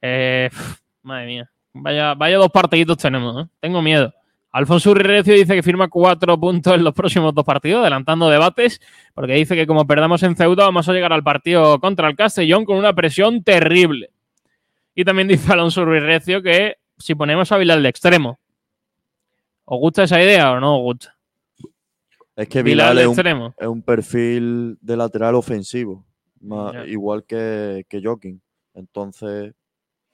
Eh, 0.02 0.50
madre 1.04 1.26
mía. 1.26 1.52
Vaya, 1.74 2.14
vaya 2.16 2.38
dos 2.38 2.52
partiditos 2.52 2.98
tenemos, 2.98 3.46
¿eh? 3.46 3.50
Tengo 3.60 3.82
miedo. 3.82 4.14
Alfonso 4.52 4.94
Recio 4.94 5.34
dice 5.34 5.56
que 5.56 5.64
firma 5.64 5.88
cuatro 5.88 6.38
puntos 6.38 6.76
en 6.76 6.84
los 6.84 6.94
próximos 6.94 7.34
dos 7.34 7.46
partidos, 7.46 7.82
adelantando 7.82 8.30
debates, 8.30 8.82
porque 9.14 9.34
dice 9.34 9.56
que 9.56 9.66
como 9.66 9.88
perdamos 9.88 10.24
en 10.24 10.36
Ceuta 10.36 10.66
vamos 10.66 10.90
a 10.90 10.94
llegar 10.94 11.14
al 11.14 11.24
partido 11.24 11.80
contra 11.80 12.10
el 12.10 12.18
Castellón 12.18 12.66
con 12.66 12.78
una 12.78 12.94
presión 12.94 13.44
terrible. 13.44 14.12
Y 14.94 15.06
también 15.06 15.30
dice 15.30 15.54
Alonso 15.54 15.86
Ruiz 15.86 16.04
Recio 16.04 16.42
que 16.42 16.76
si 16.98 17.16
ponemos 17.16 17.52
a 17.52 17.58
Vilal 17.58 17.82
de 17.82 17.90
extremo, 17.90 18.40
¿os 19.64 19.80
gusta 19.80 20.04
esa 20.04 20.22
idea 20.22 20.52
o 20.52 20.60
no 20.60 20.78
os 20.78 20.82
gusta? 20.82 21.18
es 22.36 22.48
que 22.50 22.64
Vilal 22.64 22.98
es 22.98 23.06
un, 23.06 23.14
extremo. 23.14 23.56
es 23.58 23.68
un 23.68 23.82
perfil 23.82 24.78
de 24.82 24.98
lateral 24.98 25.36
ofensivo, 25.36 26.06
igual 26.88 27.24
que, 27.24 27.86
que 27.88 28.02
Joking. 28.04 28.42
Entonces 28.74 29.54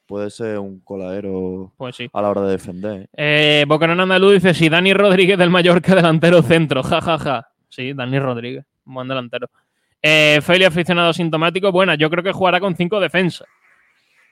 puede 0.08 0.30
ser 0.32 0.58
un 0.60 0.80
coladero 0.80 1.74
Pues 1.78 1.96
sí. 1.96 2.10
a 2.12 2.22
la 2.22 2.30
hora 2.30 2.42
de 2.42 2.52
defender. 2.52 3.10
¿eh? 3.16 3.66
Bocanón 3.68 4.00
Andaluz 4.00 4.34
dice, 4.36 4.54
si 4.54 4.70
Dani 4.70 4.94
Rodríguez 4.94 5.38
del 5.38 5.50
Mallorca 5.50 5.94
delantero 5.94 6.42
centro, 6.42 6.82
ja, 6.84 7.02
ja, 7.02 7.18
ja. 7.20 7.48
Sí, 7.70 7.94
Dani 7.94 8.18
Rodríguez, 8.20 8.66
buen 8.86 9.08
delantero. 9.08 9.48
Eh, 10.02 10.40
Feli 10.42 10.64
aficionado 10.64 11.12
sintomático, 11.14 11.72
buena, 11.72 11.96
yo 11.96 12.10
creo 12.10 12.24
que 12.24 12.32
jugará 12.32 12.60
con 12.60 12.76
cinco 12.76 13.00
defensas. 13.00 13.48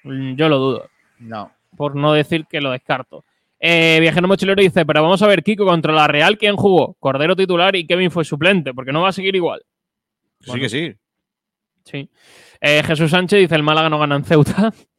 Mm, 0.03 0.35
Yo 0.35 0.47
lo 0.49 0.57
dudo, 0.57 0.89
No. 1.19 1.51
por 1.75 1.95
no 1.95 2.13
decir 2.13 2.45
que 2.47 2.61
lo 2.61 2.71
descarto. 2.71 3.25
Eh, 3.59 3.97
Viajero 3.99 4.27
Mochilero 4.27 4.61
dice, 4.61 4.85
pero 4.85 5.01
vamos 5.01 5.21
a 5.21 5.27
ver, 5.27 5.43
Kiko, 5.43 5.65
contra 5.65 5.91
la 5.91 6.07
Real, 6.07 6.37
¿quién 6.37 6.55
jugó? 6.55 6.93
Cordero 6.99 7.35
titular 7.35 7.75
y 7.75 7.87
Kevin 7.87 8.11
fue 8.11 8.23
suplente, 8.23 8.73
porque 8.73 8.91
no 8.91 9.01
va 9.01 9.09
a 9.09 9.13
seguir 9.13 9.35
igual. 9.35 9.61
Sí 10.41 10.47
Bueno. 10.51 10.61
que 10.63 10.69
sí. 10.69 10.93
Sí. 11.83 12.09
Eh, 12.61 12.83
Jesús 12.85 13.11
Sánchez 13.11 13.39
dice, 13.39 13.55
el 13.55 13.63
Málaga 13.63 13.89
no 13.89 13.97
gana 13.99 14.15
en 14.15 14.23
Ceuta. 14.23 14.71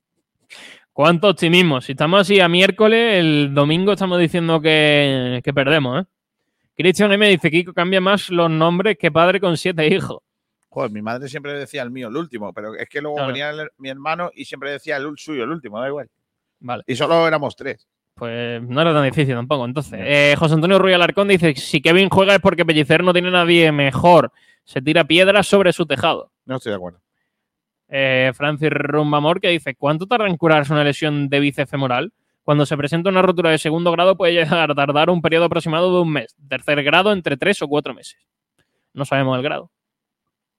¿Cuánto 0.92 1.28
optimismo? 1.28 1.80
Si 1.80 1.92
estamos 1.92 2.20
así 2.22 2.40
a 2.40 2.48
miércoles, 2.48 3.14
el 3.18 3.52
domingo 3.54 3.92
estamos 3.92 4.18
diciendo 4.18 4.60
que, 4.60 5.40
que 5.44 5.52
perdemos, 5.52 6.02
¿eh? 6.02 6.06
Christian 6.76 7.12
M 7.12 7.28
dice, 7.28 7.50
Kiko 7.50 7.72
cambia 7.72 8.00
más 8.00 8.28
los 8.30 8.50
nombres 8.50 8.96
que 8.98 9.10
padre 9.10 9.40
con 9.40 9.56
siete 9.56 9.86
hijos. 9.86 10.18
Joder, 10.68 10.90
mi 10.90 11.00
madre 11.00 11.28
siempre 11.28 11.54
decía 11.54 11.82
el 11.82 11.90
mío, 11.90 12.08
el 12.08 12.16
último, 12.16 12.52
pero 12.52 12.74
es 12.74 12.86
que 12.88 13.00
luego 13.00 13.16
Claro. 13.16 13.28
venía 13.32 13.50
el- 13.50 13.70
mi 13.78 13.88
hermano 13.88 14.30
y 14.34 14.44
siempre 14.44 14.72
decía 14.72 14.96
el 14.98 15.10
suyo, 15.16 15.44
el 15.44 15.50
último, 15.50 15.80
da 15.80 15.88
igual. 15.88 16.08
Vale. 16.60 16.82
Y 16.86 16.94
solo 16.96 17.26
éramos 17.26 17.56
tres. 17.56 17.86
Pues 18.14 18.62
no 18.62 18.80
era 18.80 18.94
tan 18.94 19.04
difícil 19.04 19.34
tampoco. 19.34 19.64
Entonces, 19.66 20.00
eh, 20.02 20.34
José 20.38 20.54
Antonio 20.54 20.78
Ruiz 20.78 20.94
Alarcón 20.94 21.28
dice: 21.28 21.54
si 21.54 21.82
Kevin 21.82 22.08
juega 22.08 22.34
es 22.34 22.40
porque 22.40 22.64
Pellicer 22.64 23.04
no 23.04 23.12
tiene 23.12 23.30
nadie 23.30 23.70
mejor. 23.72 24.32
Se 24.64 24.80
tira 24.80 25.04
piedras 25.04 25.46
sobre 25.46 25.72
su 25.74 25.84
tejado. 25.86 26.30
No 26.46 26.56
estoy 26.56 26.70
de 26.70 26.76
acuerdo. 26.76 27.00
Eh, 27.88 28.32
Francis 28.34 28.70
Rumbamor 28.70 29.40
que 29.40 29.48
dice: 29.48 29.74
¿Cuánto 29.74 30.06
tarda 30.06 30.26
en 30.26 30.36
curarse 30.36 30.72
una 30.72 30.84
lesión 30.84 31.28
de 31.28 31.40
bíceps 31.40 31.70
femoral? 31.70 32.12
Cuando 32.42 32.64
se 32.64 32.76
presenta 32.76 33.10
una 33.10 33.22
rotura 33.22 33.50
de 33.50 33.58
segundo 33.58 33.90
grado 33.92 34.16
puede 34.16 34.32
llegar 34.32 34.70
a 34.70 34.74
tardar 34.74 35.10
un 35.10 35.20
periodo 35.20 35.46
aproximado 35.46 35.94
de 35.94 36.02
un 36.02 36.12
mes. 36.12 36.36
Tercer 36.48 36.82
grado 36.84 37.12
entre 37.12 37.36
tres 37.36 37.60
o 37.62 37.68
cuatro 37.68 37.92
meses. 37.94 38.18
No 38.94 39.04
sabemos 39.04 39.36
el 39.36 39.42
grado. 39.42 39.70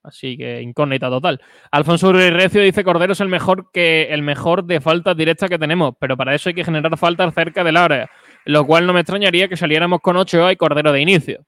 Así 0.04 0.38
que 0.38 0.62
incógnita 0.62 1.10
total. 1.10 1.42
Alfonso 1.72 2.14
Ruiz 2.14 2.32
Recio 2.32 2.62
dice 2.62 2.84
Cordero 2.84 3.12
es 3.14 3.20
el 3.20 3.28
mejor 3.28 3.72
que 3.72 4.04
el 4.14 4.22
mejor 4.22 4.64
de 4.64 4.80
faltas 4.80 5.18
directas 5.18 5.50
que 5.50 5.60
tenemos, 5.60 5.96
pero 6.00 6.16
para 6.16 6.34
eso 6.34 6.48
hay 6.50 6.56
que 6.56 6.64
generar 6.64 6.98
faltas 6.98 7.34
cerca 7.34 7.64
del 7.64 7.76
área, 7.76 8.10
lo 8.46 8.66
cual 8.66 8.88
no 8.88 8.94
me 8.94 9.02
extrañaría 9.02 9.50
que 9.50 9.58
saliéramos 9.58 10.00
con 10.00 10.16
Ochoa 10.16 10.54
y 10.54 10.56
Cordero 10.56 10.94
de 10.94 11.02
inicio. 11.02 11.46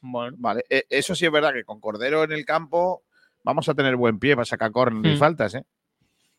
Bueno, 0.00 0.36
Vale, 0.38 0.64
e- 0.68 0.84
eso 0.90 1.14
sí 1.16 1.26
es 1.26 1.32
verdad 1.32 1.52
que 1.52 1.64
con 1.64 1.80
Cordero 1.80 2.22
en 2.22 2.32
el 2.32 2.44
campo 2.44 3.02
vamos 3.44 3.68
a 3.68 3.74
tener 3.74 3.96
buen 3.96 4.18
pie 4.18 4.34
para 4.34 4.44
sacar 4.44 4.70
córner 4.70 5.10
y 5.12 5.14
Hmm. 5.16 5.18
faltas, 5.18 5.54
¿eh? 5.54 5.64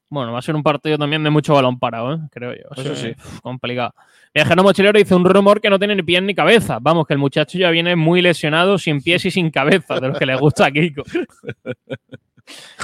bueno, 0.10 0.32
va 0.32 0.38
a 0.40 0.42
ser 0.44 0.56
un 0.56 0.62
partido 0.62 0.96
también 0.98 1.24
de 1.24 1.32
mucho 1.32 1.56
balón 1.56 1.80
parado, 1.80 2.14
¿eh? 2.14 2.20
creo 2.32 2.54
yo. 2.54 2.70
Eso 2.82 2.96
Sí, 2.96 3.16
uf, 3.18 3.40
complicado. 3.42 3.96
Viajero 4.32 4.62
Mochilero 4.62 5.00
dice 5.00 5.16
un 5.16 5.26
rumor 5.26 5.60
que 5.60 5.72
no 5.72 5.80
tiene 5.80 5.96
ni 5.96 6.04
pies 6.04 6.22
ni 6.22 6.36
cabeza. 6.36 6.78
Vamos, 6.80 7.08
que 7.08 7.14
el 7.14 7.20
muchacho 7.20 7.58
ya 7.58 7.72
viene 7.72 7.96
muy 7.96 8.22
lesionado, 8.22 8.78
sin 8.78 9.02
pies 9.02 9.26
y 9.26 9.32
sin 9.32 9.50
cabeza, 9.50 10.00
de 10.00 10.10
los 10.10 10.20
que 10.20 10.28
le 10.28 10.36
gusta 10.36 10.68
a 10.68 10.72
Kiko. 10.72 11.02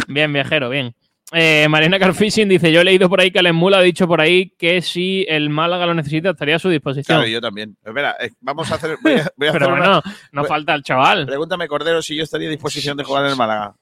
bien, 0.08 0.34
viajero, 0.34 0.70
bien. 0.70 0.94
Eh, 1.32 1.68
Marina 1.70 2.00
Carfishing 2.00 2.50
dice: 2.50 2.72
Yo 2.72 2.82
he 2.82 2.84
leído 2.84 3.08
por 3.08 3.22
ahí 3.22 3.30
que 3.30 3.54
Mula 3.54 3.78
ha 3.78 3.82
dicho 3.82 4.08
por 4.08 4.20
ahí 4.20 4.50
que 4.58 4.82
si 4.82 5.24
el 5.30 5.52
Málaga 5.52 5.86
lo 5.86 5.94
necesita 5.94 6.32
estaría 6.32 6.56
a 6.56 6.60
su 6.60 6.70
disposición. 6.70 7.18
Claro, 7.18 7.30
yo 7.30 7.40
también. 7.40 7.78
Espera, 7.86 8.16
eh, 8.20 8.32
vamos 8.42 8.72
a 8.72 8.76
hacer. 8.76 8.98
Voy 9.04 9.14
a, 9.14 9.32
voy 9.38 9.48
a 9.50 9.52
Pero 9.52 9.66
hacer 9.66 9.72
una- 9.72 9.80
bueno, 10.02 10.02
no 10.32 10.44
falta 10.46 10.74
el 10.74 10.82
chaval. 10.82 11.28
Pregúntame, 11.28 11.68
Cordero, 11.68 12.02
si 12.02 12.16
yo 12.16 12.24
estaría 12.24 12.48
a 12.48 12.52
disposición 12.52 12.98
de 12.98 13.04
jugar 13.04 13.26
en 13.26 13.32
el 13.32 13.38
Málaga. 13.38 13.76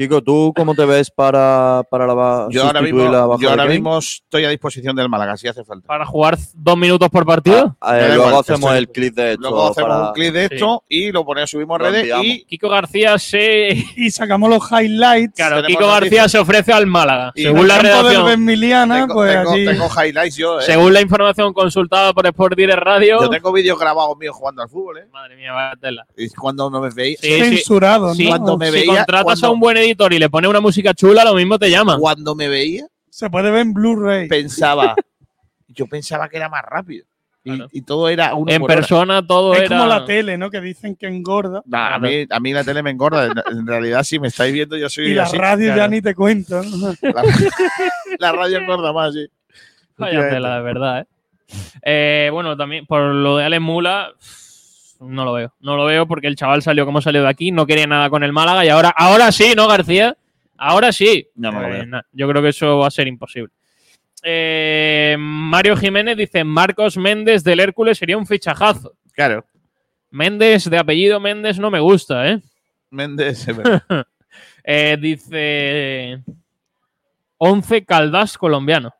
Kiko, 0.00 0.22
¿tú 0.22 0.54
cómo 0.56 0.74
te 0.74 0.86
ves 0.86 1.10
para, 1.10 1.82
para 1.90 2.06
la 2.06 2.46
Yo 2.50 2.64
ahora, 2.64 2.80
mismo, 2.80 3.02
la 3.10 3.26
baja 3.26 3.42
yo 3.42 3.50
ahora 3.50 3.66
mismo 3.66 3.98
estoy 3.98 4.46
a 4.46 4.48
disposición 4.48 4.96
del 4.96 5.10
Málaga, 5.10 5.36
si 5.36 5.46
hace 5.46 5.62
falta. 5.62 5.86
Para 5.86 6.06
jugar 6.06 6.38
dos 6.54 6.76
minutos 6.78 7.10
por 7.10 7.26
partido. 7.26 7.76
Ah, 7.82 7.98
eh, 7.98 8.06
luego 8.08 8.14
igual, 8.28 8.40
hacemos 8.40 8.60
estoy- 8.62 8.78
el 8.78 8.88
clip 8.88 9.14
de 9.14 9.32
esto. 9.32 9.42
Luego 9.42 9.70
hacemos 9.70 9.90
para- 9.90 10.06
un 10.08 10.12
clip 10.14 10.32
de 10.32 10.44
esto 10.46 10.84
y 10.88 11.12
lo 11.12 11.22
ponemos, 11.26 11.50
subimos 11.50 11.74
a 11.74 11.82
Lo 11.82 11.84
redes 11.90 12.00
enviamos. 12.00 12.24
y, 12.24 12.44
Kiko 12.46 12.68
García 12.70 13.18
se. 13.18 13.76
Y 13.96 14.10
sacamos 14.10 14.48
los 14.48 14.62
highlights. 14.72 15.34
Claro, 15.36 15.56
Kiko 15.66 15.80
noticias. 15.80 16.00
García 16.00 16.28
se 16.30 16.38
ofrece 16.38 16.72
al 16.72 16.86
Málaga. 16.86 17.32
Y 17.34 17.42
según 17.42 17.68
la 17.68 17.76
el 17.76 17.82
campo 17.82 18.08
del 18.08 18.16
redacción. 18.16 18.88
Tengo, 18.88 19.14
pues 19.14 19.34
tengo- 19.36 19.50
allí. 19.52 19.64
tengo 19.66 19.88
highlights 20.02 20.36
yo, 20.36 20.60
¿eh? 20.60 20.62
Según 20.62 20.94
la 20.94 21.02
información 21.02 21.52
consultada 21.52 22.14
por 22.14 22.26
Sport 22.26 22.56
Direct 22.56 22.78
Radio. 22.82 23.20
Yo 23.20 23.28
tengo 23.28 23.52
vídeos 23.52 23.78
grabados 23.78 24.16
míos 24.16 24.34
jugando 24.34 24.62
al 24.62 24.68
fútbol, 24.70 24.96
¿eh? 24.96 25.06
Madre 25.12 25.36
mía, 25.36 25.52
vaya 25.52 25.74
tela. 25.78 26.06
Y 26.16 26.30
cuando 26.30 26.70
no 26.70 26.80
me 26.80 26.88
veía, 26.88 27.18
Sí, 27.20 27.28
sí. 27.34 27.40
censurado, 27.56 28.14
Sí, 28.14 28.24
¿no? 28.24 28.30
cuando 28.30 28.56
me 28.56 28.66
si 28.68 28.72
veía- 28.72 28.96
contratas 29.04 29.42
a 29.42 29.50
un 29.50 29.60
buen 29.60 29.76
editor 29.76 29.89
y 30.12 30.18
le 30.18 30.30
pones 30.30 30.48
una 30.50 30.60
música 30.60 30.94
chula, 30.94 31.24
lo 31.24 31.34
mismo 31.34 31.58
te 31.58 31.70
llama. 31.70 31.96
cuando 31.98 32.34
me 32.34 32.48
veía, 32.48 32.86
Se 33.10 33.28
puede 33.30 33.50
ver 33.50 33.60
en 33.62 33.72
Blu-ray. 33.74 34.28
pensaba, 34.28 34.94
yo 35.68 35.86
pensaba 35.86 36.28
que 36.28 36.36
era 36.36 36.48
más 36.48 36.62
rápido. 36.64 37.04
Y, 37.42 37.50
Claro. 37.56 37.68
y 37.72 37.80
todo 37.82 38.08
era 38.10 38.34
uno 38.34 38.52
En 38.52 38.60
por 38.60 38.70
hora. 38.70 38.76
persona 38.80 39.26
todo 39.26 39.54
Es 39.54 39.60
era. 39.60 39.68
como 39.70 39.86
la 39.86 40.04
tele, 40.04 40.36
¿no? 40.36 40.50
Que 40.50 40.60
dicen 40.60 40.94
que 40.94 41.06
engorda. 41.06 41.62
Nah, 41.64 41.94
a, 41.94 41.98
mí, 41.98 42.26
a 42.28 42.38
mí 42.38 42.52
la 42.52 42.62
tele 42.64 42.82
me 42.82 42.90
engorda. 42.90 43.32
En, 43.50 43.66
realidad, 43.66 44.02
si 44.02 44.18
me 44.18 44.28
estáis 44.28 44.52
viendo, 44.52 44.76
yo 44.76 44.90
soy 44.90 45.06
Y 45.06 45.14
la 45.14 45.22
así. 45.22 45.38
radio 45.38 45.68
ya 45.68 45.74
claro. 45.74 45.90
ni 45.90 46.02
te 46.02 46.14
cuento. 46.14 46.62
¿no? 46.62 46.92
La, 47.00 47.22
la 48.18 48.32
radio 48.32 48.58
engorda 48.58 48.92
más, 48.92 49.14
sí. 49.14 49.26
Vaya 49.96 50.28
tela, 50.28 50.56
de 50.56 50.62
verdad, 50.62 51.00
¿eh? 51.00 51.06
Eh, 51.82 52.30
Bueno, 52.30 52.56
también 52.58 52.84
por 52.86 53.00
lo 53.14 53.38
de 53.38 53.44
Alex 53.44 53.62
Mula, 53.62 54.12
no 55.00 55.24
lo 55.24 55.32
veo. 55.32 55.54
No 55.60 55.76
lo 55.76 55.84
veo 55.86 56.06
porque 56.06 56.26
el 56.26 56.36
chaval 56.36 56.62
salió 56.62 56.84
como 56.84 57.00
salió 57.00 57.22
de 57.22 57.28
aquí, 57.28 57.50
no 57.50 57.66
quería 57.66 57.86
nada 57.86 58.10
con 58.10 58.22
el 58.22 58.32
Málaga 58.32 58.64
y 58.64 58.68
ahora, 58.68 58.90
ahora 58.90 59.32
sí, 59.32 59.54
¿no, 59.56 59.66
García? 59.66 60.16
Ahora 60.56 60.92
sí. 60.92 61.26
No 61.34 61.52
me 61.52 61.60
lo 61.60 61.98
Eh, 61.98 62.02
yo 62.12 62.28
creo 62.28 62.42
que 62.42 62.50
eso 62.50 62.78
va 62.78 62.86
a 62.88 62.90
ser 62.90 63.08
imposible. 63.08 63.52
Eh, 64.22 65.16
Mario 65.18 65.76
Jiménez 65.76 66.16
dice: 66.16 66.44
Marcos 66.44 66.98
Méndez 66.98 67.42
del 67.42 67.60
Hércules 67.60 67.96
sería 67.96 68.18
un 68.18 68.26
fichajazo. 68.26 68.94
Claro. 69.12 69.44
Méndez, 70.10 70.68
de 70.68 70.76
apellido 70.78 71.18
Méndez, 71.18 71.58
no 71.58 71.70
me 71.70 71.80
gusta, 71.80 72.28
¿eh? 72.28 72.40
Méndez. 72.90 73.46
Eh, 74.62 74.98
dice: 75.00 76.22
11 77.38 77.84
Caldás 77.86 78.36
colombiano. 78.36 78.92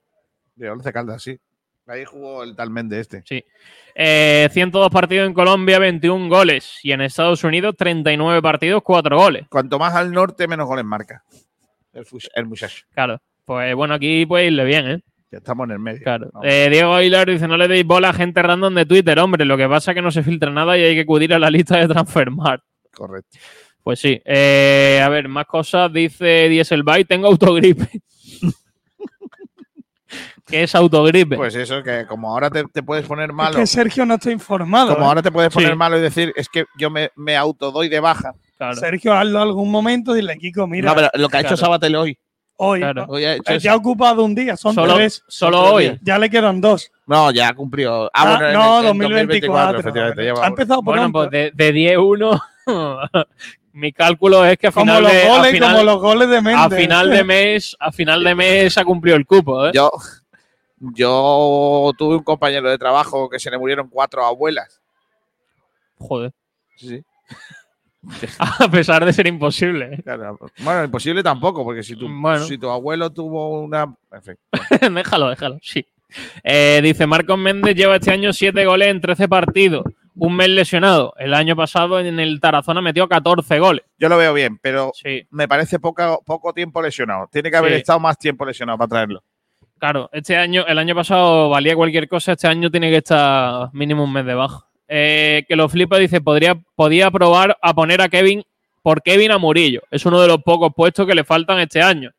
de 0.55 0.71
Once 0.71 0.91
Caldas, 0.91 1.23
sí. 1.23 1.39
Ahí 1.91 2.05
jugó 2.05 2.45
el 2.45 2.55
tal 2.55 2.71
Méndez 2.71 3.01
este. 3.01 3.23
Sí. 3.27 3.45
Eh, 3.95 4.49
102 4.53 4.91
partidos 4.91 5.27
en 5.27 5.35
Colombia, 5.35 5.79
21 5.79 6.29
goles. 6.29 6.79
Y 6.85 6.93
en 6.93 7.01
Estados 7.01 7.43
Unidos, 7.43 7.75
39 7.77 8.41
partidos, 8.41 8.83
4 8.85 9.17
goles. 9.19 9.47
Cuanto 9.49 9.79
más 9.79 9.95
al 9.95 10.13
norte, 10.13 10.47
menos 10.47 10.67
goles 10.67 10.85
marca. 10.85 11.25
El, 11.93 12.07
el 12.35 12.47
muchacho. 12.47 12.85
Claro. 12.95 13.21
Pues 13.45 13.75
bueno, 13.75 13.95
aquí 13.95 14.25
puede 14.27 14.47
irle 14.47 14.65
bien, 14.65 14.89
¿eh? 14.89 15.01
Ya 15.33 15.39
estamos 15.39 15.65
en 15.67 15.73
el 15.73 15.79
medio. 15.79 16.03
Claro. 16.03 16.31
Eh, 16.43 16.69
Diego 16.71 16.95
Aguilar 16.95 17.29
dice: 17.29 17.47
No 17.47 17.57
le 17.57 17.69
deis 17.69 17.85
bola 17.85 18.11
a 18.11 18.13
gente 18.13 18.43
random 18.43 18.75
de 18.75 18.87
Twitter, 18.87 19.19
hombre. 19.19 19.45
Lo 19.45 19.57
que 19.57 19.69
pasa 19.69 19.91
es 19.91 19.95
que 19.97 20.03
no 20.03 20.11
se 20.11 20.23
filtra 20.23 20.51
nada 20.51 20.77
y 20.77 20.83
hay 20.83 20.95
que 20.95 21.03
acudir 21.03 21.35
a 21.35 21.39
la 21.39 21.51
lista 21.51 21.79
de 21.79 21.89
Transfermarkt. 21.89 22.65
Correcto. 22.93 23.39
Pues 23.83 24.01
sí. 24.01 24.21
Eh, 24.25 25.01
a 25.03 25.09
ver, 25.09 25.29
más 25.29 25.47
cosas. 25.47 25.93
Dice 25.93 26.49
Dieselbike: 26.49 27.07
Tengo 27.07 27.29
autogripe. 27.29 28.03
¿Qué 30.51 30.63
es 30.65 30.75
autogripe? 30.75 31.37
Pues 31.37 31.55
eso, 31.55 31.83
que 31.83 32.07
como 32.07 32.31
ahora 32.31 32.51
te, 32.51 32.65
te 32.65 32.83
puedes 32.83 33.07
poner 33.07 33.31
Es 33.31 33.35
malo. 33.37 33.57
que 33.57 33.67
Sergio 33.67 34.05
no 34.05 34.15
está 34.15 34.31
informado. 34.31 34.93
Como 34.95 35.05
¿eh? 35.05 35.09
ahora 35.09 35.23
te 35.23 35.31
puedes 35.33 35.53
poner 35.53 35.71
Sí. 35.71 35.77
malo 35.77 35.97
y 35.99 36.01
decir, 36.01 36.33
es 36.37 36.49
que 36.49 36.65
yo 36.77 36.91
me, 36.91 37.11
me 37.17 37.37
autodoy 37.37 37.89
de 37.89 38.01
baja. 38.01 38.35
Claro. 38.59 38.75
Sergio, 38.77 39.15
hazlo 39.15 39.41
algún 39.41 39.71
momento, 39.71 40.13
dile, 40.13 40.37
Kiko, 40.37 40.67
mira, 40.67 40.91
no, 40.91 40.95
pero 40.95 41.09
lo 41.15 41.29
que 41.29 41.37
ha 41.39 41.41
hecho 41.41 41.49
claro. 41.49 41.57
Sabatel 41.63 41.97
hoy. 41.97 42.19
hoy. 42.57 42.81
claro. 42.81 43.07
Hoy 43.09 43.25
ha 43.25 43.35
hecho 43.37 43.53
eso. 43.53 43.59
ya 43.65 43.73
ha 43.73 43.77
ocupado 43.77 44.23
un 44.23 44.35
día, 44.35 44.57
son 44.57 44.75
Solo, 44.75 44.95
tres. 44.97 45.23
solo 45.29 45.63
hoy. 45.73 45.99
Ya 46.03 46.19
le 46.19 46.29
quedan 46.29 46.61
dos. 46.61 46.91
No, 47.07 47.31
ya 47.31 47.55
cumplió. 47.55 48.05
Ah, 48.07 48.11
Ah, 48.15 48.37
bueno, 48.39 48.53
no, 48.53 48.79
en 48.81 48.99
2024. 48.99 49.81
efectivamente. 49.81 50.23
lleva 50.23 50.37
ha 50.39 50.41
uno. 50.41 50.49
empezado 50.49 50.83
por 50.83 50.97
Bueno, 50.97 51.11
pues 51.13 51.31
de, 51.31 51.51
de 51.55 51.75
10-1, 51.75 52.41
mi 53.73 53.93
cálculo 53.93 54.45
es 54.45 54.59
que 54.59 54.67
a 54.67 54.73
como 54.73 54.85
final, 54.87 55.03
los 55.05 55.13
de, 55.13 55.23
a 55.23 55.37
goles, 55.37 55.53
final- 55.53 55.73
como 55.73 55.85
los 55.85 56.01
goles 56.01 56.29
de 56.29 56.37
a 56.55 56.69
final 56.71 57.11
de 57.11 57.25
mes, 57.25 57.77
a 57.81 57.93
final 57.93 58.23
de 58.25 58.35
mes 58.35 58.77
ha 58.79 58.85
cumplido 58.85 59.17
el 59.17 59.25
cupo, 59.27 59.67
¿eh? 59.67 59.71
Yo, 59.75 59.91
yo 60.81 61.93
tuve 61.97 62.17
un 62.17 62.23
compañero 62.25 62.69
de 62.71 62.79
trabajo 62.79 63.29
que 63.29 63.39
se 63.39 63.51
le 63.51 63.59
murieron 63.59 63.89
cuatro 63.89 64.25
abuelas. 64.25 64.81
Joder. 65.99 66.33
Sí, 66.77 66.89
sí. 66.89 67.05
A 68.39 68.69
pesar 68.71 69.05
de 69.05 69.13
ser 69.13 69.27
imposible. 69.27 69.95
¿eh? 69.95 70.03
Claro. 70.03 70.39
Bueno, 70.61 70.85
imposible 70.85 71.23
tampoco, 71.23 71.65
porque 71.65 71.83
si 71.83 71.97
tu, 71.97 72.09
Bueno. 72.09 72.45
si 72.45 72.57
tu 72.57 72.71
abuelo 72.71 73.11
tuvo 73.11 73.61
una. 73.61 73.95
En 74.11 74.23
fin. 74.23 74.37
déjalo, 74.95 75.29
déjalo, 75.29 75.59
sí. 75.63 75.87
Eh, 76.43 76.81
dice 76.83 77.07
Marcos 77.07 77.39
Méndez 77.39 77.77
lleva 77.77 77.97
este 77.97 78.11
año 78.11 78.33
7 78.33 78.65
goles 78.67 78.89
en 78.89 79.01
13 79.01 79.29
partidos. 79.29 79.85
Un 80.17 80.35
mes 80.35 80.49
lesionado. 80.49 81.15
El 81.19 81.35
año 81.35 81.55
pasado 81.55 82.01
en 82.01 82.19
el 82.19 82.41
Tarazona 82.41 82.81
metió 82.83 83.07
14 83.09 83.59
goles. 83.61 83.85
Yo 83.99 84.09
lo 84.09 84.17
veo 84.17 84.35
bien, 84.35 84.59
pero 84.59 84.91
Sí, 84.95 85.23
me 85.31 85.47
parece 85.47 85.79
poco, 85.79 86.21
poco 86.27 86.53
tiempo 86.53 86.83
lesionado. 86.83 87.29
Tiene 87.31 87.51
que 87.51 87.57
haber 87.57 87.73
Sí. 87.75 87.79
estado 87.79 88.01
más 88.01 88.19
tiempo 88.19 88.45
lesionado 88.45 88.77
para 88.77 88.89
traerlo. 88.89 89.23
Claro. 89.81 90.09
Este 90.13 90.37
año, 90.37 90.65
el 90.69 90.79
año 90.79 90.95
pasado 90.95 91.49
valía 91.49 91.75
cualquier 91.75 92.09
cosa. 92.09 92.33
Este 92.33 92.47
año 92.47 92.71
tiene 92.71 92.91
que 92.91 92.99
estar 92.99 93.71
mínimo 93.73 94.05
un 94.05 94.13
mes 94.13 94.25
de 94.25 94.35
baja. 94.35 94.67
Eh, 94.87 95.45
que 95.49 95.57
lo 95.57 95.69
flipa, 95.69 95.99
dice, 95.99 96.21
podría, 96.21 96.55
podía 96.77 97.11
probar 97.11 97.57
a 97.61 97.75
poner 97.75 98.01
a 98.01 98.09
Kevin 98.09 98.45
por 98.83 99.03
Kevin 99.03 99.33
a 99.33 99.39
Murillo. 99.39 99.83
Es 99.91 100.07
uno 100.07 100.21
de 100.21 100.29
los 100.29 100.43
pocos 100.43 100.73
puestos 100.75 101.07
que 101.07 101.15
le 101.15 101.25
faltan 101.25 101.59
este 101.59 101.83
año. 101.83 102.13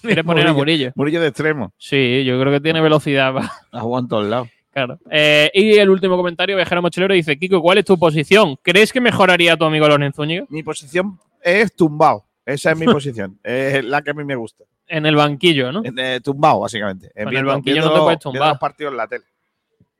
Quiere 0.00 0.24
poner 0.24 0.46
a 0.46 0.52
Murillo. 0.52 0.92
Murillo 0.94 1.20
de 1.20 1.28
extremo. 1.28 1.72
Sí, 1.78 2.24
yo 2.24 2.40
creo 2.40 2.52
que 2.52 2.60
tiene 2.60 2.80
velocidad. 2.80 3.34
en 3.72 4.08
todos 4.08 4.26
lados. 4.26 4.48
Claro. 4.72 4.98
Eh, 5.10 5.50
y 5.52 5.72
el 5.74 5.90
último 5.90 6.16
comentario, 6.16 6.56
Viajero 6.56 6.82
Mochilero, 6.82 7.14
dice: 7.14 7.38
Kiko, 7.38 7.60
¿cuál 7.60 7.78
es 7.78 7.84
tu 7.84 7.98
posición? 7.98 8.56
¿Crees 8.62 8.92
que 8.92 9.00
mejoraría 9.00 9.56
tu 9.56 9.64
amigo 9.64 9.88
Lorenzo 9.88 10.22
Zúñiga? 10.22 10.44
Mi 10.48 10.62
posición 10.62 11.18
es 11.42 11.74
tumbado. 11.74 12.24
Esa 12.46 12.72
es 12.72 12.78
mi 12.78 12.86
posición. 12.92 13.38
Es 13.42 13.84
la 13.84 14.02
que 14.02 14.10
a 14.10 14.14
mí 14.14 14.24
me 14.24 14.36
gusta. 14.36 14.64
En 14.90 15.06
el 15.06 15.16
banquillo, 15.16 15.72
¿no? 15.72 15.82
En, 15.84 15.98
eh, 15.98 16.20
tumbado, 16.20 16.60
básicamente. 16.60 17.10
En 17.14 17.28
el 17.34 17.44
banquillo 17.44 17.82
no 17.82 17.92
te 17.94 18.00
puedes 18.00 18.18
tumbar. 18.18 18.48
los 18.50 18.58
partidos 18.58 18.90
en 18.92 18.96
la 18.96 19.06
tele. 19.06 19.24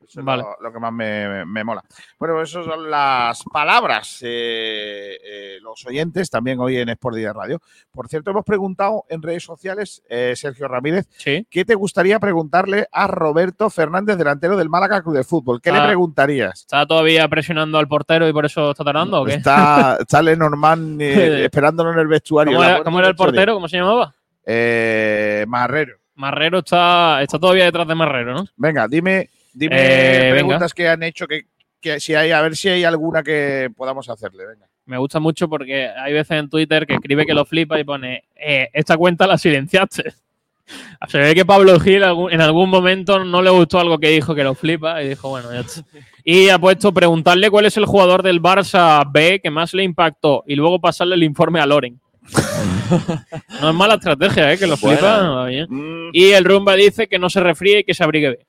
Eso 0.05 0.19
es 0.19 0.25
Vale. 0.25 0.43
lo, 0.43 0.57
lo 0.61 0.73
que 0.73 0.79
más 0.81 0.91
me, 0.91 1.29
me- 1.29 1.45
me 1.45 1.63
mola. 1.63 1.81
Bueno, 2.19 2.35
pues 2.35 2.49
esas 2.49 2.65
son 2.65 2.91
las 2.91 3.41
palabras. 3.45 4.19
eh, 4.23 5.17
eh, 5.23 5.57
los 5.61 5.85
oyentes 5.85 6.29
también 6.29 6.59
hoy 6.59 6.75
en 6.75 6.89
Sport 6.89 7.15
Día 7.15 7.31
Radio. 7.31 7.61
Por 7.93 8.09
cierto, 8.09 8.31
hemos 8.31 8.43
preguntado 8.43 9.05
en 9.07 9.21
redes 9.21 9.43
sociales, 9.45 10.03
eh, 10.09 10.33
Sergio 10.35 10.67
Ramírez, 10.67 11.07
Sí. 11.17 11.47
¿qué 11.49 11.63
te 11.63 11.75
gustaría 11.75 12.19
preguntarle 12.19 12.87
a 12.91 13.07
Roberto 13.07 13.69
Fernández, 13.69 14.17
delantero 14.17 14.57
del 14.57 14.67
Málaga 14.67 15.01
Club 15.01 15.15
de 15.15 15.23
Fútbol? 15.23 15.61
¿Qué 15.61 15.69
Ah. 15.69 15.79
le 15.79 15.87
preguntarías? 15.87 16.59
¿Está 16.59 16.85
todavía 16.85 17.25
presionando 17.29 17.77
al 17.77 17.87
portero 17.87 18.27
y 18.27 18.33
por 18.33 18.45
eso 18.45 18.71
está 18.71 18.83
tardando 18.83 19.21
o 19.21 19.25
qué? 19.25 19.35
Está, 19.35 19.97
está 20.01 20.21
Lenormand 20.21 21.01
eh, 21.01 21.45
esperándolo 21.45 21.93
en 21.93 21.99
el 21.99 22.07
vestuario. 22.07 22.57
¿Cómo 22.57 22.67
era, 22.67 22.83
cómo 22.83 22.99
el 22.99 23.15
portero? 23.15 23.53
¿Cómo 23.53 23.69
se 23.69 23.77
llamaba? 23.77 24.13
Eh, 24.45 25.45
Marrero. 25.47 25.97
Marrero 26.15 26.59
está, 26.59 27.21
está 27.21 27.39
todavía 27.39 27.65
detrás 27.65 27.87
de 27.87 27.95
Marrero, 27.95 28.33
¿no? 28.33 28.45
Venga, 28.55 28.87
dime, 28.87 29.29
dime 29.53 29.75
Eh, 29.77 30.31
preguntas 30.31 30.73
que 30.73 30.87
han 30.87 31.03
hecho 31.03 31.27
que, 31.27 31.45
que 31.79 31.99
si 31.99 32.13
hay, 32.15 32.31
a 32.31 32.41
ver 32.41 32.55
si 32.55 32.69
hay 32.69 32.83
alguna 32.83 33.23
que 33.23 33.69
podamos 33.75 34.09
hacerle. 34.09 34.45
Venga. 34.45 34.67
Me 34.85 34.97
gusta 34.97 35.19
mucho 35.19 35.47
porque 35.47 35.87
hay 35.87 36.13
veces 36.13 36.37
en 36.37 36.49
Twitter 36.49 36.85
que 36.85 36.93
escribe 36.93 37.25
que 37.25 37.33
lo 37.33 37.45
flipa 37.45 37.79
y 37.79 37.83
pone: 37.83 38.25
eh, 38.35 38.69
Esta 38.73 38.97
cuenta 38.97 39.27
la 39.27 39.37
silenciaste. 39.37 40.13
Se 41.07 41.17
ve 41.17 41.35
que 41.35 41.45
Pablo 41.45 41.79
Gil 41.79 42.03
en 42.03 42.41
algún 42.41 42.69
momento 42.69 43.23
no 43.25 43.41
le 43.41 43.49
gustó 43.49 43.79
algo 43.79 43.97
que 43.97 44.09
dijo 44.09 44.35
que 44.35 44.43
lo 44.43 44.55
flipa 44.55 45.01
y 45.03 45.09
dijo, 45.09 45.29
bueno, 45.29 45.51
ya 45.51 45.61
está. 45.61 45.83
Y 46.23 46.49
ha 46.49 46.59
puesto 46.59 46.93
preguntarle 46.93 47.49
cuál 47.49 47.65
es 47.65 47.75
el 47.77 47.85
jugador 47.85 48.23
del 48.23 48.41
Barça 48.41 49.03
B 49.11 49.41
que 49.41 49.49
más 49.49 49.73
le 49.73 49.83
impactó 49.83 50.43
y 50.47 50.55
luego 50.55 50.79
pasarle 50.79 51.15
el 51.15 51.23
informe 51.23 51.59
a 51.59 51.65
Loren. 51.65 51.99
no 53.61 53.69
es 53.69 53.75
mala 53.75 53.95
estrategia, 53.95 54.51
¿eh? 54.53 54.57
Que 54.57 54.67
lo 54.67 54.77
flipa. 54.77 55.45
bien. 55.45 55.67
Mm, 55.69 56.09
Y 56.13 56.31
el 56.31 56.45
Rumba 56.45 56.75
dice 56.75 57.07
que 57.07 57.19
no 57.19 57.29
se 57.29 57.39
refríe 57.39 57.79
y 57.79 57.83
que 57.83 57.93
se 57.93 58.03
abrigue 58.03 58.29
bien. 58.29 58.47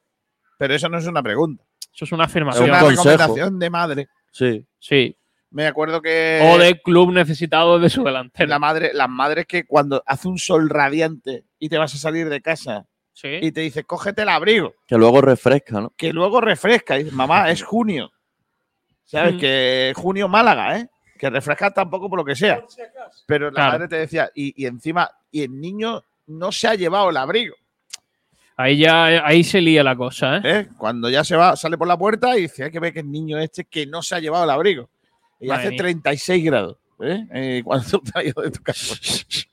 pero 0.59 0.75
eso 0.75 0.89
no 0.89 0.99
es 0.99 1.07
una 1.07 1.23
pregunta. 1.23 1.65
Eso 1.95 2.05
es 2.05 2.13
una 2.13 2.25
Es 2.25 2.31
afirmación. 2.31 2.71
una 2.71 2.81
consejo. 2.81 3.05
recomendación 3.11 3.59
de 3.59 3.71
madre. 3.71 4.09
Sí. 4.31 4.65
Sí. 4.79 5.17
Me 5.51 5.67
acuerdo 5.67 6.01
que 6.01 6.41
O 6.51 6.57
de 6.59 6.81
club 6.81 7.13
necesitado 7.13 7.79
de 7.79 7.91
su 7.91 8.03
delantero. 8.03 8.49
la 8.49 8.59
madre, 8.59 8.91
las 8.95 9.09
madres 9.11 9.45
que 9.47 9.65
cuando 9.67 10.03
hace 10.07 10.27
un 10.29 10.39
sol 10.39 10.71
radiante 10.71 11.45
y 11.59 11.69
te 11.69 11.77
vas 11.77 11.95
a 11.95 11.99
salir 11.99 12.29
de 12.31 12.41
casa 12.41 12.87
Sí. 13.13 13.29
y 13.43 13.53
te 13.53 13.61
dice, 13.61 13.85
cógete 13.85 14.23
el 14.23 14.31
abrigo, 14.31 14.75
Que 14.87 14.97
luego 14.97 15.21
refresca, 15.21 15.81
¿no? 15.83 15.93
que 15.99 16.15
luego 16.15 16.41
refresca. 16.41 16.95
Y 16.97 17.01
dices, 17.05 17.13
mamá, 17.13 17.51
es 17.51 17.63
junio. 17.63 18.11
¿Sabes? 19.05 19.35
Mm. 19.35 19.39
Que 19.39 19.93
junio 19.95 20.29
Málaga, 20.29 20.79
¿eh? 20.79 20.89
Que 21.23 21.31
refresca 21.31 21.71
tampoco 21.71 22.11
por 22.11 22.19
lo 22.19 22.25
que 22.25 22.35
sea. 22.35 22.65
Pero 23.27 23.47
la 23.47 23.55
Claro. 23.55 23.73
madre 23.75 23.87
te 23.87 23.95
decía, 23.95 24.29
y, 24.35 24.61
y 24.61 24.67
encima, 24.67 25.09
y 25.31 25.43
el 25.43 25.61
niño 25.61 26.03
no 26.27 26.51
se 26.51 26.67
ha 26.67 26.75
llevado 26.75 27.11
el 27.11 27.17
abrigo. 27.17 27.55
Ahí 28.57 28.79
ya 28.79 29.25
ahí 29.25 29.45
se 29.45 29.61
lía 29.61 29.85
la 29.85 29.95
cosa, 29.95 30.39
¿eh? 30.39 30.41
¿eh? 30.43 30.69
Cuando 30.77 31.09
ya 31.09 31.23
se 31.23 31.37
va, 31.37 31.55
sale 31.55 31.79
por 31.79 31.87
la 31.87 31.97
puerta 31.97 32.37
y 32.37 32.43
dice, 32.43 32.65
hay 32.65 32.73
que 32.73 32.81
ver 32.81 32.93
que 32.93 32.99
el 33.01 33.11
niño 33.13 33.39
este 33.39 33.65
que 33.67 33.87
no 33.87 34.03
se 34.03 34.17
ha 34.17 34.19
llevado 34.19 34.43
el 34.43 34.51
abrigo. 34.51 34.91
Y 35.39 35.47
Madre 35.47 35.61
hace 35.63 35.71
mía. 35.71 35.79
36 35.79 36.45
grados. 36.45 36.77
¿eh? 37.01 37.25
Eh, 37.33 37.63
cuando 37.65 38.01
te 38.01 38.11
has 38.19 38.25
ido 38.25 38.43
de 38.43 38.51
tu 38.51 38.61
casa. 38.61 38.97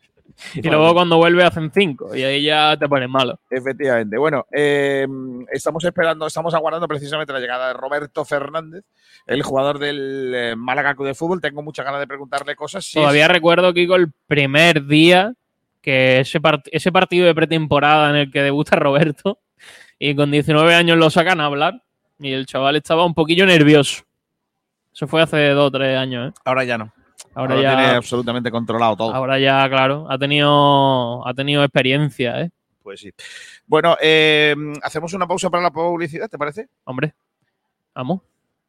Y 0.55 0.61
luego 0.61 0.93
cuando 0.93 1.17
vuelve 1.17 1.43
hacen 1.43 1.71
cinco 1.73 2.15
y 2.15 2.23
ahí 2.23 2.43
ya 2.43 2.75
te 2.77 2.87
pones 2.87 3.09
malo. 3.09 3.39
Efectivamente. 3.49 4.17
Bueno, 4.17 4.45
eh, 4.51 5.05
estamos 5.51 5.83
esperando, 5.83 6.25
estamos 6.27 6.53
aguardando 6.53 6.87
precisamente 6.87 7.33
la 7.33 7.39
llegada 7.39 7.67
de 7.67 7.73
Roberto 7.73 8.23
Fernández, 8.25 8.83
el 9.27 9.43
jugador 9.43 9.79
del 9.79 10.31
eh, 10.35 10.55
Málaga 10.55 10.95
Club 10.95 11.07
de 11.07 11.13
Fútbol. 11.15 11.41
Tengo 11.41 11.61
muchas 11.61 11.85
ganas 11.85 11.99
de 11.99 12.07
preguntarle 12.07 12.55
cosas. 12.55 12.85
Si 12.85 12.93
Todavía 12.99 13.27
recuerdo, 13.27 13.73
Kiko, 13.73 13.95
el 13.95 14.11
primer 14.27 14.85
día 14.85 15.33
que 15.81 16.19
ese, 16.19 16.41
part- 16.41 16.67
ese 16.71 16.91
partido 16.91 17.25
de 17.25 17.35
pretemporada 17.35 18.09
en 18.09 18.15
el 18.15 18.31
que 18.31 18.41
debuta 18.41 18.75
Roberto 18.75 19.39
y 19.97 20.15
con 20.15 20.31
19 20.31 20.73
años 20.75 20.97
lo 20.97 21.09
sacan 21.09 21.39
a 21.41 21.45
hablar 21.45 21.83
y 22.19 22.31
el 22.33 22.45
chaval 22.45 22.75
estaba 22.75 23.05
un 23.05 23.13
poquillo 23.13 23.45
nervioso. 23.45 24.03
Eso 24.93 25.07
fue 25.07 25.21
hace 25.21 25.49
dos 25.49 25.67
o 25.67 25.71
tres 25.71 25.97
años, 25.97 26.27
¿eh? 26.29 26.31
es- 26.35 26.41
ahora 26.45 26.63
ya 26.65 26.77
no. 26.77 26.91
Ahora, 27.35 27.55
Ahora, 27.55 27.61
ya, 27.61 27.77
tiene 27.77 27.95
absolutamente 27.95 28.51
controlado 28.51 28.95
todo. 28.97 29.13
ahora 29.13 29.39
ya, 29.39 29.67
claro, 29.69 30.07
ha 30.09 30.17
tenido, 30.17 31.25
ha 31.27 31.33
tenido 31.33 31.63
experiencia, 31.63 32.41
¿eh? 32.41 32.49
Pues 32.83 33.01
sí. 33.01 33.11
Bueno, 33.67 33.95
eh, 34.01 34.55
hacemos 34.81 35.13
una 35.13 35.27
pausa 35.27 35.49
para 35.49 35.63
la 35.63 35.71
publicidad, 35.71 36.27
¿te 36.27 36.37
parece? 36.37 36.67
Hombre, 36.85 37.13
vamos. 37.93 38.21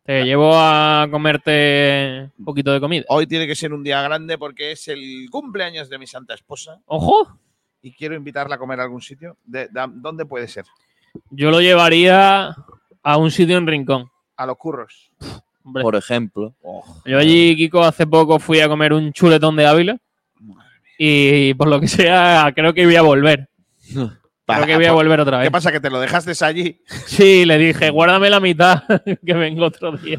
Te 0.05 0.25
llevo 0.25 0.53
a 0.55 1.07
comerte 1.11 2.31
un 2.39 2.45
poquito 2.45 2.73
de 2.73 2.81
comida. 2.81 3.05
Hoy 3.09 3.27
tiene 3.27 3.47
que 3.47 3.55
ser 3.55 3.73
un 3.73 3.83
día 3.85 4.03
grande 4.03 4.37
porque 4.39 4.73
es 4.73 4.89
el 4.89 5.29
cumpleaños 5.31 5.89
de 5.89 5.99
mi 5.99 6.07
santa 6.07 6.35
esposa 6.35 6.81
¡Ojo! 6.87 7.39
y 7.83 7.93
quiero 7.93 8.15
invitarla 8.17 8.57
a 8.57 8.59
comer 8.59 8.81
a 8.81 8.85
algún 8.85 9.01
sitio. 9.03 9.37
De- 9.45 9.69
de- 9.69 9.87
¿Dónde 9.95 10.27
puede 10.27 10.49
ser? 10.49 10.65
Yo 11.31 11.51
lo 11.51 11.61
llevaría 11.61 12.55
a 13.03 13.17
un 13.19 13.31
sitio 13.31 13.57
en 13.57 13.67
Rincón. 13.67 14.11
A 14.37 14.47
los 14.47 14.57
curros. 14.57 15.13
Hombre. 15.65 15.83
Por 15.83 15.97
ejemplo. 15.97 16.55
Yo 17.05 17.19
allí, 17.19 17.55
Kiko, 17.57 17.83
hace 17.83 18.07
poco 18.07 18.39
fui 18.39 18.61
a 18.61 18.69
comer 18.69 18.93
un 18.93 19.13
chuletón 19.13 19.57
de 19.57 19.67
Ávila. 19.67 19.99
Y 20.99 21.55
por 21.55 21.69
lo 21.69 21.81
que 21.81 21.89
sea, 21.89 22.53
creo 22.55 22.75
que 22.75 22.85
voy 22.85 22.97
a 22.97 23.03
volver. 23.03 23.49
Creo 24.53 24.67
que 24.67 24.75
voy 24.75 24.87
a 24.87 24.93
volver 24.93 25.21
otra 25.21 25.37
¿Qué 25.39 25.43
vez. 25.45 25.51
pasa? 25.53 25.71
¿Que 25.71 25.79
te 25.79 25.91
lo 25.91 26.01
dejaste 26.01 26.33
allí? 26.45 26.81
Sí, 27.07 27.45
le 27.45 27.57
dije, 27.57 27.89
guárdame 27.91 28.29
la 28.31 28.41
mitad, 28.41 28.83
que 29.25 29.33
vengo 29.35 29.67
otro 29.67 29.93
día. 29.93 30.19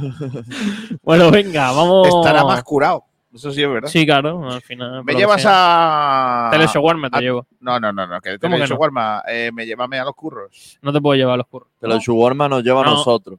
bueno, 1.04 1.30
venga, 1.32 1.74
vamos. 1.74 2.08
Estará 2.08 2.46
más 2.46 2.64
curado. 2.64 3.04
Eso 3.34 3.52
sí 3.52 3.62
es 3.62 3.70
verdad. 3.70 3.90
Sí, 3.90 4.06
claro, 4.06 4.50
al 4.50 4.62
final. 4.62 5.04
Me 5.04 5.16
llevas 5.16 5.44
a. 5.46 6.48
Teleshowarma 6.50 7.10
te 7.10 7.18
a- 7.18 7.22
llevo. 7.22 7.46
No, 7.60 7.78
no, 7.78 7.92
no, 7.92 8.08
no. 8.08 8.22
Que 8.22 8.40
¿Cómo 8.40 8.40
que 8.40 8.48
no? 8.50 8.56
Teleshowarma, 8.68 9.24
eh, 9.28 9.52
me 9.54 9.66
llévame 9.66 10.00
a 10.00 10.06
los 10.06 10.16
curros. 10.16 10.80
No 10.82 10.94
te 10.94 11.02
puedo 11.02 11.18
llevar 11.18 11.34
a 11.34 11.38
los 11.38 11.48
curros. 11.48 11.68
Pero 11.82 11.94
el 11.94 12.00
shawarma 12.00 12.48
nos 12.48 12.64
lleva 12.64 12.84
a 12.84 12.86
No. 12.86 12.92
nosotros. 12.92 13.38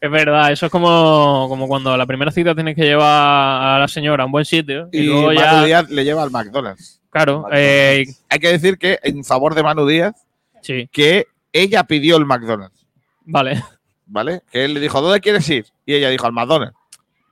Es 0.00 0.10
verdad, 0.10 0.50
eso 0.52 0.66
es 0.66 0.72
como, 0.72 1.46
como 1.48 1.68
cuando 1.68 1.92
a 1.92 1.96
la 1.96 2.06
primera 2.06 2.30
cita 2.30 2.54
tienes 2.54 2.74
que 2.74 2.82
llevar 2.84 3.06
a 3.06 3.78
la 3.78 3.88
señora 3.88 4.22
a 4.22 4.26
un 4.26 4.32
buen 4.32 4.44
sitio. 4.44 4.88
Y, 4.92 5.00
Y, 5.00 5.02
luego 5.04 5.26
Manu 5.26 5.36
ya. 5.38 5.64
Díaz 5.64 5.90
le 5.90 6.04
lleva 6.04 6.22
al 6.22 6.30
McDonald's. 6.30 7.02
Claro, 7.10 7.46
eh, 7.52 8.06
Hay 8.28 8.38
que 8.38 8.48
decir 8.48 8.78
que, 8.78 8.98
en 9.02 9.24
favor 9.24 9.54
de 9.54 9.62
Manu 9.62 9.86
Díaz, 9.86 10.14
sí, 10.62 10.88
que 10.92 11.26
ella 11.52 11.84
pidió 11.84 12.16
el 12.16 12.26
McDonald's. 12.26 12.86
vale. 13.24 13.62
¿Vale? 14.08 14.42
Que 14.52 14.64
él 14.64 14.74
le 14.74 14.80
dijo, 14.80 15.00
¿dónde 15.02 15.20
quieres 15.20 15.48
ir? 15.50 15.66
Y 15.84 15.94
ella 15.94 16.08
dijo, 16.10 16.26
al 16.26 16.32
McDonald's. 16.32 16.76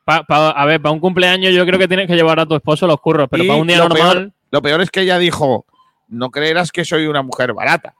Pa- 0.04 0.24
pa- 0.24 0.50
a 0.50 0.66
ver, 0.66 0.82
para 0.82 0.92
un 0.92 0.98
cumpleaños 1.00 1.54
yo 1.54 1.64
creo 1.64 1.78
que 1.78 1.86
tienes 1.88 2.06
que 2.08 2.16
llevar 2.16 2.40
a 2.40 2.46
tu 2.46 2.54
esposo 2.56 2.86
los 2.86 3.00
curros, 3.00 3.28
pero 3.30 3.44
Y 3.44 3.46
para 3.46 3.60
un 3.60 3.66
día 3.68 3.78
lo 3.78 3.88
normal. 3.88 4.12
peor- 4.12 4.32
lo 4.50 4.60
peor 4.62 4.80
es 4.82 4.90
que 4.90 5.02
ella 5.02 5.18
dijo, 5.18 5.64
no 6.08 6.30
creerás 6.30 6.72
que 6.72 6.84
soy 6.84 7.06
una 7.06 7.22
mujer 7.22 7.52
barata. 7.54 7.94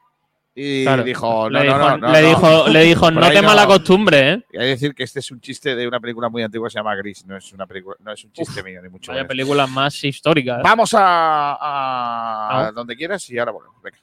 Y 0.56 0.84
Claro. 0.84 1.02
dijo, 1.02 1.50
no, 1.50 1.58
le, 1.58 1.64
dijo, 1.64 1.78
no, 1.78 1.96
no, 1.98 2.12
le 2.12 2.22
no. 2.22 2.28
dijo, 2.28 2.68
le 2.68 2.80
dijo, 2.84 3.10
no 3.10 3.28
te 3.28 3.42
no". 3.42 3.48
mala 3.48 3.66
costumbre, 3.66 4.30
¿eh? 4.34 4.44
Y 4.52 4.56
hay 4.58 4.62
que 4.62 4.68
decir 4.68 4.94
que 4.94 5.02
este 5.02 5.18
es 5.18 5.30
un 5.32 5.40
chiste 5.40 5.74
de 5.74 5.88
una 5.88 5.98
película 5.98 6.28
muy 6.28 6.42
antigua 6.44 6.68
que 6.68 6.72
se 6.72 6.78
llama 6.78 6.94
Gris, 6.94 7.24
no 7.26 7.36
es 7.36 7.52
una 7.52 7.66
película, 7.66 7.96
no 8.00 8.12
es 8.12 8.24
un 8.24 8.30
chiste 8.32 8.62
mío, 8.62 8.80
ni 8.80 8.88
mucho 8.88 9.10
menos. 9.12 9.26
películas 9.26 9.68
más 9.68 10.04
históricas. 10.04 10.60
Vamos 10.62 10.94
a, 10.96 12.66
a 12.68 12.72
donde 12.72 12.94
quieras 12.96 13.28
y 13.30 13.38
ahora 13.38 13.50
volvemos. 13.52 13.82
Venga. 13.82 13.98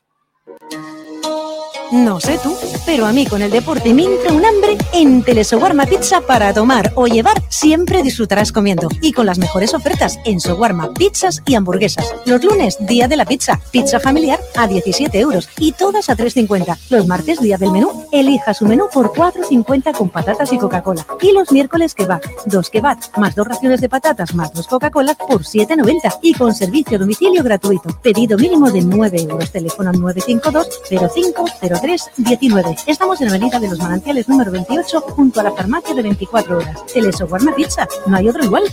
No 1.91 2.21
sé 2.21 2.39
tú, 2.41 2.55
pero 2.85 3.05
a 3.05 3.11
mí 3.11 3.25
con 3.25 3.41
el 3.41 3.51
deporte 3.51 3.93
me 3.93 4.05
entra 4.05 4.31
un 4.31 4.45
hambre 4.45 4.77
en 4.93 5.23
Telesowarma 5.23 5.85
Pizza 5.85 6.21
para 6.21 6.53
tomar 6.53 6.93
o 6.95 7.05
llevar 7.05 7.43
siempre 7.49 8.01
disfrutarás 8.01 8.53
comiendo. 8.53 8.87
Y 9.01 9.11
con 9.11 9.25
las 9.25 9.37
mejores 9.37 9.73
ofertas 9.73 10.17
en 10.23 10.39
Sowarma, 10.39 10.93
pizzas 10.93 11.43
y 11.45 11.55
hamburguesas. 11.55 12.05
Los 12.25 12.45
lunes, 12.45 12.77
día 12.79 13.09
de 13.09 13.17
la 13.17 13.25
pizza. 13.25 13.59
Pizza 13.71 13.99
familiar 13.99 14.39
a 14.55 14.67
17 14.67 15.19
euros 15.19 15.49
y 15.57 15.73
todas 15.73 16.09
a 16.09 16.15
3,50. 16.15 16.77
Los 16.89 17.07
martes, 17.07 17.41
día 17.41 17.57
del 17.57 17.71
menú. 17.71 18.07
Elija 18.13 18.53
su 18.53 18.65
menú 18.65 18.85
por 18.93 19.11
4,50 19.11 19.93
con 19.93 20.07
patatas 20.07 20.53
y 20.53 20.57
Coca-Cola. 20.57 21.05
Y 21.21 21.33
los 21.33 21.51
miércoles 21.51 21.93
kebab. 21.93 22.21
Dos 22.45 22.69
kebab 22.69 22.99
más 23.17 23.35
dos 23.35 23.47
raciones 23.47 23.81
de 23.81 23.89
patatas 23.89 24.33
más 24.33 24.53
dos 24.53 24.67
Coca-Cola 24.67 25.15
por 25.15 25.43
7,90. 25.43 26.19
Y 26.21 26.35
con 26.35 26.55
servicio 26.55 26.95
a 26.95 26.99
domicilio 26.99 27.43
gratuito. 27.43 27.89
Pedido 28.01 28.37
mínimo 28.37 28.71
de 28.71 28.81
9 28.81 29.23
euros. 29.29 29.51
Teléfono 29.51 29.91
952 29.91 30.30
05 30.39 31.45
03 31.59 32.11
19. 32.17 32.75
Estamos 32.87 33.19
en 33.21 33.27
la 33.27 33.35
Avenida 33.35 33.59
de 33.59 33.69
los 33.69 33.79
Manantiales 33.79 34.29
número 34.29 34.51
28 34.51 35.01
junto 35.01 35.39
a 35.39 35.43
la 35.43 35.51
farmacia 35.51 35.93
de 35.93 36.01
24 36.03 36.57
horas. 36.57 36.85
Telesowarma 36.93 37.53
Pizza. 37.55 37.87
No 38.05 38.17
hay 38.17 38.29
otro 38.29 38.43
igual. 38.43 38.63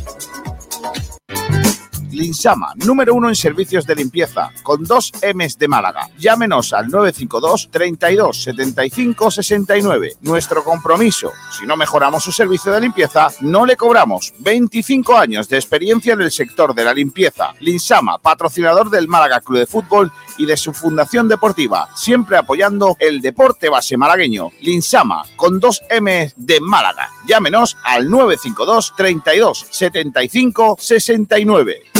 Linsama, 2.10 2.72
número 2.76 3.14
uno 3.14 3.28
en 3.28 3.36
servicios 3.36 3.86
de 3.86 3.94
limpieza, 3.96 4.50
con 4.62 4.84
dos 4.84 5.12
M's 5.34 5.58
de 5.58 5.68
Málaga. 5.68 6.08
Llámenos 6.18 6.72
al 6.72 6.88
952 6.88 7.68
32 7.70 8.42
75 8.42 9.30
69. 9.30 10.16
Nuestro 10.22 10.64
compromiso, 10.64 11.32
si 11.58 11.66
no 11.66 11.76
mejoramos 11.76 12.22
su 12.22 12.32
servicio 12.32 12.72
de 12.72 12.80
limpieza, 12.80 13.28
no 13.40 13.66
le 13.66 13.76
cobramos. 13.76 14.32
25 14.38 15.16
años 15.16 15.48
de 15.48 15.56
experiencia 15.56 16.14
en 16.14 16.22
el 16.22 16.30
sector 16.30 16.74
de 16.74 16.84
la 16.84 16.94
limpieza. 16.94 17.54
Linsama, 17.60 18.18
patrocinador 18.18 18.90
del 18.90 19.08
Málaga 19.08 19.40
Club 19.40 19.58
de 19.58 19.66
Fútbol 19.66 20.12
y 20.36 20.46
de 20.46 20.56
su 20.56 20.72
fundación 20.72 21.28
deportiva, 21.28 21.88
siempre 21.94 22.36
apoyando 22.36 22.96
el 22.98 23.20
deporte 23.20 23.68
base 23.68 23.96
malagueño. 23.96 24.50
Linsama, 24.60 25.24
con 25.36 25.60
dos 25.60 25.82
M 25.90 26.32
de 26.36 26.60
Málaga. 26.60 27.10
Llámenos 27.26 27.76
al 27.84 28.08
952 28.08 28.94
32 28.96 29.66
75 29.70 30.76
69. 30.78 31.97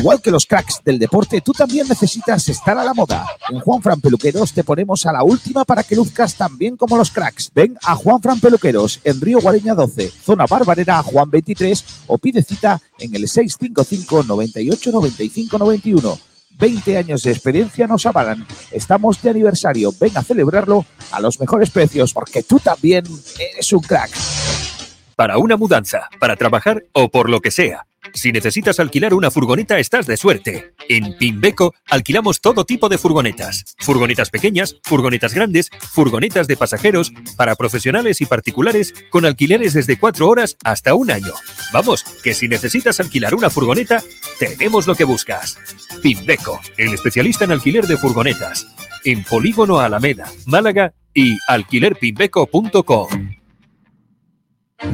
Igual 0.00 0.22
que 0.22 0.30
los 0.30 0.46
cracks 0.46 0.80
del 0.82 0.98
deporte, 0.98 1.42
tú 1.42 1.52
también 1.52 1.86
necesitas 1.86 2.48
estar 2.48 2.78
a 2.78 2.84
la 2.84 2.94
moda. 2.94 3.26
En 3.50 3.60
Juan 3.60 3.82
Fran 3.82 4.00
Peluqueros 4.00 4.54
te 4.54 4.64
ponemos 4.64 5.04
a 5.04 5.12
la 5.12 5.22
última 5.22 5.66
para 5.66 5.82
que 5.82 5.94
luzcas 5.94 6.36
tan 6.36 6.56
bien 6.56 6.78
como 6.78 6.96
los 6.96 7.10
cracks. 7.10 7.50
Ven 7.54 7.76
a 7.82 7.94
Juan 7.96 8.22
Fran 8.22 8.40
Peluqueros 8.40 9.00
en 9.04 9.20
Río 9.20 9.40
Guareña 9.40 9.74
12, 9.74 10.10
zona 10.24 10.46
Barbarera 10.46 11.02
Juan 11.02 11.28
23 11.28 11.84
o 12.06 12.16
pide 12.16 12.42
cita 12.42 12.80
en 12.98 13.14
el 13.14 13.28
655 13.28 14.22
98 14.22 14.90
95 14.90 15.58
91. 15.58 16.18
20 16.58 16.96
años 16.96 17.22
de 17.22 17.32
experiencia 17.32 17.86
nos 17.86 18.06
avalan. 18.06 18.46
Estamos 18.70 19.20
de 19.20 19.28
aniversario. 19.28 19.92
Ven 20.00 20.16
a 20.16 20.22
celebrarlo 20.22 20.86
a 21.10 21.20
los 21.20 21.38
mejores 21.38 21.68
precios 21.68 22.14
porque 22.14 22.42
tú 22.42 22.58
también 22.58 23.04
eres 23.38 23.70
un 23.74 23.80
crack. 23.80 24.10
Para 25.14 25.36
una 25.36 25.58
mudanza, 25.58 26.08
para 26.18 26.36
trabajar 26.36 26.84
o 26.94 27.10
por 27.10 27.28
lo 27.28 27.42
que 27.42 27.50
sea. 27.50 27.86
Si 28.14 28.32
necesitas 28.32 28.80
alquilar 28.80 29.14
una 29.14 29.30
furgoneta, 29.30 29.78
estás 29.78 30.06
de 30.06 30.16
suerte. 30.16 30.74
En 30.88 31.16
Pimbeco 31.16 31.74
alquilamos 31.88 32.40
todo 32.40 32.64
tipo 32.64 32.88
de 32.88 32.98
furgonetas. 32.98 33.76
Furgonetas 33.78 34.30
pequeñas, 34.30 34.76
furgonetas 34.82 35.34
grandes, 35.34 35.70
furgonetas 35.92 36.46
de 36.46 36.56
pasajeros, 36.56 37.12
para 37.36 37.56
profesionales 37.56 38.20
y 38.20 38.26
particulares, 38.26 38.94
con 39.10 39.24
alquileres 39.24 39.74
desde 39.74 39.98
cuatro 39.98 40.28
horas 40.28 40.56
hasta 40.64 40.94
un 40.94 41.10
año. 41.10 41.32
Vamos, 41.72 42.04
que 42.22 42.34
si 42.34 42.48
necesitas 42.48 43.00
alquilar 43.00 43.34
una 43.34 43.50
furgoneta, 43.50 44.02
tenemos 44.38 44.86
lo 44.86 44.94
que 44.94 45.04
buscas. 45.04 45.58
Pimbeco, 46.02 46.60
el 46.76 46.94
especialista 46.94 47.44
en 47.44 47.52
alquiler 47.52 47.86
de 47.86 47.96
furgonetas. 47.96 48.66
En 49.04 49.24
Polígono 49.24 49.80
Alameda, 49.80 50.30
Málaga 50.46 50.92
y 51.14 51.38
alquilerpimbeco.com. 51.48 53.39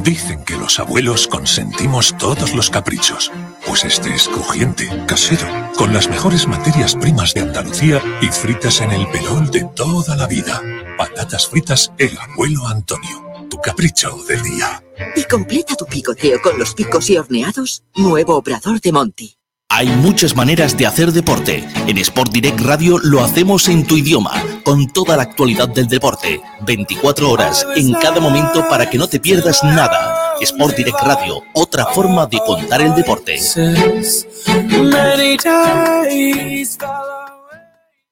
Dicen 0.02 0.44
que 0.44 0.56
los 0.56 0.80
abuelos 0.80 1.28
consentimos 1.28 2.16
todos 2.18 2.54
los 2.54 2.70
caprichos. 2.70 3.30
Pues 3.64 3.84
este 3.84 4.14
es 4.14 4.28
crujiente, 4.28 4.88
casero, 5.06 5.46
con 5.76 5.94
las 5.94 6.08
mejores 6.08 6.48
materias 6.48 6.96
primas 6.96 7.34
de 7.34 7.42
Andalucía 7.42 8.02
y 8.20 8.26
fritas 8.26 8.80
en 8.80 8.90
el 8.90 9.08
pelón 9.08 9.50
de 9.50 9.64
toda 9.76 10.16
la 10.16 10.26
vida. 10.26 10.60
Patatas 10.98 11.46
fritas 11.46 11.92
El 11.98 12.18
Abuelo 12.18 12.66
Antonio. 12.66 13.24
Tu 13.48 13.60
capricho 13.60 14.16
del 14.28 14.42
día. 14.42 14.82
Y 15.14 15.22
completa 15.24 15.76
tu 15.76 15.86
picoteo 15.86 16.42
con 16.42 16.58
los 16.58 16.74
picos 16.74 17.08
y 17.10 17.16
horneados. 17.16 17.84
Nuevo 17.94 18.36
obrador 18.36 18.80
de 18.80 18.92
Monty. 18.92 19.36
Hay 19.68 19.88
muchas 19.88 20.36
maneras 20.36 20.76
de 20.76 20.86
hacer 20.86 21.12
deporte. 21.12 21.68
En 21.86 21.98
Sport 21.98 22.32
Direct 22.32 22.60
Radio 22.60 22.98
lo 22.98 23.22
hacemos 23.22 23.68
en 23.68 23.84
tu 23.84 23.96
idioma, 23.96 24.42
con 24.64 24.86
toda 24.86 25.16
la 25.16 25.24
actualidad 25.24 25.68
del 25.68 25.88
deporte. 25.88 26.40
24 26.64 27.30
horas 27.30 27.66
en 27.74 27.92
cada 27.94 28.20
momento 28.20 28.64
para 28.70 28.88
que 28.88 28.96
no 28.96 29.08
te 29.08 29.18
pierdas 29.18 29.62
nada. 29.64 30.36
Sport 30.40 30.76
Direct 30.76 31.00
Radio, 31.02 31.42
otra 31.52 31.86
forma 31.86 32.26
de 32.26 32.38
contar 32.46 32.80
el 32.80 32.94
deporte. 32.94 33.38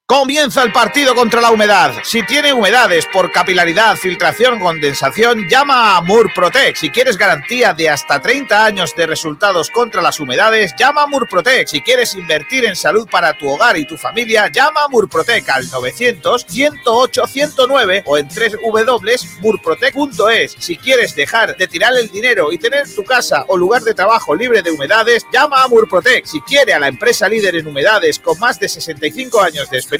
Comienza 0.06 0.62
el 0.62 0.70
partido 0.70 1.14
contra 1.14 1.40
la 1.40 1.51
humedad. 1.51 1.94
Si 2.02 2.22
tiene 2.24 2.52
humedades 2.52 3.06
por 3.10 3.32
capilaridad, 3.32 3.97
filtración, 3.97 4.60
condensación, 4.60 5.48
llama 5.48 5.97
a 5.97 6.02
Murprotec. 6.02 6.76
Si 6.76 6.90
quieres 6.90 7.16
garantía 7.16 7.72
de 7.72 7.89
hasta 7.89 8.20
30 8.20 8.66
años 8.66 8.94
de 8.94 9.06
resultados 9.06 9.70
contra 9.70 10.02
las 10.02 10.20
humedades, 10.20 10.74
llama 10.78 11.05
a 11.05 11.06
Murprotec. 11.06 11.68
Si 11.68 11.81
quieres 11.81 12.14
invertir 12.16 12.66
en 12.66 12.76
salud 12.76 13.09
para 13.10 13.32
tu 13.39 13.48
hogar 13.48 13.78
y 13.78 13.86
tu 13.86 13.97
familia, 13.97 14.51
llama 14.52 14.85
a 14.85 14.89
Murprotec 14.89 15.48
al 15.48 15.70
900 15.70 16.44
108 16.51 17.26
109 17.26 18.02
o 18.05 18.18
en 18.18 18.28
www.murprotec.es. 18.28 20.56
Si 20.59 20.76
quieres 20.76 21.16
dejar 21.16 21.56
de 21.56 21.66
tirar 21.66 21.97
el 21.97 22.10
dinero 22.10 22.52
y 22.52 22.59
tener 22.59 22.94
tu 22.94 23.05
casa 23.05 23.47
o 23.48 23.56
lugar 23.56 23.81
de 23.81 23.94
trabajo 23.94 24.35
libre 24.35 24.60
de 24.60 24.70
humedades, 24.70 25.26
llama 25.32 25.62
a 25.62 25.68
Murprotec. 25.68 26.26
Si 26.26 26.43
quiere 26.43 26.74
a 26.74 26.78
la 26.78 26.89
empresa 26.89 27.26
líder 27.26 27.56
en 27.56 27.68
humedades 27.68 28.18
con 28.18 28.39
más 28.39 28.60
de 28.60 28.68
65 28.68 29.40
años 29.40 29.70
de 29.70 29.78
experiencia, 29.78 29.94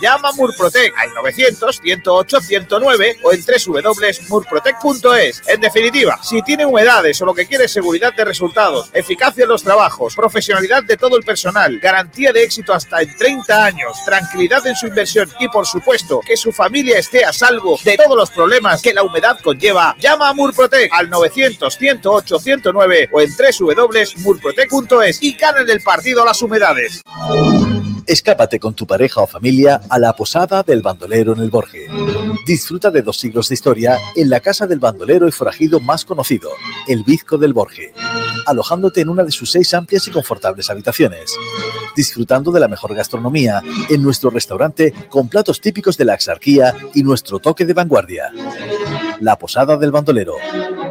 llama 0.00 0.28
a 0.28 0.32
Murprotec 0.32 0.94
al 0.96 1.10
900-108-109 1.10 3.18
o 3.22 3.32
en 3.32 3.44
www.murprotec.es. 3.44 5.42
En 5.46 5.60
definitiva, 5.60 6.18
si 6.22 6.42
tiene 6.42 6.66
humedades 6.66 7.22
o 7.22 7.26
lo 7.26 7.34
que 7.34 7.46
quiere 7.46 7.64
es 7.64 7.72
seguridad 7.72 8.14
de 8.14 8.24
resultados, 8.24 8.90
eficacia 8.92 9.44
en 9.44 9.50
los 9.50 9.62
trabajos, 9.62 10.14
profesionalidad 10.14 10.84
de 10.84 10.96
todo 10.96 11.16
el 11.16 11.24
personal, 11.24 11.78
garantía 11.78 12.32
de 12.32 12.44
éxito 12.44 12.72
hasta 12.72 13.02
en 13.02 13.16
30 13.16 13.64
años, 13.64 14.04
tranquilidad 14.04 14.66
en 14.66 14.76
su 14.76 14.86
inversión 14.86 15.30
y 15.38 15.48
por 15.48 15.66
supuesto 15.66 16.20
que 16.20 16.36
su 16.36 16.52
familia 16.52 16.98
esté 16.98 17.24
a 17.24 17.32
salvo 17.32 17.78
de 17.84 17.96
todos 17.96 18.16
los 18.16 18.30
problemas 18.30 18.82
que 18.82 18.94
la 18.94 19.02
humedad 19.02 19.38
conlleva, 19.42 19.96
llama 19.98 20.28
a 20.28 20.34
Murprotec 20.34 20.92
al 20.92 21.10
900-108-109 21.10 23.08
o 23.12 23.20
en 23.20 23.30
www.murprotec.es 23.30 25.22
y 25.22 25.32
ganen 25.32 25.68
el 25.68 25.82
partido 25.82 26.24
las 26.24 26.40
humedades. 26.42 27.02
Escápate 28.06 28.58
con 28.58 28.74
tu 28.74 28.86
pareja 28.86 29.20
o 29.20 29.26
familia 29.26 29.80
a 29.88 29.98
la 29.98 30.12
Posada 30.14 30.62
del 30.62 30.82
Bandolero 30.82 31.32
en 31.32 31.40
el 31.40 31.50
Borje. 31.50 31.88
Disfruta 32.46 32.90
de 32.90 33.02
dos 33.02 33.18
siglos 33.18 33.48
de 33.48 33.54
historia 33.54 33.98
en 34.16 34.30
la 34.30 34.40
casa 34.40 34.66
del 34.66 34.78
bandolero 34.78 35.28
y 35.28 35.32
forajido 35.32 35.80
más 35.80 36.04
conocido, 36.04 36.50
el 36.88 37.04
Bizco 37.04 37.38
del 37.38 37.52
Borje, 37.52 37.92
alojándote 38.46 39.00
en 39.00 39.08
una 39.08 39.24
de 39.24 39.30
sus 39.30 39.50
seis 39.50 39.72
amplias 39.74 40.06
y 40.08 40.10
confortables 40.10 40.70
habitaciones. 40.70 41.32
Disfrutando 41.94 42.50
de 42.52 42.60
la 42.60 42.68
mejor 42.68 42.94
gastronomía 42.94 43.62
en 43.88 44.02
nuestro 44.02 44.30
restaurante 44.30 44.92
con 45.08 45.28
platos 45.28 45.60
típicos 45.60 45.96
de 45.96 46.04
la 46.04 46.14
exarquía 46.14 46.74
y 46.94 47.02
nuestro 47.02 47.38
toque 47.38 47.64
de 47.64 47.74
vanguardia. 47.74 48.32
La 49.20 49.36
Posada 49.36 49.76
del 49.76 49.92
Bandolero. 49.92 50.36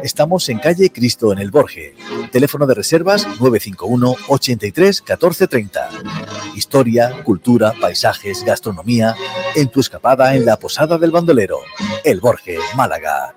Estamos 0.04 0.48
en 0.48 0.60
calle 0.60 0.90
Cristo 0.90 1.32
en 1.32 1.40
el 1.40 1.50
Borje. 1.50 1.94
Teléfono 2.30 2.66
de 2.66 2.74
reservas 2.74 3.26
951 3.26 4.14
83 4.28 5.02
14 5.02 5.48
30. 5.48 5.88
Historia, 6.54 7.22
cultura, 7.24 7.72
paisajes, 7.80 8.44
gastronomía 8.44 9.16
en 9.56 9.68
tu 9.68 9.80
escapada 9.80 10.34
en 10.36 10.44
la 10.44 10.58
Posada 10.58 10.96
del 10.96 11.10
Bandolero. 11.10 11.58
El 12.04 12.20
Borje, 12.20 12.58
Málaga. 12.76 13.34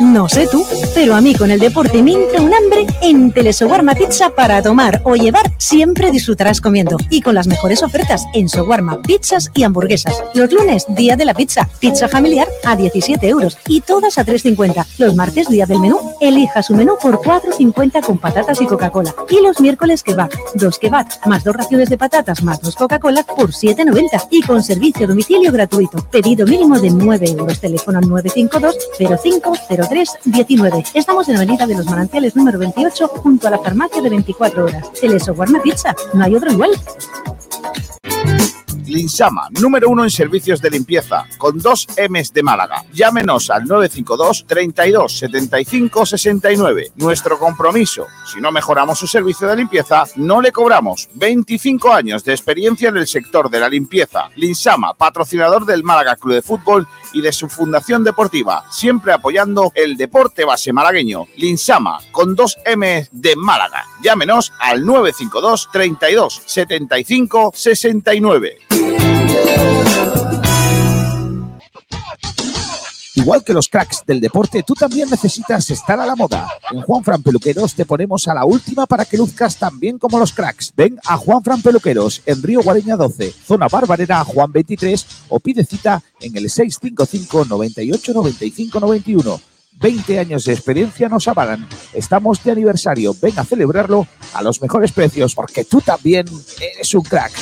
No 0.00 0.28
sé 0.28 0.46
tú, 0.46 0.64
pero 0.94 1.16
a 1.16 1.20
mí 1.20 1.34
con 1.34 1.50
el 1.50 1.58
deporte 1.58 2.04
me 2.04 2.14
un 2.14 2.54
hambre 2.54 2.86
en 3.02 3.32
Telesowarma 3.32 3.94
Pizza 3.94 4.30
para 4.30 4.62
tomar 4.62 5.00
o 5.04 5.16
llevar, 5.16 5.50
siempre 5.58 6.12
disfrutarás 6.12 6.60
comiendo. 6.60 6.96
Y 7.10 7.20
con 7.20 7.34
las 7.34 7.48
mejores 7.48 7.82
ofertas 7.82 8.24
en 8.32 8.48
Sowarma, 8.48 9.02
pizzas 9.02 9.50
y 9.54 9.64
hamburguesas. 9.64 10.14
Los 10.34 10.52
lunes, 10.52 10.86
día 10.90 11.16
de 11.16 11.24
la 11.24 11.34
pizza, 11.34 11.68
pizza 11.80 12.06
familiar 12.06 12.46
a 12.64 12.76
17 12.76 13.26
euros 13.26 13.58
y 13.66 13.80
todas 13.80 14.18
a 14.18 14.24
3,50. 14.24 14.86
Los 14.98 15.16
martes, 15.16 15.48
día 15.48 15.66
del 15.66 15.80
menú, 15.80 15.98
elija 16.20 16.62
su 16.62 16.74
menú 16.74 16.94
por 17.02 17.18
4,50 17.18 18.04
con 18.04 18.18
patatas 18.18 18.60
y 18.60 18.66
Coca-Cola. 18.66 19.12
Y 19.28 19.42
los 19.42 19.60
miércoles, 19.60 20.04
kebab, 20.04 20.30
dos 20.54 20.78
kebab, 20.78 21.06
más 21.26 21.42
dos 21.42 21.56
raciones 21.56 21.88
de 21.88 21.98
patatas, 21.98 22.44
más 22.44 22.60
dos 22.60 22.76
Coca-Cola 22.76 23.24
por 23.24 23.50
7,90. 23.50 24.28
Y 24.30 24.42
con 24.42 24.62
servicio 24.62 25.06
a 25.06 25.08
domicilio 25.08 25.50
gratuito. 25.50 25.98
Pedido 26.08 26.46
mínimo 26.46 26.78
de 26.78 26.90
9 26.90 27.30
euros. 27.30 27.60
Teléfono 27.60 27.98
al 27.98 28.08
952 28.08 28.76
0503 28.98 29.87
19. 29.88 30.84
Estamos 30.94 31.28
en 31.28 31.36
Avenida 31.36 31.66
de 31.66 31.74
los 31.74 31.86
Manantiales 31.86 32.36
número 32.36 32.58
28, 32.58 33.08
junto 33.08 33.48
a 33.48 33.50
la 33.50 33.58
farmacia 33.58 34.02
de 34.02 34.10
24 34.10 34.64
horas. 34.64 34.92
Telesowarma 34.92 35.62
Pizza, 35.62 35.94
no 36.12 36.24
hay 36.24 36.34
otro 36.34 36.52
igual. 36.52 36.70
Linsama, 38.88 39.48
número 39.60 39.88
uno 39.90 40.04
en 40.04 40.10
servicios 40.10 40.62
de 40.62 40.70
limpieza, 40.70 41.26
con 41.36 41.58
dos 41.58 41.86
M's 42.08 42.32
de 42.32 42.42
Málaga. 42.42 42.84
Llámenos 42.92 43.50
al 43.50 43.66
952 43.66 44.46
32 44.46 45.18
75 45.18 46.06
69. 46.06 46.92
Nuestro 46.96 47.38
compromiso, 47.38 48.06
si 48.32 48.40
no 48.40 48.50
mejoramos 48.50 48.98
su 48.98 49.06
servicio 49.06 49.46
de 49.46 49.56
limpieza, 49.56 50.04
no 50.16 50.40
le 50.40 50.52
cobramos. 50.52 51.08
25 51.14 51.92
años 51.92 52.24
de 52.24 52.32
experiencia 52.32 52.88
en 52.88 52.96
el 52.96 53.06
sector 53.06 53.50
de 53.50 53.60
la 53.60 53.68
limpieza. 53.68 54.30
Linsama, 54.36 54.94
patrocinador 54.94 55.66
del 55.66 55.84
Málaga 55.84 56.16
Club 56.16 56.34
de 56.34 56.42
Fútbol 56.42 56.88
y 57.12 57.20
de 57.20 57.32
su 57.32 57.48
fundación 57.48 58.04
deportiva, 58.04 58.64
siempre 58.70 59.12
apoyando 59.12 59.70
el 59.74 59.96
deporte 59.96 60.44
base 60.44 60.72
malagueño. 60.72 61.26
Linsama, 61.36 61.98
con 62.10 62.34
dos 62.34 62.56
M 62.64 63.06
de 63.12 63.36
Málaga. 63.36 63.84
Llámenos 64.02 64.52
al 64.60 64.84
952 64.84 65.68
32 65.72 66.42
75 66.46 67.52
69. 67.54 68.27
Igual 73.14 73.42
que 73.42 73.52
los 73.52 73.68
cracks 73.68 74.04
del 74.06 74.20
deporte, 74.20 74.62
tú 74.62 74.74
también 74.74 75.10
necesitas 75.10 75.68
estar 75.70 75.98
a 75.98 76.06
la 76.06 76.14
moda. 76.14 76.48
En 76.70 76.82
Juan 76.82 77.02
Fran 77.02 77.22
Peluqueros 77.22 77.74
te 77.74 77.84
ponemos 77.84 78.28
a 78.28 78.34
la 78.34 78.44
última 78.44 78.86
para 78.86 79.04
que 79.04 79.16
luzcas 79.16 79.56
tan 79.56 79.80
bien 79.80 79.98
como 79.98 80.18
los 80.18 80.32
cracks. 80.32 80.72
Ven 80.76 80.98
a 81.04 81.16
Juan 81.16 81.42
Fran 81.42 81.60
Peluqueros 81.60 82.22
en 82.26 82.42
Río 82.42 82.62
Guareña 82.62 82.96
12, 82.96 83.34
zona 83.44 83.66
Barbarera 83.66 84.22
Juan 84.24 84.52
23 84.52 85.06
o 85.30 85.40
pide 85.40 85.64
cita 85.64 86.02
en 86.20 86.36
el 86.36 86.48
655 86.48 87.46
98 87.46 88.12
95 88.14 88.80
91. 88.80 89.40
20 89.80 90.18
años 90.18 90.44
de 90.44 90.52
experiencia 90.52 91.08
nos 91.08 91.28
avalan. 91.28 91.68
Estamos 91.92 92.42
de 92.44 92.52
aniversario. 92.52 93.14
Ven 93.20 93.38
a 93.38 93.44
celebrarlo 93.44 94.06
a 94.32 94.42
los 94.42 94.62
mejores 94.62 94.92
precios 94.92 95.34
porque 95.34 95.64
tú 95.64 95.80
también 95.80 96.26
eres 96.60 96.94
un 96.94 97.02
crack. 97.02 97.32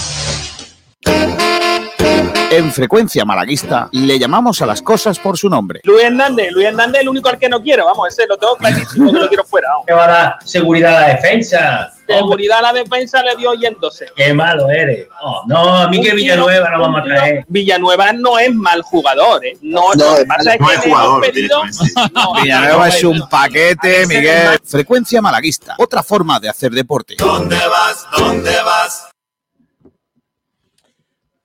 En 2.49 2.73
frecuencia 2.73 3.25
malaguista 3.25 3.89
le 3.93 4.19
llamamos 4.19 4.63
a 4.63 4.67
las 4.67 4.81
cosas 4.81 5.19
por 5.19 5.37
su 5.37 5.49
nombre. 5.51 5.81
Luis 5.85 6.05
Hernández, 6.05 6.53
Luis 6.53 6.67
Hernández 6.69 7.01
es 7.01 7.03
el 7.03 7.09
único 7.09 7.29
al 7.29 7.39
que 7.39 7.49
no 7.49 7.61
quiero, 7.61 7.85
vamos, 7.85 8.09
ese 8.09 8.27
lo 8.27 8.39
tengo 8.39 8.57
clarísimo 8.57 9.13
que 9.13 9.19
lo 9.19 9.29
quiero 9.29 9.45
fuera. 9.45 9.69
vamos. 9.71 9.85
¿Qué 9.87 9.93
va 9.93 10.05
a 10.05 10.09
dar 10.09 10.37
seguridad 10.45 10.97
a 10.97 11.01
la 11.01 11.09
defensa? 11.09 11.93
Seguridad 12.07 12.59
a 12.61 12.63
la 12.63 12.73
defensa 12.73 13.21
le 13.25 13.35
dio 13.37 13.51
oyéndose. 13.51 14.07
Qué 14.17 14.33
malo 14.33 14.71
eres. 14.71 15.09
Oh, 15.21 15.43
no, 15.49 15.77
a 15.77 15.89
mí 15.89 16.01
que 16.01 16.15
Villanueva 16.15 16.71
no 16.71 16.81
vamos 16.81 17.01
a 17.01 17.05
traer. 17.05 17.45
Villanueva 17.49 18.13
no 18.13 18.39
es 18.39 18.55
mal 18.55 18.81
jugador, 18.83 19.45
¿eh? 19.45 19.59
No, 19.61 19.93
No, 19.95 20.15
pasa 20.29 20.55
es 20.55 20.61
no 20.61 20.69
que 20.69 20.75
es 20.75 20.81
jugador, 20.85 21.21
pedido- 21.23 21.63
No, 22.15 22.33
Villanueva 22.41 22.79
no, 22.79 22.85
es 22.87 23.05
un 23.05 23.29
paquete, 23.29 24.07
Miguel. 24.07 24.59
Frecuencia 24.65 25.21
malaguista, 25.21 25.75
otra 25.79 26.03
forma 26.03 26.39
de 26.39 26.49
hacer 26.49 26.71
deporte. 26.71 27.17
¿Dónde 27.19 27.57
vas? 27.57 28.07
¿Dónde 28.17 28.55
vas? 28.65 29.09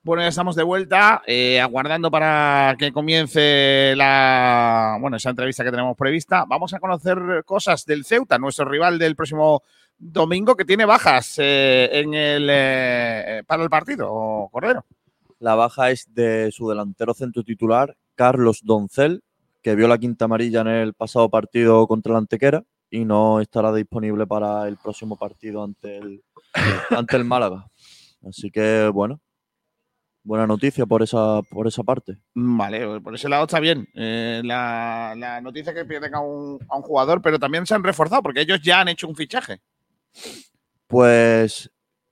Bueno, 0.04 0.22
ya 0.24 0.30
estamos 0.30 0.56
de 0.56 0.64
vuelta, 0.64 1.22
eh, 1.28 1.60
aguardando 1.60 2.10
para 2.10 2.74
que 2.76 2.90
comience 2.90 3.94
la, 3.96 4.98
bueno, 5.00 5.16
esa 5.16 5.30
entrevista 5.30 5.62
que 5.62 5.70
tenemos 5.70 5.96
prevista. 5.96 6.44
Vamos 6.44 6.74
a 6.74 6.80
conocer 6.80 7.44
cosas 7.46 7.86
del 7.86 8.04
Ceuta, 8.04 8.36
nuestro 8.36 8.64
rival 8.64 8.98
del 8.98 9.14
próximo 9.14 9.62
domingo, 9.96 10.56
que 10.56 10.64
tiene 10.64 10.86
bajas 10.86 11.36
eh, 11.38 11.88
en 11.92 12.14
el, 12.14 12.48
eh, 12.50 13.44
para 13.46 13.62
el 13.62 13.70
partido, 13.70 14.48
Cordero. 14.50 14.84
La 15.38 15.54
baja 15.54 15.92
es 15.92 16.12
de 16.12 16.50
su 16.50 16.68
delantero 16.68 17.14
centro 17.14 17.44
titular, 17.44 17.96
Carlos 18.16 18.62
Doncel, 18.64 19.22
que 19.62 19.76
vio 19.76 19.86
la 19.86 19.98
quinta 19.98 20.24
amarilla 20.24 20.62
en 20.62 20.68
el 20.68 20.94
pasado 20.94 21.28
partido 21.28 21.86
contra 21.86 22.14
la 22.14 22.18
Antequera 22.18 22.64
y 22.90 23.04
no 23.04 23.40
estará 23.40 23.72
disponible 23.72 24.26
para 24.26 24.66
el 24.66 24.78
próximo 24.78 25.16
partido 25.16 25.62
ante 25.62 25.98
el, 25.98 26.24
ante 26.90 27.16
el 27.16 27.24
Málaga. 27.24 27.68
Así 28.26 28.50
que, 28.50 28.88
bueno, 28.92 29.20
buena 30.24 30.46
noticia 30.46 30.86
por 30.86 31.02
esa, 31.02 31.42
por 31.42 31.66
esa 31.66 31.82
parte. 31.82 32.18
Vale, 32.34 33.00
por 33.00 33.14
ese 33.14 33.28
lado 33.28 33.44
está 33.44 33.60
bien. 33.60 33.88
Eh, 33.94 34.40
la, 34.44 35.14
la 35.16 35.40
noticia 35.40 35.74
que 35.74 35.84
pierden 35.84 36.14
a 36.14 36.20
un, 36.20 36.58
a 36.68 36.76
un 36.76 36.82
jugador, 36.82 37.20
pero 37.22 37.38
también 37.38 37.66
se 37.66 37.74
han 37.74 37.82
reforzado 37.84 38.22
porque 38.22 38.40
ellos 38.40 38.60
ya 38.62 38.80
han 38.80 38.88
hecho 38.88 39.08
un 39.08 39.16
fichaje. 39.16 39.60
Pues 40.86 41.70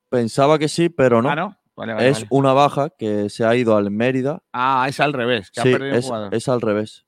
pensaba 0.08 0.58
que 0.58 0.68
sí, 0.68 0.88
pero 0.88 1.22
no. 1.22 1.30
Ah, 1.30 1.36
¿no? 1.36 1.56
Vale, 1.76 1.94
vale, 1.94 2.08
es 2.08 2.18
vale. 2.18 2.26
una 2.30 2.52
baja 2.52 2.90
que 2.90 3.30
se 3.30 3.44
ha 3.44 3.54
ido 3.56 3.76
al 3.76 3.90
Mérida. 3.90 4.42
Ah, 4.52 4.86
es 4.88 5.00
al 5.00 5.12
revés, 5.12 5.50
que 5.50 5.60
ha 5.60 5.62
Sí, 5.62 5.72
un 5.74 5.82
es, 5.84 6.04
jugador. 6.04 6.34
es 6.34 6.48
al 6.48 6.60
revés. 6.60 7.06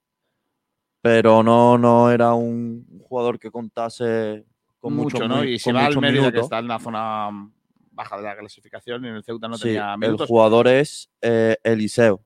Pero 1.01 1.43
no, 1.43 1.77
no 1.77 2.09
era 2.11 2.33
un 2.33 2.87
jugador 3.07 3.37
que 3.39 3.51
contase 3.51 4.45
con 4.79 4.95
mucho, 4.95 5.17
muchos 5.17 5.29
¿no? 5.29 5.43
Y 5.43 5.59
se 5.59 5.71
con 5.71 5.81
va 5.81 5.85
al 5.85 5.99
Mérida, 5.99 6.31
que 6.31 6.39
está 6.39 6.59
en 6.59 6.67
la 6.67 6.79
zona 6.79 7.29
mm, 7.29 7.51
baja 7.93 8.17
de 8.17 8.23
la 8.23 8.35
clasificación, 8.35 9.05
y 9.05 9.07
en 9.09 9.15
el 9.15 9.23
Ceuta 9.23 9.47
no 9.47 9.55
Sí, 9.57 9.63
tenía 9.63 9.93
el 9.93 9.99
minutos. 9.99 10.27
jugador 10.27 10.67
es 10.67 11.09
eh, 11.21 11.55
Eliseo. 11.63 12.21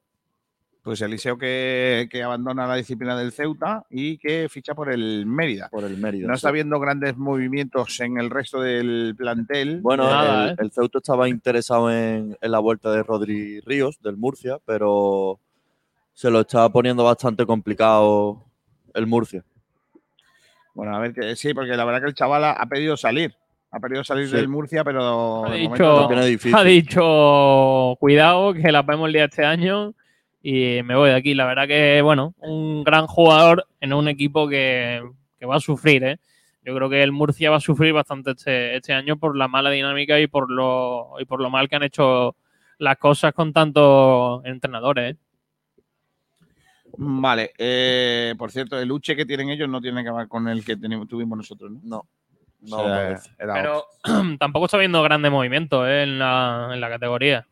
Pues 0.81 1.01
Eliseo 1.01 1.37
que, 1.37 2.07
que 2.09 2.23
abandona 2.23 2.65
la 2.65 2.75
disciplina 2.75 3.17
del 3.19 3.33
Ceuta 3.33 3.85
y 3.89 4.17
que 4.17 4.47
ficha 4.49 4.73
por 4.73 4.89
el 4.89 5.25
Mérida. 5.25 5.67
Por 5.69 5.83
el 5.83 5.97
Mérida. 5.97 6.27
No 6.27 6.33
sí. 6.33 6.37
está 6.37 6.47
habiendo 6.49 6.79
grandes 6.79 7.17
movimientos 7.17 7.99
en 7.99 8.17
el 8.17 8.29
resto 8.29 8.61
del 8.61 9.13
plantel. 9.17 9.81
Bueno, 9.81 10.07
Eh, 10.09 10.51
el, 10.57 10.65
el 10.65 10.71
Ceuta 10.71 10.99
estaba 10.99 11.27
interesado 11.27 11.91
en, 11.91 12.37
en 12.39 12.51
la 12.51 12.59
vuelta 12.59 12.89
de 12.91 13.03
Rodri 13.03 13.59
Ríos, 13.59 14.01
del 14.01 14.15
Murcia, 14.15 14.59
pero 14.65 15.41
se 16.13 16.29
lo 16.31 16.39
estaba 16.39 16.69
poniendo 16.71 17.03
bastante 17.03 17.45
complicado 17.45 18.45
el 18.93 19.07
Murcia. 19.07 19.43
Bueno, 20.73 20.95
a 20.95 20.99
ver 20.99 21.13
que 21.13 21.35
sí, 21.35 21.53
porque 21.53 21.75
la 21.75 21.83
verdad 21.83 21.99
que 22.01 22.07
el 22.07 22.15
chaval 22.15 22.45
ha, 22.45 22.51
ha 22.53 22.65
pedido 22.67 22.95
salir. 22.95 23.35
Ha 23.77 23.79
pedido 23.79 24.03
salir 24.03 24.27
Sí. 24.27 24.35
del 24.35 24.47
Murcia, 24.47 24.83
pero 24.83 25.45
Ha 25.45 25.53
dicho, 25.53 25.77
no. 26.99 27.91
ha 27.91 27.95
cuidado, 27.99 28.53
que 28.55 28.71
la 28.71 28.81
vemos 28.81 29.05
el 29.07 29.13
día 29.13 29.25
este 29.25 29.45
año 29.45 29.93
y 30.41 30.81
me 30.83 30.95
voy 30.95 31.09
de 31.11 31.15
aquí. 31.15 31.35
La 31.35 31.45
verdad 31.45 31.67
que, 31.67 32.01
bueno, 32.01 32.33
un 32.39 32.83
gran 32.83 33.05
jugador 33.05 33.67
en 33.79 33.93
un 33.93 34.07
equipo 34.07 34.47
que, 34.49 35.03
que 35.39 35.45
va 35.45 35.57
a 35.57 35.59
sufrir, 35.59 36.03
¿eh? 36.03 36.17
Yo 36.63 36.73
creo 36.75 36.89
que 36.89 37.03
el 37.03 37.11
Murcia 37.11 37.51
va 37.51 37.57
a 37.57 37.61
sufrir 37.61 37.93
bastante 37.93 38.31
este, 38.31 38.75
este 38.75 38.93
año 38.93 39.17
por 39.17 39.37
la 39.37 39.47
mala 39.47 39.69
dinámica 39.69 40.19
y 40.19 40.25
por 40.27 40.49
lo 40.51 41.11
y 41.19 41.25
por 41.25 41.39
lo 41.39 41.49
mal 41.51 41.69
que 41.69 41.75
han 41.75 41.83
hecho 41.83 42.35
las 42.79 42.97
cosas 42.97 43.31
con 43.33 43.53
tantos 43.53 44.43
entrenadores. 44.43 45.15
¿eh? 45.15 45.17
Vale, 46.97 47.51
eh, 47.59 48.33
por 48.39 48.51
cierto, 48.51 48.79
el 48.79 48.91
Uche 48.91 49.15
que 49.15 49.25
tienen 49.25 49.49
ellos 49.49 49.69
no 49.69 49.79
tiene 49.79 50.03
que 50.03 50.11
ver 50.11 50.27
con 50.27 50.47
el 50.47 50.65
que 50.65 50.75
tenemos- 50.77 51.07
tuvimos 51.07 51.37
nosotros, 51.37 51.71
¿no? 51.71 51.79
No. 51.83 52.05
No, 52.67 52.83
Pero 53.37 53.85
tampoco 54.39 54.65
está 54.65 54.77
habiendo 54.77 55.01
grandes 55.03 55.31
movimientos 55.31 55.87
¿eh? 55.87 56.03
en, 56.03 56.19
la, 56.19 56.69
en 56.73 56.81
la 56.81 56.89
categoría. 56.89 57.47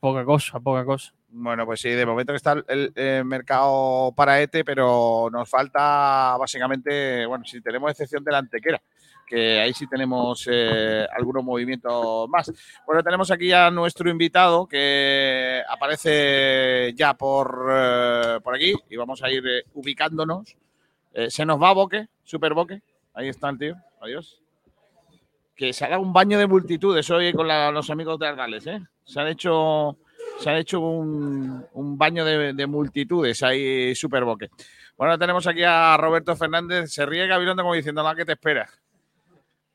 Poca 0.00 0.24
cosa, 0.24 0.60
poca 0.60 0.84
cosa. 0.84 1.12
Bueno, 1.28 1.64
pues 1.64 1.80
sí, 1.80 1.88
de 1.88 2.04
momento 2.04 2.32
que 2.32 2.36
está 2.36 2.52
el, 2.52 2.64
el, 2.68 2.92
eh, 2.94 3.22
mercado 3.24 4.12
para 4.14 4.40
ETE, 4.40 4.64
pero 4.64 5.30
nos 5.32 5.48
falta 5.48 6.36
básicamente, 6.38 7.24
bueno, 7.24 7.44
si 7.44 7.62
tenemos 7.62 7.90
excepción 7.90 8.22
de 8.22 8.32
la 8.32 8.38
antequera, 8.38 8.82
que 9.32 9.60
ahí 9.60 9.72
sí 9.72 9.86
tenemos 9.86 10.46
eh, 10.52 11.06
algunos 11.10 11.42
movimientos 11.42 12.28
más. 12.28 12.52
Bueno, 12.86 13.02
tenemos 13.02 13.30
aquí 13.30 13.50
a 13.50 13.70
nuestro 13.70 14.10
invitado 14.10 14.66
que 14.66 15.62
aparece 15.66 16.92
ya 16.94 17.14
por, 17.14 17.66
eh, 17.72 18.40
por 18.44 18.54
aquí 18.54 18.74
y 18.90 18.96
vamos 18.96 19.22
a 19.22 19.30
ir 19.30 19.42
eh, 19.46 19.64
ubicándonos. 19.72 20.54
Se 21.28 21.44
nos 21.44 21.60
va 21.60 21.72
Boque, 21.72 22.08
Super 22.24 22.52
Boque. 22.52 22.82
Ahí 23.14 23.28
está 23.28 23.48
el 23.48 23.58
tío. 23.58 23.76
Adiós. 24.02 24.41
Que 25.54 25.72
se 25.72 25.84
ha 25.84 25.88
dado 25.90 26.02
un 26.02 26.12
baño 26.12 26.38
de 26.38 26.46
multitudes 26.46 27.08
hoy 27.10 27.32
con 27.32 27.46
los 27.46 27.90
amigos 27.90 28.18
de 28.18 28.26
Argales, 28.26 28.66
¿eh? 28.66 28.80
Se 29.04 29.20
han 29.20 29.28
hecho, 29.28 29.96
se 30.38 30.48
han 30.50 30.56
hecho 30.56 30.80
un, 30.80 31.64
un 31.74 31.98
baño 31.98 32.24
de, 32.24 32.52
de 32.54 32.66
multitudes 32.66 33.42
ahí, 33.42 33.94
Super 33.94 34.24
Boque. 34.24 34.48
Bueno, 34.96 35.18
tenemos 35.18 35.46
aquí 35.46 35.62
a 35.62 35.96
Roberto 35.98 36.34
Fernández. 36.36 36.90
Se 36.90 37.04
ríe 37.04 37.26
Gabilondo 37.26 37.62
como 37.62 37.74
diciendo, 37.74 38.02
la 38.02 38.14
que 38.14 38.24
te 38.24 38.32
espera. 38.32 38.68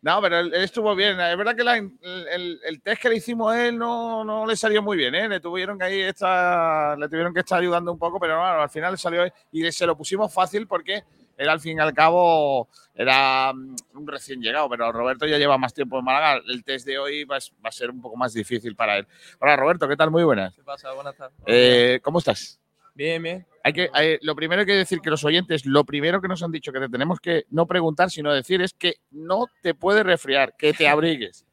No, 0.02 0.22
pero 0.22 0.40
él, 0.40 0.54
estuvo 0.54 0.96
bien. 0.96 1.20
Es 1.20 1.38
verdad 1.38 1.56
que 1.56 1.62
el- 1.64 2.60
el 2.64 2.82
test 2.82 3.02
que 3.02 3.10
le 3.10 3.18
hicimos 3.18 3.52
a 3.54 3.68
él 3.68 3.78
no, 3.78 4.24
no 4.24 4.46
le 4.46 4.56
salió 4.56 4.82
muy 4.82 4.96
bien, 4.98 5.14
¿eh? 5.16 5.28
Le 5.28 5.40
tuvieron 5.40 5.78
que 5.78 5.86
ahí 5.86 6.02
estar, 6.02 6.98
le 6.98 7.08
tuvieron 7.10 7.34
que 7.34 7.42
estar 7.42 7.60
ayudando 7.60 7.92
un 7.92 8.00
poco, 8.00 8.20
pero 8.20 8.38
bueno, 8.40 8.62
al 8.62 8.70
final 8.70 8.92
le 8.94 8.98
salió 8.98 9.24
y 9.52 9.72
se 9.72 9.86
lo 9.86 9.98
pusimos 9.98 10.34
fácil 10.34 10.66
porque 10.68 11.04
él 11.38 11.50
al 11.50 11.60
fin 11.60 11.78
y 11.78 11.82
al 11.82 11.94
cabo 11.94 12.68
era 12.96 13.54
mm, 13.54 13.76
un 13.94 14.08
recién 14.08 14.42
llegado, 14.42 14.68
pero 14.70 14.92
Roberto 14.92 15.26
ya 15.28 15.38
lleva 15.38 15.58
más 15.58 15.74
tiempo 15.74 16.00
en 16.00 16.06
Málaga. 16.06 16.42
El 16.48 16.64
test 16.64 16.86
de 16.86 16.98
hoy 17.00 17.24
va, 17.24 17.36
a 17.36 17.38
s- 17.38 17.52
va 17.64 17.70
a 17.70 17.72
ser 17.72 17.90
un 17.92 18.02
poco 18.02 18.16
más 18.18 18.34
difícil 18.34 18.76
para 18.76 18.98
él. 18.98 19.08
Hola 19.40 19.56
Roberto, 19.56 19.88
¿qué 19.88 19.96
tal? 19.96 20.12
Muy 20.12 20.24
buenas. 20.24 20.56
¿Qué 20.56 20.64
pasa? 20.64 20.92
Buenas 20.94 21.16
tardes. 21.16 21.38
Eh, 21.46 22.00
¿Cómo 22.04 22.20
estás? 22.20 22.60
Bien, 22.96 23.22
bien. 23.22 23.46
Hay 23.64 23.74
que, 23.74 23.90
hay- 23.94 24.18
lo 24.22 24.36
primero 24.36 24.66
que 24.66 24.72
decir 24.74 25.00
que 25.02 25.10
los 25.12 25.24
oyentes, 25.24 25.66
lo 25.66 25.84
primero 25.84 26.20
que 26.22 26.28
nos 26.28 26.42
han 26.42 26.52
dicho 26.52 26.72
que 26.72 26.80
te 26.80 26.90
tenemos 26.90 27.20
que 27.20 27.46
no 27.52 27.68
preguntar, 27.68 28.10
sino 28.10 28.34
decir 28.34 28.62
es 28.62 28.74
que 28.74 28.96
no 29.12 29.46
te 29.62 29.76
puedes 29.76 30.04
resfriar, 30.04 30.56
que 30.58 30.74
te 30.74 30.88
abrigues, 30.88 31.46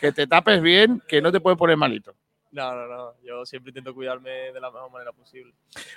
que 0.00 0.12
te 0.12 0.26
tapes 0.26 0.60
bien, 0.60 1.02
que 1.08 1.22
no 1.22 1.32
te 1.32 1.40
puede 1.40 1.56
poner 1.56 1.76
malito. 1.78 2.14
No, 2.52 2.74
no, 2.74 2.86
no. 2.88 3.12
Yo 3.22 3.44
siempre 3.46 3.70
intento 3.70 3.94
cuidarme 3.94 4.30
de 4.52 4.60
la 4.60 4.70
mejor 4.70 4.90
manera 4.90 5.12
posible. 5.12 5.54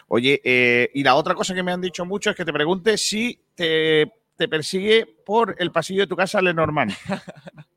Oye, 0.07 0.39
eh, 0.43 0.91
y 0.93 1.03
la 1.03 1.15
otra 1.15 1.33
cosa 1.33 1.55
que 1.55 1.63
me 1.63 1.71
han 1.71 1.81
dicho 1.81 2.05
mucho 2.05 2.29
es 2.29 2.35
que 2.35 2.45
te 2.45 2.53
pregunte 2.53 2.97
si 2.97 3.39
te, 3.55 4.11
te 4.35 4.47
persigue 4.47 5.05
por 5.25 5.55
el 5.57 5.71
pasillo 5.71 6.01
de 6.01 6.07
tu 6.07 6.15
casa 6.15 6.41
Lenormand. 6.41 6.91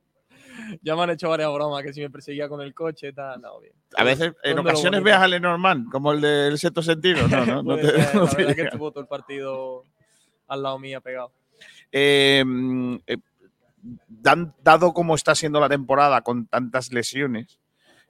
Ya 0.82 0.96
me 0.96 1.02
han 1.02 1.10
hecho 1.10 1.28
varias 1.28 1.52
bromas 1.52 1.80
que 1.84 1.92
si 1.92 2.00
me 2.00 2.10
perseguía 2.10 2.48
con 2.48 2.60
el 2.60 2.74
coche, 2.74 3.12
tal. 3.12 3.40
No, 3.40 3.60
bien. 3.60 3.72
A 3.96 4.02
veces, 4.02 4.32
en 4.42 4.58
ocasiones 4.58 5.00
veas 5.02 5.22
a 5.22 5.28
Lenormand, 5.28 5.88
como 5.92 6.10
el 6.12 6.20
del 6.20 6.58
sexto 6.58 6.82
sentido. 6.82 7.28
No, 7.28 7.62
no, 7.62 7.76
te- 7.76 7.82
ser, 7.88 8.14
no 8.14 8.24
la 8.24 8.30
te 8.30 8.36
verdad 8.36 8.48
que 8.50 8.54
llega. 8.56 8.68
estuvo 8.70 8.90
todo 8.90 9.00
el 9.02 9.06
partido 9.06 9.84
al 10.48 10.62
lado 10.64 10.78
mía 10.80 11.00
pegado. 11.00 11.30
Eh, 11.92 12.42
eh, 13.06 13.16
dado 14.62 14.92
cómo 14.92 15.14
está 15.14 15.34
siendo 15.36 15.60
la 15.60 15.68
temporada 15.68 16.20
con 16.22 16.46
tantas 16.46 16.92
lesiones, 16.92 17.60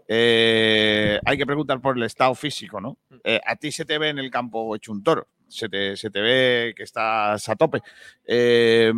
eh, 0.08 1.18
hay 1.24 1.36
que 1.38 1.46
preguntar 1.46 1.80
por 1.80 1.96
el 1.96 2.02
estado 2.04 2.34
físico, 2.34 2.80
¿no? 2.80 2.96
Eh, 3.24 3.40
a 3.44 3.56
ti 3.56 3.72
se 3.72 3.84
te 3.84 3.98
ve 3.98 4.08
en 4.10 4.18
el 4.18 4.30
campo 4.30 4.74
hecho 4.76 4.92
un 4.92 5.02
toro, 5.02 5.26
se 5.48 5.68
te, 5.68 5.96
se 5.96 6.10
te 6.10 6.20
ve 6.20 6.74
que 6.76 6.82
estás 6.84 7.48
a 7.48 7.56
tope, 7.56 7.80
Eh, 8.24 8.92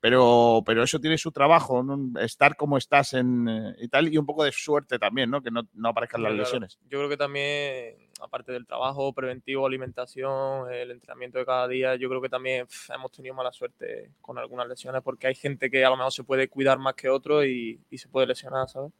pero, 0.00 0.62
pero 0.64 0.82
eso 0.82 0.98
tiene 0.98 1.18
su 1.18 1.30
trabajo, 1.32 1.82
¿no? 1.82 2.18
estar 2.20 2.56
como 2.56 2.78
estás 2.78 3.12
en, 3.14 3.74
y 3.78 3.88
tal, 3.88 4.12
y 4.12 4.16
un 4.18 4.26
poco 4.26 4.44
de 4.44 4.52
suerte 4.52 4.98
también, 4.98 5.30
¿no? 5.30 5.42
Que 5.42 5.50
no, 5.50 5.62
no 5.74 5.88
aparezcan 5.90 6.22
las 6.22 6.30
Claro, 6.32 6.42
lesiones. 6.44 6.78
Yo 6.88 6.98
creo 6.98 7.08
que 7.08 7.16
también, 7.18 7.96
aparte 8.20 8.52
del 8.52 8.66
trabajo 8.66 9.12
preventivo, 9.12 9.66
alimentación, 9.66 10.72
el 10.72 10.90
entrenamiento 10.90 11.38
de 11.38 11.44
cada 11.46 11.68
día, 11.68 11.96
yo 11.96 12.08
creo 12.08 12.20
que 12.22 12.28
también 12.30 12.66
hemos 12.94 13.12
tenido 13.12 13.34
mala 13.34 13.52
suerte 13.52 14.10
con 14.20 14.38
algunas 14.38 14.66
lesiones 14.68 15.02
porque 15.02 15.26
hay 15.26 15.34
gente 15.34 15.70
que 15.70 15.84
a 15.84 15.90
lo 15.90 15.96
mejor 15.96 16.12
se 16.12 16.24
puede 16.24 16.48
cuidar 16.48 16.78
más 16.78 16.94
que 16.94 17.08
otro 17.10 17.44
y, 17.44 17.78
y 17.90 17.98
se 17.98 18.08
puede 18.08 18.26
lesionar, 18.26 18.68
¿sabes? 18.68 18.92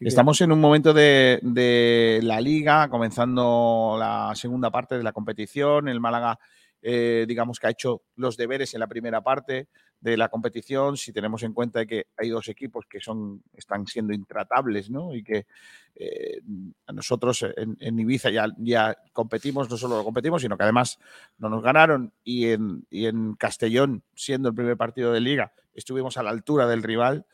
Estamos 0.00 0.40
en 0.40 0.52
un 0.52 0.60
momento 0.60 0.92
de, 0.92 1.38
de 1.42 2.20
la 2.22 2.40
liga, 2.40 2.88
comenzando 2.88 3.96
la 3.98 4.32
segunda 4.34 4.70
parte 4.70 4.96
de 4.96 5.04
la 5.04 5.12
competición. 5.12 5.88
El 5.88 6.00
Málaga, 6.00 6.38
eh, 6.82 7.24
digamos 7.28 7.58
que 7.58 7.66
ha 7.66 7.70
hecho 7.70 8.02
los 8.16 8.36
deberes 8.36 8.74
en 8.74 8.80
la 8.80 8.86
primera 8.86 9.22
parte 9.22 9.68
de 10.00 10.16
la 10.16 10.28
competición. 10.28 10.96
Si 10.96 11.12
tenemos 11.12 11.42
en 11.42 11.52
cuenta 11.52 11.86
que 11.86 12.06
hay 12.16 12.28
dos 12.28 12.48
equipos 12.48 12.86
que 12.88 13.00
son, 13.00 13.42
están 13.52 13.86
siendo 13.86 14.12
intratables, 14.12 14.90
¿no? 14.90 15.14
Y 15.14 15.22
que 15.22 15.46
eh, 15.96 16.40
nosotros 16.92 17.44
en, 17.56 17.98
Ibiza 17.98 18.30
ya, 18.30 18.96
competimos, 19.12 19.68
no 19.68 19.76
solo 19.76 19.96
lo 19.96 20.04
competimos, 20.04 20.42
sino 20.42 20.56
que 20.56 20.62
además 20.62 20.98
no 21.38 21.48
nos 21.48 21.62
ganaron. 21.62 22.12
Y 22.22 22.50
en, 22.50 22.86
y 22.90 23.06
en 23.06 23.34
Castellón, 23.34 24.04
siendo 24.14 24.48
el 24.48 24.54
primer 24.54 24.76
partido 24.76 25.12
de 25.12 25.20
liga, 25.20 25.52
estuvimos 25.74 26.16
a 26.16 26.22
la 26.22 26.30
altura 26.30 26.66
del 26.66 26.82
rival. 26.82 27.26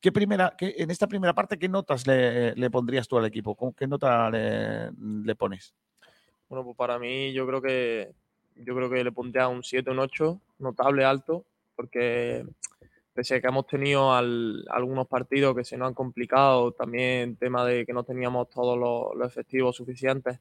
¿Qué 0.00 0.12
primera, 0.12 0.54
qué- 0.56 0.74
en 0.78 0.90
esta 0.90 1.08
primera 1.08 1.34
parte, 1.34 1.58
¿qué 1.58 1.68
notas 1.68 2.06
le, 2.06 2.54
le 2.54 2.70
pondrías 2.70 3.08
tú 3.08 3.18
al 3.18 3.24
equipo? 3.26 3.54
¿Con 3.56 3.72
¿Qué 3.72 3.86
nota 3.86 4.30
le, 4.30 5.34
pones? 5.34 5.74
Bueno, 6.48 6.64
pues 6.64 6.76
para 6.76 6.98
mí 6.98 7.32
yo 7.32 7.46
creo 7.46 7.60
que 7.60 8.12
yo 8.56 8.74
creo 8.74 8.90
que 8.90 9.04
le 9.04 9.12
pondría 9.12 9.48
un 9.48 9.62
7, 9.62 9.90
un 9.90 9.98
8, 10.00 10.40
notable 10.58 11.04
alto, 11.04 11.44
porque 11.76 12.44
pese 13.14 13.36
a 13.36 13.40
que 13.40 13.48
hemos 13.48 13.66
tenido 13.66 14.12
al- 14.14 14.64
algunos 14.70 15.06
partidos 15.08 15.54
que 15.56 15.64
se 15.64 15.76
nos 15.76 15.88
han 15.88 15.94
complicado, 15.94 16.72
también 16.72 17.36
tema 17.36 17.64
de 17.64 17.84
que 17.86 17.92
no 17.92 18.04
teníamos 18.04 18.50
todos 18.50 18.78
los, 18.78 19.16
los 19.16 19.28
efectivos 19.30 19.76
suficientes, 19.76 20.40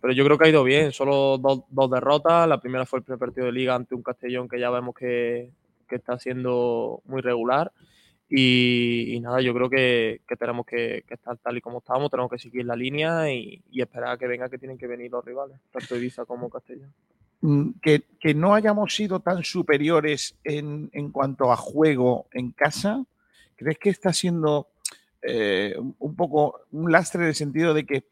pero 0.00 0.12
yo 0.12 0.24
creo 0.24 0.38
que 0.38 0.46
ha 0.46 0.50
ido 0.50 0.64
bien, 0.64 0.92
solo 0.92 1.38
dos, 1.38 1.62
dos 1.68 1.90
derrotas, 1.90 2.48
la 2.48 2.60
primera 2.60 2.86
fue 2.86 3.00
el 3.00 3.04
primer 3.04 3.18
partido 3.20 3.46
de 3.46 3.52
liga 3.52 3.74
ante 3.74 3.94
un 3.94 4.02
Castellón 4.02 4.48
que 4.48 4.60
ya 4.60 4.70
vemos 4.70 4.94
que, 4.94 5.50
que 5.88 5.96
está 5.96 6.18
siendo 6.18 7.02
muy 7.06 7.22
regular. 7.22 7.72
Y, 8.36 9.20
nada, 9.20 9.40
yo 9.40 9.54
creo 9.54 9.70
que, 9.70 10.22
tenemos 10.36 10.66
que, 10.66 11.04
estar 11.08 11.36
tal 11.38 11.56
y 11.56 11.60
como 11.60 11.78
estamos, 11.78 12.10
tenemos 12.10 12.28
que 12.28 12.38
seguir 12.38 12.64
la 12.66 12.74
línea 12.74 13.32
y, 13.32 13.62
esperar 13.72 14.10
a 14.10 14.18
que 14.18 14.26
venga 14.26 14.48
que 14.48 14.58
tienen 14.58 14.76
que 14.76 14.88
venir 14.88 15.12
los 15.12 15.24
rivales, 15.24 15.56
tanto 15.70 15.94
Ibiza 15.96 16.24
como 16.24 16.50
Castellón. 16.50 16.92
Mm, 17.42 17.70
Que, 17.80 18.34
no 18.34 18.54
hayamos 18.54 18.92
sido 18.92 19.20
tan 19.20 19.44
superiores 19.44 20.36
en, 20.42 20.90
en 20.92 21.12
cuanto 21.12 21.52
a 21.52 21.56
juego 21.56 22.26
en 22.32 22.50
casa, 22.50 23.04
¿crees 23.54 23.78
que 23.78 23.90
está 23.90 24.12
siendo 24.12 24.66
eh, 25.22 25.76
un- 26.00 26.16
poco 26.16 26.62
un 26.72 26.90
lastre 26.90 27.22
en 27.22 27.28
el 27.28 27.34
sentido 27.36 27.72
de 27.72 27.86
que 27.86 28.04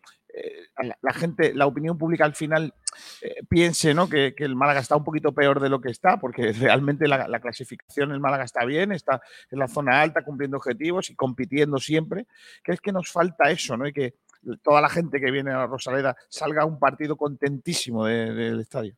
la, 0.83 0.99
la 1.01 1.13
gente, 1.13 1.55
la 1.55 1.67
opinión 1.67 1.99
pública 1.99 2.25
al 2.25 2.35
final 2.35 2.73
eh, 3.21 3.43
piense 3.49 3.95
¿no? 3.95 4.09
que, 4.09 4.35
que 4.35 4.45
el 4.45 4.57
Málaga 4.57 4.81
está 4.81 4.97
un 4.97 5.05
poquito 5.05 5.33
peor 5.33 5.61
de 5.61 5.69
lo 5.69 5.81
que 5.81 5.91
está, 5.91 6.19
porque 6.19 6.53
realmente 6.53 7.07
la, 7.09 7.29
la 7.29 7.41
clasificación 7.41 8.13
el 8.13 8.21
Málaga 8.21 8.45
está 8.45 8.65
bien, 8.65 8.93
está 8.93 9.21
en 9.51 9.59
la 9.59 9.69
zona 9.69 10.01
alta 10.01 10.23
cumpliendo 10.25 10.57
objetivos 10.57 11.11
y 11.11 11.15
compitiendo 11.15 11.79
siempre. 11.79 12.27
¿Crees 12.63 12.81
que 12.81 12.93
nos 12.93 13.11
falta 13.11 13.51
eso, 13.51 13.77
¿no? 13.77 13.87
Y 13.87 13.93
que 13.93 14.15
toda 14.63 14.81
la 14.81 14.89
gente 14.89 15.21
que 15.21 15.31
viene 15.31 15.53
a 15.53 15.67
Rosaleda 15.67 16.17
salga 16.29 16.63
a 16.63 16.67
un 16.67 16.79
partido 16.79 17.17
contentísimo 17.17 18.07
de- 18.07 18.33
del 18.35 18.61
estadio. 18.61 18.97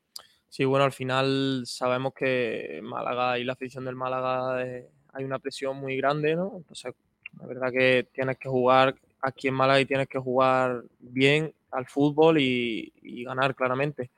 Sí, 0.48 0.65
bueno, 0.65 0.85
al 0.85 0.93
final 0.93 1.65
sabemos 1.66 2.15
que 2.15 2.81
Málaga 2.82 3.39
y 3.39 3.44
la 3.44 3.55
afición 3.55 3.85
del 3.85 3.97
Málaga 3.97 4.65
eh, 4.65 4.89
hay 5.12 5.24
una 5.24 5.40
presión 5.40 5.77
muy 5.77 5.97
grande, 5.97 6.36
¿no? 6.36 6.52
Entonces, 6.56 6.94
la 7.40 7.47
verdad 7.47 7.73
que 7.73 8.09
tienes 8.12 8.39
que 8.39 8.48
jugar 8.48 8.94
aquí 9.24 9.48
en 9.48 9.56
y 9.80 9.86
tienes 9.86 10.09
que 10.09 10.18
jugar 10.18 10.84
bien 11.01 11.52
al 11.70 11.86
fútbol 11.86 12.38
y, 12.38 12.92
y 13.02 13.24
ganar 13.24 13.55
claramente. 13.55 14.10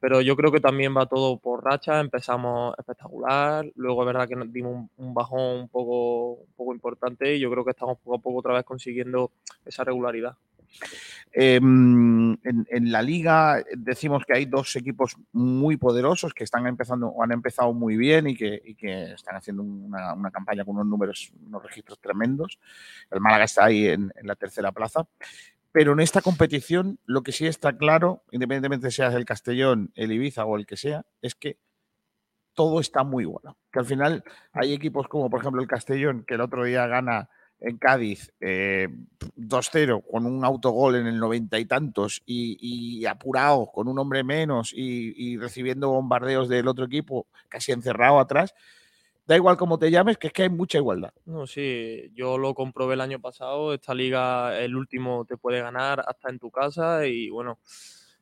Pero 0.00 0.20
yo 0.20 0.36
creo 0.36 0.52
que 0.52 0.60
también 0.60 0.96
va 0.96 1.06
todo 1.06 1.38
por 1.38 1.64
racha. 1.64 2.00
Empezamos 2.00 2.74
espectacular, 2.78 3.66
luego 3.76 4.02
es 4.02 4.06
verdad 4.06 4.28
que 4.28 4.36
nos 4.36 4.52
dimos 4.52 4.74
un, 4.74 4.90
un 4.98 5.14
bajón 5.14 5.60
un 5.60 5.68
poco, 5.68 6.32
un 6.34 6.52
poco 6.56 6.74
importante 6.74 7.36
y 7.36 7.40
yo 7.40 7.50
creo 7.50 7.64
que 7.64 7.70
estamos 7.70 7.98
poco 7.98 8.16
a 8.16 8.20
poco 8.20 8.38
otra 8.40 8.54
vez 8.54 8.64
consiguiendo 8.64 9.30
esa 9.64 9.84
regularidad. 9.84 10.36
Eh, 11.38 11.56
en, 11.56 12.38
la 12.90 13.02
liga 13.02 13.62
decimos 13.76 14.24
que 14.24 14.32
hay 14.32 14.46
dos 14.46 14.74
equipos 14.74 15.16
muy 15.32 15.76
poderosos 15.76 16.32
que 16.32 16.44
están 16.44 16.66
empezando 16.66 17.08
o 17.08 17.22
han 17.22 17.30
empezado 17.30 17.74
muy 17.74 17.98
bien 17.98 18.26
y 18.26 18.34
que, 18.34 18.62
están 19.14 19.36
haciendo 19.36 19.62
una, 19.62 20.30
campaña 20.30 20.64
con 20.64 20.76
unos 20.76 20.86
números, 20.86 21.30
unos 21.46 21.62
registros 21.62 22.00
tremendos. 22.00 22.58
El 23.10 23.20
Málaga 23.20 23.44
está 23.44 23.66
ahí 23.66 23.86
en, 23.86 24.10
la 24.22 24.34
tercera 24.34 24.72
plaza. 24.72 25.06
Pero 25.72 25.92
en 25.92 26.00
esta 26.00 26.22
competición 26.22 26.98
lo 27.04 27.22
que 27.22 27.32
sí 27.32 27.46
está 27.46 27.76
claro, 27.76 28.22
independientemente 28.30 28.90
seas 28.90 29.14
el 29.14 29.26
Castellón, 29.26 29.92
el 29.94 30.12
Ibiza 30.12 30.46
o 30.46 30.56
el 30.56 30.64
que 30.64 30.78
sea, 30.78 31.04
es 31.20 31.34
que 31.34 31.58
todo 32.54 32.80
está 32.80 33.04
muy 33.04 33.24
igualado. 33.24 33.58
Que 33.70 33.80
al 33.80 33.84
final 33.84 34.24
hay 34.54 34.72
equipos 34.72 35.06
como, 35.06 35.28
por 35.28 35.40
ejemplo, 35.40 35.60
el 35.60 35.68
Castellón, 35.68 36.24
que 36.26 36.34
el 36.34 36.40
otro 36.40 36.64
día 36.64 36.86
gana 36.86 37.28
en 37.60 37.78
Cádiz 37.78 38.32
eh, 38.40 38.88
2-0 39.36 40.02
con 40.10 40.26
un 40.26 40.44
autogol 40.44 40.96
en 40.96 41.06
el 41.06 41.18
noventa 41.18 41.58
y 41.58 41.64
tantos 41.64 42.22
y, 42.26 42.58
y 42.60 43.06
apurado 43.06 43.66
con 43.66 43.88
un 43.88 43.98
hombre 43.98 44.24
menos 44.24 44.72
y, 44.72 45.12
y 45.16 45.36
recibiendo 45.38 45.90
bombardeos 45.90 46.48
del 46.48 46.68
otro 46.68 46.84
equipo 46.84 47.26
casi 47.48 47.72
encerrado 47.72 48.20
atrás. 48.20 48.54
Da 49.26 49.34
igual 49.34 49.56
cómo 49.56 49.76
te 49.76 49.90
llames, 49.90 50.18
que 50.18 50.28
es 50.28 50.32
que 50.32 50.44
hay 50.44 50.48
mucha 50.50 50.78
igualdad. 50.78 51.12
No, 51.24 51.48
sí, 51.48 52.12
yo 52.14 52.38
lo 52.38 52.54
comprobé 52.54 52.94
el 52.94 53.00
año 53.00 53.20
pasado. 53.20 53.74
Esta 53.74 53.92
liga, 53.92 54.56
el 54.60 54.76
último 54.76 55.24
te 55.24 55.36
puede 55.36 55.60
ganar 55.60 56.04
hasta 56.06 56.30
en 56.30 56.38
tu 56.38 56.52
casa. 56.52 57.06
Y 57.06 57.28
bueno, 57.30 57.58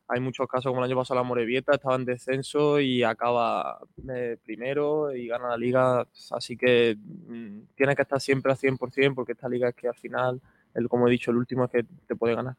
hay 0.08 0.20
muchos 0.20 0.46
casos 0.46 0.70
como 0.70 0.80
el 0.80 0.90
año 0.90 0.98
pasado 0.98 1.20
la 1.20 1.24
Morevieta, 1.24 1.74
estaba 1.74 1.96
en 1.96 2.04
descenso 2.04 2.78
y 2.78 3.02
acaba 3.02 3.78
eh, 4.08 4.36
primero 4.44 5.14
y 5.14 5.26
gana 5.28 5.48
la 5.48 5.56
liga. 5.56 6.06
Así 6.30 6.56
que 6.56 6.96
mm, 6.98 7.60
tienes 7.74 7.96
que 7.96 8.02
estar 8.02 8.20
siempre 8.20 8.52
al 8.52 8.58
100% 8.58 9.14
porque 9.14 9.32
esta 9.32 9.48
liga 9.48 9.68
es 9.68 9.74
que 9.74 9.88
al 9.88 9.94
final, 9.94 10.40
el, 10.74 10.88
como 10.88 11.08
he 11.08 11.10
dicho, 11.10 11.30
el 11.30 11.38
último 11.38 11.64
es 11.64 11.70
que 11.70 11.86
te 12.06 12.16
puede 12.16 12.34
ganar. 12.34 12.56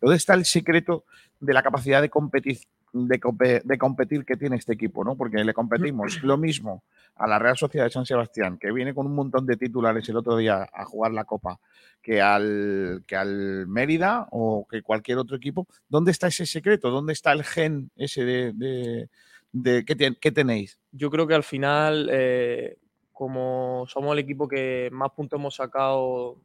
¿Dónde 0.00 0.16
está 0.16 0.34
el 0.34 0.44
secreto 0.44 1.04
de 1.40 1.52
la 1.52 1.62
capacidad 1.62 2.00
de 2.00 2.08
competir, 2.08 2.58
de, 2.92 3.62
de 3.64 3.78
competir 3.78 4.24
que 4.24 4.36
tiene 4.36 4.56
este 4.56 4.72
equipo? 4.74 5.04
¿no? 5.04 5.16
Porque 5.16 5.44
le 5.44 5.52
competimos 5.54 6.06
lo 6.22 6.36
mismo 6.36 6.82
a 7.16 7.26
la 7.26 7.38
Real 7.38 7.56
Sociedad 7.56 7.86
de 7.86 7.90
San 7.90 8.06
Sebastián, 8.06 8.58
que 8.58 8.72
viene 8.72 8.94
con 8.94 9.06
un 9.06 9.14
montón 9.14 9.46
de 9.46 9.56
titulares 9.56 10.08
el 10.08 10.16
otro 10.16 10.36
día 10.36 10.68
a 10.72 10.84
jugar 10.84 11.12
la 11.12 11.24
Copa, 11.24 11.58
que 12.02 12.20
al, 12.20 13.02
que 13.06 13.16
al 13.16 13.66
Mérida 13.66 14.28
o 14.30 14.66
que 14.70 14.82
cualquier 14.82 15.18
otro 15.18 15.36
equipo. 15.36 15.66
¿Dónde 15.88 16.10
está 16.10 16.26
ese 16.28 16.46
secreto? 16.46 16.90
¿Dónde 16.90 17.12
está 17.14 17.32
el 17.32 17.42
gen 17.42 17.90
ese 17.96 18.24
de, 18.24 18.52
de, 18.52 19.08
de- 19.52 19.84
que, 19.84 19.96
ten- 19.96 20.16
que 20.20 20.30
tenéis? 20.30 20.78
Yo 20.92 21.10
creo 21.10 21.26
que 21.26 21.34
al 21.34 21.42
final, 21.44 22.08
eh, 22.12 22.76
como 23.12 23.86
somos 23.88 24.12
el 24.12 24.18
equipo 24.18 24.46
que 24.46 24.90
más 24.92 25.10
puntos 25.12 25.38
hemos 25.40 25.54
sacado 25.56 26.36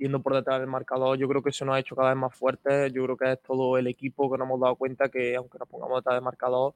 yendo 0.00 0.20
por 0.20 0.34
detrás 0.34 0.58
del 0.58 0.68
marcador, 0.68 1.16
yo 1.18 1.28
creo 1.28 1.42
que 1.42 1.50
eso 1.50 1.64
nos 1.64 1.76
ha 1.76 1.78
hecho 1.78 1.94
cada 1.94 2.08
vez 2.08 2.18
más 2.18 2.34
fuertes. 2.34 2.92
Yo 2.92 3.04
creo 3.04 3.16
que 3.16 3.32
es 3.32 3.42
todo 3.42 3.78
el 3.78 3.86
equipo 3.86 4.30
que 4.30 4.38
nos 4.38 4.46
hemos 4.46 4.60
dado 4.60 4.74
cuenta 4.76 5.08
que, 5.08 5.36
aunque 5.36 5.58
nos 5.58 5.68
pongamos 5.68 5.98
detrás 5.98 6.16
del 6.16 6.24
marcador, 6.24 6.74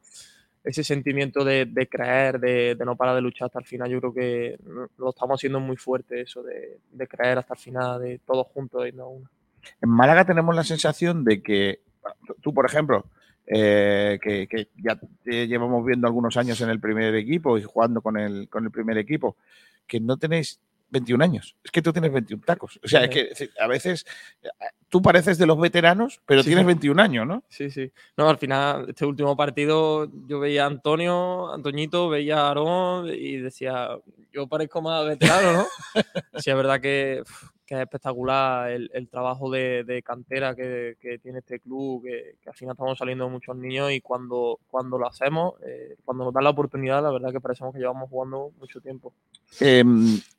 ese 0.63 0.85
sentimiento 0.85 1.45
de, 1.45 1.67
de 1.67 1.89
creer, 1.89 2.39
de, 2.39 2.75
de 2.75 2.85
no 2.85 2.97
parar 2.97 3.15
de 3.15 3.21
luchar 3.23 3.47
hasta 3.47 3.59
el 3.59 3.65
final, 3.67 3.91
yo 3.91 4.01
creo 4.01 4.15
que 4.15 4.59
lo 4.97 5.11
estamos 5.11 5.39
haciendo 5.39 5.61
muy 5.61 5.77
fuerte, 5.77 6.21
eso 6.23 6.43
de, 6.43 6.79
de 6.91 7.07
creer 7.09 7.39
hasta 7.39 7.55
el 7.55 7.61
final, 7.61 8.01
de 8.01 8.19
todos 8.21 8.47
juntos 8.49 8.87
y 8.89 8.93
no 8.93 9.09
uno. 9.09 9.29
En 9.81 9.91
Málaga 9.91 10.25
tenemos 10.25 10.55
la 10.55 10.65
sensación 10.65 11.25
de 11.25 11.43
que 11.43 11.81
tú, 12.41 12.55
por 12.55 12.67
ejemplo, 12.67 13.05
eh, 13.47 14.19
que, 14.23 14.47
que 14.49 14.69
ya 14.77 14.99
te 15.23 15.47
llevamos 15.47 15.85
viendo 15.85 16.07
algunos 16.07 16.37
años 16.39 16.61
en 16.63 16.71
el 16.71 16.81
primer 16.81 17.15
equipo 17.15 17.59
y 17.59 17.63
jugando 17.63 18.01
con 18.01 18.17
el, 18.17 18.49
con 18.49 18.65
el 18.65 18.71
primer 18.71 18.97
equipo, 18.97 19.37
que 19.87 20.01
no 20.01 20.17
tenéis 20.17 20.61
21 20.95 21.23
años. 21.23 21.57
Es 21.63 21.71
que 21.71 21.83
tú 21.83 21.93
tienes 21.93 22.13
21 22.13 22.43
tacos. 22.47 22.81
O 22.83 22.89
sea, 22.89 23.05
es 23.05 23.11
que 23.11 23.51
a 23.61 23.67
veces 23.67 24.07
eh, 24.43 24.49
tú 24.89 25.03
pareces 25.03 25.37
de 25.37 25.45
los 25.47 25.59
veteranos, 25.61 26.21
pero 26.25 26.43
Sí. 26.43 26.49
tienes 26.51 26.65
21 26.65 26.99
años, 27.03 27.27
¿no? 27.27 27.45
Sí, 27.49 27.71
sí. 27.71 27.93
No, 28.17 28.29
al 28.29 28.39
final, 28.39 28.87
este 28.89 29.05
último 29.05 29.37
partido, 29.37 30.09
yo 30.27 30.41
veía 30.41 30.65
a 30.65 30.69
Antonio, 30.69 31.53
Antoñito, 31.53 32.09
veía 32.09 32.39
a 32.41 32.49
Aarón 32.49 33.09
y 33.09 33.37
decía, 33.39 33.89
yo 34.33 34.47
parezco 34.47 34.81
más 34.81 35.05
veterano, 35.07 35.53
¿no? 35.53 35.67
sí, 36.41 36.51
es 36.51 36.57
verdad 36.57 36.81
que, 36.81 37.23
que 37.67 37.75
es 37.75 37.81
espectacular 37.81 38.71
el, 38.71 38.91
el 38.93 39.09
trabajo 39.09 39.51
de, 39.51 39.85
de 39.85 40.03
cantera 40.03 40.55
que, 40.55 40.97
que 41.01 41.19
tiene 41.19 41.39
este 41.39 41.61
club, 41.61 42.03
que, 42.05 42.37
que 42.43 42.51
al 42.51 42.55
final 42.57 42.73
estamos 42.75 42.99
saliendo 42.99 43.29
muchos 43.29 43.57
niños 43.57 43.91
y 43.93 44.01
cuando, 44.01 44.59
cuando 44.71 44.99
lo 44.99 45.07
hacemos, 45.09 45.55
eh, 45.67 45.97
cuando 46.05 46.25
nos 46.25 46.35
dan 46.35 46.45
la 46.45 46.51
oportunidad, 46.51 47.03
la 47.03 47.11
verdad 47.11 47.33
que 47.33 47.41
parecemos 47.41 47.73
que 47.73 47.81
llevamos 47.81 48.11
jugando 48.11 48.53
mucho 48.59 48.81
tiempo. 48.81 49.13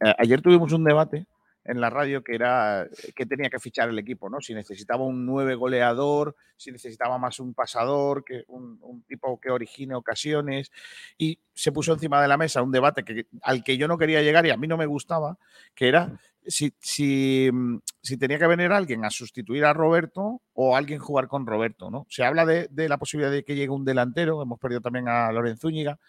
A- 0.01 0.15
ayer 0.19 0.41
tuvimos 0.41 0.71
un 0.73 0.83
debate 0.83 1.25
en 1.65 1.81
la 1.81 1.89
radio 1.89 2.23
que 2.23 2.35
era 2.35 2.83
eh, 2.83 3.11
qué 3.15 3.25
tenía 3.25 3.49
que 3.49 3.59
fichar 3.59 3.89
el 3.89 3.99
equipo, 3.99 4.29
¿no? 4.29 4.39
Si 4.39 4.53
necesitaba 4.53 5.03
un 5.03 5.25
nueve 5.25 5.55
goleador, 5.55 6.35
si 6.55 6.71
necesitaba 6.71 7.17
más 7.17 7.39
un 7.39 7.53
pasador, 7.53 8.23
que 8.23 8.43
un, 8.47 8.77
un 8.81 9.03
tipo 9.03 9.39
que 9.39 9.49
origine 9.49 9.95
ocasiones. 9.95 10.71
Y 11.17 11.39
se 11.53 11.71
puso 11.71 11.93
encima 11.93 12.21
de 12.21 12.27
la 12.27 12.37
mesa 12.37 12.61
un 12.61 12.71
debate 12.71 13.03
que, 13.03 13.27
al 13.41 13.63
que 13.63 13.77
yo 13.77 13.87
no 13.87 13.97
quería 13.97 14.21
llegar 14.21 14.45
y 14.45 14.51
a 14.51 14.57
mí 14.57 14.67
no 14.67 14.77
me 14.77 14.85
gustaba, 14.85 15.37
que 15.73 15.87
era 15.87 16.19
si, 16.47 16.73
si, 16.79 17.49
mm, 17.51 17.79
si 18.01 18.17
tenía 18.17 18.37
que 18.37 18.47
venir 18.47 18.71
alguien 18.71 19.03
a 19.03 19.09
sustituir 19.09 19.65
a 19.65 19.73
Roberto 19.73 20.41
o 20.53 20.75
alguien 20.75 20.99
jugar 20.99 21.27
con 21.27 21.45
Roberto, 21.45 21.89
¿no? 21.89 22.05
Se 22.09 22.23
habla 22.23 22.45
de, 22.45 22.67
de 22.69 22.89
la 22.89 22.97
posibilidad 22.97 23.31
de 23.31 23.43
que 23.43 23.55
llegue 23.55 23.69
un 23.69 23.85
delantero, 23.85 24.41
hemos 24.41 24.59
perdido 24.59 24.81
también 24.81 25.07
a 25.07 25.31
Lorenzo 25.31 25.61
Zúñiga. 25.61 25.99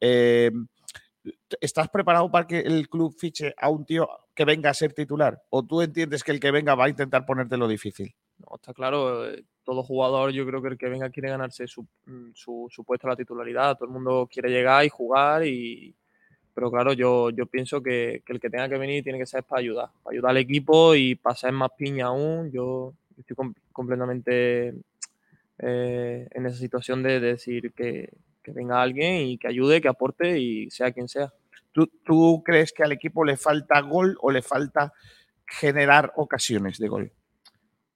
Eh, 0.00 0.50
¿Estás 1.60 1.88
preparado 1.88 2.30
para 2.30 2.46
que 2.46 2.60
el 2.60 2.88
club 2.88 3.14
fiche 3.16 3.54
a 3.56 3.68
un 3.68 3.84
tío 3.84 4.08
que 4.34 4.44
venga 4.44 4.70
a 4.70 4.74
ser 4.74 4.92
titular? 4.92 5.42
¿O 5.50 5.64
tú 5.64 5.82
entiendes 5.82 6.24
que 6.24 6.32
el 6.32 6.40
que 6.40 6.50
venga 6.50 6.74
va 6.74 6.86
a 6.86 6.88
intentar 6.88 7.24
ponértelo 7.24 7.68
difícil? 7.68 8.14
No, 8.38 8.56
está 8.56 8.74
claro, 8.74 9.30
eh, 9.30 9.44
todo 9.62 9.82
jugador, 9.84 10.30
yo 10.32 10.44
creo 10.46 10.60
que 10.60 10.68
el 10.68 10.78
que 10.78 10.88
venga 10.88 11.10
quiere 11.10 11.30
ganarse 11.30 11.66
su, 11.68 11.86
mm, 12.06 12.32
puesto 12.84 13.06
a 13.06 13.10
la 13.10 13.16
titularidad. 13.16 13.76
Todo 13.76 13.86
el 13.86 13.92
mundo 13.94 14.28
quiere 14.30 14.50
llegar 14.50 14.84
y 14.84 14.88
jugar, 14.88 15.42
pero 16.54 16.70
claro, 16.70 16.92
yo, 16.92 17.30
pienso 17.50 17.82
que, 17.82 18.22
el 18.26 18.40
que 18.40 18.50
tenga 18.50 18.68
que 18.68 18.78
venir 18.78 19.02
tiene 19.02 19.18
que 19.18 19.26
ser 19.26 19.44
para 19.44 19.60
ayudar, 19.60 19.90
para 20.02 20.14
ayudar 20.14 20.30
al 20.32 20.36
equipo 20.38 20.94
y 20.94 21.14
para 21.14 21.36
ser 21.36 21.52
más 21.52 21.70
piña 21.76 22.06
aún. 22.06 22.50
Yo 22.50 22.94
estoy 23.16 23.36
com- 23.36 23.54
completamente 23.72 24.74
eh, 25.58 26.28
en 26.30 26.46
esa 26.46 26.56
situación 26.56 27.02
de 27.02 27.20
decir 27.20 27.72
que, 27.72 28.12
que 28.42 28.52
venga 28.52 28.82
alguien 28.82 29.26
y 29.28 29.38
que 29.38 29.48
ayude, 29.48 29.80
que 29.80 29.88
aporte 29.88 30.38
y 30.38 30.70
sea 30.70 30.92
quien 30.92 31.08
sea. 31.08 31.32
¿Tú, 31.72 31.86
tú 32.04 32.42
crees 32.44 32.72
que 32.72 32.82
al 32.82 32.92
equipo 32.92 33.24
le 33.24 33.36
falta 33.36 33.80
gol 33.80 34.16
o 34.20 34.30
le 34.30 34.42
falta 34.42 34.92
generar 35.46 36.12
ocasiones 36.16 36.78
de 36.78 36.88
gol? 36.88 37.12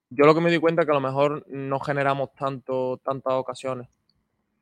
Yo 0.09 0.25
lo 0.25 0.33
que 0.33 0.41
me 0.41 0.51
di 0.51 0.57
cuenta 0.57 0.81
es 0.81 0.85
que 0.85 0.91
a 0.91 0.99
lo 0.99 1.01
mejor 1.01 1.45
no 1.49 1.79
generamos 1.79 2.33
tanto, 2.33 2.97
tantas 3.03 3.33
ocasiones. 3.33 3.89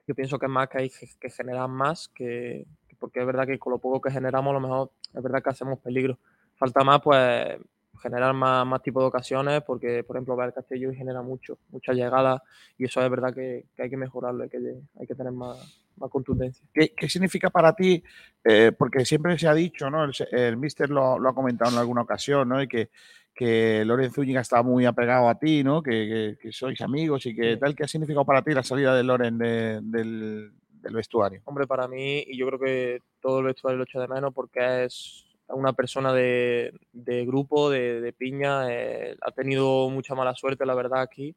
Yo 0.07 0.15
pienso 0.15 0.39
que 0.39 0.47
es 0.47 0.51
más 0.51 0.69
que 0.69 0.79
hay 0.79 0.91
que 1.19 1.29
generar 1.29 1.69
más, 1.69 2.09
que 2.09 2.65
porque 2.99 3.19
es 3.19 3.25
verdad 3.25 3.45
que 3.45 3.59
con 3.59 3.71
lo 3.71 3.79
poco 3.79 4.01
que 4.01 4.11
generamos, 4.11 4.51
a 4.51 4.53
lo 4.53 4.59
mejor 4.59 4.91
es 5.13 5.21
verdad 5.21 5.43
que 5.43 5.49
hacemos 5.49 5.79
peligro. 5.79 6.17
Falta 6.55 6.83
más, 6.83 7.01
pues, 7.01 7.57
generar 8.01 8.33
más, 8.33 8.65
más 8.65 8.81
tipo 8.81 8.99
de 9.01 9.07
ocasiones, 9.07 9.61
porque, 9.63 10.03
por 10.03 10.15
ejemplo, 10.15 10.35
Real 10.35 10.53
Castillo 10.53 10.91
genera 10.93 11.21
mucho, 11.21 11.57
muchas 11.69 11.95
llegadas, 11.95 12.41
y 12.77 12.85
eso 12.85 13.01
es 13.01 13.09
verdad 13.09 13.33
que, 13.33 13.65
que 13.75 13.83
hay 13.83 13.89
que 13.89 13.97
mejorarlo, 13.97 14.43
hay 14.43 14.49
que, 14.49 14.59
hay 14.99 15.07
que 15.07 15.15
tener 15.15 15.31
más, 15.31 15.57
más 15.97 16.09
contundencia. 16.09 16.65
¿Qué, 16.73 16.93
qué 16.95 17.09
significa 17.09 17.49
para 17.49 17.73
ti? 17.73 18.03
Eh, 18.43 18.71
porque 18.77 19.05
siempre 19.05 19.37
se 19.39 19.47
ha 19.47 19.53
dicho, 19.53 19.89
¿no? 19.89 20.03
El, 20.03 20.13
el 20.31 20.57
mister 20.57 20.89
lo, 20.89 21.17
lo 21.19 21.29
ha 21.29 21.35
comentado 21.35 21.71
en 21.71 21.77
alguna 21.77 22.01
ocasión, 22.01 22.49
¿no? 22.49 22.61
Y 22.61 22.67
que, 22.67 22.89
que 23.33 23.83
Lorenzo 23.85 24.15
Zúñiga 24.15 24.41
está 24.41 24.61
muy 24.63 24.85
apegado 24.85 25.27
a 25.27 25.37
ti, 25.37 25.63
¿no? 25.63 25.81
Que, 25.83 26.37
que- 26.41 26.51
sois 26.51 26.79
amigos 26.81 27.25
y 27.25 27.35
que 27.35 27.57
tal. 27.57 27.75
¿Qué 27.75 27.83
ha 27.83 27.87
significado 27.87 28.23
para 28.25 28.41
ti 28.41 28.51
la 28.53 28.63
salida 28.63 28.95
de 28.95 29.03
Loren 29.03 29.37
de- 29.37 29.79
del, 29.81 30.51
del 30.81 30.93
vestuario? 30.93 31.41
Hombre, 31.45 31.67
para 31.67 31.87
mí, 31.87 32.23
y 32.27 32.37
yo 32.37 32.47
creo 32.47 32.59
que 32.59 33.01
todo 33.19 33.39
el 33.39 33.45
vestuario 33.47 33.77
lo 33.79 33.83
echo 33.83 33.99
de 33.99 34.07
menos 34.07 34.33
porque 34.33 34.85
es 34.85 35.24
una 35.49 35.73
persona 35.73 36.13
de, 36.13 36.73
de 36.91 37.25
grupo, 37.25 37.69
de, 37.69 38.01
de 38.01 38.13
piña, 38.13 38.71
eh, 38.71 39.15
ha 39.21 39.31
tenido 39.31 39.89
mucha 39.89 40.15
mala 40.15 40.35
suerte, 40.35 40.65
la 40.65 40.75
verdad, 40.75 41.01
aquí. 41.01 41.35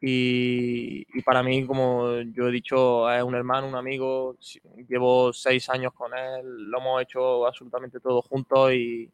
Y, 0.00 1.06
y 1.18 1.22
para 1.22 1.42
mí, 1.42 1.64
como 1.66 2.20
yo 2.20 2.48
he 2.48 2.52
dicho, 2.52 3.10
es 3.10 3.22
un 3.22 3.34
hermano, 3.34 3.66
un 3.66 3.74
amigo, 3.74 4.36
llevo 4.88 5.32
seis 5.32 5.68
años 5.70 5.92
con 5.94 6.12
él, 6.16 6.70
lo 6.70 6.78
hemos 6.78 7.02
hecho 7.02 7.46
absolutamente 7.46 7.98
todo 7.98 8.20
juntos 8.22 8.72
y, 8.72 9.10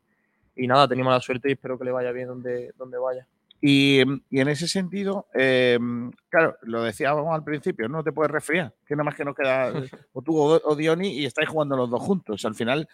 y 0.56 0.66
nada, 0.66 0.88
tenemos 0.88 1.12
la 1.12 1.20
suerte 1.20 1.48
y 1.48 1.52
espero 1.52 1.78
que 1.78 1.84
le 1.84 1.92
vaya 1.92 2.10
bien 2.10 2.28
donde, 2.28 2.72
donde 2.76 2.98
vaya. 2.98 3.26
Y, 3.60 4.00
y 4.28 4.40
en 4.40 4.48
ese 4.48 4.66
sentido, 4.66 5.28
eh, 5.34 5.78
claro, 6.28 6.56
lo 6.62 6.82
decíamos 6.82 7.32
al 7.32 7.44
principio, 7.44 7.88
no 7.88 8.02
te 8.02 8.10
puedes 8.10 8.32
resfriar, 8.32 8.74
que 8.84 8.96
nada 8.96 9.04
más 9.04 9.14
que 9.14 9.24
nos 9.24 9.36
queda 9.36 9.72
o 10.12 10.20
tú 10.20 10.36
o, 10.36 10.60
o 10.64 10.74
Dioni 10.74 11.10
y 11.10 11.26
estáis 11.26 11.48
jugando 11.48 11.76
los 11.76 11.88
dos 11.88 12.02
juntos. 12.02 12.44
Al 12.44 12.56
final 12.56 12.88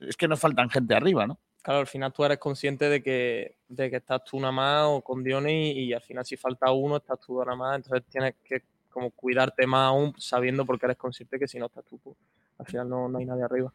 es 0.00 0.16
que 0.16 0.28
nos 0.28 0.40
faltan 0.40 0.70
gente 0.70 0.94
arriba, 0.94 1.26
¿no? 1.26 1.38
Claro, 1.62 1.80
al 1.80 1.86
final 1.86 2.12
tú 2.12 2.24
eres 2.24 2.38
consciente 2.38 2.88
de 2.88 3.02
que, 3.02 3.56
de 3.68 3.90
que 3.90 3.96
estás 3.96 4.22
tú 4.24 4.38
nada 4.38 4.52
más 4.52 4.84
o 4.86 5.02
con 5.02 5.24
Diony 5.24 5.72
y, 5.72 5.92
al 5.92 6.00
final 6.00 6.24
si 6.24 6.36
falta 6.36 6.70
uno 6.70 6.98
estás 6.98 7.18
tú 7.20 7.40
nada 7.40 7.56
más, 7.56 7.76
entonces 7.76 8.08
tienes 8.08 8.34
que 8.44 8.62
como 8.88 9.10
cuidarte 9.10 9.66
más 9.66 9.88
aún 9.88 10.14
sabiendo 10.16 10.64
porque 10.64 10.86
eres 10.86 10.96
consciente 10.96 11.38
que 11.38 11.48
si 11.48 11.58
no 11.58 11.66
estás 11.66 11.84
tú, 11.84 11.98
pues, 11.98 12.16
al 12.58 12.66
final 12.66 12.88
no, 12.88 13.08
no 13.08 13.18
hay 13.18 13.26
nadie 13.26 13.42
arriba. 13.42 13.72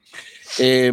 Eh, 0.58 0.92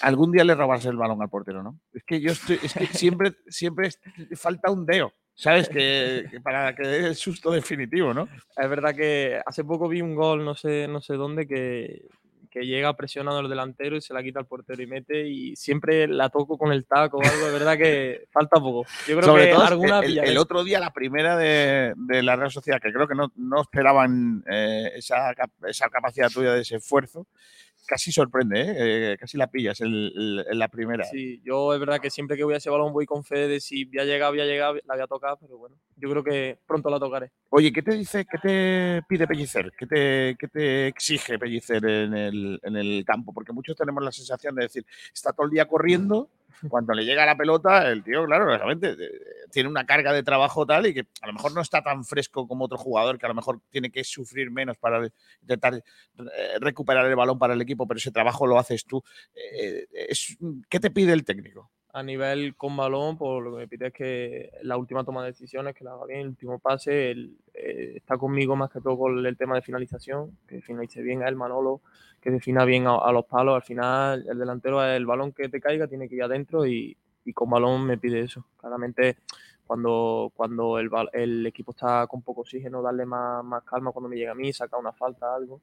algún 0.00 0.32
día 0.32 0.42
le 0.42 0.54
robarás 0.54 0.86
el 0.86 0.96
balón 0.96 1.20
al 1.22 1.28
portero, 1.28 1.62
¿no? 1.62 1.78
Es 1.92 2.02
que 2.04 2.20
yo 2.20 2.32
estoy, 2.32 2.58
es 2.62 2.72
que 2.72 2.86
siempre, 2.86 3.36
siempre 3.46 3.90
falta 4.34 4.70
un 4.70 4.86
deo, 4.86 5.12
¿sabes? 5.34 5.68
Que, 5.68 6.26
que 6.30 6.40
para 6.40 6.74
que 6.74 6.88
dé 6.88 7.06
el 7.06 7.16
susto 7.16 7.50
definitivo, 7.50 8.14
¿no? 8.14 8.28
Es 8.56 8.68
verdad 8.68 8.94
que 8.94 9.40
hace 9.44 9.62
poco 9.62 9.88
vi 9.88 10.00
un 10.00 10.14
gol, 10.14 10.44
no 10.44 10.54
sé, 10.54 10.88
no 10.88 11.00
sé 11.00 11.14
dónde, 11.14 11.46
que, 11.46 12.08
que 12.50 12.66
llega 12.66 12.96
presionando 12.96 13.38
al 13.38 13.48
delantero 13.48 13.96
y 13.96 14.00
se 14.00 14.12
la 14.12 14.22
quita 14.22 14.40
al 14.40 14.46
portero 14.46 14.82
y 14.82 14.86
mete 14.86 15.28
y 15.28 15.54
siempre 15.56 16.08
la 16.08 16.28
toco 16.28 16.58
con 16.58 16.72
el 16.72 16.84
taco 16.84 17.18
o 17.18 17.22
algo, 17.22 17.46
es 17.46 17.52
verdad 17.52 17.78
que 17.78 18.26
falta 18.32 18.58
poco. 18.58 18.84
Yo 19.06 19.16
creo 19.16 19.22
Sobre 19.22 19.46
que 19.46 19.52
todo, 19.52 19.64
alguna 19.64 20.00
el, 20.00 20.06
pillaré. 20.06 20.28
el 20.30 20.38
otro 20.38 20.64
día, 20.64 20.80
la 20.80 20.92
primera 20.92 21.36
de, 21.36 21.94
de 21.96 22.22
la 22.22 22.36
Real 22.36 22.50
Sociedad, 22.50 22.80
que 22.80 22.92
creo 22.92 23.06
que 23.06 23.14
no, 23.14 23.32
no 23.36 23.62
esperaban 23.62 24.44
eh, 24.50 24.92
esa, 24.96 25.34
esa 25.66 25.88
capacidad 25.88 26.28
tuya 26.30 26.52
de 26.52 26.62
ese 26.62 26.76
esfuerzo, 26.76 27.26
casi 27.90 28.12
sorprende, 28.12 28.60
¿eh? 28.60 28.74
Eh, 29.12 29.16
casi 29.18 29.36
la 29.36 29.48
pillas 29.48 29.80
en, 29.80 30.36
la 30.56 30.68
primera. 30.68 31.02
Sí, 31.02 31.42
yo 31.44 31.74
es 31.74 31.80
verdad 31.80 31.98
que 31.98 32.08
siempre 32.08 32.36
que 32.36 32.44
voy 32.44 32.54
a 32.54 32.58
ese 32.58 32.70
balón 32.70 32.92
voy 32.92 33.04
con 33.04 33.24
fe 33.24 33.48
de 33.48 33.58
si 33.58 33.84
voy 33.84 33.98
a 33.98 34.04
llegar, 34.04 34.30
voy 34.30 34.40
a 34.40 34.44
llegar, 34.44 34.80
la 34.86 34.94
voy 34.94 35.02
a 35.02 35.08
tocar, 35.08 35.36
pero 35.40 35.58
bueno, 35.58 35.74
yo 35.96 36.08
creo 36.08 36.22
que 36.22 36.56
pronto 36.68 36.88
la 36.88 37.00
tocaré. 37.00 37.32
Oye, 37.48 37.72
¿qué 37.72 37.82
te 37.82 37.96
dice, 37.96 38.24
qué 38.30 38.38
te 38.38 39.02
pide 39.08 39.26
Pellicer? 39.26 39.72
¿Qué 39.76 39.86
te, 39.86 40.36
qué 40.38 40.46
te 40.46 40.86
exige 40.86 41.36
Pellicer 41.36 41.84
en 41.84 42.14
el, 42.14 42.60
en 42.62 42.76
el 42.76 43.04
campo? 43.04 43.32
Porque 43.34 43.52
muchos 43.52 43.76
tenemos 43.76 44.04
la 44.04 44.12
sensación 44.12 44.54
de 44.54 44.62
decir, 44.62 44.86
está 45.12 45.32
todo 45.32 45.46
el 45.46 45.52
día 45.52 45.66
corriendo, 45.66 46.30
cuando 46.68 46.94
le 46.94 47.04
llega 47.04 47.26
la 47.26 47.36
pelota, 47.36 47.88
el 47.88 48.02
tío, 48.02 48.24
claro, 48.26 48.46
realmente 48.46 48.90
eh, 48.90 49.10
tiene 49.50 49.68
una 49.68 49.84
carga 49.86 50.12
de 50.12 50.22
trabajo 50.22 50.66
tal 50.66 50.86
y 50.86 50.94
que 50.94 51.06
a 51.20 51.26
lo 51.26 51.32
mejor 51.32 51.52
no 51.52 51.60
está 51.60 51.82
tan 51.82 52.04
fresco 52.04 52.46
como 52.46 52.64
otro 52.64 52.78
jugador 52.78 53.18
que 53.18 53.26
a 53.26 53.28
lo 53.28 53.34
mejor 53.34 53.60
tiene 53.70 53.90
que 53.90 54.04
sufrir 54.04 54.50
menos 54.50 54.76
para 54.78 55.08
intentar 55.40 55.74
eh, 55.74 55.82
recuperar 56.60 57.06
el 57.06 57.16
balón 57.16 57.38
para 57.38 57.54
el 57.54 57.60
equipo, 57.62 57.86
pero 57.86 57.98
ese 57.98 58.10
trabajo 58.10 58.46
lo 58.46 58.58
haces 58.58 58.84
tú. 58.84 59.02
Eh, 59.34 59.86
¿Qué 60.68 60.80
te 60.80 60.90
pide 60.90 61.12
el 61.12 61.24
técnico? 61.24 61.70
A 61.92 62.04
nivel 62.04 62.54
con 62.54 62.76
balón, 62.76 63.18
pues 63.18 63.42
lo 63.42 63.50
que 63.50 63.56
me 63.58 63.68
pide 63.68 63.88
es 63.88 63.92
que 63.92 64.52
la 64.62 64.76
última 64.76 65.02
toma 65.02 65.22
de 65.22 65.32
decisiones, 65.32 65.74
que 65.74 65.82
la 65.82 65.92
haga 65.94 66.06
bien, 66.06 66.20
el 66.20 66.28
último 66.28 66.60
pase, 66.60 67.10
eh, 67.10 67.92
está 67.96 68.16
conmigo 68.16 68.54
más 68.54 68.70
que 68.70 68.80
todo 68.80 68.96
con 68.96 69.26
el 69.26 69.36
tema 69.36 69.56
de 69.56 69.62
finalización, 69.62 70.38
que 70.46 70.62
finalice 70.62 71.02
bien 71.02 71.24
a 71.24 71.28
él, 71.28 71.34
Manolo, 71.34 71.80
que 72.20 72.30
defina 72.30 72.64
bien 72.64 72.86
a, 72.86 72.96
a 72.96 73.10
los 73.10 73.24
palos. 73.24 73.56
Al 73.56 73.62
final, 73.62 74.24
el 74.28 74.38
delantero 74.38 74.84
el 74.84 75.04
balón 75.04 75.32
que 75.32 75.48
te 75.48 75.60
caiga, 75.60 75.88
tiene 75.88 76.08
que 76.08 76.14
ir 76.14 76.22
adentro 76.22 76.64
y, 76.64 76.96
y 77.24 77.32
con 77.32 77.50
balón 77.50 77.84
me 77.84 77.98
pide 77.98 78.20
eso. 78.20 78.46
Claramente, 78.56 79.16
cuando, 79.66 80.30
cuando 80.34 80.78
el, 80.78 80.90
el 81.12 81.46
equipo 81.46 81.72
está 81.72 82.06
con 82.06 82.22
poco 82.22 82.42
oxígeno, 82.42 82.82
darle 82.82 83.04
más, 83.04 83.44
más 83.44 83.64
calma 83.64 83.90
cuando 83.90 84.08
me 84.08 84.16
llega 84.16 84.30
a 84.30 84.36
mí, 84.36 84.52
sacar 84.52 84.78
una 84.78 84.92
falta, 84.92 85.34
algo. 85.34 85.60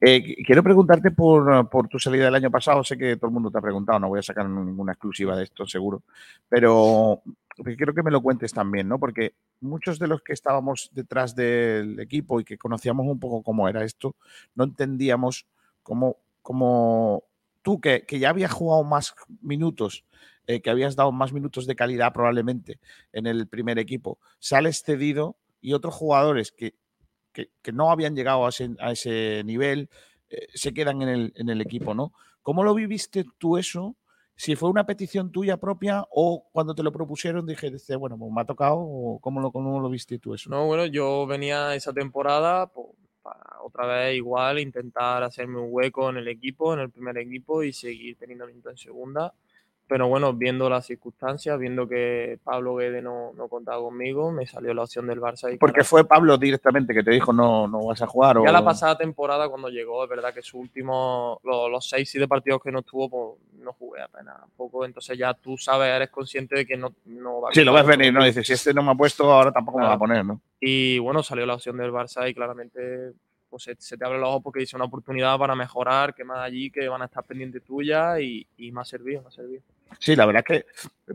Eh, 0.00 0.22
qu- 0.22 0.44
quiero 0.44 0.62
preguntarte 0.62 1.10
por, 1.10 1.68
tu 1.88 1.98
salida 1.98 2.26
del 2.26 2.34
año 2.34 2.50
pasado. 2.50 2.84
Sé 2.84 2.96
que 2.98 3.16
todo 3.16 3.28
el 3.28 3.34
mundo 3.34 3.50
te 3.50 3.58
ha 3.58 3.62
preguntado, 3.62 3.98
no 3.98 4.08
voy 4.08 4.18
a 4.18 4.22
sacar 4.22 4.48
ninguna 4.48 4.92
exclusiva 4.92 5.36
de 5.36 5.44
esto, 5.44 5.66
seguro. 5.66 6.02
Pero 6.48 7.22
porque 7.56 7.76
quiero 7.76 7.94
que 7.94 8.02
me 8.02 8.10
lo 8.10 8.20
cuentes 8.20 8.52
también, 8.52 8.88
¿no? 8.88 8.98
Porque 8.98 9.34
muchos 9.60 9.98
de 9.98 10.08
los 10.08 10.22
que 10.22 10.32
estábamos 10.32 10.90
detrás 10.92 11.34
del 11.34 12.00
equipo 12.00 12.40
y 12.40 12.44
que 12.44 12.58
conocíamos 12.58 13.06
un 13.06 13.20
poco 13.20 13.42
cómo 13.42 13.68
era 13.68 13.84
esto, 13.84 14.16
no 14.54 14.64
entendíamos 14.64 15.46
cómo, 15.82 16.16
tú, 17.62 17.80
que, 17.80 18.02
que 18.02 18.18
ya 18.18 18.30
habías 18.30 18.52
jugado 18.52 18.82
más 18.84 19.14
minutos, 19.40 20.04
eh, 20.46 20.60
que 20.60 20.70
habías 20.70 20.96
dado 20.96 21.12
más 21.12 21.32
minutos 21.32 21.66
de 21.66 21.76
calidad 21.76 22.12
probablemente 22.12 22.78
en 23.12 23.26
el 23.26 23.46
primer 23.46 23.78
equipo, 23.78 24.18
sales 24.38 24.82
cedido 24.82 25.36
y 25.60 25.72
otros 25.72 25.94
jugadores 25.94 26.52
que 26.52 26.74
que, 27.34 27.72
no 27.72 27.90
habían 27.90 28.14
llegado 28.14 28.46
a 28.46 28.48
ese, 28.48 28.70
a 28.78 28.92
ese 28.92 29.42
nivel, 29.44 29.90
eh, 30.30 30.46
se 30.54 30.72
quedan 30.72 31.02
en 31.02 31.08
el, 31.08 31.32
en 31.36 31.50
el 31.50 31.60
equipo, 31.60 31.94
¿no? 31.94 32.12
¿Cómo 32.42 32.62
lo 32.62 32.74
viviste 32.74 33.24
tú 33.38 33.58
eso? 33.58 33.96
Si 34.36 34.56
fue 34.56 34.68
una 34.68 34.86
petición 34.86 35.30
tuya 35.30 35.58
propia 35.58 36.04
o 36.10 36.48
cuando 36.52 36.74
te 36.74 36.82
lo 36.82 36.92
propusieron 36.92 37.46
dije, 37.46 37.70
dice, 37.70 37.96
bueno, 37.96 38.18
pues 38.18 38.32
me 38.32 38.40
ha 38.40 38.44
tocado, 38.44 38.78
o 38.78 39.18
¿cómo 39.20 39.40
lo, 39.40 39.52
cómo 39.52 39.80
lo 39.80 39.88
viste 39.88 40.18
tú 40.18 40.34
eso? 40.34 40.50
No, 40.50 40.66
bueno, 40.66 40.86
yo 40.86 41.26
venía 41.26 41.74
esa 41.74 41.92
temporada 41.92 42.66
pues, 42.66 42.88
para 43.22 43.62
otra 43.62 43.86
vez 43.86 44.16
igual 44.16 44.58
intentar 44.58 45.22
hacerme 45.22 45.60
un 45.60 45.68
hueco 45.70 46.10
en 46.10 46.16
el 46.16 46.28
equipo, 46.28 46.74
en 46.74 46.80
el 46.80 46.90
primer 46.90 47.16
equipo 47.18 47.62
y 47.62 47.72
seguir 47.72 48.16
teniendo 48.16 48.46
minutos 48.46 48.72
en 48.72 48.78
segunda. 48.78 49.34
Pero 49.86 50.08
bueno, 50.08 50.32
viendo 50.32 50.70
las 50.70 50.86
circunstancias, 50.86 51.58
viendo 51.58 51.86
que 51.86 52.38
Pablo 52.42 52.76
Guede 52.76 53.02
no, 53.02 53.32
no 53.36 53.48
contaba 53.48 53.82
conmigo, 53.82 54.32
me 54.32 54.46
salió 54.46 54.72
la 54.72 54.82
opción 54.82 55.06
del 55.06 55.20
Barça. 55.20 55.52
Y 55.52 55.58
Porque 55.58 55.74
claro, 55.74 55.88
fue 55.88 56.04
Pablo 56.04 56.38
directamente 56.38 56.94
que 56.94 57.02
te 57.02 57.10
dijo, 57.10 57.34
no, 57.34 57.68
no 57.68 57.84
vas 57.86 58.00
a 58.00 58.06
jugar. 58.06 58.36
ya 58.36 58.48
o... 58.48 58.52
la 58.52 58.64
pasada 58.64 58.96
temporada 58.96 59.48
cuando 59.48 59.68
llegó, 59.68 60.02
es 60.02 60.08
verdad 60.08 60.32
que 60.32 60.40
sus 60.40 60.54
últimos, 60.54 61.38
los, 61.44 61.70
los 61.70 61.86
seis, 61.86 62.08
siete 62.10 62.26
partidos 62.26 62.62
que 62.62 62.72
no 62.72 62.78
estuvo, 62.78 63.10
pues 63.10 63.62
no 63.62 63.74
jugué 63.74 64.00
apenas 64.00 64.36
poco. 64.56 64.86
Entonces 64.86 65.18
ya 65.18 65.34
tú 65.34 65.58
sabes, 65.58 65.88
eres 65.90 66.08
consciente 66.10 66.56
de 66.56 66.66
que 66.66 66.78
no, 66.78 66.94
no 67.04 67.42
va 67.42 67.50
a 67.50 67.52
Sí, 67.52 67.62
lo 67.62 67.74
ves 67.74 67.86
venir, 67.86 68.12
¿no? 68.12 68.24
Dices, 68.24 68.46
si 68.46 68.54
este 68.54 68.72
no 68.72 68.82
me 68.82 68.92
ha 68.92 68.94
puesto, 68.94 69.30
ahora 69.30 69.52
tampoco 69.52 69.80
me 69.80 69.84
va 69.84 69.94
a 69.94 69.98
poner, 69.98 70.24
¿no? 70.24 70.40
Y 70.60 70.98
bueno, 70.98 71.22
salió 71.22 71.44
la 71.44 71.54
opción 71.54 71.76
del 71.76 71.92
Barça 71.92 72.28
y 72.28 72.32
claramente 72.32 73.12
pues, 73.50 73.64
se, 73.64 73.76
se 73.78 73.98
te 73.98 74.04
abre 74.04 74.18
los 74.18 74.30
ojos 74.30 74.42
porque 74.42 74.60
dice 74.60 74.76
una 74.76 74.86
oportunidad 74.86 75.38
para 75.38 75.54
mejorar, 75.54 76.14
que 76.14 76.24
más 76.24 76.38
allí, 76.38 76.70
que 76.70 76.88
van 76.88 77.02
a 77.02 77.04
estar 77.04 77.22
pendientes 77.24 77.62
tuyas 77.62 78.18
y, 78.20 78.46
y 78.56 78.72
me 78.72 78.80
ha 78.80 78.84
servido, 78.84 79.22
me 79.22 79.28
ha 79.28 79.30
servido. 79.30 79.62
Sí, 79.98 80.16
la 80.16 80.26
verdad 80.26 80.44
que. 80.44 80.66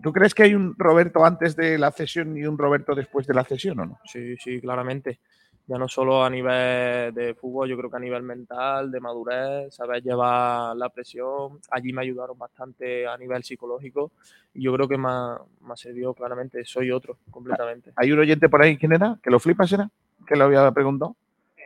¿Tú 0.02 0.14
crees 0.14 0.34
que 0.34 0.44
hay 0.44 0.54
un 0.54 0.76
Roberto 0.78 1.26
antes 1.26 1.56
de 1.56 1.78
la 1.78 1.92
cesión 1.92 2.38
y 2.38 2.46
un 2.46 2.58
Roberto 2.58 2.96
después 2.96 3.26
de 3.28 3.34
la 3.34 3.44
cesión 3.44 3.80
o 3.80 3.86
no? 3.86 4.00
Sí, 4.06 4.36
sí, 4.38 4.62
claramente. 4.62 5.20
Ya 5.68 5.78
no 5.78 5.88
solo 5.88 6.24
a 6.24 6.30
nivel 6.32 7.14
de 7.14 7.36
fútbol, 7.36 7.70
yo 7.70 7.78
creo 7.78 7.92
que 7.92 7.98
a 7.98 8.00
nivel 8.00 8.24
mental, 8.24 8.90
de 8.90 9.00
madurez, 9.00 9.76
saber 9.76 10.02
llevar 10.02 10.76
la 10.76 10.90
presión. 10.90 11.60
Allí 11.70 11.94
me 11.94 12.02
ayudaron 12.02 12.38
bastante 12.38 13.06
a 13.08 13.16
nivel 13.18 13.44
psicológico 13.44 14.12
y 14.56 14.64
yo 14.64 14.74
creo 14.74 14.88
que 14.88 14.98
me 14.98 15.10
ha, 15.10 15.38
me 15.62 15.74
ha 15.74 15.76
servido 15.76 16.16
claramente. 16.16 16.66
Soy 16.66 16.90
otro, 16.90 17.18
completamente. 17.30 17.92
¿Hay 17.96 18.12
un 18.12 18.18
oyente 18.18 18.50
por 18.50 18.64
ahí, 18.64 18.78
quién 18.78 18.94
era? 18.94 19.20
¿Que 19.22 19.30
lo 19.30 19.40
flipas 19.40 19.72
era? 19.72 19.92
¿Que 20.26 20.36
lo 20.36 20.46
había 20.46 20.72
preguntado? 20.72 21.16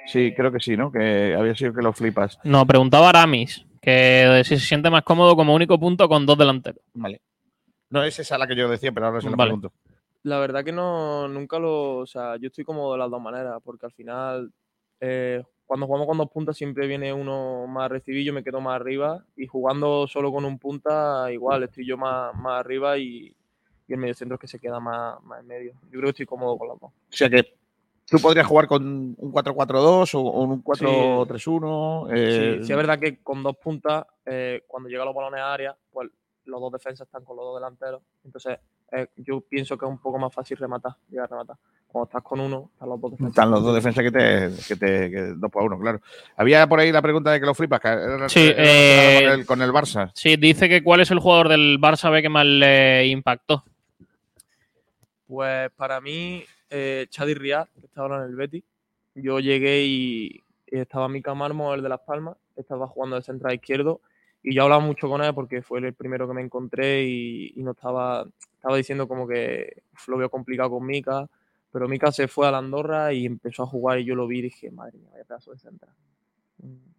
Sí, 0.05 0.33
creo 0.35 0.51
que 0.51 0.59
sí, 0.59 0.75
¿no? 0.75 0.91
Que 0.91 1.33
había 1.33 1.55
sido 1.55 1.73
que 1.73 1.81
lo 1.81 1.93
flipas. 1.93 2.39
No, 2.43 2.65
preguntaba 2.67 3.07
Aramis, 3.07 3.65
que 3.83 4.41
si 4.45 4.57
se 4.57 4.65
siente 4.65 4.89
más 4.89 5.03
cómodo 5.03 5.35
como 5.35 5.53
único 5.53 5.77
punto 5.77 6.07
con 6.07 6.25
dos 6.25 6.37
delanteros. 6.37 6.81
Vale. 6.93 7.21
No 7.89 8.01
es 8.03 8.17
esa 8.17 8.37
la 8.37 8.47
que 8.47 8.55
yo 8.55 8.69
decía, 8.69 8.93
pero 8.93 9.07
ahora 9.07 9.19
se 9.19 9.29
la 9.29 9.35
Vale. 9.35 9.49
pregunto. 9.49 9.73
La 10.23 10.39
verdad 10.39 10.63
que 10.63 10.71
no, 10.71 11.27
nunca 11.27 11.59
lo. 11.59 11.97
O 11.97 12.05
sea, 12.05 12.37
yo 12.37 12.47
estoy 12.47 12.63
cómodo 12.63 12.93
de 12.93 12.99
las 12.99 13.11
dos 13.11 13.21
maneras, 13.21 13.59
porque 13.61 13.85
al 13.85 13.91
final, 13.91 14.53
eh, 15.01 15.43
cuando 15.65 15.85
jugamos 15.85 16.07
con 16.07 16.17
dos 16.17 16.29
puntas, 16.29 16.55
siempre 16.55 16.87
viene 16.87 17.11
uno 17.11 17.67
más 17.67 17.85
a 17.85 17.89
recibir, 17.89 18.25
yo 18.25 18.31
me 18.31 18.43
quedo 18.43 18.61
más 18.61 18.77
arriba, 18.77 19.25
y 19.35 19.47
jugando 19.47 20.07
solo 20.07 20.31
con 20.31 20.45
un 20.45 20.57
punta, 20.59 21.29
igual, 21.29 21.63
estoy 21.63 21.85
yo 21.85 21.97
más, 21.97 22.33
más 22.35 22.61
arriba 22.61 22.97
y, 22.97 23.35
y 23.85 23.93
el 23.93 23.97
medio 23.97 24.13
centro 24.13 24.35
es 24.35 24.41
que 24.41 24.47
se 24.47 24.59
queda 24.59 24.79
más, 24.79 25.21
más 25.23 25.41
en 25.41 25.47
medio. 25.47 25.73
Yo 25.83 25.99
creo 25.99 26.03
que 26.03 26.09
estoy 26.09 26.25
cómodo 26.25 26.57
con 26.57 26.69
las 26.69 26.79
dos. 26.79 26.89
O 26.89 26.93
sea 27.09 27.29
que 27.29 27.53
tú 28.09 28.19
podrías 28.19 28.45
jugar 28.47 28.67
con 28.67 29.15
un 29.17 29.31
4-4-2 29.31 30.13
o 30.15 30.19
o 30.21 30.41
un 30.43 30.63
4-3-1. 30.63 32.09
eh, 32.13 32.57
Sí, 32.59 32.65
sí, 32.65 32.71
es 32.71 32.77
verdad 32.77 32.99
que 32.99 33.21
con 33.21 33.43
dos 33.43 33.55
puntas, 33.57 34.05
eh, 34.25 34.63
cuando 34.67 34.89
llegan 34.89 35.05
los 35.05 35.15
balones 35.15 35.39
a 35.41 35.53
área, 35.53 35.75
pues 35.91 36.09
los 36.45 36.59
dos 36.59 36.71
defensas 36.73 37.07
están 37.07 37.23
con 37.23 37.37
los 37.37 37.45
dos 37.45 37.55
delanteros. 37.55 38.01
Entonces, 38.25 38.59
eh, 38.91 39.07
yo 39.17 39.41
pienso 39.41 39.77
que 39.77 39.85
es 39.85 39.89
un 39.91 39.97
poco 39.99 40.19
más 40.19 40.33
fácil 40.33 40.57
rematar, 40.57 40.93
llegar 41.09 41.25
a 41.25 41.27
rematar. 41.27 41.55
Cuando 41.87 42.07
estás 42.07 42.23
con 42.23 42.39
uno, 42.39 42.71
están 42.73 42.89
los 42.89 42.99
dos 43.01 43.11
defensas. 43.11 43.29
Están 43.29 43.51
los 43.51 43.63
dos 43.63 43.75
defensas 43.75 44.03
que 44.03 44.11
te, 44.11 44.49
que 44.67 44.75
te 44.75 45.11
que 45.11 45.21
dos 45.37 45.49
por 45.51 45.63
uno, 45.63 45.79
claro. 45.79 46.01
Había 46.35 46.67
por 46.67 46.79
ahí 46.79 46.91
la 46.91 47.01
pregunta 47.03 47.31
de 47.31 47.39
que 47.39 47.45
lo 47.45 47.53
flipas, 47.53 47.79
que 47.79 47.87
era- 47.87 48.27
Sí, 48.29 48.39
era 48.49 48.55
relacionada 48.57 49.19
eh, 49.19 49.23
con, 49.29 49.39
el, 49.39 49.45
con 49.45 49.61
el 49.61 49.71
Barça. 49.71 50.11
Sí, 50.15 50.35
dice 50.35 50.67
que 50.67 50.83
cuál 50.83 50.99
es 51.01 51.11
el 51.11 51.19
jugador 51.19 51.49
del 51.49 51.79
Barça 51.79 52.11
B 52.11 52.21
que 52.21 52.29
más 52.29 52.45
le 52.45 53.07
impactó. 53.07 53.63
Pues 55.27 55.71
para 55.77 56.01
mí, 56.01 56.43
eh, 56.73 57.05
Chadi 57.09 57.35
Riad, 57.35 57.67
que 57.79 57.85
está 57.85 58.01
ahora 58.01 58.17
en 58.17 58.23
el 58.31 58.35
Betis, 58.35 58.63
yo 59.13 59.39
llegué 59.39 59.83
y, 59.85 60.43
estaba 60.65 61.07
Mica 61.07 61.35
Marmo, 61.35 61.71
el 61.75 61.83
de 61.83 61.89
Las 61.89 61.99
Palmas, 61.99 62.35
estaba 62.55 62.87
jugando 62.87 63.15
de 63.15 63.21
central 63.21 63.53
izquierdo 63.53 64.01
y 64.41 64.55
yo 64.55 64.63
hablaba 64.63 64.81
mucho 64.81 65.07
con 65.07 65.23
él 65.23 65.31
porque 65.35 65.61
fue 65.61 65.79
el 65.79 65.93
primero 65.93 66.27
que 66.27 66.33
me 66.33 66.41
encontré 66.41 67.03
y, 67.03 67.53
y 67.55 67.61
no 67.61 67.71
estaba, 67.71 68.25
estaba 68.55 68.75
diciendo 68.75 69.07
como 69.07 69.27
que 69.27 69.83
uf, 69.93 70.07
lo 70.07 70.17
veo 70.17 70.31
complicado 70.31 70.71
con 70.71 70.85
Mica, 70.85 71.29
pero 71.71 71.87
Mica 71.87 72.11
se 72.11 72.27
fue 72.27 72.47
a 72.47 72.51
la 72.51 72.57
Andorra 72.57 73.13
y 73.13 73.27
empezó 73.27 73.63
a 73.63 73.67
jugar 73.67 73.99
y 73.99 74.05
yo 74.05 74.15
lo 74.15 74.25
vi 74.25 74.39
y 74.39 74.43
dije, 74.43 74.71
madre 74.71 74.97
mía, 74.97 75.09
vaya 75.11 75.25
pedazo 75.25 75.51
de 75.51 75.59
central. 75.59 75.93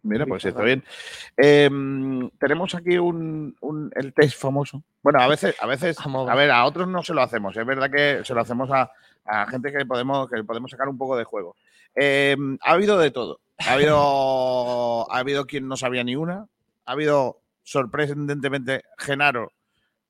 Mira, 0.03 0.25
pues 0.25 0.45
está 0.45 0.61
bien. 0.61 0.83
Eh, 1.35 1.69
tenemos 2.37 2.75
aquí 2.75 2.97
un, 2.97 3.55
un- 3.59 3.91
el 3.95 4.13
test 4.13 4.39
famoso. 4.39 4.83
Bueno, 5.01 5.19
a 5.19 5.27
veces, 5.27 5.55
a 5.59 5.65
veces, 5.65 5.97
a 6.05 6.35
ver, 6.35 6.51
a 6.51 6.65
otros 6.65 6.87
no 6.87 7.01
se 7.03 7.13
lo 7.13 7.21
hacemos. 7.21 7.57
Es 7.57 7.65
verdad 7.65 7.89
que 7.89 8.23
se 8.23 8.33
lo 8.33 8.41
hacemos 8.41 8.69
a, 8.71 8.91
a 9.25 9.47
gente 9.47 9.71
que 9.71 9.85
podemos, 9.85 10.29
que 10.29 10.43
podemos 10.43 10.71
sacar 10.71 10.87
un 10.87 10.97
poco 10.97 11.17
de 11.17 11.23
juego. 11.23 11.55
Eh, 11.95 12.35
ha 12.61 12.71
habido 12.71 12.97
de 12.97 13.11
todo. 13.11 13.39
Ha 13.57 13.73
habido, 13.73 15.11
ha 15.11 15.17
habido 15.17 15.45
quien 15.45 15.67
no 15.67 15.77
sabía 15.77 16.03
ni 16.03 16.15
una. 16.15 16.47
Ha 16.85 16.91
habido, 16.91 17.41
sorprendentemente, 17.63 18.83
Genaro, 18.97 19.51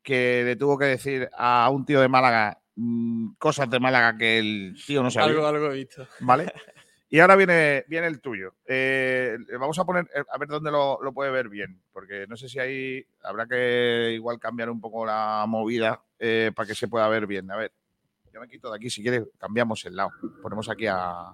que 0.04 0.44
le 0.44 0.56
tuvo 0.56 0.78
que 0.78 0.86
decir 0.86 1.30
a 1.38 1.70
un 1.70 1.86
tío 1.86 2.02
de 2.02 2.08
Málaga 2.08 2.60
mm, 2.76 3.34
cosas 3.38 3.70
de 3.70 3.80
Málaga 3.80 4.18
que 4.18 4.40
el 4.40 4.76
tío 4.86 5.02
no 5.02 5.10
sabía. 5.10 5.30
Algo, 5.30 5.48
algo 5.48 5.72
he 5.72 5.76
visto. 5.76 6.08
¿Vale? 6.20 6.52
Y 7.08 7.20
ahora 7.20 7.36
viene, 7.36 7.86
viene 7.88 8.08
el 8.08 8.20
tuyo. 8.20 8.56
Eh, 8.66 9.38
vamos 9.60 9.78
a 9.80 9.86
poner, 9.86 10.06
eh, 10.14 10.24
a 10.30 10.38
ver 10.38 10.50
dónde 10.50 10.72
lo, 10.72 11.00
lo 11.02 11.14
puede 11.14 11.32
ver 11.32 11.50
bien, 11.50 11.82
porque 11.94 12.26
no 12.28 12.36
sé 12.36 12.50
si 12.50 12.60
ahí 12.60 13.06
habrá 13.24 13.48
que 13.48 14.12
igual 14.14 14.40
cambiar 14.40 14.70
un 14.70 14.82
poco 14.82 15.06
la 15.06 15.46
movida 15.48 16.02
eh, 16.20 16.52
para 16.54 16.68
que 16.68 16.76
se 16.76 16.88
pueda 16.88 17.08
ver 17.08 17.28
bien. 17.28 17.50
A 17.52 17.58
ver, 17.58 17.72
yo 18.36 18.42
me 18.42 18.50
quito 18.50 18.70
de 18.70 18.76
aquí, 18.76 18.90
si 18.90 19.02
quieres 19.02 19.24
cambiamos 19.38 19.86
el 19.86 19.96
lado. 19.96 20.12
Ponemos 20.42 20.68
aquí 20.70 20.88
a... 20.88 21.34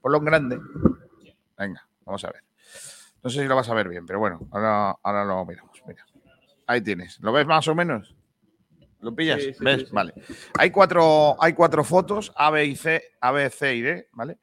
Ponlo 0.00 0.18
en 0.18 0.24
grande. 0.24 0.60
Venga, 1.58 1.84
vamos 2.04 2.24
a 2.24 2.30
ver. 2.30 2.44
No 3.20 3.28
sé 3.28 3.42
si 3.42 3.48
lo 3.48 3.56
vas 3.56 3.68
a 3.68 3.74
ver 3.74 3.88
bien, 3.88 4.06
pero 4.06 4.20
bueno, 4.20 4.46
ahora, 4.52 4.96
ahora 5.02 5.24
lo 5.24 5.44
miramos. 5.44 5.82
Mira. 5.84 6.06
Ahí 6.68 6.82
tienes. 6.82 7.18
¿Lo 7.18 7.32
ves 7.32 7.46
más 7.48 7.66
o 7.66 7.74
menos? 7.74 8.14
¿Lo 9.00 9.12
pillas? 9.12 9.42
Sí, 9.42 9.54
sí, 9.54 9.64
¿Ves? 9.64 9.80
sí. 9.80 9.88
Vale. 9.90 10.14
Hay 10.56 10.70
cuatro, 10.70 11.36
hay 11.42 11.52
cuatro 11.52 11.82
fotos, 11.82 12.32
A, 12.36 12.50
B 12.50 12.64
y 12.64 12.76
C, 12.76 13.02
A, 13.20 13.32
B, 13.32 13.50
C 13.50 13.74
y 13.74 13.80
D, 13.80 14.08
¿vale? 14.12 14.38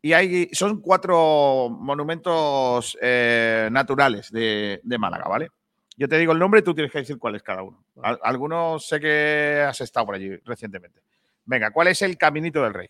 Y 0.00 0.14
hay, 0.14 0.48
son 0.52 0.80
cuatro 0.80 1.68
monumentos 1.70 2.98
eh, 3.00 3.68
naturales 3.70 4.32
de, 4.32 4.80
de 4.82 4.98
Málaga, 4.98 5.28
¿vale? 5.28 5.48
Yo 5.96 6.08
te 6.08 6.18
digo 6.18 6.32
el 6.32 6.38
nombre 6.38 6.60
y 6.60 6.62
tú 6.64 6.74
tienes 6.74 6.90
que 6.92 6.98
decir 6.98 7.18
cuál 7.18 7.34
es 7.36 7.42
cada 7.42 7.62
uno. 7.62 7.84
Al- 8.02 8.18
algunos 8.22 8.86
sé 8.86 8.98
que 9.00 9.64
has 9.66 9.80
estado 9.80 10.06
por 10.06 10.14
allí 10.14 10.36
recientemente. 10.44 11.00
Venga, 11.44 11.70
¿cuál 11.70 11.88
es 11.88 12.00
el 12.02 12.16
Caminito 12.16 12.62
del 12.62 12.74
Rey? 12.74 12.88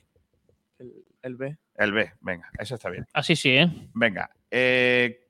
El 1.22 1.36
B. 1.36 1.56
El 1.76 1.92
B, 1.92 2.12
venga, 2.20 2.48
eso 2.58 2.74
está 2.74 2.90
bien. 2.90 3.06
Así 3.12 3.34
sí, 3.36 3.50
¿eh? 3.56 3.68
Venga, 3.94 4.30
eh, 4.50 5.28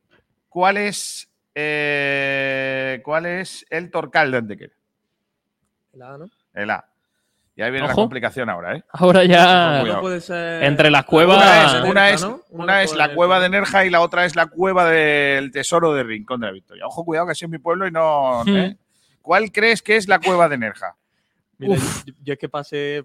¿cuál 0.48 0.76
es 0.78 1.28
eh, 1.54 3.00
cuál 3.04 3.26
es 3.26 3.64
el 3.70 3.90
Torcal 3.90 4.30
de 4.30 4.38
Antequera? 4.38 4.74
El 5.92 6.02
A, 6.02 6.18
¿no? 6.18 6.30
El 6.54 6.70
A. 6.70 6.88
Y 7.54 7.60
ahí 7.62 7.70
viene 7.70 7.86
la 7.86 7.92
complicación 7.94 8.48
ahora, 8.48 8.76
¿eh? 8.76 8.84
Ahora 8.90 9.24
ya. 9.24 9.78
Cuidado. 9.82 10.00
puede 10.00 10.20
ser- 10.22 10.62
Entre 10.64 10.90
las 10.90 11.02
Una 11.02 11.06
cuevas. 11.08 11.74
es, 11.74 11.90
una 11.90 12.10
es- 12.10 12.22
¿no? 12.22 12.40
una 12.50 12.82
es 12.82 12.94
la 12.94 13.14
cueva 13.14 13.40
de 13.40 13.48
Nerja 13.50 13.84
y 13.84 13.90
la 13.90 14.00
otra 14.00 14.24
es 14.24 14.34
la 14.36 14.46
cueva 14.46 14.88
del 14.88 15.50
tesoro 15.50 15.92
de 15.92 16.02
Rincón 16.02 16.40
de 16.40 16.46
la 16.46 16.52
Victoria. 16.52 16.86
Ojo, 16.86 17.04
cuidado 17.04 17.26
que 17.26 17.32
así 17.32 17.44
es 17.44 17.50
mi 17.50 17.58
pueblo 17.58 17.86
y 17.86 17.90
no. 17.90 18.42
Hmm. 18.46 18.56
¿eh? 18.56 18.76
¿Cuál 19.20 19.52
crees 19.52 19.82
que 19.82 19.96
es 19.96 20.08
la 20.08 20.18
cueva 20.18 20.48
de 20.48 20.58
Nerja? 20.58 20.96
Mira, 21.58 21.76
yo, 21.76 22.12
yo 22.24 22.32
es 22.32 22.38
que 22.38 22.48
pasé. 22.48 23.04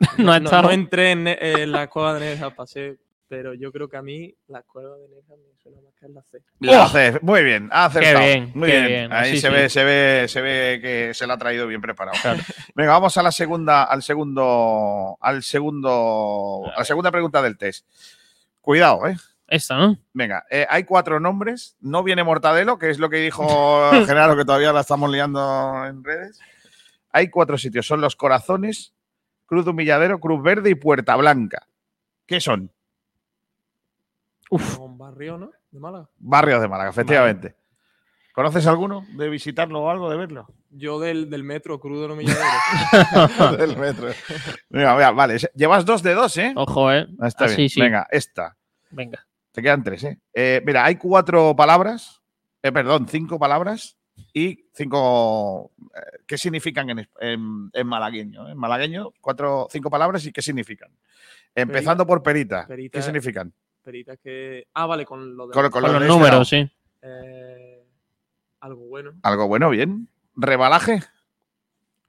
No 0.18 0.38
no, 0.40 0.50
no 0.62 0.70
entré 0.70 1.12
en, 1.12 1.26
en 1.28 1.72
la 1.72 1.86
cueva 1.88 2.14
de 2.14 2.20
Nerja, 2.20 2.50
pasé. 2.50 2.98
Pero 3.28 3.52
yo 3.52 3.70
creo 3.70 3.88
que 3.88 3.98
a 3.98 4.02
mí 4.02 4.34
la 4.46 4.62
cueva 4.62 4.96
de 4.96 5.06
Nerja 5.08 5.34
me 5.36 5.54
suena 5.62 5.82
más 5.82 5.94
que 6.00 6.06
es 6.06 6.12
la 6.12 6.22
C. 6.22 6.38
La 6.60 6.88
C. 6.88 7.18
Muy 7.20 7.44
bien, 7.44 7.68
ha 7.70 7.84
acertado. 7.84 8.20
Qué 8.20 8.24
bien, 8.24 8.52
Muy 8.54 8.68
qué 8.68 8.76
bien. 8.76 8.86
bien. 8.86 9.12
Ahí 9.12 9.38
se 9.38 9.48
sí. 9.48 9.52
ve, 9.54 9.68
se 9.68 9.84
ve, 9.84 10.26
se 10.28 10.40
ve 10.40 10.78
que 10.80 11.12
se 11.12 11.26
la 11.26 11.34
ha 11.34 11.38
traído 11.38 11.66
bien 11.66 11.82
preparado. 11.82 12.16
Venga, 12.74 12.92
vamos 12.92 13.16
a 13.18 13.22
la 13.22 13.30
segunda, 13.30 13.84
al 13.84 14.02
segundo, 14.02 15.18
al 15.20 15.42
segundo, 15.42 16.72
a 16.74 16.78
la 16.78 16.84
segunda 16.86 17.10
pregunta 17.10 17.42
del 17.42 17.58
test. 17.58 17.86
Cuidado, 18.62 19.06
eh. 19.06 19.16
Esta, 19.46 19.76
¿no? 19.76 19.98
Venga, 20.14 20.44
eh, 20.50 20.66
hay 20.68 20.84
cuatro 20.84 21.20
nombres. 21.20 21.76
No 21.80 22.02
viene 22.02 22.24
Mortadelo, 22.24 22.78
que 22.78 22.90
es 22.90 22.98
lo 22.98 23.10
que 23.10 23.16
dijo 23.16 23.90
Genaro, 24.06 24.36
que 24.36 24.44
todavía 24.44 24.72
la 24.72 24.80
estamos 24.80 25.10
liando 25.10 25.84
en 25.86 26.02
redes. 26.02 26.38
Hay 27.12 27.28
cuatro 27.28 27.58
sitios. 27.58 27.86
Son 27.86 28.00
Los 28.00 28.16
Corazones, 28.16 28.94
Cruz 29.46 29.64
de 29.64 29.70
Humilladero, 29.70 30.18
Cruz 30.20 30.42
Verde 30.42 30.70
y 30.70 30.74
Puerta 30.74 31.16
Blanca. 31.16 31.66
¿Qué 32.26 32.40
son? 32.40 32.70
Un 34.50 34.96
barrio, 34.98 35.38
¿no? 35.38 35.50
De 35.70 35.78
Málaga. 35.80 36.08
Barrios 36.18 36.60
de 36.62 36.68
Málaga, 36.68 36.90
efectivamente. 36.90 37.54
¿Conoces 38.32 38.66
alguno 38.66 39.04
de 39.16 39.28
visitarlo 39.28 39.80
o 39.82 39.90
algo, 39.90 40.08
de 40.10 40.16
verlo? 40.16 40.46
Yo 40.70 41.00
del, 41.00 41.28
del 41.28 41.42
metro, 41.42 41.80
crudo 41.80 42.06
no 42.08 42.14
me. 42.14 42.24
Del 43.58 43.76
metro. 43.76 44.08
Venga, 44.68 44.94
venga, 44.94 45.10
vale. 45.10 45.38
Llevas 45.54 45.84
dos 45.84 46.02
de 46.02 46.14
dos, 46.14 46.36
¿eh? 46.36 46.52
Ojo, 46.54 46.92
¿eh? 46.92 47.06
Ah, 47.20 47.26
Está 47.26 47.46
Así 47.46 47.56
bien. 47.56 47.68
sí. 47.70 47.80
Venga, 47.80 48.06
esta. 48.10 48.56
Venga. 48.90 49.26
Te 49.50 49.60
quedan 49.62 49.82
tres, 49.82 50.04
¿eh? 50.04 50.18
Eh, 50.32 50.62
Mira, 50.64 50.84
hay 50.84 50.96
cuatro 50.96 51.56
palabras, 51.56 52.22
eh, 52.62 52.70
perdón, 52.70 53.08
cinco 53.08 53.38
palabras 53.38 53.96
y 54.32 54.68
cinco. 54.72 55.72
eh, 55.96 56.18
¿Qué 56.26 56.38
significan 56.38 56.90
en, 56.90 57.08
en- 57.20 57.70
en 57.72 57.86
malagueño? 57.86 58.48
En 58.48 58.56
malagueño, 58.58 59.10
cuatro, 59.20 59.66
cinco 59.70 59.90
palabras 59.90 60.24
y 60.26 60.32
qué 60.32 60.42
significan. 60.42 60.90
Empezando 61.54 62.06
por 62.06 62.22
perita. 62.22 62.66
Perita. 62.68 62.98
¿Qué 62.98 63.02
significan? 63.02 63.52
Peritas 63.88 64.18
que. 64.22 64.66
Ah, 64.74 64.84
vale, 64.84 65.06
con 65.06 65.34
lo 65.34 65.46
de. 65.46 65.54
Con- 65.54 65.62
con 65.70 65.80
Con 65.80 65.92
lo 65.94 65.98
los 65.98 66.06
números, 66.08 66.46
sí. 66.46 66.70
Eh, 67.00 67.82
algo 68.60 68.86
bueno. 68.86 69.12
Algo 69.22 69.48
bueno, 69.48 69.70
bien. 69.70 70.10
Rebalaje. 70.36 71.00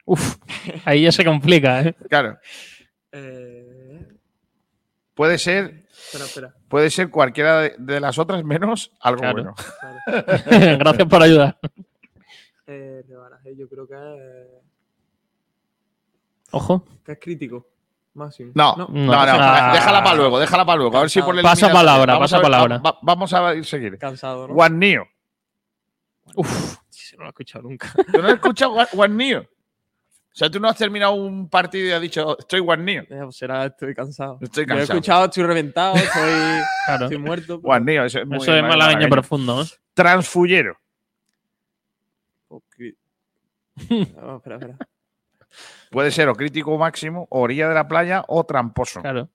Uf, 0.03 0.35
ahí 0.85 1.03
ya 1.03 1.13
se 1.13 1.23
complica, 1.23 1.81
¿eh? 1.83 1.95
Claro. 2.09 2.37
Eh, 3.13 4.05
Puede 5.13 5.37
ser, 5.37 5.85
espera, 5.89 6.25
espera. 6.25 6.55
puede 6.67 6.89
ser 6.89 7.09
cualquiera 7.09 7.61
de, 7.61 7.75
de 7.77 7.99
las 8.01 8.17
otras 8.19 8.43
menos 8.43 8.91
algo 8.99 9.21
Claro. 9.21 9.33
bueno. 9.33 9.55
Gracias 10.79 11.07
por 11.07 11.21
ayudar. 11.23 11.59
Eh, 12.67 13.03
rebaraje, 13.07 13.55
yo 13.55 13.69
creo 13.69 13.87
que 13.87 13.93
es, 13.95 14.47
Ojo. 16.51 16.85
que 17.05 17.13
es 17.13 17.19
crítico. 17.19 17.69
No, 18.13 18.75
no, 18.75 18.87
no, 18.89 19.13
Ah. 19.13 19.71
déjala 19.73 20.03
para 20.03 20.15
luego, 20.15 20.39
déjala 20.39 20.65
para 20.65 20.77
luego. 20.77 20.97
A 20.97 21.01
ver 21.01 21.09
si 21.09 21.21
por 21.21 21.33
la 21.35 21.41
Pasa 21.41 21.71
palabra, 21.71 22.13
vamos 22.13 22.25
pasa 22.31 22.35
a 22.35 22.39
ver- 22.39 22.43
palabra. 22.51 22.77
va- 22.79 22.91
va- 22.91 22.99
vamos 23.01 23.33
a 23.33 23.55
ir 23.55 23.65
seguir. 23.65 23.97
Cansado, 23.97 24.47
¿no? 24.47 24.53
Guannio. 24.53 25.07
Uf, 26.35 26.75
no 27.17 27.23
lo 27.23 27.25
he 27.25 27.29
escuchado 27.29 27.63
nunca. 27.63 27.91
¿Tú 28.11 28.21
no 28.21 28.27
has 28.27 28.33
escuchado 28.33 28.71
Gua- 28.75 28.89
Guannio? 28.93 29.41
O 29.41 30.35
sea, 30.39 30.49
tú 30.49 30.59
no 30.59 30.69
has 30.69 30.77
terminado 30.77 31.13
un 31.13 31.49
partido 31.49 31.87
y 31.87 31.91
has 31.91 32.01
dicho, 32.01 32.37
estoy 32.37 32.59
Guannio. 32.59 33.01
Eh, 33.09 33.19
pues 33.23 33.35
será, 33.37 33.65
estoy 33.65 33.93
cansado. 33.95 34.37
Estoy 34.41 34.65
Yo 34.65 34.73
he 34.73 34.77
cansado. 34.77 34.97
escuchado, 34.97 35.25
estoy 35.25 35.43
reventado, 35.43 35.95
estoy, 35.95 36.11
Claro. 36.85 37.05
estoy 37.05 37.17
muerto. 37.17 37.45
pero- 37.47 37.61
Guannio, 37.61 38.05
eso 38.05 38.19
es 38.19 38.27
muy 38.27 38.37
Eso 38.37 38.53
es 38.55 38.61
mal- 38.61 38.69
malagueño 38.71 38.87
malagueño. 38.99 39.09
profundo, 39.09 39.61
¿eh? 39.63 39.65
Transfullero. 39.93 40.77
Oh, 42.49 42.61
cri- 42.77 42.95
Oh, 44.21 44.37
espera, 44.37 44.55
espera. 44.57 44.77
Puede 45.89 46.11
ser 46.11 46.29
o 46.29 46.35
crítico 46.35 46.77
máximo, 46.77 47.27
o 47.29 47.41
orilla 47.41 47.67
de 47.67 47.75
la 47.75 47.87
playa 47.87 48.23
o 48.27 48.43
tramposo. 48.45 49.01
Claro. 49.01 49.29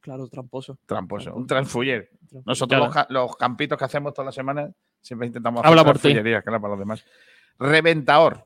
Claro, 0.00 0.28
tramposo. 0.28 0.78
Tramposo, 0.86 1.34
un 1.34 1.46
transfuller. 1.46 2.10
Nosotros 2.46 2.78
Claro. 2.78 2.84
los, 2.86 2.94
ca- 2.94 3.06
los 3.10 3.36
campitos 3.36 3.78
que 3.78 3.84
hacemos 3.84 4.14
todas 4.14 4.26
las 4.26 4.34
semanas 4.34 4.70
siempre 5.00 5.26
intentamos 5.26 5.62
Habla 5.64 5.84
por 5.84 5.98
ti. 5.98 6.16
habla 6.16 6.42
para 6.42 6.68
los 6.68 6.78
demás. 6.78 7.04
Reventador. 7.58 8.44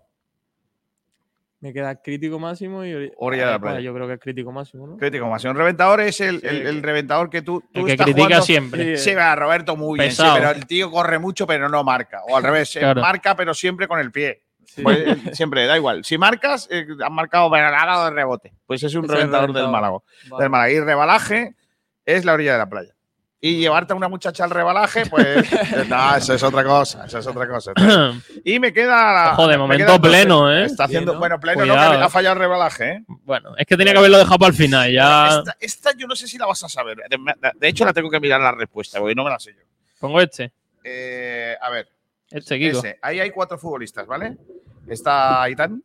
Me 1.60 1.72
queda 1.72 1.94
crítico 2.02 2.38
máximo 2.38 2.84
y 2.84 2.92
ori- 2.92 3.12
Orilla 3.16 3.44
de 3.44 3.50
la 3.50 3.56
Ah, 3.56 3.60
playa. 3.60 3.80
Yo 3.80 3.94
creo 3.94 4.06
que 4.06 4.14
es 4.14 4.20
crítico 4.20 4.52
máximo, 4.52 4.86
¿no? 4.86 4.96
Crítico 4.98 5.26
máximo. 5.28 5.52
Un 5.52 5.56
reventador 5.56 6.00
es 6.02 6.20
el, 6.20 6.40
Sí. 6.40 6.46
el- 6.46 6.66
el 6.66 6.82
reventador 6.82 7.30
que 7.30 7.40
tú, 7.40 7.60
tú 7.72 7.80
El 7.80 7.86
que 7.86 7.92
estás 7.92 8.04
critica 8.04 8.26
jugando- 8.26 8.44
siempre. 8.44 8.96
Sí, 8.98 9.14
va, 9.14 9.34
Roberto 9.34 9.74
muy 9.74 9.98
bien, 9.98 10.10
sí, 10.10 10.18
Pesado. 10.18 10.34
pero 10.36 10.50
el 10.50 10.66
tío 10.66 10.90
corre 10.90 11.18
mucho 11.18 11.46
pero 11.46 11.68
no 11.70 11.82
marca. 11.82 12.20
O 12.28 12.36
al 12.36 12.42
revés, 12.42 12.76
eh, 12.76 12.80
Claro. 12.80 13.00
marca 13.00 13.34
pero 13.34 13.54
siempre 13.54 13.88
con 13.88 13.98
el 13.98 14.12
pie. 14.12 14.42
Sí. 14.66 14.82
Pues, 14.82 14.98
eh, 14.98 15.16
siempre, 15.34 15.66
da 15.66 15.76
igual. 15.76 16.04
Si 16.04 16.18
marcas, 16.18 16.68
eh, 16.70 16.86
has 17.04 17.10
marcado 17.10 17.50
dado 17.50 18.04
de 18.06 18.10
rebote. 18.10 18.52
Pues 18.66 18.82
es 18.82 18.94
un 18.94 19.04
es 19.04 19.10
reventador 19.10 19.52
del. 19.52 19.68
Málaga. 19.68 19.98
Vale. 20.28 20.42
Del 20.42 20.50
Málaga. 20.50 20.70
Y 20.72 20.80
rebalaje 20.80 21.54
es 22.04 22.24
la 22.24 22.34
orilla 22.34 22.52
de 22.52 22.58
la 22.58 22.68
playa. 22.68 22.94
Y 23.40 23.58
llevarte 23.58 23.92
a 23.92 23.96
una 23.96 24.08
muchacha 24.08 24.44
al 24.44 24.48
rebalaje, 24.48 25.04
pues 25.10 25.46
no, 25.86 26.16
eso 26.16 26.32
es 26.32 26.42
otra 26.42 26.64
cosa, 26.64 27.04
eso 27.04 27.18
es 27.18 27.26
otra 27.26 27.46
cosa. 27.46 27.72
Y 28.42 28.58
me 28.58 28.72
queda 28.72 29.12
la- 29.12 29.32
Ojo, 29.32 29.46
de 29.46 29.54
me 29.54 29.58
momento 29.58 30.00
pleno, 30.00 30.50
¿eh? 30.50 30.64
Está 30.64 30.84
haciendo, 30.84 31.12
¿no? 31.12 31.18
bueno, 31.18 31.38
pleno, 31.38 31.66
no, 31.66 31.74
Cuidado, 31.74 31.92
que 31.92 32.02
ha 32.02 32.06
eh. 32.06 32.10
fallado 32.10 32.32
el 32.36 32.38
rebalaje, 32.40 32.90
¿eh? 32.90 33.04
Bueno, 33.06 33.54
es 33.58 33.66
que 33.66 33.76
tenía 33.76 33.92
que 33.92 33.98
haberlo 33.98 34.16
dejado 34.16 34.38
para 34.38 34.48
el 34.48 34.56
final. 34.56 34.90
Ya 34.90 35.28
Esta, 35.28 35.56
esta 35.60 35.92
yo 35.94 36.06
no 36.06 36.16
sé 36.16 36.26
si 36.26 36.38
la 36.38 36.46
vas 36.46 36.64
a 36.64 36.70
saber. 36.70 36.96
De, 37.08 37.18
de 37.54 37.68
hecho, 37.68 37.84
la 37.84 37.92
tengo 37.92 38.08
que 38.08 38.18
mirar 38.18 38.40
la 38.40 38.52
respuesta, 38.52 38.98
porque 38.98 39.14
no 39.14 39.24
me 39.24 39.30
la 39.30 39.38
sé 39.38 39.52
yo. 39.52 39.60
pongo 40.00 40.22
este. 40.22 40.50
Eh, 40.82 41.54
a 41.60 41.68
ver, 41.68 41.88
Este, 42.34 42.58
Kiko. 42.58 42.78
ese. 42.78 42.98
Ahí 43.02 43.20
hay 43.20 43.30
cuatro 43.30 43.56
futbolistas, 43.58 44.06
¿vale? 44.06 44.36
Está 44.88 45.42
Aitán, 45.42 45.82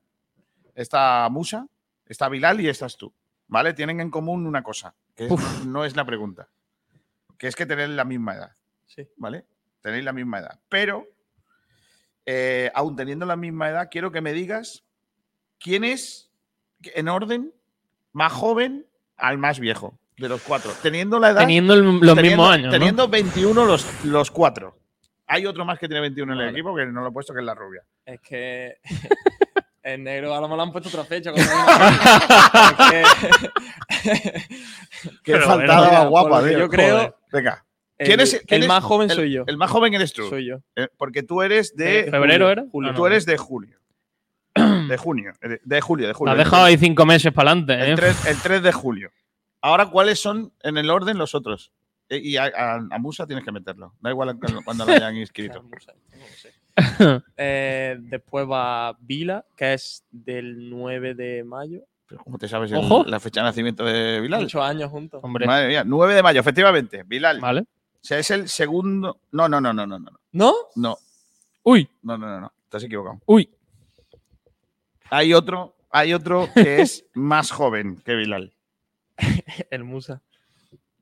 está 0.75 1.27
Musa, 1.29 1.67
está 2.05 2.27
Bilal 2.29 2.59
y 2.61 2.67
estás 2.69 2.97
tú, 2.97 3.13
¿vale? 3.47 3.73
Tienen 3.73 3.99
en 4.01 4.09
común 4.09 4.45
una 4.45 4.63
cosa, 4.63 4.93
que 5.15 5.27
es- 5.27 5.65
no 5.65 5.85
es 5.85 5.95
la 5.95 6.05
pregunta, 6.05 6.49
que 7.37 7.47
es 7.47 7.55
que 7.55 7.65
tenéis 7.65 7.89
la 7.89 8.03
misma 8.03 8.35
edad, 8.35 8.51
Sí. 8.87 9.07
¿vale? 9.17 9.45
Tenéis 9.81 10.03
la 10.03 10.11
misma 10.11 10.39
edad. 10.39 10.59
Pero, 10.69 11.05
eh, 12.25 12.71
aún 12.73 12.95
teniendo 12.95 13.25
la 13.25 13.35
misma 13.35 13.69
edad, 13.69 13.87
quiero 13.91 14.11
que 14.11 14.21
me 14.21 14.33
digas 14.33 14.83
quién 15.59 15.83
es, 15.83 16.31
en 16.83 17.07
orden, 17.09 17.53
más 18.11 18.31
joven 18.33 18.85
al 19.17 19.37
más 19.37 19.59
viejo 19.59 19.99
de 20.17 20.29
los 20.29 20.41
cuatro. 20.41 20.71
Teniendo 20.81 21.19
la 21.19 21.29
edad. 21.29 21.41
Teniendo 21.41 21.73
el- 21.75 21.83
los 21.83 21.99
teniendo- 21.99 22.21
mismos 22.23 22.49
años, 22.49 22.65
¿no? 22.65 22.71
Teniendo 22.71 23.07
21 23.07 23.65
los, 23.65 24.03
los 24.05 24.31
cuatro. 24.31 24.78
Hay 25.31 25.45
otro 25.45 25.63
más 25.63 25.77
que 25.79 25.87
tiene 25.87 26.01
21 26.01 26.33
en 26.33 26.39
el 26.39 26.45
Vale. 26.47 26.57
equipo 26.57 26.75
que 26.75 26.85
no 26.87 27.01
lo 27.01 27.09
he 27.09 27.11
puesto, 27.11 27.33
que 27.33 27.39
es 27.39 27.45
la 27.45 27.53
rubia. 27.55 27.83
Es 28.05 28.19
que 28.21 28.77
en 29.83 30.03
negro 30.03 30.33
a 30.33 30.41
lo 30.41 30.47
mejor 30.47 30.59
han 30.61 30.71
puesto 30.71 30.89
otra 30.89 31.03
fecha. 31.05 31.31
Qué 35.23 35.35
faltada 35.39 35.91
más 36.03 36.09
guapa, 36.09 36.41
tío. 36.47 36.59
yo 36.59 36.69
creo, 36.69 36.95
Joder. 36.97 37.15
Venga. 37.31 37.65
el- 37.97 38.07
¿Quién 38.07 38.19
es, 38.19 38.31
quién 38.47 38.57
el 38.57 38.63
es- 38.63 38.67
más 38.67 38.83
joven 38.83 39.09
el- 39.09 39.15
soy 39.15 39.31
yo. 39.31 39.43
El 39.47 39.57
más 39.57 39.69
joven 39.71 39.93
eres 39.93 40.13
tú. 40.13 40.27
Soy 40.29 40.47
yo. 40.47 40.57
Eh, 40.75 40.87
Porque 40.97 41.23
tú 41.23 41.41
eres 41.41 41.75
de. 41.75 42.03
De 42.03 42.11
¿Febrero 42.11 42.45
julio, 42.45 42.49
era? 42.49 42.65
julio. 42.71 42.93
Tú 42.93 43.01
no. 43.01 43.07
eres 43.07 43.25
de 43.25 43.37
julio. 43.37 43.77
De 44.55 44.97
junio. 44.97 45.33
De, 45.41 45.61
de 45.63 45.81
julio, 45.81 46.07
de 46.07 46.13
La 46.13 46.17
julio. 46.17 46.31
has 46.33 46.37
dejado 46.39 46.63
ahí 46.65 46.77
cinco 46.77 47.05
meses 47.05 47.31
para 47.31 47.51
adelante, 47.51 47.73
¿eh? 47.73 47.91
El 47.91 47.95
3, 47.95 48.25
el 48.25 48.37
3 48.41 48.63
de 48.63 48.71
julio. 48.71 49.11
Ahora, 49.61 49.85
¿cuáles 49.87 50.19
son 50.19 50.51
en 50.63 50.77
el 50.77 50.89
orden 50.89 51.17
los 51.17 51.35
otros? 51.35 51.71
Eh, 52.09 52.17
Y 52.23 52.37
a, 52.37 52.45
a- 52.45 52.87
a 52.91 52.97
Musa 52.99 53.25
tienes 53.27 53.45
que 53.45 53.51
meterlo. 53.51 53.93
Da 54.01 54.09
igual 54.09 54.37
cuando, 54.39 54.61
cuando 54.63 54.85
lo 54.85 54.91
hayan 54.93 55.15
inscrito. 55.17 55.63
Eh, 57.37 57.97
después 57.99 58.47
va 58.49 58.95
Vila, 59.01 59.45
que 59.57 59.73
es 59.73 60.05
del 60.11 60.69
9 60.69 61.13
de 61.13 61.43
mayo. 61.43 61.81
Pero 62.07 62.23
¿Cómo 62.23 62.37
te 62.37 62.47
sabes 62.47 62.71
el- 62.71 62.79
la 63.07 63.19
fecha 63.19 63.41
de 63.41 63.45
nacimiento 63.47 63.83
de 63.83 64.21
Bilal? 64.21 64.41
Muchos 64.43 64.61
años 64.61 64.89
juntos. 64.89 65.19
Hombre, 65.23 65.45
Madre 65.45 65.67
mía, 65.67 65.83
9 65.85 66.13
de 66.15 66.23
mayo, 66.23 66.39
efectivamente. 66.39 67.03
Bilal. 67.03 67.39
vale. 67.41 67.61
O 67.61 67.65
sea, 68.01 68.17
es 68.17 68.31
el 68.31 68.47
segundo. 68.47 69.19
No, 69.31 69.49
no, 69.49 69.59
no, 69.59 69.73
no, 69.73 69.85
no, 69.85 69.99
no. 69.99 70.11
¿No? 70.31 70.53
No, 70.75 70.97
Uy, 71.63 71.89
no, 72.01 72.17
no, 72.17 72.27
no, 72.27 72.39
no. 72.41 72.53
Estás 72.63 72.83
equivocado. 72.85 73.19
uy. 73.25 73.49
Hay 75.11 75.33
otro, 75.33 75.75
hay 75.89 76.13
otro 76.13 76.47
que 76.53 76.81
es 76.81 77.05
más 77.13 77.51
joven 77.51 77.97
que 78.05 78.15
Bilal. 78.15 78.53
El 79.69 79.83
Musa. 79.83 80.21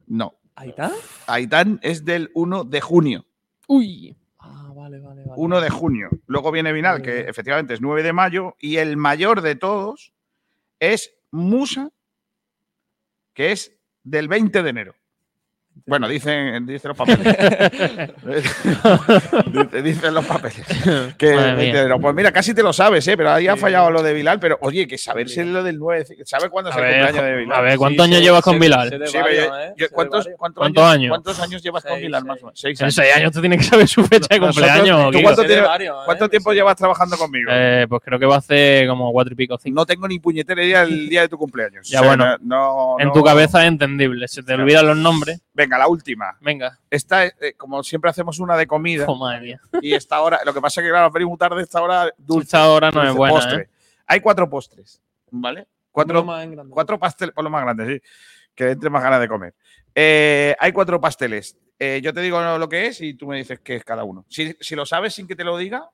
No, 0.07 0.33
¿Aitán? 0.57 0.91
Aitán 1.27 1.79
es 1.83 2.03
del 2.03 2.31
1 2.33 2.63
de 2.63 2.81
junio. 2.81 3.25
Uy. 3.67 4.17
Ah, 4.39 4.71
vale, 4.75 4.99
vale, 4.99 5.23
vale. 5.23 5.33
1 5.35 5.61
de 5.61 5.69
junio. 5.69 6.09
Luego 6.25 6.51
viene 6.51 6.73
Vinal, 6.73 7.03
que 7.03 7.21
efectivamente 7.21 7.75
es 7.75 7.81
9 7.81 8.01
de 8.01 8.11
mayo. 8.11 8.55
Y 8.59 8.77
el 8.77 8.97
mayor 8.97 9.41
de 9.41 9.53
todos 9.53 10.13
es 10.79 11.13
Musa, 11.29 11.91
que 13.35 13.51
es 13.51 13.77
del 14.03 14.27
20 14.27 14.63
de 14.63 14.69
enero. 14.69 14.95
Bueno, 15.85 16.07
dicen, 16.07 16.65
dicen 16.65 16.89
los 16.89 16.97
papeles. 16.97 17.37
Dice- 19.51 19.81
dicen 19.81 20.13
los 20.13 20.25
papeles. 20.25 20.65
Que 21.17 21.35
Madre 21.35 21.55
20 21.55 21.61
de 21.65 21.71
mía. 21.71 21.79
enero. 21.81 21.99
Pues 21.99 22.15
mira, 22.15 22.31
casi 22.31 22.53
te 22.53 22.63
lo 22.63 22.73
sabes, 22.73 23.07
¿eh? 23.07 23.15
pero 23.17 23.31
ahí 23.31 23.47
ha 23.47 23.55
fallado 23.55 23.91
lo 23.91 24.01
de 24.03 24.13
Bilal. 24.13 24.39
Pero 24.39 24.57
oye, 24.61 24.87
que 24.87 24.97
saberse 24.97 25.45
lo 25.45 25.63
del 25.63 25.77
9. 25.77 26.05
¿Sabes 26.25 26.49
cuándo 26.49 26.69
es 26.71 26.75
el 26.77 26.81
cumpleaños 26.83 27.23
de 27.23 27.35
Bilal? 27.37 27.57
a 27.57 27.61
ver, 27.61 27.77
¿cuántos 27.77 28.05
años 28.05 28.21
llevas 28.21 28.41
con 28.41 28.59
Bilal? 28.59 28.89
Sí, 29.07 29.17
¿eh? 29.17 29.73
yo- 29.77 29.87
¿cuántos, 29.91 30.25
varios. 30.25 30.37
cuántos 30.39 30.61
¿Cuántos 30.61 30.83
años, 30.83 30.93
años? 30.95 31.09
¿Cuántos 31.09 31.39
años 31.39 31.63
llevas 31.63 31.83
con 31.83 31.99
Bilal? 31.99 32.25
Más 32.25 32.41
o 32.43 32.45
menos? 32.47 32.59
Seis 32.59 32.79
En 32.79 32.85
años. 32.85 32.95
seis 32.95 33.15
años 33.15 33.31
tú 33.31 33.41
tienes 33.41 33.59
que 33.59 33.65
saber 33.65 33.87
su 33.87 34.03
fecha 34.05 34.27
de 34.29 34.39
cumpleaños. 34.39 35.05
¿Tú 35.05 35.17
Kiko. 35.17 35.23
cuánto, 35.23 35.45
tiempo- 35.45 35.67
varios, 35.67 35.95
¿eh? 35.95 36.01
cuánto 36.05 36.29
tiempo 36.29 36.53
llevas 36.53 36.75
trabajando 36.75 37.17
conmigo? 37.17 37.49
Eh, 37.51 37.85
pues 37.89 38.01
creo 38.03 38.19
que 38.19 38.25
va 38.25 38.35
a 38.35 38.37
hace 38.37 38.85
como 38.87 39.11
cuatro 39.11 39.33
y 39.33 39.35
pico, 39.35 39.57
cinco. 39.61 39.75
no 39.75 39.85
tengo 39.85 40.07
ni 40.07 40.19
puñetera 40.19 40.63
idea 40.63 40.83
el 40.83 41.09
día 41.09 41.21
de 41.21 41.27
tu 41.29 41.37
cumpleaños. 41.37 41.87
Ya, 41.89 42.01
bueno. 42.01 42.37
no- 42.41 42.95
no- 42.95 42.95
en 42.99 43.11
tu 43.11 43.23
cabeza 43.23 43.61
es 43.63 43.67
entendible. 43.67 44.27
Se 44.27 44.43
te 44.43 44.53
olvidan 44.53 44.85
los 44.87 44.95
nombres. 44.97 45.41
Venga, 45.53 45.66
la 45.75 45.87
última. 45.87 46.37
Venga. 46.39 46.79
Esta, 46.89 47.25
es, 47.25 47.35
eh, 47.41 47.53
como 47.53 47.81
siempre 47.83 48.11
hacemos 48.11 48.37
una 48.39 48.55
de 48.55 48.67
comida. 48.67 49.05
Oh, 49.07 49.15
madre 49.15 49.41
mía. 49.41 49.61
y 49.81 49.93
esta 49.93 50.21
hora, 50.21 50.39
lo 50.45 50.53
que 50.53 50.61
pasa 50.61 50.79
es 50.81 50.85
que 50.85 50.91
claro, 50.91 51.09
venimos 51.11 51.31
muy 51.31 51.37
tarde, 51.39 51.63
esta 51.63 51.81
hora 51.81 52.13
dulce. 52.17 52.45
Esta 52.45 52.69
hora 52.69 52.91
no 52.91 53.03
es 53.03 53.13
buena, 53.15 53.33
postre. 53.33 53.61
¿eh? 53.63 53.69
Hay 54.05 54.19
cuatro 54.21 54.47
postres, 54.49 55.01
¿vale? 55.31 55.67
Cuatro, 55.91 56.23
grande. 56.23 56.63
cuatro 56.69 56.99
pasteles, 56.99 57.33
por 57.33 57.43
lo 57.43 57.49
más 57.49 57.63
grandes, 57.63 57.87
sí. 57.87 58.01
Que 58.53 58.69
entre 58.71 58.89
más 58.89 59.01
ganas 59.01 59.19
de 59.19 59.27
comer. 59.27 59.55
Eh, 59.95 60.55
hay 60.59 60.71
cuatro 60.71 61.01
pasteles. 61.01 61.57
Eh, 61.79 61.99
yo 62.03 62.13
te 62.13 62.21
digo 62.21 62.39
lo 62.57 62.69
que 62.69 62.87
es 62.87 63.01
y 63.01 63.13
tú 63.15 63.27
me 63.27 63.37
dices 63.37 63.59
qué 63.59 63.75
es 63.75 63.83
cada 63.83 64.03
uno. 64.03 64.25
Si, 64.29 64.55
si 64.59 64.75
lo 64.75 64.85
sabes 64.85 65.13
sin 65.13 65.27
que 65.27 65.35
te 65.35 65.43
lo 65.43 65.57
diga, 65.57 65.89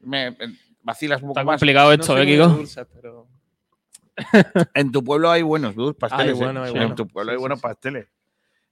me, 0.00 0.30
me 0.32 0.36
vacilas 0.82 1.22
un 1.22 1.28
poco 1.28 1.40
Está 1.40 1.44
más. 1.44 1.60
complicado 1.60 1.88
No 1.88 2.00
esto, 2.00 2.16
¿eh, 2.18 2.24
muy 2.24 2.66
Kiko? 2.66 2.86
pero- 2.94 3.26
En 4.74 4.92
tu 4.92 5.02
pueblo 5.02 5.30
hay 5.30 5.42
buenos 5.42 5.74
dulces, 5.74 5.98
pasteles. 5.98 6.34
Hay 6.34 6.38
bueno, 6.44 6.60
¿eh? 6.60 6.64
hay 6.64 6.72
Sí, 6.72 6.78
bueno. 6.78 6.88
En 6.90 6.94
tu 6.96 7.08
pueblo 7.08 7.30
Sí, 7.32 7.34
hay 7.34 7.40
buenos 7.40 7.58
sí. 7.58 7.62
pasteles. 7.62 8.06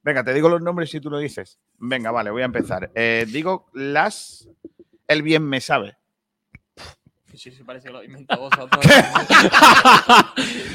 Venga, 0.03 0.25
te 0.25 0.33
digo 0.33 0.49
los 0.49 0.61
nombres 0.63 0.91
si 0.91 1.01
tú 1.01 1.11
lo 1.11 1.19
dices. 1.19 1.59
Venga, 1.79 2.11
vale, 2.11 2.31
voy 2.31 2.43
a 2.43 2.47
empezar. 2.47 2.91
Eh, 2.95 3.27
digo 3.29 3.71
las. 3.75 4.49
El 5.07 5.23
bien 5.23 5.43
me 5.45 5.61
sabe. 5.61 5.97
Sí, 7.35 7.51
sí, 7.53 7.63
parece 7.65 7.87
que 7.89 7.93
lo 7.93 8.03
inventado 8.05 8.43
vosotros. 8.43 8.85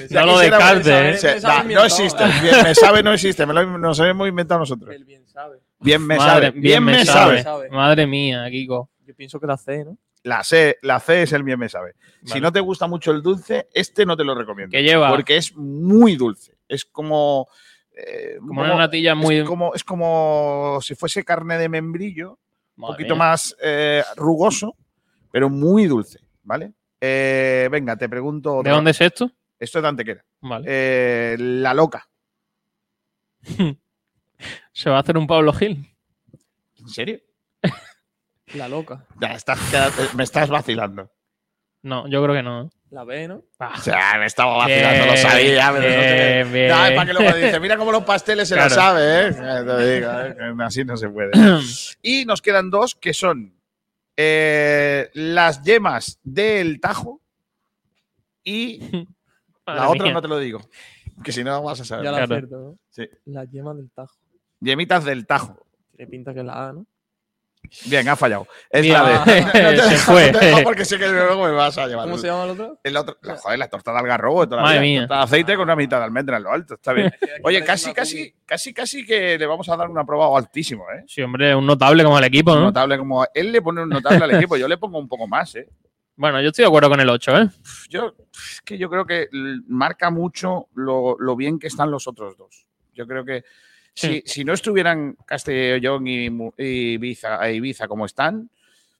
No 0.09 0.25
lo 0.25 0.39
descartes, 0.39 1.23
¿eh? 1.23 1.39
No 1.73 1.83
existe. 1.83 2.23
el 2.23 2.31
bien 2.41 2.63
me 2.63 2.75
sabe 2.75 3.03
no 3.03 3.13
existe. 3.13 3.45
Me 3.45 3.53
lo, 3.53 3.77
nos 3.77 3.99
hemos 3.99 4.27
inventado 4.27 4.59
nosotros. 4.61 4.93
El 4.95 5.03
bien 5.05 5.27
sabe. 5.27 5.59
Bien 5.79 6.05
me 6.05 6.17
Madre- 6.17 6.47
sabe. 6.47 6.59
Bien, 6.59 6.83
me 6.83 7.05
sabe. 7.05 7.43
sabe. 7.43 7.69
Madre 7.69 8.07
mía, 8.07 8.45
Kiko. 8.49 8.89
Yo 9.05 9.15
pienso 9.15 9.39
que 9.39 9.47
la 9.47 9.57
C, 9.57 9.83
¿no? 9.85 9.97
La 10.23 10.43
C, 10.43 10.77
la 10.81 10.99
C 10.99 11.23
es 11.23 11.33
el 11.33 11.43
bien 11.43 11.59
me 11.59 11.69
sabe. 11.69 11.93
Si 12.23 12.39
no 12.41 12.51
te 12.51 12.59
gusta 12.59 12.87
mucho 12.87 13.11
el 13.11 13.21
dulce, 13.21 13.67
este 13.73 14.05
no 14.05 14.17
te 14.17 14.23
lo 14.23 14.33
recomiendo. 14.33 14.71
¿Qué 14.71 14.81
lleva? 14.81 15.09
Porque 15.09 15.37
es 15.37 15.55
muy 15.55 16.15
dulce. 16.15 16.57
Es 16.67 16.85
como. 16.85 17.47
Eh, 17.95 18.37
Como 18.39 18.61
una 18.61 18.75
natilla 18.75 19.15
muy. 19.15 19.37
Es 19.39 19.45
como, 19.47 19.73
es 19.73 19.83
como 19.83 20.79
si 20.81 20.95
fuese 20.95 21.23
carne 21.23 21.57
de 21.57 21.69
membrillo, 21.69 22.39
un 22.77 22.87
poquito 22.87 23.15
mía. 23.15 23.23
más 23.25 23.55
eh, 23.61 24.03
rugoso, 24.15 24.75
pero 25.31 25.49
muy 25.49 25.85
dulce, 25.85 26.19
¿vale? 26.43 26.73
Eh, 26.99 27.67
venga, 27.71 27.95
te 27.95 28.09
pregunto. 28.09 28.61
¿De 28.63 28.69
dónde 28.69 28.91
es 28.91 29.01
esto? 29.01 29.31
Esto 29.59 29.79
es 29.79 29.83
de 29.83 29.87
Antequera. 29.89 30.25
Vale. 30.41 30.65
Eh, 30.67 31.35
la 31.39 31.73
loca. 31.73 32.07
Se 34.73 34.89
va 34.89 34.97
a 34.97 34.99
hacer 34.99 35.17
un 35.17 35.27
Pablo 35.27 35.53
Gil. 35.53 35.87
¿En 36.79 36.89
serio? 36.89 37.19
La 38.53 38.67
loca. 38.67 39.05
Ya, 39.19 39.29
estás- 39.33 40.13
me 40.15 40.23
estás 40.23 40.49
vacilando. 40.49 41.09
No, 41.81 42.07
yo 42.07 42.21
creo 42.23 42.35
que 42.35 42.43
no. 42.43 42.69
La 42.95 43.03
B, 43.03 43.27
¿no? 43.27 43.43
O 43.59 43.77
sea, 43.81 44.17
me 44.17 44.25
estaba 44.25 44.55
vacilando, 44.55 45.05
lo 45.07 45.17
sabía. 45.17 45.69
pero 45.73 45.83
no 45.89 46.01
te- 46.01 46.33
bien, 46.33 46.53
bien. 46.53 46.67
No, 46.69 46.85
es 46.85 46.91
para 46.93 47.05
que 47.05 47.13
luego 47.13 47.35
dice, 47.37 47.59
mira 47.59 47.75
cómo 47.75 47.91
los 47.91 48.03
pasteles 48.05 48.47
se 48.47 48.55
Claro. 48.55 48.69
lo 48.69 48.75
sabe, 48.75 49.27
¿eh? 49.27 49.31
Ya 49.35 49.65
te 49.65 49.95
digo, 49.95 50.11
¿eh? 50.21 50.63
Así 50.65 50.85
no 50.85 50.95
se 50.95 51.09
puede. 51.09 51.31
y 52.01 52.23
nos 52.23 52.41
quedan 52.41 52.69
dos 52.69 52.95
que 52.95 53.13
son 53.13 53.53
eh, 54.15 55.09
las 55.13 55.61
yemas 55.61 56.19
del 56.23 56.79
Tajo 56.79 57.21
y 58.45 58.79
la 59.67 59.89
otra 59.89 60.03
mía. 60.05 60.13
no 60.13 60.21
te 60.21 60.27
lo 60.29 60.39
digo. 60.39 60.61
Que 61.21 61.33
si 61.33 61.43
no 61.43 61.61
vas 61.63 61.81
a 61.81 61.83
saber. 61.85 62.05
Ya 62.05 62.11
la 62.11 62.17
Claro. 62.19 62.35
acierto, 62.35 62.57
¿no? 62.57 62.77
Sí. 62.91 63.09
La 63.25 63.43
yema 63.43 63.73
del 63.73 63.91
Tajo. 63.91 64.15
Yemitas 64.61 65.03
del 65.03 65.25
Tajo. 65.27 65.65
Tiene 65.95 66.09
pinta 66.09 66.33
que 66.33 66.39
es 66.39 66.45
la 66.45 66.69
A, 66.69 66.73
¿no? 66.73 66.85
Bien, 67.85 68.07
ha 68.07 68.15
fallado. 68.15 68.47
Es 68.69 68.87
la 68.87 69.23
de. 69.25 69.41
No 69.63 69.69
te 69.71 69.89
Se 69.89 69.97
fue. 69.97 70.31
no 70.31 70.39
te 70.39 70.45
dejo 70.45 70.63
porque 70.63 70.85
sé 70.85 70.97
que 70.97 71.07
luego 71.07 71.43
me 71.45 71.51
vas 71.51 71.77
a 71.77 71.87
llevar. 71.87 72.05
¿Cómo 72.05 72.17
se 72.17 72.27
llama 72.27 72.43
el 72.45 72.49
otro? 72.51 72.79
El 72.83 72.97
otro, 72.97 73.17
la, 73.21 73.37
joder, 73.37 73.59
la 73.59 73.67
torta 73.67 73.91
de 73.91 73.99
algarrobo 73.99 74.47
toda 74.47 74.61
Madre 74.61 74.79
mía. 74.79 75.01
Torta 75.01 75.17
de 75.17 75.23
aceite 75.23 75.55
con 75.55 75.63
una 75.63 75.75
mitad 75.75 75.97
de 75.99 76.05
almendra 76.05 76.37
en 76.37 76.43
lo 76.43 76.51
alto. 76.51 76.75
Está 76.75 76.93
bien. 76.93 77.13
Oye, 77.43 77.63
casi, 77.63 77.93
casi, 77.93 78.33
casi, 78.45 78.73
casi 78.73 79.05
que 79.05 79.37
le 79.37 79.45
vamos 79.45 79.67
a 79.69 79.75
dar 79.75 79.89
un 79.89 79.97
aprobado 79.97 80.37
altísimo, 80.37 80.85
¿eh? 80.91 81.03
Sí, 81.07 81.21
hombre, 81.21 81.55
un 81.55 81.65
notable 81.65 82.03
como 82.03 82.17
el 82.17 82.23
equipo, 82.25 82.53
Un 82.53 82.59
¿no? 82.59 82.65
Notable 82.65 82.97
como 82.97 83.25
él 83.33 83.51
le 83.51 83.61
pone 83.61 83.83
un 83.83 83.89
notable 83.89 84.23
al 84.23 84.35
equipo, 84.35 84.57
yo 84.57 84.67
le 84.67 84.77
pongo 84.77 84.97
un 84.99 85.07
poco 85.07 85.27
más, 85.27 85.55
¿eh? 85.55 85.67
Bueno, 86.17 86.41
yo 86.41 86.47
estoy 86.47 86.63
de 86.63 86.67
acuerdo 86.67 86.89
con 86.89 86.99
el 87.01 87.09
8, 87.09 87.37
¿eh? 87.41 87.49
Yo, 87.89 88.15
es 88.31 88.61
que 88.61 88.77
yo 88.77 88.89
creo 88.89 89.05
que 89.05 89.27
marca 89.67 90.09
mucho 90.09 90.69
lo, 90.75 91.17
lo 91.19 91.35
bien 91.35 91.59
que 91.59 91.67
están 91.67 91.91
los 91.91 92.07
otros 92.07 92.37
dos. 92.37 92.65
Yo 92.93 93.05
creo 93.05 93.25
que 93.25 93.43
Sí. 93.95 94.21
si 94.25 94.43
no 94.43 94.53
estuvieran 94.53 95.15
Castellón 95.25 96.05
y, 96.07 96.27
y 96.57 96.93
Ibiza, 96.93 97.47
e 97.47 97.55
Ibiza 97.55 97.87
como 97.87 98.05
están, 98.05 98.49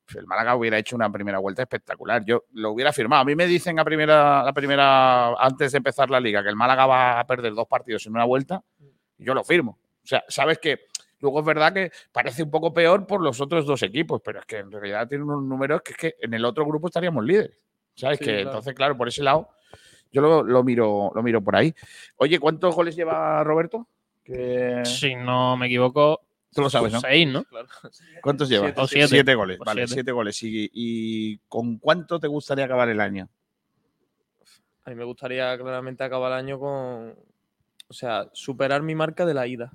pues 0.06 0.18
el 0.18 0.28
Málaga 0.28 0.56
hubiera 0.56 0.78
hecho 0.78 0.96
una 0.96 1.12
primera 1.12 1.40
vuelta 1.40 1.64
espectacular. 1.64 2.24
Yo 2.24 2.46
lo 2.54 2.72
hubiera 2.72 2.94
firmado. 2.94 3.24
A 3.24 3.26
mí 3.26 3.36
me 3.36 3.48
dicen 3.48 3.80
a 3.80 3.84
primera, 3.84 4.44
la 4.44 4.54
primera, 4.54 5.34
antes 5.34 5.72
de 5.72 5.78
empezar 5.78 6.10
la 6.10 6.20
liga, 6.20 6.44
que 6.44 6.50
el 6.50 6.56
Málaga 6.56 6.86
va 6.86 7.20
a 7.20 7.28
perder 7.28 7.54
dos 7.54 7.68
partidos 7.68 8.06
en 8.06 8.14
una 8.14 8.24
vuelta, 8.24 8.64
yo 9.18 9.34
lo 9.34 9.44
firmo. 9.44 9.80
O 10.04 10.08
sea, 10.08 10.24
sabes 10.28 10.60
que 10.60 10.86
luego 11.20 11.40
es 11.40 11.46
verdad 11.46 11.74
que 11.74 11.92
parece 12.12 12.44
un 12.44 12.52
poco 12.52 12.74
peor 12.74 13.08
por 13.08 13.22
los 13.22 13.42
otros 13.42 13.66
dos 13.66 13.82
equipos, 13.82 14.22
pero 14.24 14.40
es 14.40 14.46
que 14.46 14.58
en 14.58 14.72
realidad 14.72 15.08
tiene 15.08 15.24
unos 15.24 15.44
números 15.44 15.82
que 15.82 15.94
es 15.94 15.98
que 15.98 16.16
en 16.22 16.34
el 16.36 16.46
otro 16.46 16.66
grupo 16.66 16.88
estaríamos 16.88 17.26
líderes. 17.26 17.58
¿Sabes? 17.96 18.20
Sí, 18.20 18.26
que 18.26 18.32
claro. 18.32 18.50
entonces, 18.50 18.74
claro, 18.76 18.98
por 18.98 19.08
ese 19.08 19.24
lado, 19.24 19.50
yo 20.12 20.22
lo, 20.22 20.44
lo 20.44 20.64
miro, 20.64 21.12
lo 21.16 21.24
miro 21.24 21.42
por 21.42 21.56
ahí. 21.56 21.74
Oye, 22.18 22.40
¿cuántos 22.40 22.76
goles 22.76 22.96
lleva 22.96 23.44
Roberto? 23.44 23.88
Que... 24.26 24.82
Si 24.84 25.16
no 25.16 25.56
me 25.56 25.68
equivoco, 25.68 26.22
Tú 26.54 26.62
lo 26.62 26.70
sabes, 26.70 26.92
¿no? 26.94 27.00
6, 27.02 27.28
¿no? 27.28 27.44
Claro. 27.44 27.68
¿Cuántos 28.22 28.48
lleva? 28.50 28.74
O 28.78 28.88
siete. 28.88 29.36
goles, 29.36 29.60
O 29.60 29.64
vale, 29.66 29.82
siete. 29.82 29.94
siete 29.94 30.12
goles. 30.12 30.42
¿Y, 30.44 30.70
y 30.74 31.38
con 31.50 31.78
cuánto 31.80 32.20
te 32.20 32.28
gustaría 32.28 32.66
acabar 32.66 32.88
el 32.90 33.00
año? 33.02 33.30
A 34.86 34.90
mí 34.90 34.96
me 34.96 35.04
gustaría 35.04 35.58
claramente 35.58 36.04
acabar 36.04 36.32
el 36.32 36.38
año 36.40 36.60
con. 36.60 37.16
O 37.88 37.94
sea, 37.94 38.30
superar 38.34 38.82
mi 38.84 38.96
marca 38.96 39.26
de 39.26 39.34
la 39.34 39.48
ida. 39.48 39.74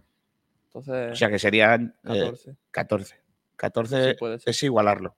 Entonces. 0.69 1.13
O 1.13 1.17
sea, 1.17 1.29
que 1.29 1.39
serían 1.39 1.95
eh, 2.05 2.33
14. 2.33 2.57
14. 2.71 3.21
14 3.57 4.11
Sí, 4.13 4.17
puede 4.19 4.39
ser. 4.39 4.51
es 4.51 4.63
igualarlo. 4.63 5.15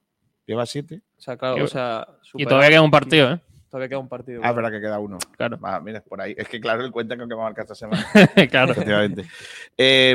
¿Lleva 0.47 0.67
7? 0.67 1.01
O 1.17 1.21
sea, 1.21 1.37
claro, 1.37 1.59
Yo- 1.59 1.65
o 1.65 1.69
sea. 1.69 2.09
Y 2.35 2.45
todavía 2.45 2.71
queda 2.71 2.83
un 2.83 2.91
partido, 2.91 3.33
¿eh? 3.35 3.41
Todavía 3.73 3.89
queda 3.89 3.99
un 4.01 4.09
partido. 4.11 4.43
Ah, 4.44 4.53
verdad 4.53 4.70
que 4.70 4.82
queda 4.82 4.99
uno. 4.99 5.16
Claro. 5.35 5.59
Va, 5.59 5.81
mira, 5.81 6.03
por 6.03 6.20
ahí. 6.20 6.35
Es 6.36 6.47
que 6.47 6.61
claro, 6.61 6.85
él 6.85 6.93
cuenta 6.93 7.16
con 7.16 7.27
que 7.27 7.35
va 7.35 7.40
a 7.40 7.47
marcar 7.47 7.62
esta 7.65 7.74
semana. 7.74 8.07
claro. 8.51 8.73
Efectivamente. 8.73 9.24
Eh, 9.78 10.15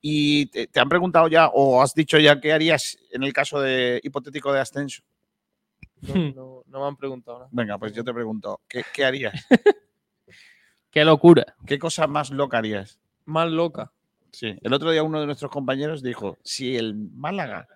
y 0.00 0.46
te, 0.46 0.68
te 0.68 0.78
han 0.78 0.88
preguntado 0.88 1.26
ya, 1.26 1.48
o 1.48 1.82
has 1.82 1.92
dicho 1.94 2.16
ya, 2.20 2.40
¿qué 2.40 2.52
harías 2.52 2.96
en 3.10 3.24
el 3.24 3.32
caso 3.32 3.60
de 3.60 3.98
hipotético 4.04 4.52
de 4.52 4.60
ascenso? 4.60 5.02
No, 6.02 6.14
no, 6.32 6.62
no 6.68 6.80
me 6.80 6.86
han 6.86 6.96
preguntado 6.96 7.38
nada. 7.40 7.50
Venga, 7.50 7.76
pues 7.76 7.92
yo 7.92 8.04
te 8.04 8.14
pregunto, 8.14 8.60
¿qué, 8.68 8.84
qué 8.94 9.04
harías? 9.04 9.34
Qué 10.90 11.04
locura. 11.04 11.54
¿Qué 11.66 11.78
cosa 11.78 12.06
más 12.06 12.30
loca 12.30 12.58
harías? 12.58 12.98
Más 13.24 13.50
loca. 13.50 13.92
Sí. 14.32 14.56
El 14.62 14.72
otro 14.72 14.90
día 14.90 15.02
uno 15.02 15.20
de 15.20 15.26
nuestros 15.26 15.50
compañeros 15.50 16.02
dijo, 16.02 16.38
si 16.44 16.76
el 16.76 16.94
Málaga 16.94 17.68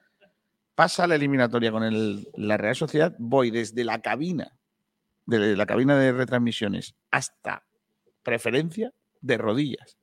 pasa 0.75 1.07
la 1.07 1.15
eliminatoria 1.17 1.71
con 1.71 1.85
el- 1.85 2.29
la 2.35 2.57
Real 2.57 2.75
Sociedad, 2.77 3.15
voy 3.19 3.51
desde 3.51 3.85
la 3.85 4.01
cabina, 4.01 4.57
de 5.27 5.57
la 5.57 5.67
cabina 5.67 5.99
de 5.99 6.13
retransmisiones, 6.13 6.95
hasta 7.11 7.65
preferencia 8.23 8.93
de 9.21 9.39
rodillas. 9.39 9.97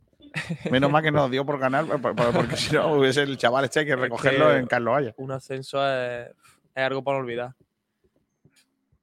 Menos 0.71 0.89
mal 0.91 1.03
que 1.03 1.11
nos 1.11 1.29
dio 1.29 1.45
por 1.45 1.59
ganar, 1.59 1.85
por- 1.85 2.15
por- 2.15 2.31
porque 2.33 2.55
si 2.55 2.73
no 2.73 2.93
hubiese 2.93 3.21
el 3.23 3.37
chaval 3.37 3.65
este 3.65 3.81
hay 3.81 3.85
que 3.85 3.95
recogerlo 3.95 4.49
que- 4.49 4.57
en 4.57 4.65
Carlos 4.67 4.97
Haya. 4.97 5.13
Un 5.17 5.31
ascenso 5.31 5.85
es, 5.85 6.29
es 6.29 6.83
algo 6.83 7.03
para 7.03 7.17
olvidar. 7.17 7.53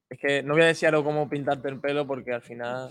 Es 0.08 0.18
que 0.18 0.42
no 0.42 0.54
voy 0.54 0.62
a 0.62 0.66
decir 0.66 0.88
algo 0.88 1.04
como 1.04 1.28
pintarte 1.28 1.68
el 1.68 1.78
pelo 1.80 2.06
porque 2.06 2.32
al 2.32 2.40
final. 2.42 2.88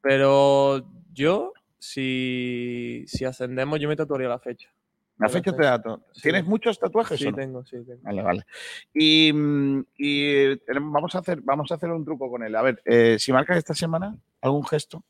Pero 0.00 0.88
yo, 1.12 1.52
si, 1.78 3.04
si 3.06 3.24
ascendemos, 3.26 3.78
yo 3.80 3.88
me 3.88 3.96
tatuaría 3.96 4.28
la 4.28 4.38
fecha. 4.38 4.70
La 5.18 5.26
del 5.28 5.32
fecha 5.36 5.52
te 5.56 5.66
ascenso. 5.66 5.88
da 5.90 5.96
to- 5.96 6.20
¿Tienes 6.22 6.44
muchos 6.44 6.78
tatuajes 6.78 7.18
Sí, 7.18 7.26
o 7.26 7.30
no? 7.32 7.36
tengo, 7.36 7.64
sí, 7.64 7.76
tengo. 7.84 8.00
Vale, 8.02 8.22
vale. 8.22 8.46
Y, 8.94 9.32
mm, 9.32 9.84
y 9.96 10.56
tenemos- 10.58 10.92
vamos, 10.92 11.14
a 11.14 11.18
hacer, 11.18 11.40
vamos 11.42 11.70
a 11.70 11.74
hacer 11.74 11.90
un 11.90 12.04
truco 12.04 12.30
con 12.30 12.42
él. 12.44 12.54
A 12.54 12.62
ver, 12.62 12.80
eh, 12.84 13.16
si 13.18 13.32
marcas 13.32 13.56
esta 13.58 13.74
semana, 13.74 14.16
algún 14.40 14.64
gesto. 14.66 15.02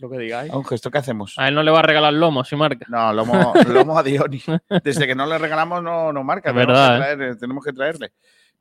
Lo 0.00 0.08
que 0.08 0.18
digáis. 0.18 0.50
Un 0.52 0.64
gesto, 0.64 0.90
¿qué 0.90 0.98
hacemos? 0.98 1.34
A 1.36 1.48
él 1.48 1.54
no 1.54 1.62
le 1.62 1.70
va 1.70 1.80
a 1.80 1.82
regalar 1.82 2.12
lomo 2.14 2.42
si 2.44 2.56
marca. 2.56 2.86
No, 2.88 3.12
lomo, 3.12 3.52
lomo 3.68 3.98
a 3.98 4.02
Dioni. 4.02 4.42
Desde 4.82 5.06
que 5.06 5.14
no 5.14 5.26
le 5.26 5.36
regalamos 5.38 5.82
no, 5.82 6.12
no 6.12 6.24
marca. 6.24 6.50
Es 6.50 6.54
tenemos, 6.56 6.74
verdad, 6.74 6.88
que 6.88 6.94
¿eh? 6.94 7.16
traerle, 7.16 7.36
tenemos 7.36 7.64
que 7.64 7.72
traerle. 7.72 8.12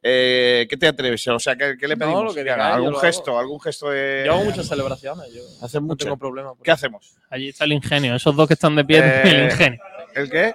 Eh, 0.02 0.66
¿Qué 0.70 0.78
te 0.78 0.88
atreves? 0.88 1.28
O 1.28 1.40
sea, 1.40 1.56
¿qué, 1.58 1.76
qué 1.80 1.88
le 1.88 1.96
No, 1.96 2.00
pedimos? 2.06 2.24
lo 2.26 2.34
que 2.34 2.44
Que 2.44 2.52
haga? 2.52 2.56
digáis, 2.56 2.70
yo 2.72 2.76
¿Algún 2.78 2.92
lo 2.94 3.00
gesto? 3.00 3.32
hago. 3.32 3.40
¿Algún 3.40 3.60
gesto 3.62 3.90
de...? 3.90 4.24
Yo 4.26 4.34
hago 4.34 4.44
muchas 4.46 4.68
celebraciones. 4.68 5.34
Yo 5.34 5.42
Haces 5.62 5.76
no 5.82 5.88
mucho. 5.88 6.06
tengo 6.06 6.18
problema. 6.18 6.54
por 6.56 6.64
¿Qué 6.64 6.72
hacemos? 6.72 7.18
Allí 7.30 7.50
está 7.50 7.66
el 7.66 7.74
ingenio. 7.74 8.16
Esos 8.16 8.36
dos 8.36 8.48
que 8.48 8.54
están 8.54 8.76
de 8.76 8.86
pie, 8.86 9.00
Eh, 9.04 9.22
el 9.26 9.44
ingenio. 9.52 9.80
¿El 10.20 10.30
qué? 10.32 10.54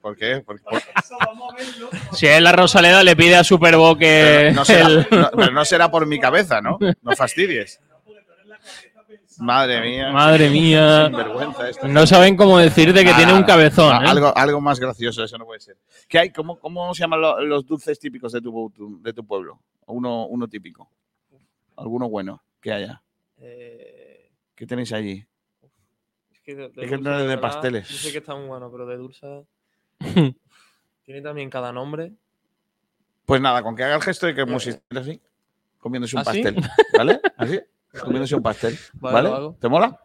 ¿Por 0.00 0.16
qué? 0.16 0.40
Por- 0.40 0.60
por- 0.62 0.80
Si 2.12 2.26
es 2.26 2.40
la 2.40 2.52
Rosaleda, 2.52 3.02
le 3.02 3.16
pide 3.16 3.36
a 3.36 3.44
Superbo 3.44 3.96
que. 3.96 4.22
Pero 4.24 4.54
no, 4.54 4.64
será, 4.64 4.86
el- 4.88 5.06
no- 5.10 5.30
pero 5.34 5.50
no 5.52 5.64
será 5.64 5.90
por 5.90 6.06
mi 6.06 6.20
cabeza, 6.20 6.60
¿no? 6.60 6.78
No 7.02 7.16
fastidies. 7.16 7.80
Madre 9.38 9.80
mía. 9.82 10.10
Madre 10.12 10.48
mía. 10.48 11.10
Esto. 11.68 11.88
No 11.88 12.06
saben 12.06 12.36
cómo 12.36 12.58
decirte 12.58 13.04
que 13.04 13.12
tiene 13.14 13.34
un 13.34 13.42
cabezón. 13.42 13.92
a- 13.94 14.04
¿eh? 14.04 14.08
Algo, 14.08 14.34
algo 14.36 14.60
más 14.60 14.80
gracioso, 14.80 15.22
eso 15.24 15.36
no 15.36 15.44
puede 15.44 15.60
ser. 15.60 15.76
¿Qué 16.08 16.18
hay? 16.18 16.30
¿Cómo, 16.30 16.58
cómo 16.58 16.94
se 16.94 17.00
llaman 17.00 17.20
lo- 17.20 17.40
los 17.44 17.66
dulces 17.66 17.98
típicos 17.98 18.32
de 18.32 18.40
tu, 18.40 18.70
tu- 18.74 19.02
de 19.02 19.12
tu 19.12 19.26
pueblo? 19.26 19.60
Uno, 19.86 20.26
uno 20.26 20.48
típico. 20.48 20.88
Alguno 21.76 22.08
bueno 22.08 22.42
que 22.62 22.72
haya. 22.72 23.02
Eh, 23.38 24.30
¿Qué 24.54 24.66
tenéis 24.66 24.92
allí? 24.94 25.26
Que 26.46 26.54
de, 26.54 26.68
de 26.70 26.84
Es 26.84 26.90
que 26.90 26.96
no 26.98 27.12
es 27.12 27.18
de 27.18 27.26
verdad, 27.26 27.42
pasteles. 27.42 27.88
Yo 27.88 27.96
sé 27.96 28.12
que 28.12 28.18
está 28.18 28.34
muy 28.34 28.46
bueno, 28.46 28.70
pero 28.70 28.86
de 28.86 28.96
dulce. 28.96 29.44
tiene 31.04 31.20
también 31.20 31.50
cada 31.50 31.72
nombre. 31.72 32.12
Pues 33.26 33.40
nada, 33.40 33.62
con 33.62 33.74
que 33.74 33.82
haga 33.82 33.96
el 33.96 34.02
gesto 34.02 34.26
de 34.26 34.34
que 34.34 34.42
estuviera 34.42 34.80
así, 35.00 35.20
comiéndose 35.80 36.16
un 36.16 36.22
¿Así? 36.22 36.42
pastel. 36.42 36.64
¿Vale? 36.96 37.20
Así, 37.36 37.60
comiéndose 38.00 38.36
un 38.36 38.42
pastel. 38.42 38.78
Vale. 38.94 39.30
¿Te 39.60 39.68
mola? 39.68 40.00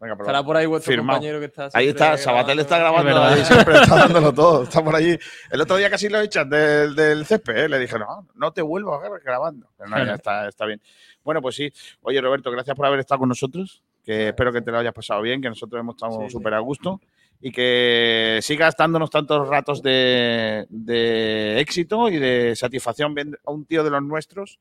Venga. 0.00 0.14
Estará 0.14 0.44
por 0.44 0.56
ahí 0.56 0.66
vuestro 0.66 0.92
Firmado. 0.92 1.18
compañero 1.18 1.40
que 1.40 1.46
está 1.46 1.70
Ahí 1.74 1.88
está, 1.88 2.16
Sabatel 2.16 2.60
está 2.60 2.78
grabando, 2.78 3.10
Es 3.10 3.16
ahí 3.32 3.44
siempre 3.44 3.74
está 3.80 3.96
dándolo 4.06 4.32
todo. 4.32 4.62
Está 4.62 4.82
por 4.82 4.94
allí. 4.94 5.18
El 5.50 5.60
otro 5.60 5.76
día 5.76 5.90
casi 5.90 6.08
lo 6.08 6.20
echan 6.20 6.48
del, 6.48 6.94
del 6.94 7.26
césped, 7.26 7.56
¿eh? 7.56 7.68
Le 7.68 7.80
dije, 7.80 7.98
no, 7.98 8.28
no 8.34 8.52
te 8.52 8.62
vuelvo 8.62 8.94
a 8.94 9.08
ver 9.08 9.20
grabando. 9.24 9.68
Pero 9.76 9.90
no, 9.90 10.04
ya 10.04 10.14
está, 10.14 10.46
está 10.48 10.66
bien. 10.66 10.80
Bueno, 11.24 11.42
pues 11.42 11.56
sí. 11.56 11.72
Oye, 12.02 12.20
Roberto, 12.20 12.50
gracias 12.52 12.76
por 12.76 12.86
haber 12.86 13.00
estado 13.00 13.18
con 13.20 13.28
nosotros. 13.28 13.82
Que 14.08 14.28
espero 14.28 14.50
que 14.50 14.62
te 14.62 14.70
lo 14.70 14.78
hayas 14.78 14.94
pasado 14.94 15.20
bien, 15.20 15.42
que 15.42 15.50
nosotros 15.50 15.78
hemos 15.78 15.96
estado 15.96 16.30
súper 16.30 16.54
a 16.54 16.60
gusto. 16.60 16.98
Y 17.42 17.52
que 17.52 18.38
sigas 18.40 18.74
dándonos 18.74 19.10
tantos 19.10 19.46
ratos 19.46 19.82
de, 19.82 20.64
de 20.70 21.60
éxito 21.60 22.08
y 22.08 22.16
de 22.16 22.56
satisfacción 22.56 23.14
a 23.44 23.50
un 23.50 23.66
tío 23.66 23.84
de 23.84 23.90
los 23.90 24.02
nuestros 24.02 24.60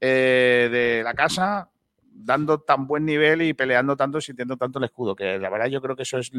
eh, 0.00 0.68
de 0.72 1.04
la 1.04 1.14
casa 1.14 1.70
dando 2.12 2.58
tan 2.58 2.88
buen 2.88 3.04
nivel 3.04 3.42
y 3.42 3.54
peleando 3.54 3.96
tanto 3.96 4.18
y 4.18 4.22
sintiendo 4.22 4.56
tanto 4.56 4.80
el 4.80 4.86
escudo, 4.86 5.14
que 5.14 5.38
la 5.38 5.50
verdad 5.50 5.68
yo 5.68 5.80
creo 5.80 5.94
que 5.94 6.02
eso 6.02 6.18
es 6.18 6.32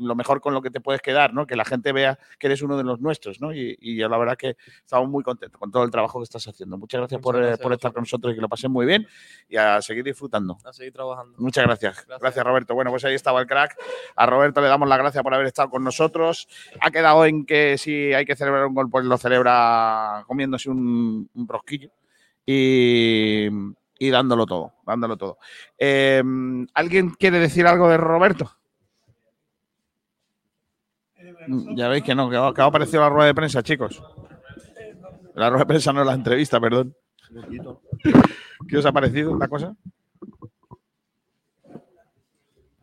lo 0.00 0.14
mejor 0.14 0.40
con 0.40 0.54
lo 0.54 0.62
que 0.62 0.70
te 0.70 0.80
puedes 0.80 1.02
quedar, 1.02 1.34
¿no? 1.34 1.46
Que 1.46 1.56
la 1.56 1.64
gente 1.64 1.92
vea 1.92 2.18
que 2.38 2.46
eres 2.46 2.62
uno 2.62 2.76
de 2.76 2.84
los 2.84 3.00
nuestros, 3.00 3.40
¿no? 3.40 3.52
Y, 3.52 3.76
y 3.80 3.96
yo 3.96 4.08
la 4.08 4.18
verdad 4.18 4.36
que 4.36 4.56
estamos 4.84 5.08
muy 5.08 5.22
contentos 5.22 5.58
con 5.58 5.70
todo 5.70 5.84
el 5.84 5.90
trabajo 5.90 6.18
que 6.18 6.24
estás 6.24 6.46
haciendo. 6.48 6.78
Muchas 6.78 7.00
gracias, 7.00 7.20
por, 7.20 7.36
eh, 7.36 7.40
gracias 7.40 7.60
por 7.60 7.72
estar 7.72 7.92
con 7.92 8.02
nosotros 8.02 8.32
y 8.32 8.36
que 8.36 8.40
lo 8.40 8.48
pasen 8.48 8.72
muy 8.72 8.86
bien 8.86 9.06
y 9.48 9.56
a 9.56 9.80
seguir 9.82 10.04
disfrutando. 10.04 10.58
A 10.64 10.72
seguir 10.72 10.92
trabajando. 10.92 11.36
Muchas 11.38 11.64
gracias. 11.64 12.06
gracias. 12.20 12.44
Roberto. 12.44 12.74
Bueno, 12.74 12.90
pues 12.90 13.04
ahí 13.04 13.14
estaba 13.14 13.40
el 13.40 13.46
crack. 13.46 13.76
A 14.16 14.26
Roberto 14.26 14.60
le 14.60 14.68
damos 14.68 14.88
las 14.88 14.98
gracias 14.98 15.22
por 15.22 15.34
haber 15.34 15.46
estado 15.46 15.70
con 15.70 15.84
nosotros. 15.84 16.48
Ha 16.80 16.90
quedado 16.90 17.24
en 17.24 17.44
que 17.44 17.76
si 17.78 18.12
hay 18.12 18.24
que 18.24 18.36
celebrar 18.36 18.66
un 18.66 18.74
gol, 18.74 18.88
pues 18.90 19.04
lo 19.04 19.18
celebra 19.18 20.24
comiéndose 20.26 20.70
un, 20.70 21.28
un 21.34 21.48
rosquillo 21.48 21.90
y, 22.46 23.48
y 23.98 24.10
dándolo 24.10 24.46
todo, 24.46 24.74
dándolo 24.86 25.16
todo. 25.16 25.38
Eh, 25.78 26.22
¿Alguien 26.74 27.10
quiere 27.10 27.38
decir 27.38 27.66
algo 27.66 27.88
de 27.88 27.96
Roberto? 27.96 28.59
Mm, 31.50 31.74
Ya 31.76 31.88
veis 31.88 32.02
que 32.04 32.14
no, 32.14 32.30
que 32.30 32.36
ha, 32.36 32.52
que 32.54 32.60
ha 32.62 32.64
aparecido 32.66 33.02
la 33.02 33.08
rueda 33.08 33.26
de 33.26 33.34
prensa, 33.34 33.62
chicos. 33.62 34.00
La 35.34 35.48
rueda 35.50 35.64
de 35.64 35.66
prensa 35.66 35.92
no 35.92 36.04
la 36.04 36.14
entrevista, 36.14 36.60
perdón. 36.60 36.94
¿Qué 38.68 38.76
os 38.78 38.86
ha 38.86 38.92
parecido 38.92 39.36
la 39.36 39.48
cosa? 39.48 39.74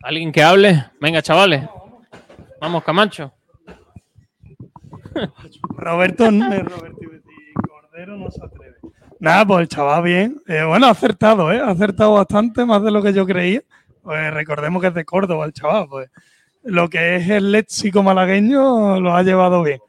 ¿Alguien 0.03 0.31
que 0.31 0.43
hable? 0.43 0.85
Venga, 0.99 1.21
chavales. 1.21 1.63
Vamos, 2.61 2.83
Camacho. 2.83 3.33
Roberto, 5.69 6.25
Roberto 6.29 6.99
Cordero 7.67 8.17
no 8.17 8.29
se 8.29 8.43
atreve. 8.45 8.75
Nada, 9.19 9.45
pues 9.45 9.61
el 9.61 9.67
chaval 9.67 10.03
bien. 10.03 10.41
Eh, 10.47 10.63
bueno, 10.63 10.85
ha 10.87 10.91
acertado, 10.91 11.51
¿eh? 11.51 11.59
Ha 11.59 11.69
acertado 11.71 12.13
bastante, 12.13 12.65
más 12.65 12.83
de 12.83 12.91
lo 12.91 13.01
que 13.01 13.13
yo 13.13 13.25
creía. 13.25 13.61
Pues 14.03 14.33
recordemos 14.33 14.81
que 14.81 14.89
es 14.89 14.93
de 14.93 15.05
Córdoba 15.05 15.45
el 15.45 15.53
chaval, 15.53 15.87
pues 15.89 16.09
lo 16.67 16.89
que 16.89 17.15
es 17.15 17.29
el 17.29 17.51
léxico 17.53 18.03
malagueño 18.03 18.99
lo 18.99 19.15
ha 19.15 19.23
llevado 19.23 19.63
bien. 19.63 19.79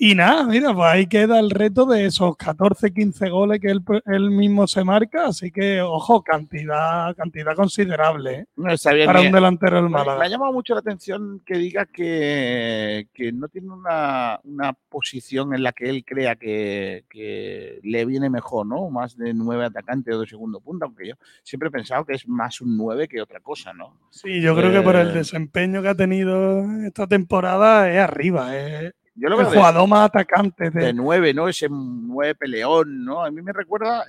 Y 0.00 0.14
nada, 0.14 0.44
mira, 0.44 0.72
pues 0.72 0.86
ahí 0.86 1.06
queda 1.08 1.40
el 1.40 1.50
reto 1.50 1.84
de 1.84 2.06
esos 2.06 2.36
14, 2.36 2.92
15 2.92 3.30
goles 3.30 3.58
que 3.60 3.66
él, 3.68 3.82
él 4.06 4.30
mismo 4.30 4.68
se 4.68 4.84
marca, 4.84 5.26
así 5.26 5.50
que, 5.50 5.80
ojo, 5.82 6.22
cantidad, 6.22 7.16
cantidad 7.16 7.56
considerable, 7.56 8.32
¿eh? 8.32 8.46
No, 8.54 8.66
bien, 8.94 9.06
Para 9.06 9.18
bien. 9.18 9.32
un 9.32 9.34
delantero 9.34 9.74
del 9.74 9.84
Me- 9.86 9.90
Me, 9.90 9.96
Málaga. 9.98 10.22
ha 10.24 10.28
llamado 10.28 10.52
mucho 10.52 10.74
la 10.74 10.80
atención 10.80 11.42
que 11.44 11.58
diga 11.58 11.84
que, 11.86 13.08
que 13.12 13.32
no 13.32 13.48
tiene 13.48 13.70
una, 13.72 14.38
una 14.44 14.72
posición 14.88 15.52
en 15.52 15.64
la 15.64 15.72
que 15.72 15.90
él 15.90 16.04
crea 16.04 16.36
que, 16.36 17.04
que 17.10 17.80
le 17.82 18.04
viene 18.04 18.30
mejor, 18.30 18.66
¿no? 18.68 18.90
Más 18.90 19.16
de 19.16 19.34
nueve 19.34 19.64
atacantes 19.64 20.14
o 20.14 20.20
de 20.20 20.28
segundo 20.28 20.60
punto, 20.60 20.84
aunque 20.84 21.08
yo 21.08 21.14
siempre 21.42 21.70
he 21.70 21.72
pensado 21.72 22.04
que 22.04 22.14
es 22.14 22.28
más 22.28 22.60
un 22.60 22.76
nueve 22.76 23.08
que 23.08 23.20
otra 23.20 23.40
cosa, 23.40 23.72
¿no? 23.72 23.96
Sí, 24.10 24.40
yo 24.40 24.54
creo 24.54 24.70
que 24.70 24.80
por 24.80 24.94
el 24.94 25.08
Eh, 25.08 25.12
desempeño 25.14 25.82
que 25.82 25.88
ha 25.88 25.94
tenido 25.96 26.62
esta 26.86 27.08
temporada 27.08 27.90
es 27.92 27.98
arriba. 27.98 28.56
Es 28.56 28.94
Yo 29.18 29.28
lo 29.28 29.36
el 29.36 29.42
veo 29.42 29.50
de- 29.50 29.56
jugador 29.58 29.88
más 29.88 30.06
atacante. 30.06 30.70
De, 30.70 30.86
de 30.86 30.92
nueve, 30.92 31.34
¿no? 31.34 31.48
Ese 31.48 31.68
nueve 31.70 32.34
peleón, 32.34 33.04
¿no? 33.04 33.22
A 33.24 33.30
mí 33.30 33.42
me 33.42 33.52
recuerda, 33.52 34.04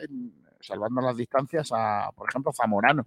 salvando 0.59 1.01
las 1.01 1.17
distancias, 1.17 1.69
a, 1.73 2.11
por 2.15 2.29
ejemplo, 2.29 2.51
Zamorano. 2.53 3.05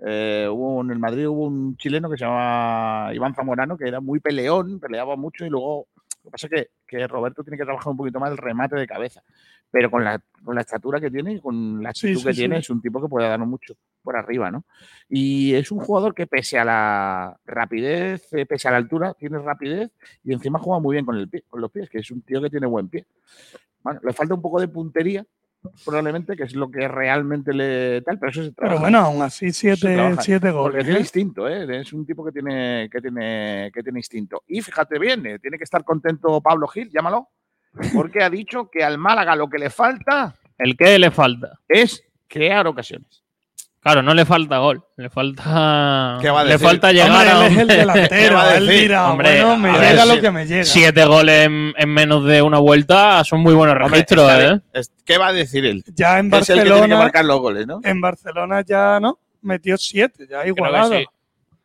Eh, 0.00 0.48
hubo 0.50 0.80
en 0.82 0.90
el 0.90 0.98
Madrid 0.98 1.28
hubo 1.28 1.46
un 1.46 1.76
chileno 1.76 2.10
que 2.10 2.16
se 2.16 2.24
llamaba 2.24 3.14
Iván 3.14 3.34
Zamorano, 3.34 3.76
que 3.76 3.86
era 3.88 4.00
muy 4.00 4.20
peleón, 4.20 4.80
peleaba 4.80 5.16
mucho 5.16 5.44
y 5.46 5.50
luego. 5.50 5.86
Lo 6.24 6.30
que 6.30 6.30
pasa 6.30 6.46
es 6.46 6.52
que, 6.52 6.70
que 6.86 7.06
Roberto 7.06 7.44
tiene 7.44 7.58
que 7.58 7.64
trabajar 7.64 7.90
un 7.90 7.96
poquito 7.98 8.18
más 8.18 8.30
el 8.30 8.38
remate 8.38 8.76
de 8.76 8.86
cabeza. 8.86 9.22
Pero 9.70 9.90
con 9.90 10.02
la, 10.04 10.20
con 10.42 10.54
la 10.54 10.62
estatura 10.62 10.98
que 11.00 11.10
tiene 11.10 11.34
y 11.34 11.40
con 11.40 11.82
la 11.82 11.92
Sí, 11.92 12.08
actitud 12.08 12.20
sí, 12.20 12.26
que 12.26 12.32
sí. 12.34 12.38
tiene, 12.40 12.58
es 12.58 12.70
un 12.70 12.80
tipo 12.80 13.00
que 13.02 13.08
puede 13.08 13.28
darnos 13.28 13.48
mucho 13.48 13.74
por 14.04 14.16
arriba, 14.16 14.50
¿no? 14.50 14.64
Y 15.08 15.54
es 15.54 15.72
un 15.72 15.80
jugador 15.80 16.14
que 16.14 16.28
pese 16.28 16.58
a 16.58 16.64
la 16.64 17.36
rapidez, 17.46 18.32
eh, 18.32 18.46
pese 18.46 18.68
a 18.68 18.70
la 18.70 18.76
altura, 18.76 19.14
tiene 19.14 19.38
rapidez 19.38 19.90
y 20.22 20.32
encima 20.32 20.60
juega 20.60 20.80
muy 20.80 20.94
bien 20.94 21.04
con, 21.04 21.16
el 21.16 21.28
pie, 21.28 21.42
con 21.48 21.60
los 21.60 21.70
pies, 21.72 21.90
que 21.90 21.98
es 21.98 22.10
un 22.10 22.22
tío 22.22 22.40
que 22.40 22.50
tiene 22.50 22.66
buen 22.66 22.88
pie. 22.88 23.06
Bueno, 23.82 24.00
le 24.04 24.12
falta 24.12 24.34
un 24.34 24.42
poco 24.42 24.60
de 24.60 24.68
puntería, 24.68 25.26
probablemente, 25.84 26.36
que 26.36 26.44
es 26.44 26.54
lo 26.54 26.70
que 26.70 26.86
realmente 26.88 27.52
le 27.52 28.02
tal, 28.02 28.18
pero 28.18 28.30
eso 28.30 28.44
se 28.44 28.52
pero 28.52 28.68
trabaja. 28.68 28.80
bueno, 28.80 28.98
aún 28.98 29.22
así, 29.22 29.52
siete, 29.52 30.14
siete 30.20 30.52
Porque 30.52 30.78
goles. 30.78 30.84
tiene 30.84 30.98
¿eh? 30.98 31.02
instinto, 31.02 31.48
¿eh? 31.48 31.80
es 31.80 31.92
un 31.92 32.06
tipo 32.06 32.24
que 32.24 32.32
tiene, 32.32 32.88
que 32.90 33.00
tiene, 33.00 33.70
que 33.72 33.82
tiene 33.82 33.98
instinto. 33.98 34.42
Y 34.46 34.60
fíjate 34.60 34.98
bien, 34.98 35.26
eh, 35.26 35.38
tiene 35.38 35.58
que 35.58 35.64
estar 35.64 35.82
contento 35.84 36.40
Pablo 36.40 36.68
Gil, 36.68 36.90
llámalo, 36.90 37.28
porque 37.94 38.22
ha 38.22 38.30
dicho 38.30 38.70
que 38.70 38.84
al 38.84 38.98
Málaga 38.98 39.34
lo 39.34 39.48
que 39.48 39.58
le 39.58 39.70
falta 39.70 40.34
¿El 40.58 40.76
qué 40.76 40.98
le 40.98 41.10
falta? 41.10 41.58
es 41.68 42.04
crear 42.28 42.66
ocasiones. 42.66 43.23
Claro, 43.84 44.02
no 44.02 44.14
le 44.14 44.24
falta 44.24 44.58
gol. 44.58 44.82
Le 44.96 45.10
falta. 45.10 46.18
¿Qué 46.20 46.30
va 46.30 46.40
a 46.40 46.44
le 46.44 46.52
decir? 46.52 46.66
falta 46.66 46.90
llegar 46.90 47.10
Hombre, 47.10 47.30
a. 47.30 47.46
él 47.46 47.52
es 47.52 47.58
el 47.58 47.68
delantero, 47.68 48.08
¿Qué 48.28 48.34
va 48.34 48.42
a 48.48 48.56
él 48.56 48.66
dirá, 48.66 49.10
Hombre, 49.12 49.44
bueno, 49.44 49.56
me 49.58 49.68
a 49.70 49.76
ver, 49.76 49.90
llega 49.90 50.04
lo 50.06 50.14
si- 50.14 50.20
que 50.22 50.30
me 50.30 50.46
llega. 50.46 50.64
Siete 50.64 51.04
goles 51.04 51.46
en, 51.46 51.74
en 51.76 51.88
menos 51.90 52.24
de 52.24 52.40
una 52.42 52.58
vuelta 52.58 53.22
son 53.24 53.40
muy 53.40 53.52
buenos 53.54 53.76
Hombre, 53.76 53.90
registros, 53.90 54.30
está 54.32 54.54
¿eh? 54.80 54.82
¿Qué 55.04 55.18
va 55.18 55.26
a 55.28 55.32
decir 55.34 55.66
él? 55.66 55.84
Ya 55.94 56.18
en 56.18 56.30
Que 56.30 56.38
es 56.38 56.48
el 56.50 56.56
que 56.56 56.62
tiene 56.62 56.74
que 56.74 56.80
Barcelona, 56.80 57.02
marcar 57.04 57.24
los 57.26 57.40
goles, 57.40 57.66
¿no? 57.66 57.80
en 57.84 58.00
Barcelona 58.00 58.62
ya 58.66 58.98
no, 59.00 59.18
metió 59.42 59.76
siete, 59.76 60.26
ya 60.30 60.46
igualado. 60.46 60.90
sí. 60.92 61.04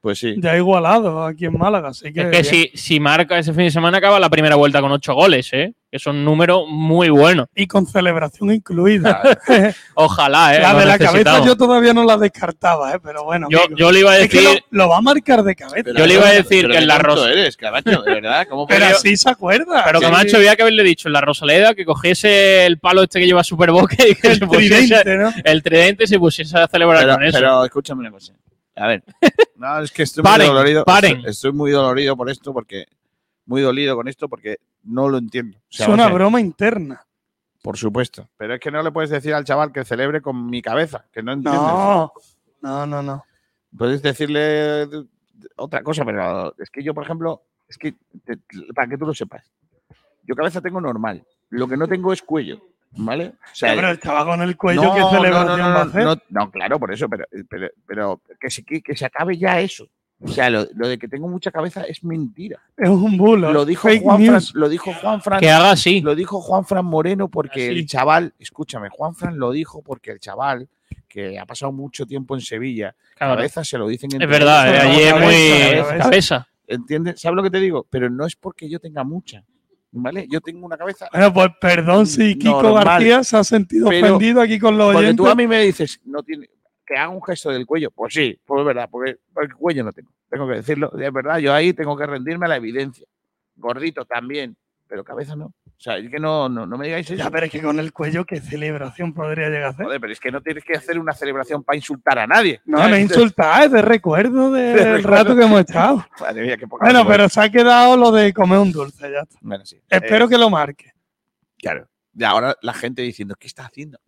Pues 0.01 0.17
sí. 0.19 0.35
Ya 0.37 0.55
igualado 0.55 1.25
aquí 1.25 1.45
en 1.45 1.57
Málaga, 1.57 1.89
así 1.89 2.13
que. 2.13 2.21
Es 2.21 2.27
que 2.29 2.43
si, 2.45 2.71
si 2.73 2.99
marca 3.01 3.37
ese 3.37 3.51
fin 3.53 3.63
de 3.65 3.71
semana 3.71 3.97
acaba 3.97 4.17
la 4.19 4.29
primera 4.29 4.55
vuelta 4.55 4.79
con 4.79 4.91
ocho 4.93 5.13
goles, 5.13 5.49
¿eh? 5.51 5.73
Que 5.91 5.99
son 5.99 6.23
números 6.23 6.63
muy 6.69 7.09
buenos. 7.09 7.47
Y 7.55 7.67
con 7.67 7.85
celebración 7.85 8.51
incluida. 8.53 9.21
Ojalá, 9.95 10.55
¿eh? 10.55 10.61
la 10.61 10.73
de 10.75 10.85
la 10.85 10.97
cabeza 10.99 11.43
yo 11.43 11.57
todavía 11.57 11.93
no 11.93 12.05
la 12.05 12.15
descartaba, 12.15 12.93
¿eh? 12.93 12.99
pero 13.03 13.23
bueno. 13.25 13.47
Yo, 13.49 13.59
yo 13.75 13.91
le 13.91 13.99
iba 14.01 14.11
a 14.11 14.19
Es 14.19 14.29
que 14.29 14.37
decir. 14.39 14.63
lo, 14.69 14.83
lo 14.83 14.89
va 14.89 14.97
a 14.97 15.01
marcar 15.01 15.43
de 15.43 15.55
cabeza. 15.55 15.89
Yo 15.97 16.05
le 16.05 16.13
iba 16.13 16.27
a 16.27 16.31
decir 16.31 16.61
Pero 16.61 16.73
que 16.73 16.77
en 16.77 16.87
la 16.87 16.93
tonto 16.99 17.15
Rosa. 17.15 17.31
eres, 17.31 17.57
Camacho, 17.57 18.01
de 18.03 18.13
verdad. 18.13 18.47
¿Cómo 18.49 18.67
Pero 18.67 18.85
así 18.85 19.17
se 19.17 19.29
acuerda. 19.29 19.81
Pero 19.83 19.99
Sí. 19.99 20.05
Camacho 20.05 20.37
había 20.37 20.55
que 20.55 20.61
haberle 20.61 20.83
dicho 20.83 21.09
en 21.09 21.13
la 21.13 21.21
Rosaleda 21.21 21.73
que 21.75 21.83
cogiese 21.85 22.65
el 22.67 22.77
palo 22.79 23.03
este 23.03 23.19
que 23.19 23.25
lleva 23.25 23.43
Superboque 23.43 23.97
y 24.11 24.15
que 24.15 24.27
El 24.29 24.39
se 24.39 24.45
pusiese 24.47 25.03
tridente, 25.03 25.17
¿no? 25.17 25.33
el 25.43 25.63
tridente 25.63 26.03
y 26.05 26.07
se 26.07 26.19
pusiese 26.19 26.57
a 26.57 26.67
celebrar 26.67 27.01
pero, 27.01 27.13
con 27.15 27.23
eso. 27.23 27.37
pero 27.37 27.65
escúchame 27.65 28.01
una 28.01 28.11
cosa. 28.11 28.33
A 28.79 28.87
ver. 28.87 29.03
No, 29.55 29.79
es 29.79 29.91
que 29.91 30.03
estoy 30.03 30.23
Paren, 30.23 30.47
muy 30.47 30.55
dolorido. 30.55 30.85
paren. 30.85 31.17
Estoy, 31.17 31.31
estoy 31.31 31.51
muy 31.53 31.71
dolorido 31.71 32.15
por 32.15 32.29
esto 32.29 32.53
porque. 32.53 32.85
Muy 33.45 33.61
dolido 33.61 33.95
con 33.95 34.07
esto 34.07 34.29
porque 34.29 34.57
no 34.83 35.09
lo 35.09 35.17
entiendo. 35.17 35.57
O 35.57 35.61
sea, 35.69 35.87
es 35.87 35.91
una 35.93 36.03
o 36.03 36.07
sea, 36.09 36.13
broma 36.15 36.39
interna. 36.39 37.03
Por 37.63 37.77
supuesto. 37.77 38.29
Pero 38.37 38.53
es 38.53 38.59
que 38.59 38.69
no 38.71 38.81
le 38.83 38.91
puedes 38.91 39.09
decir 39.09 39.33
al 39.33 39.43
chaval 39.43 39.71
que 39.73 39.83
celebre 39.83 40.21
con 40.21 40.45
mi 40.49 40.61
cabeza, 40.61 41.05
que 41.11 41.23
no 41.23 41.33
entiendes. 41.33 41.61
No, 41.61 42.13
no, 42.61 42.85
no, 42.85 43.01
no. 43.01 43.25
Puedes 43.75 44.01
decirle 44.03 44.87
otra 45.55 45.81
cosa, 45.81 46.05
pero 46.05 46.53
es 46.59 46.69
que 46.69 46.83
yo, 46.83 46.93
por 46.93 47.03
ejemplo, 47.03 47.43
es 47.67 47.77
que, 47.77 47.95
te- 48.23 48.37
para 48.75 48.87
que 48.87 48.97
tú 48.97 49.05
lo 49.07 49.13
sepas, 49.13 49.51
yo 50.23 50.35
cabeza 50.35 50.61
tengo 50.61 50.79
normal. 50.79 51.25
Lo 51.49 51.67
que 51.67 51.75
no 51.75 51.87
tengo 51.87 52.13
es 52.13 52.21
cuello, 52.21 52.61
¿vale? 52.91 53.27
O 53.27 53.55
Ya, 53.55 53.75
pero 53.75 53.89
el 53.91 53.99
chaval 53.99 54.25
con 54.25 54.41
el 54.41 54.57
cuello, 54.57 54.83
no, 54.83 54.93
¿qué 54.93 54.99
no, 54.99 55.11
celebración 55.11 55.59
no, 55.59 55.67
no, 55.69 55.73
va 55.75 55.79
a 55.81 55.83
hacer? 55.83 56.03
no, 56.03 56.15
no, 56.29 56.51
claro, 56.51 56.79
por 56.79 56.91
eso, 56.93 57.07
pero, 57.09 57.25
pero, 57.49 57.67
pero 57.85 58.21
que, 58.39 58.49
se, 58.49 58.63
que, 58.63 58.81
que 58.81 58.95
se 58.95 59.05
acabe 59.05 59.37
ya 59.37 59.59
eso. 59.59 59.87
O 60.21 60.27
sea, 60.27 60.49
lo, 60.49 60.65
lo 60.75 60.89
de 60.89 60.97
que 60.97 61.07
tengo 61.07 61.29
mucha 61.29 61.49
cabeza 61.49 61.83
es 61.83 62.03
mentira. 62.03 62.59
Es 62.75 62.89
un 62.89 63.15
bulo. 63.15 63.53
Lo 63.53 63.63
dijo 63.63 63.87
fake 63.87 64.03
Juan 64.03 64.25
Fran, 64.25 64.41
lo 64.53 64.67
dijo 64.67 64.93
Juan 64.93 65.21
Fran. 65.21 65.39
Que 65.39 65.49
haga 65.49 65.71
así. 65.71 66.01
Lo 66.01 66.13
dijo 66.13 66.41
Juan 66.41 66.65
Fran 66.65 66.83
Moreno 66.85 67.29
porque 67.29 67.69
Así. 67.69 67.79
el 67.79 67.85
chaval, 67.87 68.33
escúchame, 68.37 68.89
Juan 68.89 69.15
Fran 69.15 69.39
lo 69.39 69.51
dijo 69.51 69.81
porque 69.81 70.11
el 70.11 70.19
chaval 70.19 70.67
que 71.07 71.39
ha 71.39 71.45
pasado 71.45 71.71
mucho 71.71 72.05
tiempo 72.05 72.35
en 72.35 72.41
Sevilla, 72.41 72.95
Claro. 73.17 73.35
cabeza 73.35 73.63
se 73.63 73.77
lo 73.77 73.87
dicen 73.87 74.09
Es 74.21 74.27
verdad, 74.27 74.67
ellos. 74.67 74.83
eh, 74.83 74.87
allí 74.89 75.01
es 75.03 75.13
Cabeza, 75.13 75.89
muy 75.93 75.99
cabeza. 76.01 76.47
¿Entiendes? 76.67 77.21
¿Sabes 77.21 77.35
lo 77.37 77.43
que 77.43 77.49
te 77.51 77.59
digo? 77.59 77.87
Pero 77.89 78.09
no 78.09 78.25
es 78.25 78.35
porque 78.35 78.69
yo 78.69 78.79
tenga 78.79 79.05
mucha. 79.05 79.43
¿Vale? 79.91 80.27
Yo 80.29 80.39
tengo 80.41 80.65
una 80.65 80.77
cabeza. 80.77 81.07
Bueno, 81.11 81.33
pues 81.33 81.49
perdón 81.59 82.05
si 82.05 82.37
Kiko 82.37 82.61
Normal. 82.61 82.83
García 82.85 83.23
se 83.23 83.37
ha 83.37 83.43
sentido 83.43 83.89
Pero- 83.89 84.05
ofendido 84.15 84.41
aquí 84.41 84.59
con 84.59 84.77
los 84.77 84.87
Porque 84.87 84.97
oyentes. 85.07 85.17
tú 85.17 85.27
a 85.27 85.35
mí 85.35 85.47
me 85.47 85.61
dices, 85.63 85.99
no 86.05 86.21
tiene, 86.21 86.47
que 86.85 86.95
haga 86.95 87.09
un 87.09 87.23
gesto 87.23 87.49
del 87.49 87.65
cuello. 87.65 87.89
Pues 87.91 88.13
sí, 88.13 88.39
pues 88.45 88.59
es 88.61 88.65
verdad, 88.67 88.87
porque, 88.91 89.17
porque 89.33 89.53
cuello 89.53 89.83
no 89.83 89.91
tengo. 89.91 90.11
Tengo 90.29 90.47
que 90.47 90.55
decirlo. 90.55 90.91
Es 90.99 91.11
verdad, 91.11 91.39
yo 91.39 91.53
ahí 91.53 91.73
tengo 91.73 91.97
que 91.97 92.05
rendirme 92.05 92.45
a 92.45 92.49
la 92.49 92.57
evidencia. 92.57 93.07
Gordito 93.55 94.05
también, 94.05 94.55
pero 94.87 95.03
cabeza 95.03 95.35
no. 95.35 95.53
O 95.79 95.81
sea, 95.81 95.97
es 95.97 96.09
que 96.09 96.19
no, 96.19 96.49
no, 96.49 96.65
no 96.65 96.77
me 96.77 96.87
digáis 96.87 97.09
eso. 97.09 97.15
Ya, 97.15 97.29
pero 97.31 97.45
es 97.45 97.51
que 97.53 97.61
con 97.61 97.79
el 97.79 97.93
cuello, 97.93 98.25
¿qué 98.25 98.41
celebración 98.41 99.13
podría 99.13 99.47
llegar 99.47 99.63
a 99.63 99.69
hacer? 99.69 99.85
Joder, 99.85 100.01
pero 100.01 100.11
es 100.11 100.19
que 100.19 100.29
no 100.29 100.41
tienes 100.41 100.65
que 100.65 100.73
hacer 100.73 100.99
una 100.99 101.13
celebración 101.13 101.63
para 101.63 101.77
insultar 101.77 102.19
a 102.19 102.27
nadie. 102.27 102.59
No, 102.65 102.85
no 102.85 102.97
insultar, 102.97 103.63
es 103.63 103.71
de 103.71 103.81
recuerdo 103.81 104.51
del 104.51 104.75
De 104.75 104.83
recuerdo. 104.97 105.09
rato 105.09 105.35
que 105.37 105.43
hemos 105.43 105.61
echado. 105.61 106.05
Madre 106.19 106.41
mía, 106.41 106.57
qué 106.57 106.67
poca 106.67 106.83
Bueno, 106.83 107.07
pero 107.07 107.29
se 107.29 107.39
ha 107.39 107.49
quedado 107.49 107.95
lo 107.95 108.11
de 108.11 108.33
comer 108.33 108.59
un 108.59 108.73
dulce, 108.73 109.09
ya 109.09 109.19
está. 109.21 109.37
Bueno, 109.39 109.65
sí. 109.65 109.79
Espero 109.89 110.25
Eh, 110.25 110.29
que 110.29 110.37
lo 110.37 110.49
marque. 110.49 110.91
Claro. 111.57 111.87
Y 112.13 112.25
ahora 112.25 112.55
la 112.61 112.73
gente 112.73 113.01
diciendo, 113.01 113.35
¿qué 113.39 113.47
está 113.47 113.63
haciendo? 113.65 113.99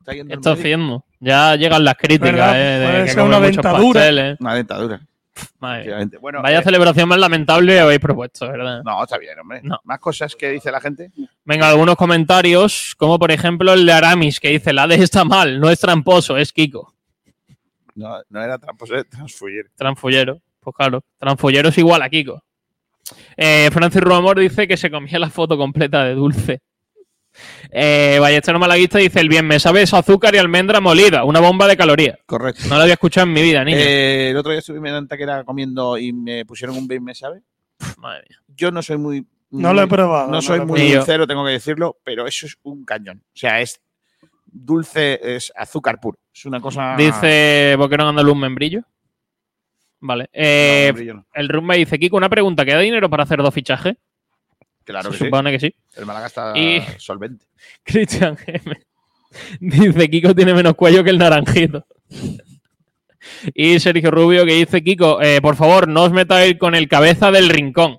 ¿Está 0.00 0.12
yendo 0.12 0.28
¿Qué 0.28 0.34
al 0.34 0.38
está 0.40 0.52
haciendo? 0.52 1.04
Ya 1.20 1.56
llegan 1.56 1.84
las 1.84 1.94
críticas, 1.96 2.32
¿Verdad? 2.32 2.52
eh, 2.54 2.86
Puede 2.86 3.04
que 3.06 3.10
ser 3.12 3.22
una 3.22 3.40
dentadura. 3.40 3.92
pasteles. 4.00 4.40
Una 4.40 4.54
dentadura. 4.54 5.00
Madre. 5.58 6.06
Bueno, 6.20 6.42
Vaya 6.42 6.60
eh, 6.60 6.62
celebración 6.62 7.08
más 7.08 7.18
lamentable 7.18 7.80
habéis 7.80 8.00
propuesto, 8.00 8.48
¿verdad? 8.48 8.82
No, 8.84 9.02
está 9.02 9.18
bien, 9.18 9.38
hombre. 9.38 9.60
No. 9.62 9.78
Más 9.84 9.98
cosas 9.98 10.34
que 10.36 10.50
dice 10.50 10.70
la 10.70 10.80
gente. 10.80 11.10
Venga, 11.44 11.68
algunos 11.68 11.96
comentarios, 11.96 12.94
como 12.96 13.18
por 13.18 13.30
ejemplo 13.30 13.72
el 13.72 13.86
de 13.86 13.92
Aramis, 13.92 14.40
que 14.40 14.50
dice, 14.50 14.72
la 14.72 14.86
D 14.86 14.96
está 14.96 15.24
mal, 15.24 15.60
no 15.60 15.70
es 15.70 15.80
tramposo, 15.80 16.36
es 16.36 16.52
Kiko. 16.52 16.94
No, 17.94 18.20
no 18.28 18.42
era 18.42 18.58
tramposo, 18.58 18.94
era 18.94 19.04
transfullero. 19.04 19.68
Transfullero. 19.76 20.40
Pues 20.60 20.76
claro, 20.76 21.02
transfullero 21.18 21.68
es 21.70 21.78
igual 21.78 22.02
a 22.02 22.08
Kiko. 22.08 22.42
Eh, 23.36 23.70
Francis 23.72 24.00
Ruamor 24.00 24.38
dice 24.38 24.68
que 24.68 24.76
se 24.76 24.90
comía 24.90 25.18
la 25.18 25.30
foto 25.30 25.56
completa 25.56 26.04
de 26.04 26.14
dulce. 26.14 26.60
Eh, 27.70 28.18
Ballestero 28.20 28.58
Malaguista 28.58 28.98
dice, 28.98 29.20
el 29.20 29.28
bien 29.28 29.46
me 29.46 29.58
sabe 29.60 29.82
es 29.82 29.92
azúcar 29.94 30.34
y 30.34 30.38
almendra 30.38 30.80
molida, 30.80 31.24
una 31.24 31.40
bomba 31.40 31.66
de 31.66 31.76
calorías. 31.76 32.18
Correcto. 32.26 32.62
No 32.68 32.76
lo 32.76 32.82
había 32.82 32.94
escuchado 32.94 33.26
en 33.26 33.32
mi 33.32 33.42
vida, 33.42 33.64
niño. 33.64 33.78
Eh, 33.78 34.30
el 34.30 34.36
otro 34.36 34.52
día 34.52 34.60
estuve 34.60 34.78
en 34.78 34.94
Antequera 34.94 35.44
comiendo 35.44 35.98
y 35.98 36.12
me 36.12 36.44
pusieron 36.46 36.76
un 36.76 36.86
bain, 36.88 37.02
¿me 37.04 37.14
sabe? 37.14 37.42
Madre 37.98 38.24
mía. 38.28 38.38
Yo 38.56 38.70
no 38.70 38.82
soy 38.82 38.96
muy. 38.98 39.26
No 39.50 39.72
lo 39.72 39.82
he 39.82 39.86
probado, 39.86 40.26
No 40.26 40.32
no 40.34 40.42
soy 40.42 40.60
muy 40.60 40.78
probado. 40.80 40.96
dulcero, 40.96 41.26
tengo 41.26 41.44
que 41.44 41.52
decirlo, 41.52 41.96
pero 42.04 42.26
eso 42.26 42.46
es 42.46 42.58
un 42.62 42.84
cañón. 42.84 43.22
O 43.26 43.36
sea, 43.36 43.60
es 43.60 43.80
dulce, 44.44 45.18
es 45.22 45.52
azúcar 45.56 46.00
puro. 46.00 46.18
Es 46.34 46.44
una 46.44 46.60
cosa. 46.60 46.94
Dice 46.96 47.74
Boquerón 47.78 48.08
Andaluz 48.08 48.36
Membrillo. 48.36 48.82
Vale. 50.00 50.28
Eh, 50.32 50.84
No, 50.88 50.94
membrillo 50.94 51.14
no. 51.14 51.26
el 51.34 51.48
Rumba 51.48 51.74
dice, 51.74 51.98
Kiko, 51.98 52.16
una 52.16 52.28
pregunta, 52.28 52.64
¿queda 52.64 52.78
dinero 52.80 53.08
para 53.10 53.24
hacer 53.24 53.38
dos 53.42 53.52
fichajes? 53.54 53.96
Claro 54.92 55.10
que 55.10 55.16
Se 55.16 55.24
sí. 55.24 55.24
supone 55.26 55.52
que 55.52 55.60
sí. 55.60 55.74
El 55.96 56.06
Málaga 56.06 56.26
está 56.26 56.52
Y- 56.58 56.82
solvente. 56.98 57.46
Cristian 57.84 58.36
M. 58.46 58.80
Dice, 59.60 60.08
Kiko 60.08 60.34
tiene 60.34 60.54
menos 60.54 60.74
cuello 60.74 61.04
que 61.04 61.10
el 61.10 61.18
naranjito. 61.18 61.84
Y 63.54 63.78
Sergio 63.78 64.10
Rubio 64.10 64.44
que 64.46 64.54
dice, 64.54 64.82
Kiko, 64.82 65.20
eh, 65.20 65.40
por 65.42 65.54
favor, 65.56 65.86
no 65.86 66.04
os 66.04 66.12
metáis 66.12 66.56
con 66.58 66.74
el 66.74 66.88
cabeza 66.88 67.30
del 67.30 67.48
rincón. 67.50 67.98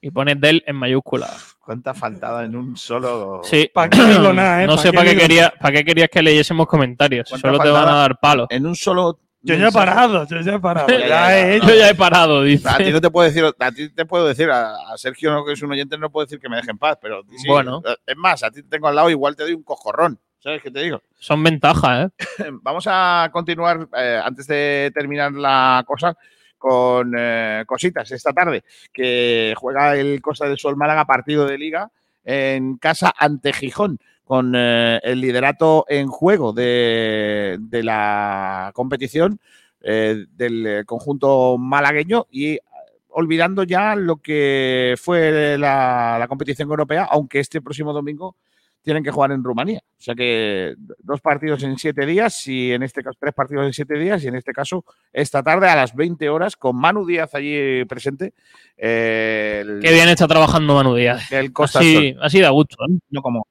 Y 0.00 0.10
pone 0.10 0.34
del 0.34 0.62
en 0.66 0.76
mayúscula. 0.76 1.28
¿Cuánta 1.58 1.94
faltada 1.94 2.44
en 2.44 2.54
un 2.54 2.76
solo. 2.76 3.40
Sí. 3.44 3.68
¿Para 3.74 3.90
qué 3.90 4.02
digo 4.04 4.32
nada, 4.32 4.62
eh? 4.62 4.66
No 4.66 4.76
¿Pa' 4.76 4.82
sé 4.82 4.90
qué 4.90 4.96
para 4.96 5.10
qué, 5.10 5.16
quería, 5.16 5.52
para 5.60 5.72
qué 5.76 5.84
querías 5.84 6.08
que 6.08 6.22
leyésemos 6.22 6.66
comentarios. 6.68 7.28
¿Cuánta 7.28 7.48
Solo 7.48 7.58
te 7.62 7.70
van 7.70 7.88
a 7.88 7.94
dar 7.96 8.18
palo. 8.20 8.46
En 8.50 8.66
un 8.66 8.76
solo. 8.76 9.18
Yo 9.42 9.54
ya 9.54 9.68
he 9.68 9.72
parado, 9.72 10.26
yo 10.26 10.40
ya 10.40 10.54
he 10.54 10.58
parado. 10.58 10.88
Ya, 10.90 10.98
ya, 10.98 11.08
ya, 11.08 11.38
he 11.38 11.48
ya, 11.48 11.54
hecho. 11.56 11.66
Yo 11.68 11.74
ya 11.74 11.90
he 11.90 11.94
parado, 11.94 12.42
dice. 12.42 12.68
A 12.68 12.76
ti 12.76 12.90
no 12.90 13.00
te 13.00 13.10
puedo 13.10 13.26
decir, 13.26 13.44
a 13.58 13.72
ti 13.72 13.88
te 13.88 14.04
puedo 14.04 14.26
decir, 14.26 14.50
a, 14.50 14.92
a 14.92 14.98
Sergio, 14.98 15.32
no, 15.32 15.44
que 15.44 15.52
es 15.52 15.62
un 15.62 15.72
oyente, 15.72 15.96
no 15.96 16.10
puedo 16.10 16.26
decir 16.26 16.38
que 16.38 16.48
me 16.48 16.56
deje 16.56 16.70
en 16.70 16.78
paz, 16.78 16.98
pero 17.00 17.22
sí, 17.36 17.48
Bueno. 17.48 17.82
Es 18.06 18.16
más, 18.16 18.42
a 18.42 18.50
ti 18.50 18.62
te 18.62 18.68
tengo 18.68 18.88
al 18.88 18.96
lado, 18.96 19.10
igual 19.10 19.36
te 19.36 19.44
doy 19.44 19.54
un 19.54 19.62
cojorrón. 19.62 20.18
¿Sabes 20.40 20.62
qué 20.62 20.70
te 20.70 20.80
digo? 20.80 21.02
Son 21.18 21.42
ventajas, 21.42 22.10
¿eh? 22.18 22.26
Vamos 22.62 22.86
a 22.88 23.28
continuar, 23.32 23.88
eh, 23.94 24.20
antes 24.22 24.46
de 24.46 24.90
terminar 24.94 25.32
la 25.32 25.84
cosa, 25.86 26.16
con 26.56 27.14
eh, 27.16 27.64
cositas 27.66 28.10
esta 28.10 28.32
tarde, 28.32 28.64
que 28.92 29.54
juega 29.56 29.96
el 29.96 30.20
Costa 30.22 30.46
del 30.46 30.58
Sol 30.58 30.76
Málaga 30.76 31.04
partido 31.04 31.46
de 31.46 31.58
liga 31.58 31.90
en 32.24 32.76
casa 32.76 33.12
ante 33.16 33.52
Gijón, 33.52 33.98
con 34.30 34.54
eh, 34.56 35.00
el 35.02 35.20
liderato 35.20 35.84
en 35.88 36.06
juego 36.06 36.52
de, 36.52 37.56
de 37.58 37.82
la 37.82 38.70
competición 38.74 39.40
eh, 39.80 40.24
del 40.36 40.66
eh, 40.68 40.84
conjunto 40.84 41.58
malagueño 41.58 42.28
y 42.30 42.50
eh, 42.52 42.60
olvidando 43.08 43.64
ya 43.64 43.96
lo 43.96 44.18
que 44.18 44.94
fue 45.02 45.58
la, 45.58 46.16
la 46.16 46.28
competición 46.28 46.68
europea, 46.70 47.08
aunque 47.10 47.40
este 47.40 47.60
próximo 47.60 47.92
domingo 47.92 48.36
tienen 48.82 49.02
que 49.02 49.10
jugar 49.10 49.32
en 49.32 49.42
Rumanía. 49.42 49.80
O 49.98 50.00
sea 50.00 50.14
que 50.14 50.76
dos 51.00 51.20
partidos 51.20 51.64
en 51.64 51.76
siete 51.76 52.06
días 52.06 52.46
y 52.46 52.70
en 52.72 52.84
este 52.84 53.02
caso 53.02 53.18
tres 53.20 53.34
partidos 53.34 53.66
en 53.66 53.72
siete 53.72 53.98
días 53.98 54.22
y 54.22 54.28
en 54.28 54.36
este 54.36 54.52
caso 54.52 54.84
esta 55.12 55.42
tarde 55.42 55.68
a 55.68 55.74
las 55.74 55.92
20 55.96 56.28
horas 56.28 56.54
con 56.54 56.76
Manu 56.76 57.04
Díaz 57.04 57.34
allí 57.34 57.84
presente. 57.86 58.32
eh, 58.76 59.64
el, 59.66 59.80
Qué 59.80 59.92
bien 59.92 60.08
está 60.08 60.28
trabajando 60.28 60.76
Manu 60.76 60.94
Díaz. 60.94 61.32
el 61.32 61.52
Costa 61.52 61.80
del 61.80 61.88
Así, 61.96 62.16
así 62.22 62.40
da 62.40 62.50
gusto, 62.50 62.76
¿eh? 62.88 62.96
No 63.10 63.22
como 63.22 63.44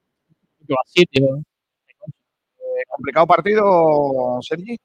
Así, 0.84 1.04
tío. 1.06 1.24
eh, 1.36 2.82
complicado 2.88 3.26
partido, 3.26 4.38
Sergi. 4.42 4.76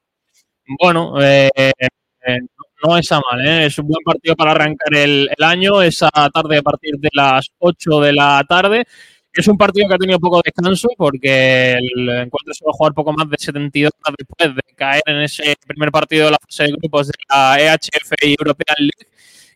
Bueno, 0.80 1.22
eh, 1.22 1.50
eh, 1.56 2.40
no 2.84 2.98
está 2.98 3.22
mal, 3.32 3.46
¿eh? 3.48 3.66
es 3.68 3.78
un 3.80 3.88
buen 3.88 4.04
partido 4.04 4.36
para 4.36 4.52
arrancar 4.52 4.94
el, 4.96 5.30
el 5.36 5.44
año, 5.44 5.82
esa 5.82 6.10
tarde 6.34 6.58
a 6.58 6.62
partir 6.64 6.96
de 7.00 7.10
las 7.14 7.50
8 7.60 8.00
de 8.02 8.14
la 8.14 8.44
tarde. 8.48 8.86
Es 9.34 9.48
un 9.50 9.58
partido 9.58 9.88
que 9.88 9.96
ha 9.96 9.98
tenido 9.98 10.20
poco 10.20 10.42
descanso 10.44 10.88
porque 10.98 11.74
el 11.74 12.10
encuentro 12.10 12.54
se 12.54 12.64
va 12.66 12.72
a 12.72 12.78
jugar 12.78 12.94
poco 12.94 13.12
más 13.14 13.30
de 13.30 13.38
72 13.38 13.92
horas 14.02 14.16
después 14.18 14.56
de 14.56 14.76
caer 14.76 15.04
en 15.08 15.18
ese 15.22 15.56
primer 15.68 15.92
partido 15.92 16.26
de 16.26 16.32
la 16.32 16.38
fase 16.42 16.64
de 16.64 16.72
grupos 16.72 17.08
de 17.08 17.14
la 17.30 17.58
EHF 17.60 18.14
y 18.24 18.36
European 18.40 18.78
League 18.80 19.08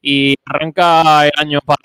y 0.02 0.36
arranca 0.46 1.26
el 1.26 1.32
año 1.38 1.60
para, 1.62 1.78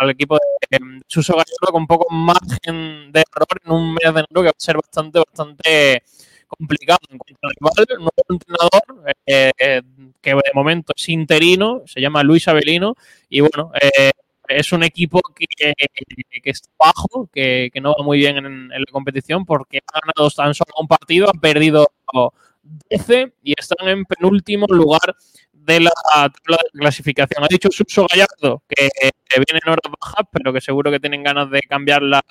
el 0.00 0.10
equipo 0.10 0.36
de 0.70 0.76
eh, 0.76 0.80
Suso 1.06 1.32
Gallardo 1.32 1.72
con 1.72 1.86
poco 1.86 2.06
margen 2.14 3.10
de 3.12 3.20
error 3.20 3.60
en 3.64 3.72
un 3.72 3.94
mes 3.94 4.02
de 4.04 4.08
enero 4.20 4.26
que 4.28 4.42
va 4.42 4.50
a 4.50 4.54
ser 4.56 4.76
bastante, 4.76 5.18
bastante 5.18 6.02
complicado 6.46 6.98
en 7.10 7.18
cuanto 7.18 7.38
al 7.42 7.52
rival. 7.58 7.98
Nuevo 7.98 8.24
entrenador 8.28 9.14
eh, 9.26 9.52
eh, 9.58 9.82
que 10.20 10.30
de 10.30 10.52
momento 10.54 10.92
es 10.96 11.08
interino, 11.08 11.82
se 11.86 12.00
llama 12.00 12.22
Luis 12.22 12.46
Avelino 12.48 12.94
y 13.28 13.40
bueno, 13.40 13.72
eh, 13.80 14.10
es 14.48 14.72
un 14.72 14.84
equipo 14.84 15.20
que, 15.34 15.46
que 15.56 16.50
está 16.50 16.68
bajo, 16.78 17.28
que, 17.32 17.70
que 17.72 17.80
no 17.80 17.94
va 17.98 18.04
muy 18.04 18.18
bien 18.18 18.36
en, 18.36 18.46
en 18.46 18.68
la 18.70 18.92
competición 18.92 19.44
porque 19.44 19.78
ha 19.78 20.00
ganado 20.00 20.30
tan 20.30 20.54
solo 20.54 20.72
un 20.80 20.86
partido, 20.86 21.28
ha 21.28 21.32
perdido 21.32 21.88
12 22.90 23.32
y 23.42 23.54
están 23.58 23.88
en 23.88 24.04
penúltimo 24.04 24.66
lugar 24.68 25.16
de 25.66 25.80
la 25.80 25.90
tabla 26.12 26.58
de 26.72 26.78
clasificación. 26.78 27.44
Ha 27.44 27.48
dicho 27.48 27.68
Suso 27.70 28.06
Gallardo 28.08 28.62
que, 28.68 28.88
que 29.28 29.40
vienen 29.46 29.62
horas 29.66 29.92
bajas, 30.00 30.26
pero 30.32 30.52
que 30.52 30.60
seguro 30.60 30.90
que 30.90 31.00
tienen 31.00 31.22
ganas 31.22 31.50
de 31.50 31.60
cambiar 31.62 32.02
la, 32.02 32.22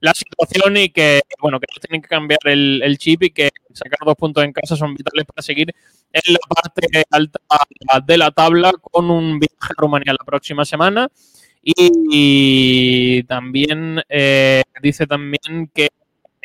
la 0.00 0.12
situación 0.14 0.76
y 0.76 0.90
que, 0.90 1.22
bueno, 1.40 1.60
que 1.60 1.66
no 1.74 1.80
tienen 1.80 2.02
que 2.02 2.08
cambiar 2.08 2.40
el, 2.44 2.82
el 2.82 2.98
chip 2.98 3.22
y 3.22 3.30
que 3.30 3.50
sacar 3.72 4.00
dos 4.04 4.16
puntos 4.16 4.44
en 4.44 4.52
casa 4.52 4.76
son 4.76 4.94
vitales 4.94 5.24
para 5.26 5.42
seguir 5.42 5.74
en 6.12 6.32
la 6.32 6.38
parte 6.48 7.04
alta 7.10 7.40
de 8.04 8.18
la 8.18 8.30
tabla 8.30 8.72
con 8.80 9.10
un 9.10 9.38
viaje 9.38 9.72
a 9.76 9.80
Rumanía 9.80 10.12
la 10.12 10.24
próxima 10.24 10.64
semana. 10.64 11.08
Y, 11.62 11.74
y 12.10 13.22
también 13.24 14.00
eh, 14.08 14.62
dice 14.80 15.06
también 15.06 15.70
que, 15.74 15.88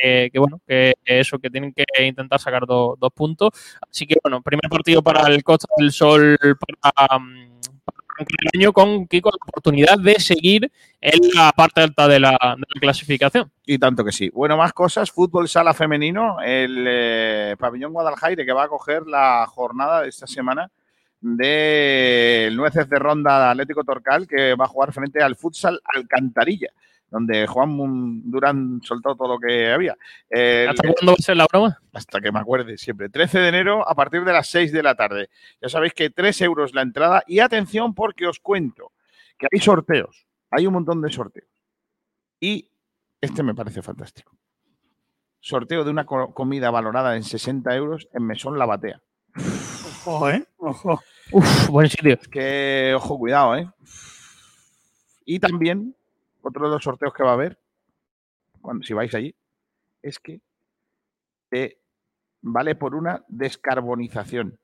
que, 0.01 0.39
bueno, 0.39 0.59
que 0.67 0.93
eso, 1.05 1.39
que 1.39 1.49
tienen 1.49 1.73
que 1.73 1.83
intentar 2.05 2.39
sacar 2.39 2.65
do- 2.65 2.97
dos 2.99 3.11
puntos. 3.13 3.51
Así 3.89 4.05
que 4.07 4.15
bueno, 4.23 4.41
primer 4.41 4.69
partido 4.69 5.01
para 5.01 5.27
el 5.27 5.43
Costa 5.43 5.67
del 5.77 5.91
Sol 5.91 6.37
para, 6.81 7.19
el 8.19 8.59
año 8.59 8.73
con 8.73 9.07
Kiko 9.07 9.31
la 9.31 9.37
oportunidad 9.47 9.97
de 9.97 10.19
seguir 10.19 10.71
en 10.99 11.19
la 11.33 11.51
parte 11.53 11.81
alta 11.81 12.07
de 12.07 12.19
la, 12.19 12.31
de 12.31 12.65
la 12.75 12.79
clasificación. 12.79 13.51
Y 13.65 13.79
tanto 13.79 14.03
que 14.05 14.11
sí. 14.11 14.29
Bueno, 14.29 14.57
más 14.57 14.73
cosas. 14.73 15.09
Fútbol 15.09 15.47
sala 15.47 15.73
femenino. 15.73 16.39
El 16.41 16.85
eh, 16.87 17.55
pabellón 17.57 17.93
Guadalajara 17.93 18.45
que 18.45 18.53
va 18.53 18.65
a 18.65 18.67
coger 18.67 19.07
la 19.07 19.45
jornada 19.47 20.01
de 20.01 20.09
esta 20.09 20.27
semana 20.27 20.69
del 21.19 22.55
Nueces 22.55 22.89
de 22.89 22.97
Ronda 22.97 23.51
Atlético 23.51 23.83
Torcal 23.83 24.27
que 24.27 24.55
va 24.55 24.65
a 24.65 24.67
jugar 24.67 24.91
frente 24.91 25.21
al 25.21 25.35
futsal 25.35 25.79
Alcantarilla, 25.83 26.69
donde 27.11 27.45
Juan 27.45 28.21
Durán 28.31 28.81
soltó 28.83 29.15
todo 29.15 29.27
lo 29.35 29.39
que 29.39 29.69
había. 29.71 29.95
El- 30.29 30.69
¿Hasta 30.69 30.81
cuándo 30.87 31.11
va 31.11 31.15
a 31.19 31.21
ser 31.21 31.37
la 31.37 31.45
broma? 31.51 31.79
hasta 31.93 32.19
que 32.21 32.31
me 32.31 32.39
acuerde 32.39 32.77
siempre. 32.77 33.09
13 33.09 33.37
de 33.39 33.49
enero 33.49 33.87
a 33.87 33.93
partir 33.93 34.23
de 34.23 34.33
las 34.33 34.47
6 34.47 34.71
de 34.71 34.81
la 34.81 34.95
tarde. 34.95 35.29
Ya 35.61 35.69
sabéis 35.69 35.93
que 35.93 36.09
3 36.09 36.41
euros 36.41 36.73
la 36.73 36.81
entrada 36.81 37.23
y 37.27 37.39
atención 37.39 37.93
porque 37.93 38.25
os 38.25 38.39
cuento 38.39 38.93
que 39.37 39.47
hay 39.51 39.59
sorteos. 39.59 40.25
Hay 40.49 40.65
un 40.65 40.73
montón 40.73 41.01
de 41.01 41.11
sorteos. 41.11 41.47
Y 42.39 42.69
este 43.19 43.43
me 43.43 43.53
parece 43.53 43.81
fantástico. 43.81 44.35
Sorteo 45.41 45.83
de 45.83 45.91
una 45.91 46.05
co- 46.05 46.33
comida 46.33 46.71
valorada 46.71 47.15
en 47.17 47.23
60 47.23 47.75
euros 47.75 48.07
en 48.13 48.23
Mesón 48.25 48.57
La 48.57 48.65
Batea. 48.65 49.01
Ojo, 50.05 50.29
¿eh? 50.29 50.45
Ojo. 50.57 51.01
Uf, 51.31 51.67
buen 51.69 51.89
sitio. 51.89 52.13
Es 52.21 52.27
que, 52.27 52.93
ojo, 52.95 53.17
cuidado, 53.17 53.55
¿eh? 53.55 53.69
Y 55.25 55.39
también, 55.39 55.95
otro 56.41 56.65
de 56.67 56.73
los 56.75 56.83
sorteos 56.83 57.13
que 57.13 57.23
va 57.23 57.31
a 57.31 57.33
haber, 57.33 57.59
cuando, 58.61 58.83
si 58.83 58.93
vais 58.93 59.13
allí, 59.15 59.35
es 60.01 60.19
que 60.19 60.41
te 61.49 61.79
vale 62.41 62.75
por 62.75 62.95
una 62.95 63.23
descarbonización. 63.27 64.57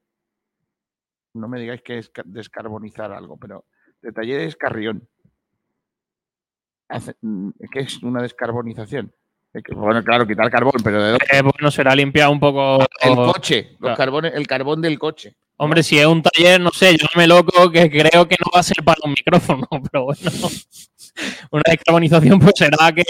No 1.34 1.48
me 1.48 1.60
digáis 1.60 1.82
que 1.82 1.98
es 2.00 2.10
ca- 2.10 2.24
descarbonizar 2.26 3.12
algo, 3.12 3.38
pero 3.38 3.66
de 4.02 4.12
talleres 4.12 4.56
Carrión. 4.56 5.08
Mm, 7.22 7.50
¿Qué 7.72 7.82
es 7.82 8.02
una 8.02 8.22
descarbonización? 8.22 9.14
Bueno, 9.76 10.04
claro, 10.04 10.28
quitar 10.28 10.50
carbón, 10.52 10.74
pero 10.84 11.02
¿de 11.02 11.10
dónde? 11.12 11.26
Eh, 11.32 11.42
bueno, 11.42 11.72
será 11.72 11.96
limpiar 11.96 12.30
un 12.30 12.40
poco. 12.40 12.80
El 13.02 13.16
coche, 13.16 13.70
los 13.72 13.80
Claro. 13.80 13.98
carbones, 13.98 14.34
el 14.36 14.46
carbón 14.46 14.82
del 14.82 15.00
coche. 15.00 15.36
Hombre, 15.58 15.82
si 15.82 15.98
es 15.98 16.06
un 16.06 16.22
taller, 16.22 16.62
no 16.62 16.70
sé, 16.70 16.96
yo 16.96 17.08
me 17.16 17.26
loco 17.26 17.72
que 17.72 17.90
creo 17.90 18.28
que 18.28 18.36
no 18.40 18.52
va 18.54 18.60
a 18.60 18.64
ser 18.64 18.84
para 18.86 19.00
un 19.04 19.12
micrófono, 19.12 19.68
pero 19.92 20.06
bueno. 20.06 20.32
Una 21.52 21.64
descarbonización 21.66 22.40
pues 22.40 22.54
será 22.58 22.92
que, 22.94 23.04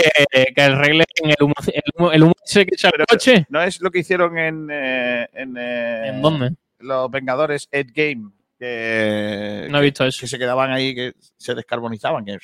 que 0.55 0.61
arreglen 0.61 1.05
el 1.23 1.35
humo, 1.41 1.53
el 1.67 1.81
humo, 1.97 2.11
el 2.11 2.23
humo 2.23 2.33
ese 2.45 2.65
que 2.65 2.75
echa 2.75 2.89
el 2.97 3.05
coche. 3.05 3.45
¿No 3.49 3.61
es 3.61 3.81
lo 3.81 3.91
que 3.91 3.99
hicieron 3.99 4.37
en. 4.37 4.67
eh, 4.71 5.27
¿En, 5.33 5.55
eh, 5.57 6.07
¿En 6.09 6.21
dónde? 6.21 6.51
Los 6.79 7.09
Vengadores 7.11 7.67
Ed 7.71 7.87
Game. 7.93 8.31
Que, 8.59 9.67
No 9.69 9.79
he 9.79 9.83
visto 9.83 10.03
eso. 10.05 10.19
que 10.21 10.27
se 10.27 10.39
quedaban 10.39 10.71
ahí, 10.71 10.95
que 10.95 11.13
se 11.37 11.53
descarbonizaban, 11.53 12.25
que 12.25 12.37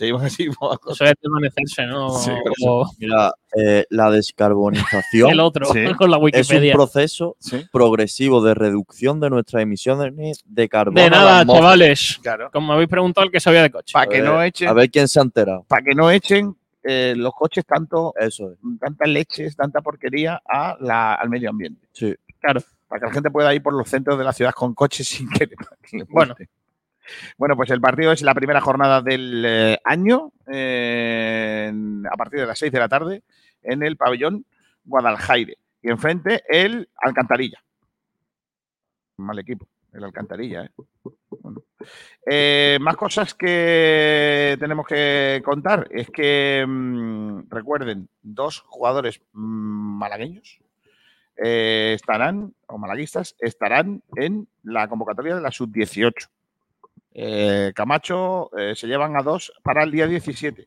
se 0.00 0.06
iban 0.08 0.24
así. 0.24 0.44
Eso 0.48 1.04
es 1.04 1.12
desvanecerse, 1.20 1.86
¿no? 1.86 2.08
Sí, 2.10 2.30
Como 2.58 2.90
Mira, 2.98 3.32
eh, 3.56 3.84
la 3.90 4.10
descarbonización 4.10 5.30
el 5.32 5.40
otro, 5.40 5.66
con 5.98 6.10
la 6.10 6.16
es 6.16 6.20
un 6.20 6.24
Wikipedia. 6.24 6.72
proceso 6.74 7.36
progresivo 7.70 8.42
de 8.42 8.54
reducción 8.54 9.20
de 9.20 9.30
nuestras 9.30 9.62
emisiones 9.62 10.42
de 10.46 10.68
carbono. 10.68 11.00
De 11.02 11.10
nada, 11.10 11.44
chavales. 11.46 12.18
Claro. 12.22 12.50
Como 12.52 12.68
me 12.68 12.74
habéis 12.74 12.88
preguntado 12.88 13.26
el 13.26 13.30
que 13.32 13.40
sabía 13.40 13.62
de 13.62 13.70
coche. 13.70 13.92
Para 13.92 14.06
que 14.06 14.18
A 14.18 14.22
no 14.24 14.36
ver- 14.38 14.46
echen. 14.48 14.68
A 14.68 14.72
ver 14.72 14.90
quién 14.90 15.06
se 15.08 15.20
ha 15.20 15.22
enterado. 15.22 15.64
Para 15.68 15.82
que 15.82 15.94
no 15.94 16.10
echen 16.10 16.56
eh, 16.82 17.12
los 17.16 17.34
coches 17.34 17.64
tanto, 17.66 18.14
Eso 18.18 18.52
es. 18.52 18.58
tantas 18.80 19.06
leches, 19.08 19.54
tanta 19.54 19.82
porquería 19.82 20.40
a 20.48 20.76
la- 20.80 21.14
al 21.14 21.28
medio 21.28 21.50
ambiente. 21.50 21.86
Sí. 21.92 22.14
Claro. 22.40 22.60
Para 22.88 23.00
que 23.00 23.06
la 23.06 23.12
gente 23.12 23.30
pueda 23.30 23.54
ir 23.54 23.62
por 23.62 23.74
los 23.74 23.88
centros 23.88 24.18
de 24.18 24.24
la 24.24 24.32
ciudad 24.32 24.52
con 24.52 24.74
coches 24.74 25.06
sin 25.06 25.28
que 25.30 25.46
le, 25.46 25.56
que 25.82 25.98
le 25.98 26.04
Bueno. 26.08 26.34
Bueno, 27.36 27.56
pues 27.56 27.70
el 27.70 27.80
partido 27.80 28.12
es 28.12 28.22
la 28.22 28.34
primera 28.34 28.60
jornada 28.60 29.02
del 29.02 29.44
eh, 29.46 29.78
año, 29.84 30.32
a 30.46 32.16
partir 32.16 32.40
de 32.40 32.46
las 32.46 32.58
6 32.58 32.72
de 32.72 32.78
la 32.78 32.88
tarde, 32.88 33.22
en 33.62 33.82
el 33.82 33.96
pabellón 33.96 34.44
Guadaljaire. 34.84 35.58
Y 35.82 35.90
enfrente 35.90 36.42
el 36.48 36.88
Alcantarilla. 36.96 37.62
Mal 39.16 39.38
equipo, 39.38 39.66
el 39.92 40.04
Alcantarilla. 40.04 40.64
¿eh? 40.64 40.70
Eh, 42.26 42.78
más 42.80 42.96
cosas 42.96 43.34
que 43.34 44.56
tenemos 44.60 44.86
que 44.86 45.40
contar 45.44 45.88
es 45.90 46.10
que 46.10 46.64
mm, 46.66 47.48
recuerden, 47.48 48.08
dos 48.22 48.60
jugadores 48.60 49.20
mm, 49.32 49.98
malagueños 49.98 50.60
eh, 51.42 51.92
estarán, 51.94 52.54
o 52.66 52.76
malaguistas, 52.76 53.34
estarán 53.38 54.02
en 54.16 54.46
la 54.62 54.88
convocatoria 54.88 55.34
de 55.34 55.40
la 55.40 55.50
sub-18. 55.50 56.28
Eh, 57.12 57.72
Camacho 57.74 58.50
eh, 58.56 58.74
se 58.76 58.86
llevan 58.86 59.16
a 59.16 59.22
dos 59.22 59.52
para 59.62 59.82
el 59.82 59.90
día 59.90 60.06
17. 60.06 60.66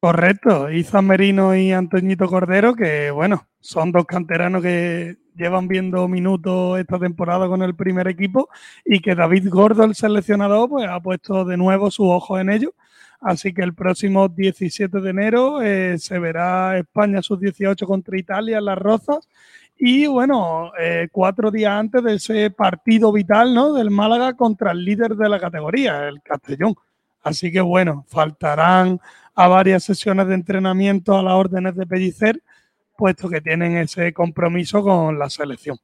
Correcto, 0.00 0.70
Izan 0.70 1.06
Merino 1.06 1.56
y 1.56 1.72
Antoñito 1.72 2.28
Cordero, 2.28 2.74
que 2.74 3.10
bueno, 3.10 3.48
son 3.58 3.90
dos 3.90 4.06
canteranos 4.06 4.62
que 4.62 5.16
llevan 5.34 5.66
viendo 5.66 6.06
minutos 6.06 6.78
esta 6.78 7.00
temporada 7.00 7.48
con 7.48 7.62
el 7.62 7.74
primer 7.74 8.06
equipo 8.06 8.48
y 8.84 9.00
que 9.00 9.16
David 9.16 9.48
Gordo, 9.48 9.84
el 9.84 9.96
seleccionador, 9.96 10.68
pues 10.68 10.88
ha 10.88 11.00
puesto 11.00 11.44
de 11.44 11.56
nuevo 11.56 11.90
sus 11.90 12.06
ojos 12.06 12.40
en 12.40 12.50
ellos. 12.50 12.72
Así 13.20 13.52
que 13.52 13.62
el 13.62 13.74
próximo 13.74 14.28
17 14.28 15.00
de 15.00 15.10
enero 15.10 15.60
eh, 15.62 15.98
se 15.98 16.20
verá 16.20 16.78
España 16.78 17.20
sub-18 17.20 17.84
contra 17.84 18.16
Italia 18.16 18.58
en 18.58 18.64
Las 18.64 18.78
Rozas. 18.78 19.28
Y 19.80 20.08
bueno, 20.08 20.72
eh, 20.76 21.08
cuatro 21.12 21.52
días 21.52 21.70
antes 21.70 22.02
de 22.02 22.14
ese 22.14 22.50
partido 22.50 23.12
vital 23.12 23.54
¿no? 23.54 23.72
del 23.72 23.90
Málaga 23.90 24.34
contra 24.34 24.72
el 24.72 24.84
líder 24.84 25.14
de 25.14 25.28
la 25.28 25.38
categoría, 25.38 26.08
el 26.08 26.20
Castellón. 26.20 26.74
Así 27.22 27.52
que 27.52 27.60
bueno, 27.60 28.04
faltarán 28.08 29.00
a 29.36 29.46
varias 29.46 29.84
sesiones 29.84 30.26
de 30.26 30.34
entrenamiento 30.34 31.16
a 31.16 31.22
las 31.22 31.34
órdenes 31.34 31.76
de 31.76 31.86
Pellicer, 31.86 32.42
puesto 32.96 33.28
que 33.28 33.40
tienen 33.40 33.76
ese 33.76 34.12
compromiso 34.12 34.82
con 34.82 35.16
la 35.16 35.30
selección. 35.30 35.78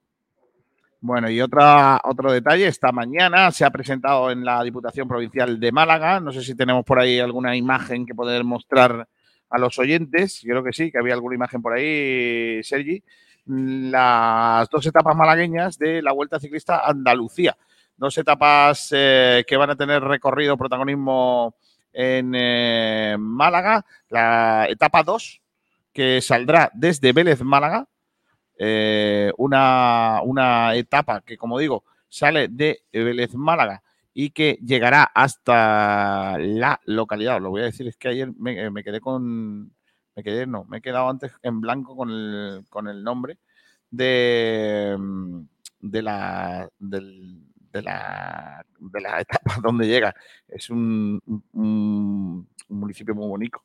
Bueno, 1.01 1.31
y 1.31 1.41
otra, 1.41 2.01
otro 2.03 2.33
detalle, 2.33 2.67
esta 2.67 2.91
mañana 2.91 3.53
se 3.53 3.65
ha 3.65 3.71
presentado 3.71 4.31
en 4.33 4.45
la 4.45 4.65
Diputación 4.65 5.07
Provincial 5.07 5.61
de 5.61 5.71
Málaga, 5.71 6.19
no 6.19 6.33
sé 6.33 6.43
si 6.43 6.57
tenemos 6.57 6.85
por 6.85 6.99
ahí 6.99 7.21
alguna 7.21 7.55
imagen 7.55 8.07
que 8.07 8.15
poder 8.15 8.43
mostrar 8.43 9.07
a 9.51 9.59
los 9.59 9.79
oyentes, 9.79 10.41
yo 10.41 10.51
creo 10.51 10.65
que 10.65 10.73
sí, 10.73 10.91
que 10.91 10.99
había 10.99 11.15
alguna 11.15 11.37
imagen 11.37 11.63
por 11.63 11.75
ahí, 11.75 12.61
Sergi, 12.65 13.05
las 13.47 14.69
dos 14.71 14.87
etapas 14.87 15.17
malagueñas 15.17 15.79
de 15.79 16.03
la 16.03 16.13
Vuelta 16.13 16.41
Ciclista 16.41 16.87
Andalucía. 16.87 17.57
Dos 17.97 18.17
etapas 18.19 18.89
eh, 18.93 19.45
que 19.47 19.57
van 19.57 19.71
a 19.71 19.77
tener 19.77 20.03
recorrido, 20.03 20.57
protagonismo 20.57 21.55
en 21.93 22.33
eh, 22.35 23.17
Málaga. 23.19 23.85
La 24.09 24.67
etapa 24.69 25.03
2, 25.03 25.41
que 25.93 26.21
saldrá 26.21 26.71
desde 26.75 27.13
Vélez, 27.13 27.43
Málaga, 27.43 27.87
eh, 28.59 29.33
una, 29.37 30.21
una 30.23 30.75
etapa 30.75 31.21
que, 31.21 31.37
como 31.37 31.59
digo, 31.59 31.85
sale 32.09 32.49
de 32.49 32.85
Vélez 32.93 33.35
Málaga 33.35 33.83
y 34.13 34.31
que 34.31 34.59
llegará 34.65 35.05
hasta 35.05 36.39
la 36.39 36.81
localidad. 36.85 37.41
Lo 37.41 37.51
voy 37.51 37.63
a 37.63 37.67
decir, 37.67 37.87
es 37.89 37.97
que 37.97 38.09
ayer 38.09 38.33
me 38.37 38.83
quedé 38.83 39.01
con. 39.01 39.73
Me 40.17 40.23
quedé, 40.23 40.47
no, 40.47 40.65
me 40.65 40.79
he 40.79 40.81
quedado 40.81 41.09
antes 41.09 41.33
en 41.43 41.61
blanco 41.61 41.97
con 41.97 42.11
el, 42.11 42.65
con 42.71 42.87
el 42.89 43.03
nombre 43.03 43.39
de, 43.91 44.97
mm, 44.99 45.41
de 45.81 46.03
la. 46.03 46.69
del- 46.79 47.41
de 47.75 47.83
la, 47.83 48.65
de 48.79 49.01
la 49.01 49.21
etapa 49.21 49.57
donde 49.63 49.87
llega. 49.89 50.15
Es 50.47 50.71
un, 50.71 51.21
un- 51.53 52.49
un 52.69 52.79
municipio 52.79 53.15
muy 53.17 53.27
bonito, 53.29 53.65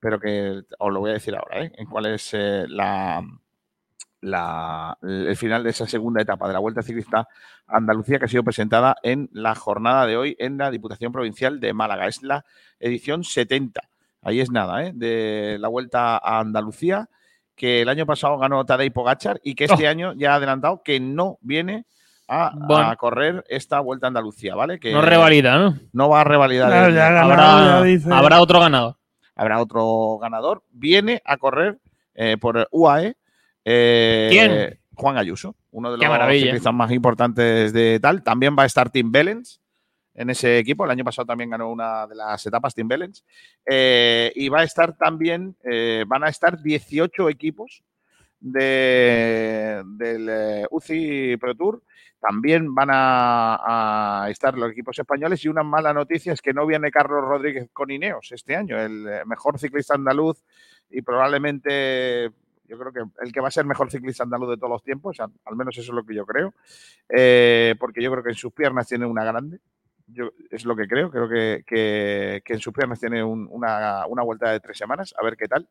pero 0.00 0.18
que 0.20 0.62
os 0.78 0.92
lo 0.92 1.00
voy 1.00 1.10
a 1.10 1.14
decir 1.14 1.34
ahora, 1.36 1.62
¿eh? 1.64 1.72
En 1.76 1.86
cuál 1.86 2.06
es 2.06 2.30
eh, 2.34 2.64
la, 2.68 3.22
la- 4.20 4.96
el 5.02 5.36
final 5.36 5.64
de 5.64 5.70
esa 5.70 5.86
segunda 5.86 6.22
etapa 6.22 6.46
de 6.46 6.52
la 6.54 6.60
Vuelta 6.60 6.82
Ciclista 6.82 7.28
Andalucía 7.66 8.18
que 8.18 8.26
ha 8.26 8.28
sido 8.28 8.44
presentada 8.44 8.96
en 9.02 9.28
la 9.32 9.54
jornada 9.54 10.06
de 10.06 10.16
hoy 10.16 10.36
en 10.38 10.58
la 10.58 10.70
Diputación 10.70 11.12
Provincial 11.12 11.60
de 11.60 11.72
Málaga. 11.74 12.06
Es 12.06 12.22
la 12.22 12.44
edición 12.78 13.24
70. 13.24 13.80
Ahí 14.22 14.40
es 14.40 14.50
nada, 14.50 14.84
¿eh? 14.84 14.92
De 14.94 15.56
la 15.60 15.68
Vuelta 15.68 16.16
a 16.16 16.38
Andalucía, 16.40 17.08
que 17.56 17.82
el 17.82 17.88
año 17.88 18.06
pasado 18.06 18.38
ganó 18.38 18.64
Tadej 18.64 18.92
Pogachar 18.92 19.40
y 19.42 19.54
que 19.54 19.64
este 19.64 19.86
Oh. 19.86 19.90
año 19.90 20.12
ya 20.14 20.32
ha 20.32 20.36
adelantado 20.36 20.82
que 20.84 21.00
no 21.00 21.38
viene 21.40 21.84
a, 22.28 22.94
correr 22.98 23.44
esta 23.48 23.80
Vuelta 23.80 24.06
a 24.06 24.08
Andalucía, 24.08 24.54
¿vale? 24.54 24.78
Que 24.80 24.92
No 24.92 25.02
revalida, 25.02 25.58
¿no? 25.58 25.76
No 25.92 26.08
va 26.08 26.22
a 26.22 26.24
revalidar. 26.24 26.68
Claro, 26.70 26.86
el- 26.86 26.94
ya 26.94 27.08
ha 27.08 27.10
ganado, 27.12 27.32
Habrá, 27.42 27.66
ya 27.80 27.82
dice. 27.82 28.08
habrá 28.12 28.40
otro 28.40 28.60
ganador. 28.60 28.96
habrá 29.34 29.60
otro 29.60 30.18
ganador. 30.20 30.62
Viene 30.70 31.20
a 31.24 31.36
correr 31.36 31.78
eh, 32.14 32.36
por 32.38 32.68
UAE. 32.70 33.16
eh, 33.64 34.28
¿Quién? 34.30 34.78
Juan 34.94 35.16
Ayuso, 35.16 35.56
uno 35.70 35.90
de 35.90 35.98
Qué 35.98 36.04
los 36.04 36.10
maravilla. 36.12 36.44
ciclistas 36.44 36.74
más 36.74 36.90
importantes 36.92 37.72
de 37.72 37.98
tal. 38.00 38.22
También 38.22 38.54
va 38.58 38.64
a 38.64 38.66
estar 38.66 38.90
Tim 38.90 39.10
Bellens 39.10 39.61
en 40.14 40.30
ese 40.30 40.58
equipo. 40.58 40.84
El 40.84 40.90
año 40.90 41.04
pasado 41.04 41.26
también 41.26 41.50
ganó 41.50 41.70
una 41.70 42.06
de 42.06 42.14
las 42.14 42.44
etapas 42.46 42.74
Tim 42.74 42.88
Bellens. 42.88 43.24
Eh, 43.66 44.32
y 44.34 44.48
va 44.48 44.60
a 44.60 44.64
estar 44.64 44.96
también, 44.96 45.56
eh, 45.64 46.04
van 46.06 46.24
a 46.24 46.28
estar 46.28 46.60
18 46.62 47.28
equipos 47.28 47.82
de, 48.40 49.82
del 49.84 50.28
eh, 50.28 50.66
UCI 50.70 51.36
Pro 51.36 51.54
Tour 51.54 51.82
también 52.22 52.72
van 52.72 52.88
a, 52.92 54.26
estar 54.30 54.56
los 54.56 54.70
equipos 54.70 54.96
españoles 54.96 55.44
y 55.44 55.48
una 55.48 55.64
mala 55.64 55.92
noticia 55.92 56.32
es 56.32 56.40
que 56.40 56.52
no 56.52 56.64
viene 56.66 56.92
Carlos 56.92 57.20
Rodríguez 57.20 57.68
con 57.72 57.90
Ineos 57.90 58.30
este 58.30 58.54
año, 58.54 58.78
el 58.78 59.08
eh, 59.08 59.22
mejor 59.26 59.58
ciclista 59.58 59.94
andaluz 59.94 60.40
y 60.88 61.02
probablemente 61.02 62.30
yo 62.68 62.78
creo 62.78 62.92
que 62.92 63.24
el 63.24 63.32
que 63.32 63.40
va 63.40 63.48
a 63.48 63.50
ser 63.50 63.64
mejor 63.64 63.90
ciclista 63.90 64.22
andaluz 64.22 64.50
de 64.50 64.56
todos 64.56 64.70
los 64.70 64.84
tiempos, 64.84 65.18
al, 65.18 65.56
menos 65.56 65.76
eso 65.76 65.90
es 65.90 65.96
lo 65.96 66.04
que 66.04 66.14
yo 66.14 66.24
creo, 66.24 66.54
porque 67.80 68.00
yo 68.00 68.12
creo 68.12 68.22
que 68.22 68.30
en 68.30 68.36
sus 68.36 68.52
piernas 68.52 68.86
tiene 68.86 69.04
una 69.04 69.24
grande, 69.24 69.58
yo, 70.12 70.30
es 70.50 70.64
lo 70.64 70.74
que 70.76 70.86
creo, 70.86 71.10
creo 71.10 71.28
que, 71.28 71.62
que- 71.66 72.42
que 72.44 72.52
en 72.54 72.60
sus 72.60 72.72
piernas 72.72 73.00
tiene 73.00 73.22
un- 73.24 73.48
una, 73.50 74.06
una 74.06 74.22
vuelta 74.22 74.50
de 74.50 74.60
tres 74.60 74.78
semanas, 74.78 75.14
a 75.18 75.24
ver 75.24 75.36
qué 75.36 75.48
tal, 75.48 75.68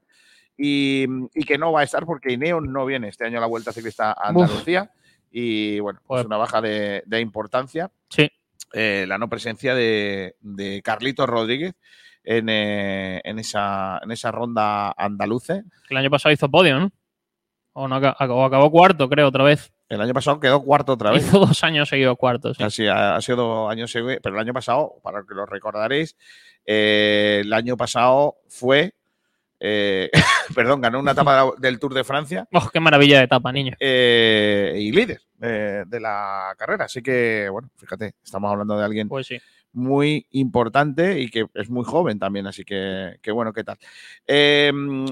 y, 0.57 1.05
y 1.33 1.43
que 1.45 1.57
no 1.57 1.71
va 1.71 1.81
a 1.81 1.83
estar 1.83 2.05
porque 2.05 2.33
Ineos 2.33 2.61
no 2.63 2.85
viene 2.85 3.07
este 3.07 3.25
año 3.25 3.37
a 3.37 3.41
la 3.41 3.47
Vuelta 3.47 3.71
Ciclista 3.71 4.11
a 4.11 4.31
Uf. 4.31 4.43
Andalucía, 4.43 4.91
y 5.31 5.79
bueno, 5.79 5.99
pues 6.05 6.19
Pues- 6.19 6.25
una 6.25 6.37
baja 6.37 6.61
de, 6.61 7.03
de 7.05 7.19
importancia. 7.21 7.89
Sí. 8.09 8.29
Eh, 8.73 9.05
la 9.07 9.17
no 9.17 9.27
presencia 9.27 9.75
de, 9.75 10.35
de 10.39 10.81
Carlitos 10.81 11.27
Rodríguez 11.27 11.73
en, 12.23 12.47
eh, 12.49 13.19
en, 13.23 13.39
esa, 13.39 13.99
en 14.03 14.11
esa 14.11 14.31
ronda 14.31 14.91
andaluce. 14.97 15.63
El 15.89 15.97
año 15.97 16.09
pasado 16.09 16.31
hizo 16.31 16.49
podio, 16.49 16.79
¿no? 16.79 16.91
O, 17.73 17.87
no, 17.87 17.97
o 17.97 18.43
acabó 18.45 18.69
cuarto, 18.71 19.09
creo, 19.09 19.27
otra 19.29 19.43
vez. 19.43 19.73
El 19.91 20.01
año 20.01 20.13
pasado 20.13 20.39
quedó 20.39 20.63
cuarto 20.63 20.93
otra 20.93 21.11
vez. 21.11 21.25
Hizo 21.27 21.39
dos 21.39 21.63
años 21.63 21.89
seguidos 21.89 22.17
cuarto, 22.17 22.53
sí. 22.53 22.63
Así 22.63 22.87
ha, 22.87 23.15
ha 23.15 23.21
sido 23.21 23.37
dos 23.37 23.71
años 23.71 23.91
seguidos, 23.91 24.19
pero 24.23 24.35
el 24.35 24.41
año 24.41 24.53
pasado, 24.53 24.95
para 25.03 25.23
que 25.27 25.35
lo 25.35 25.45
recordaréis, 25.45 26.15
eh, 26.65 27.41
el 27.43 27.51
año 27.51 27.75
pasado 27.75 28.37
fue, 28.47 28.93
eh, 29.59 30.09
perdón, 30.55 30.79
ganó 30.79 30.99
una 30.99 31.11
etapa 31.11 31.51
del 31.57 31.77
Tour 31.79 31.93
de 31.93 32.03
Francia 32.03 32.47
Oh, 32.53 32.69
qué 32.71 32.79
maravilla 32.79 33.17
de 33.17 33.25
etapa, 33.25 33.51
niño. 33.51 33.75
eh, 33.79 34.73
y 34.77 34.91
líder 34.91 35.21
de 35.37 35.99
la 35.99 36.53
carrera. 36.57 36.85
Así 36.85 37.01
que, 37.01 37.49
bueno, 37.49 37.69
fíjate, 37.75 38.13
estamos 38.23 38.51
hablando 38.51 38.77
de 38.77 38.85
alguien 38.85 39.09
Pues 39.09 39.27
sí. 39.27 39.39
Muy 39.73 40.27
importante 40.31 41.19
y 41.19 41.29
que 41.29 41.45
es 41.53 41.69
muy 41.69 41.83
joven 41.85 42.19
también, 42.19 42.47
así 42.47 42.63
que, 42.65 43.17
que 43.21 43.31
bueno, 43.31 43.53
¿qué 43.53 43.63
tal? 43.63 43.77
Eh, 44.27 44.71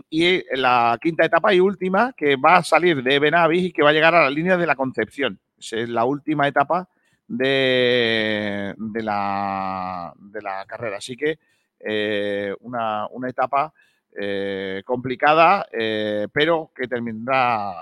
y 0.09 0.43
la 0.57 0.97
quinta 1.01 1.25
etapa 1.25 1.53
y 1.53 1.59
última 1.59 2.13
que 2.15 2.35
va 2.35 2.57
a 2.57 2.63
salir 2.63 3.01
de 3.01 3.19
Benavis 3.19 3.65
y 3.65 3.71
que 3.71 3.83
va 3.83 3.89
a 3.89 3.93
llegar 3.93 4.15
a 4.15 4.23
la 4.23 4.29
línea 4.29 4.57
de 4.57 4.67
la 4.67 4.75
Concepción. 4.75 5.39
Es 5.57 5.89
la 5.89 6.05
última 6.05 6.47
etapa 6.47 6.89
de, 7.27 8.73
de, 8.77 9.03
la, 9.03 10.13
de 10.17 10.41
la 10.41 10.65
carrera. 10.65 10.97
Así 10.97 11.15
que 11.15 11.39
eh, 11.79 12.53
una, 12.61 13.07
una 13.07 13.29
etapa 13.29 13.73
eh, 14.19 14.81
complicada, 14.85 15.67
eh, 15.71 16.27
pero 16.33 16.71
que 16.75 16.87
terminará 16.87 17.73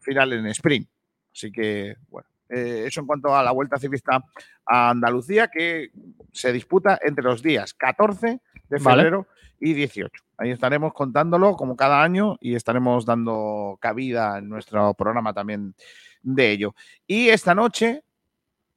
final 0.00 0.32
en 0.32 0.46
sprint. 0.46 0.88
Así 1.32 1.52
que, 1.52 1.96
bueno, 2.08 2.28
eh, 2.48 2.84
eso 2.86 3.00
en 3.00 3.06
cuanto 3.06 3.34
a 3.34 3.42
la 3.42 3.52
Vuelta 3.52 3.78
Ciclista 3.78 4.24
a 4.66 4.90
Andalucía, 4.90 5.48
que 5.48 5.90
se 6.32 6.52
disputa 6.52 6.98
entre 7.02 7.24
los 7.24 7.42
días 7.42 7.74
14 7.74 8.40
de 8.68 8.78
Vale. 8.78 9.02
febrero 9.02 9.26
y 9.60 9.72
18. 9.74 10.22
Ahí 10.38 10.50
estaremos 10.50 10.92
contándolo 10.92 11.56
como 11.56 11.76
cada 11.76 12.02
año 12.02 12.36
y 12.40 12.54
estaremos 12.54 13.06
dando 13.06 13.78
cabida 13.80 14.38
en 14.38 14.48
nuestro 14.48 14.94
programa 14.94 15.32
también 15.32 15.74
de 16.22 16.50
ello. 16.50 16.74
Y 17.06 17.28
esta 17.28 17.54
noche 17.54 18.02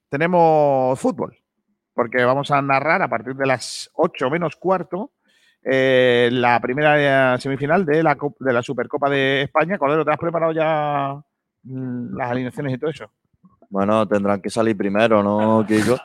tenemos 0.09 0.99
fútbol, 0.99 1.37
porque 1.93 2.23
vamos 2.23 2.51
a 2.51 2.61
narrar 2.61 3.01
a 3.01 3.09
partir 3.09 3.35
de 3.35 3.45
las 3.45 3.89
8 3.93 4.29
menos 4.29 4.55
cuarto 4.55 5.11
eh, 5.61 6.29
la 6.31 6.59
primera 6.61 7.35
eh, 7.35 7.39
semifinal 7.39 7.85
de 7.85 8.01
la, 8.01 8.17
de 8.39 8.53
la 8.53 8.63
Supercopa 8.63 9.09
de 9.09 9.43
España. 9.43 9.77
Cordero, 9.77 10.05
¿te 10.05 10.11
has 10.11 10.17
preparado 10.17 10.53
ya 10.53 11.21
mm, 11.63 12.15
las 12.15 12.31
alineaciones 12.31 12.73
y 12.73 12.77
todo 12.77 12.91
eso? 12.91 13.11
Bueno, 13.69 14.07
tendrán 14.07 14.41
que 14.41 14.49
salir 14.49 14.75
primero, 14.75 15.21
¿no, 15.23 15.65
Kiko? 15.67 15.95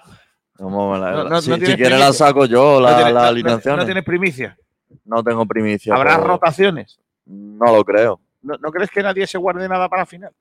La- 0.58 0.66
No- 1.12 1.24
no- 1.24 1.42
si 1.42 1.50
no 1.50 1.56
si 1.56 1.64
quieres 1.74 1.98
la 1.98 2.12
saco 2.12 2.44
yo, 2.46 2.80
la, 2.80 2.90
no, 2.90 2.96
tienes, 2.96 3.14
las 3.14 3.22
no- 3.22 3.28
alineaciones. 3.28 3.78
no 3.78 3.84
tienes 3.86 4.04
primicia. 4.04 4.58
No 5.04 5.22
tengo 5.24 5.44
primicia. 5.46 5.94
¿Habrá 5.94 6.16
rotaciones? 6.18 7.00
No 7.26 7.74
lo 7.74 7.84
creo. 7.84 8.20
¿No, 8.42 8.54
no 8.60 8.70
crees 8.70 8.90
que 8.90 9.02
nadie 9.02 9.26
se 9.26 9.38
guarde 9.38 9.68
nada 9.68 9.88
para 9.88 10.02
la 10.02 10.06
final? 10.06 10.32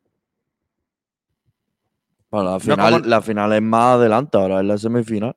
Bueno, 2.30 2.46
la, 2.46 2.52
No 2.54 2.60
final, 2.60 2.94
como- 2.94 3.06
la 3.06 3.22
final 3.22 3.54
es 3.54 3.62
más 3.62 3.96
adelante, 3.96 4.38
ahora 4.38 4.60
es 4.60 4.66
la 4.66 4.78
semifinal. 4.78 5.36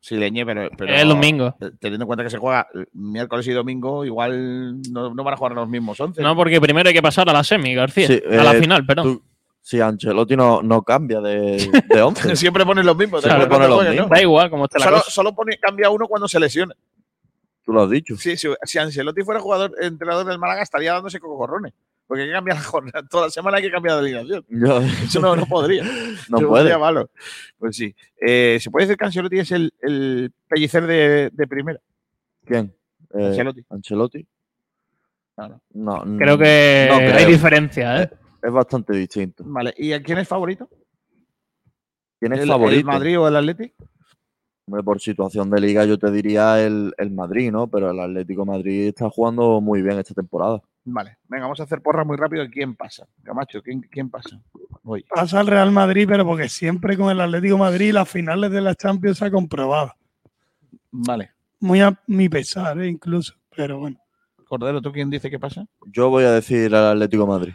Sí, 0.00 0.16
leñe, 0.16 0.46
pero, 0.46 0.68
pero- 0.76 0.94
Es 0.94 1.02
el 1.02 1.08
domingo. 1.08 1.56
eh, 1.60 1.70
Teniendo 1.80 2.04
en 2.04 2.06
cuenta 2.06 2.22
que 2.22 2.30
se 2.30 2.38
juega 2.38 2.68
miércoles 2.92 3.46
y 3.48 3.52
domingo, 3.52 4.04
igual 4.04 4.80
no, 4.92 5.12
no 5.12 5.24
van 5.24 5.34
a 5.34 5.36
jugar 5.36 5.52
los 5.52 5.68
mismos 5.68 5.98
11. 5.98 6.22
No, 6.22 6.36
porque 6.36 6.60
primero 6.60 6.88
hay 6.88 6.94
que 6.94 7.02
pasar 7.02 7.28
a 7.28 7.32
la 7.32 7.42
semi, 7.42 7.74
García. 7.74 8.06
Sí, 8.06 8.22
a 8.30 8.44
la 8.44 8.52
eh, 8.52 8.60
final, 8.60 8.86
perdón. 8.86 9.04
tú- 9.04 9.22
Sí, 9.68 9.80
Ancelotti 9.80 10.36
no, 10.36 10.62
no 10.62 10.82
cambia 10.82 11.20
de, 11.20 11.68
de 11.88 12.00
11. 12.02 12.36
Siempre 12.36 12.64
ponen 12.64 12.86
los 12.86 12.96
mismos. 12.96 13.20
Siempre 13.20 13.46
da 13.48 13.56
igual 13.56 13.58
pone 13.58 13.68
los 13.68 13.84
¿no? 13.84 13.90
mismos. 13.90 14.10
Da 14.10 14.22
igual 14.22 14.48
cómo 14.50 14.64
esté 14.66 14.78
la 14.78 14.84
Solo, 14.84 14.96
cosa. 14.98 15.10
solo 15.10 15.34
pone, 15.34 15.58
cambia 15.58 15.90
uno 15.90 16.06
cuando 16.06 16.28
se 16.28 16.38
lesiona. 16.38 16.72
Tú 17.64 17.72
lo 17.72 17.82
has 17.82 17.90
dicho. 17.90 18.16
Sí, 18.16 18.36
sí, 18.36 18.46
si 18.62 18.78
Ancelotti 18.78 19.22
fuera 19.22 19.40
jugador, 19.40 19.72
entrenador 19.82 20.24
del 20.24 20.38
Málaga, 20.38 20.62
estaría 20.62 20.92
dándose 20.92 21.18
cocorrones. 21.18 21.72
Porque 22.06 22.22
hay 22.22 22.28
que 22.28 22.34
cambiar 22.34 22.58
la 22.58 22.62
jornada. 22.62 23.02
Toda 23.10 23.24
la 23.26 23.30
semana 23.30 23.56
hay 23.56 23.64
que 23.64 23.70
cambiar 23.72 23.96
de 23.96 24.00
alineación. 24.02 24.44
Yo- 24.48 24.80
Eso 24.82 25.18
no, 25.18 25.34
no 25.34 25.46
podría. 25.46 25.82
No 26.28 26.40
Yo 26.40 26.48
puede. 26.48 26.62
sería 26.62 26.78
malo. 26.78 27.10
Pues 27.58 27.74
sí. 27.74 27.92
Eh, 28.24 28.58
¿Se 28.60 28.70
puede 28.70 28.86
decir 28.86 28.96
que 28.96 29.04
Ancelotti 29.04 29.38
es 29.40 29.50
el, 29.50 29.74
el 29.82 30.32
pellicer 30.46 30.86
de, 30.86 31.30
de 31.32 31.46
primera? 31.48 31.80
¿Quién? 32.44 32.72
Eh, 33.18 33.26
Ancelotti. 33.26 33.64
Ancelotti. 33.68 34.26
Claro. 35.34 35.60
No, 35.74 36.04
Creo 36.18 36.38
que 36.38 36.86
no 36.88 36.96
hay 37.18 37.24
diferencia, 37.26 38.04
¿eh? 38.04 38.10
Es 38.42 38.52
bastante 38.52 38.96
distinto. 38.96 39.44
Vale. 39.46 39.74
¿Y 39.76 39.92
a 39.92 40.02
quién 40.02 40.18
es 40.18 40.28
favorito? 40.28 40.68
¿Quién 42.18 42.32
es 42.32 42.40
¿El, 42.40 42.48
favorito? 42.48 42.80
¿El 42.80 42.84
Madrid 42.84 43.20
o 43.20 43.28
el 43.28 43.36
Atleti? 43.36 43.72
Hombre, 44.66 44.82
por 44.82 45.00
situación 45.00 45.48
de 45.50 45.60
liga 45.60 45.84
yo 45.84 45.96
te 45.96 46.10
diría 46.10 46.60
el, 46.64 46.92
el 46.98 47.10
Madrid, 47.12 47.52
¿no? 47.52 47.68
Pero 47.68 47.90
el 47.90 48.00
Atlético 48.00 48.44
Madrid 48.44 48.88
está 48.88 49.08
jugando 49.08 49.60
muy 49.60 49.80
bien 49.80 49.98
esta 49.98 50.14
temporada. 50.14 50.60
Vale. 50.84 51.18
Venga, 51.28 51.44
vamos 51.44 51.60
a 51.60 51.64
hacer 51.64 51.82
porra 51.82 52.04
muy 52.04 52.16
rápido 52.16 52.42
de 52.42 52.50
quién 52.50 52.76
pasa. 52.76 53.06
Camacho, 53.22 53.60
¿quién, 53.62 53.80
quién 53.82 54.08
pasa? 54.08 54.40
Pasa 55.12 55.40
al 55.40 55.48
Real 55.48 55.72
Madrid, 55.72 56.06
pero 56.08 56.24
porque 56.24 56.48
siempre 56.48 56.96
con 56.96 57.10
el 57.10 57.20
Atlético 57.20 57.58
Madrid 57.58 57.92
las 57.92 58.08
finales 58.08 58.52
de 58.52 58.60
la 58.60 58.74
Champions 58.74 59.18
se 59.18 59.24
ha 59.26 59.30
comprobado. 59.30 59.92
Vale. 60.92 61.32
Muy 61.58 61.80
a 61.80 62.00
mi 62.06 62.28
pesar, 62.28 62.80
¿eh? 62.80 62.88
incluso. 62.88 63.34
Pero 63.54 63.80
bueno. 63.80 63.98
Cordero, 64.48 64.80
¿tú 64.80 64.92
quién 64.92 65.10
dice 65.10 65.28
qué 65.28 65.40
pasa? 65.40 65.66
Yo 65.86 66.08
voy 66.08 66.24
a 66.24 66.30
decir 66.30 66.72
al 66.74 66.92
Atlético 66.92 67.26
Madrid. 67.26 67.52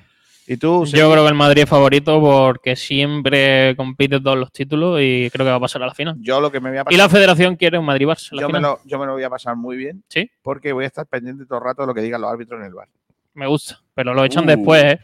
¿Y 0.48 0.58
tú? 0.58 0.86
Yo 0.86 1.10
creo 1.12 1.24
que 1.24 1.30
el 1.30 1.36
Madrid 1.36 1.64
es 1.64 1.70
favorito 1.70 2.20
porque 2.20 2.76
siempre 2.76 3.76
compite 3.76 4.20
todos 4.20 4.38
los 4.38 4.52
títulos 4.52 5.00
y 5.02 5.30
creo 5.32 5.46
que 5.46 5.52
va 5.52 5.58
a 5.58 5.60
pasar 5.62 5.84
a 5.84 5.88
la 5.88 5.94
final. 5.94 6.16
Yo 6.20 6.42
lo 6.42 6.52
que 6.52 6.60
me 6.60 6.70
voy 6.70 6.80
a 6.80 6.84
pasar. 6.84 6.94
Y 6.94 6.98
la 6.98 7.08
federación 7.10 7.56
quiere 7.56 7.78
un 7.78 7.86
Madrid-Barça. 7.86 8.30
en 8.32 8.38
la 8.38 8.42
yo, 8.42 8.50
me 8.50 8.60
lo, 8.60 8.80
yo 8.86 9.00
me 9.00 9.06
lo 9.06 9.14
voy 9.14 9.24
a 9.24 9.30
pasar 9.30 9.56
muy 9.56 9.78
bien. 9.78 10.04
Sí. 10.10 10.30
Porque 10.42 10.74
voy 10.74 10.84
a 10.84 10.88
estar 10.88 11.06
pendiente 11.06 11.46
todo 11.46 11.60
el 11.60 11.66
rato 11.66 11.84
de 11.84 11.88
lo 11.88 11.94
que 11.94 12.02
digan 12.02 12.22
los 12.22 12.32
árbitros 12.32 12.60
en 12.60 12.66
el 12.68 12.74
bar. 12.74 12.88
Me 13.34 13.48
gusta, 13.48 13.80
pero 13.94 14.14
lo 14.14 14.26
echan 14.26 14.44
Uh. 14.44 14.48
después, 14.48 14.84
¿eh? 14.84 15.00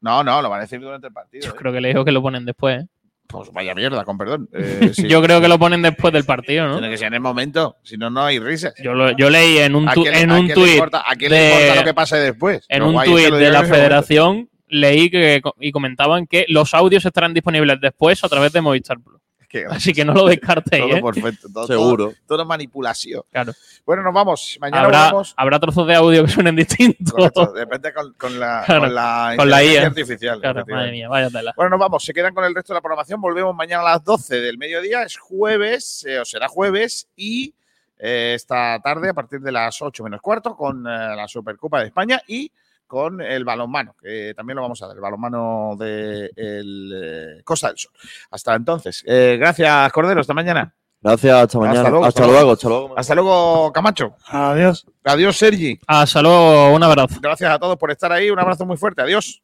No, 0.00 0.22
no, 0.24 0.42
lo 0.42 0.50
van 0.50 0.58
a 0.58 0.62
decir 0.62 0.80
durante 0.80 1.06
el 1.06 1.12
partido. 1.12 1.46
Yo 1.46 1.52
¿eh? 1.52 1.56
creo 1.56 1.72
que 1.72 1.80
le 1.80 1.88
digo 1.88 2.04
que 2.04 2.12
lo 2.12 2.20
ponen 2.20 2.44
después, 2.44 2.82
¿eh? 2.82 2.86
Pues 3.28 3.50
vaya 3.52 3.74
mierda, 3.74 4.04
con 4.04 4.18
perdón. 4.18 4.48
Eh, 4.52 4.90
sí. 4.94 5.08
Yo 5.08 5.22
creo 5.22 5.40
que 5.40 5.48
lo 5.48 5.58
ponen 5.58 5.80
después 5.80 6.12
del 6.12 6.24
partido, 6.24 6.66
¿no? 6.66 6.74
Tiene 6.74 6.90
que 6.90 6.98
ser 6.98 7.06
en 7.06 7.14
el 7.14 7.20
momento, 7.20 7.76
si 7.82 7.96
no, 7.96 8.10
no 8.10 8.24
hay 8.24 8.38
risas. 8.40 8.74
Yo, 8.82 8.92
lo- 8.94 9.12
yo 9.16 9.30
leí 9.30 9.58
en 9.58 9.74
un, 9.76 9.88
¿A 9.88 9.94
tu- 9.94 10.02
quién 10.02 10.14
le- 10.14 10.20
en 10.22 10.32
un 10.32 10.48
tuit 10.52 10.82
¿A 10.92 11.14
quién 11.16 11.30
le 11.30 11.46
importa 11.54 11.74
lo 11.76 11.84
que 11.84 11.94
pase 11.94 12.16
después? 12.18 12.66
en 12.68 12.82
un 12.82 13.02
tuit 13.04 13.32
de 13.32 13.50
la 13.50 13.62
federación 13.64 14.50
leí 14.72 15.10
que 15.10 15.40
y 15.60 15.70
comentaban 15.70 16.26
que 16.26 16.46
los 16.48 16.74
audios 16.74 17.04
estarán 17.04 17.34
disponibles 17.34 17.80
después 17.80 18.24
a 18.24 18.28
través 18.28 18.52
de 18.52 18.60
Movistar 18.60 18.98
Plus. 19.00 19.20
Que- 19.48 19.66
Así 19.68 19.92
que 19.92 20.02
no 20.02 20.14
lo 20.14 20.24
descartéis, 20.26 20.82
Todo 20.82 20.96
¿eh? 20.96 21.02
perfecto. 21.02 21.48
Todo, 21.52 21.66
Seguro. 21.66 22.04
Todo, 22.06 22.16
todo 22.26 22.46
manipulación. 22.46 23.20
Claro. 23.30 23.52
Bueno, 23.84 24.02
nos 24.02 24.14
vamos. 24.14 24.56
Mañana 24.58 25.12
Habrá, 25.36 25.60
trozos 25.60 25.86
de 25.86 25.94
audio 25.94 26.24
que 26.24 26.30
suenen 26.30 26.56
distintos. 26.56 27.12
Correcto, 27.12 27.52
Depende 27.52 27.92
con, 27.92 28.14
con 28.14 28.40
la, 28.40 28.62
Claro, 28.64 28.80
con 28.80 28.94
la 28.94 29.34
con 29.36 29.50
la 29.50 29.62
IA. 29.62 29.86
artificial. 29.88 30.40
Claro, 30.40 30.64
madre 30.66 30.92
mía, 30.92 31.06
vaya 31.10 31.28
tela. 31.28 31.52
Bueno, 31.54 31.68
nos 31.72 31.80
vamos. 31.80 32.02
Se 32.02 32.14
quedan 32.14 32.32
con 32.32 32.44
el 32.44 32.54
resto 32.54 32.72
de 32.72 32.78
la 32.78 32.80
programación. 32.80 33.20
Volvemos 33.20 33.54
mañana 33.54 33.82
a 33.82 33.92
las 33.92 34.04
12 34.04 34.40
del 34.40 34.56
mediodía. 34.56 35.02
Es 35.02 35.18
jueves, 35.18 36.06
eh, 36.08 36.18
o 36.20 36.24
será 36.24 36.48
jueves, 36.48 37.08
y 37.14 37.52
eh, 37.98 38.32
esta 38.34 38.80
tarde, 38.82 39.10
a 39.10 39.14
partir 39.14 39.40
de 39.40 39.52
las 39.52 39.82
8 39.82 40.02
menos 40.02 40.22
cuarto, 40.22 40.56
con 40.56 40.78
eh, 40.86 41.14
la 41.14 41.28
Supercopa 41.28 41.80
de 41.80 41.88
España 41.88 42.22
y 42.26 42.50
con 42.92 43.22
el 43.22 43.42
balonmano, 43.42 43.96
que 43.98 44.34
también 44.36 44.56
lo 44.56 44.60
vamos 44.60 44.82
a 44.82 44.86
dar, 44.86 44.94
el 44.94 45.00
balonmano 45.00 45.76
de 45.78 46.30
el, 46.36 46.92
eh, 46.94 47.42
Costa 47.42 47.68
del 47.68 47.78
Sol. 47.78 47.90
Hasta 48.30 48.54
entonces. 48.54 49.02
Eh, 49.06 49.38
gracias, 49.40 49.90
Cordero. 49.92 50.20
Hasta 50.20 50.34
mañana. 50.34 50.74
Gracias, 51.00 51.34
hasta 51.34 51.58
mañana. 51.58 51.78
Hasta 51.78 51.88
luego, 51.90 52.04
hasta 52.04 52.22
hasta 52.22 52.32
luego, 52.32 52.52
hasta 52.52 52.68
luego. 52.68 52.98
Hasta 52.98 53.14
luego, 53.14 53.72
Camacho. 53.72 54.14
Adiós. 54.26 54.86
Adiós, 55.04 55.38
Sergi. 55.38 55.80
Hasta 55.86 56.20
luego, 56.20 56.74
un 56.74 56.82
abrazo. 56.82 57.16
Gracias 57.22 57.50
a 57.50 57.58
todos 57.58 57.78
por 57.78 57.90
estar 57.90 58.12
ahí. 58.12 58.28
Un 58.28 58.38
abrazo 58.38 58.66
muy 58.66 58.76
fuerte. 58.76 59.00
Adiós. 59.00 59.42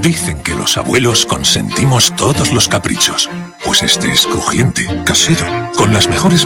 Dicen 0.00 0.40
que 0.44 0.54
los 0.54 0.76
abuelos 0.76 1.26
consentimos 1.26 2.14
todos 2.14 2.52
los 2.52 2.68
caprichos. 2.68 3.28
Pues 3.64 3.82
este 3.82 4.12
es 4.12 4.26
crujiente, 4.26 4.86
casero, 5.04 5.44
con 5.76 5.92
las 5.92 6.08
mejores 6.08 6.40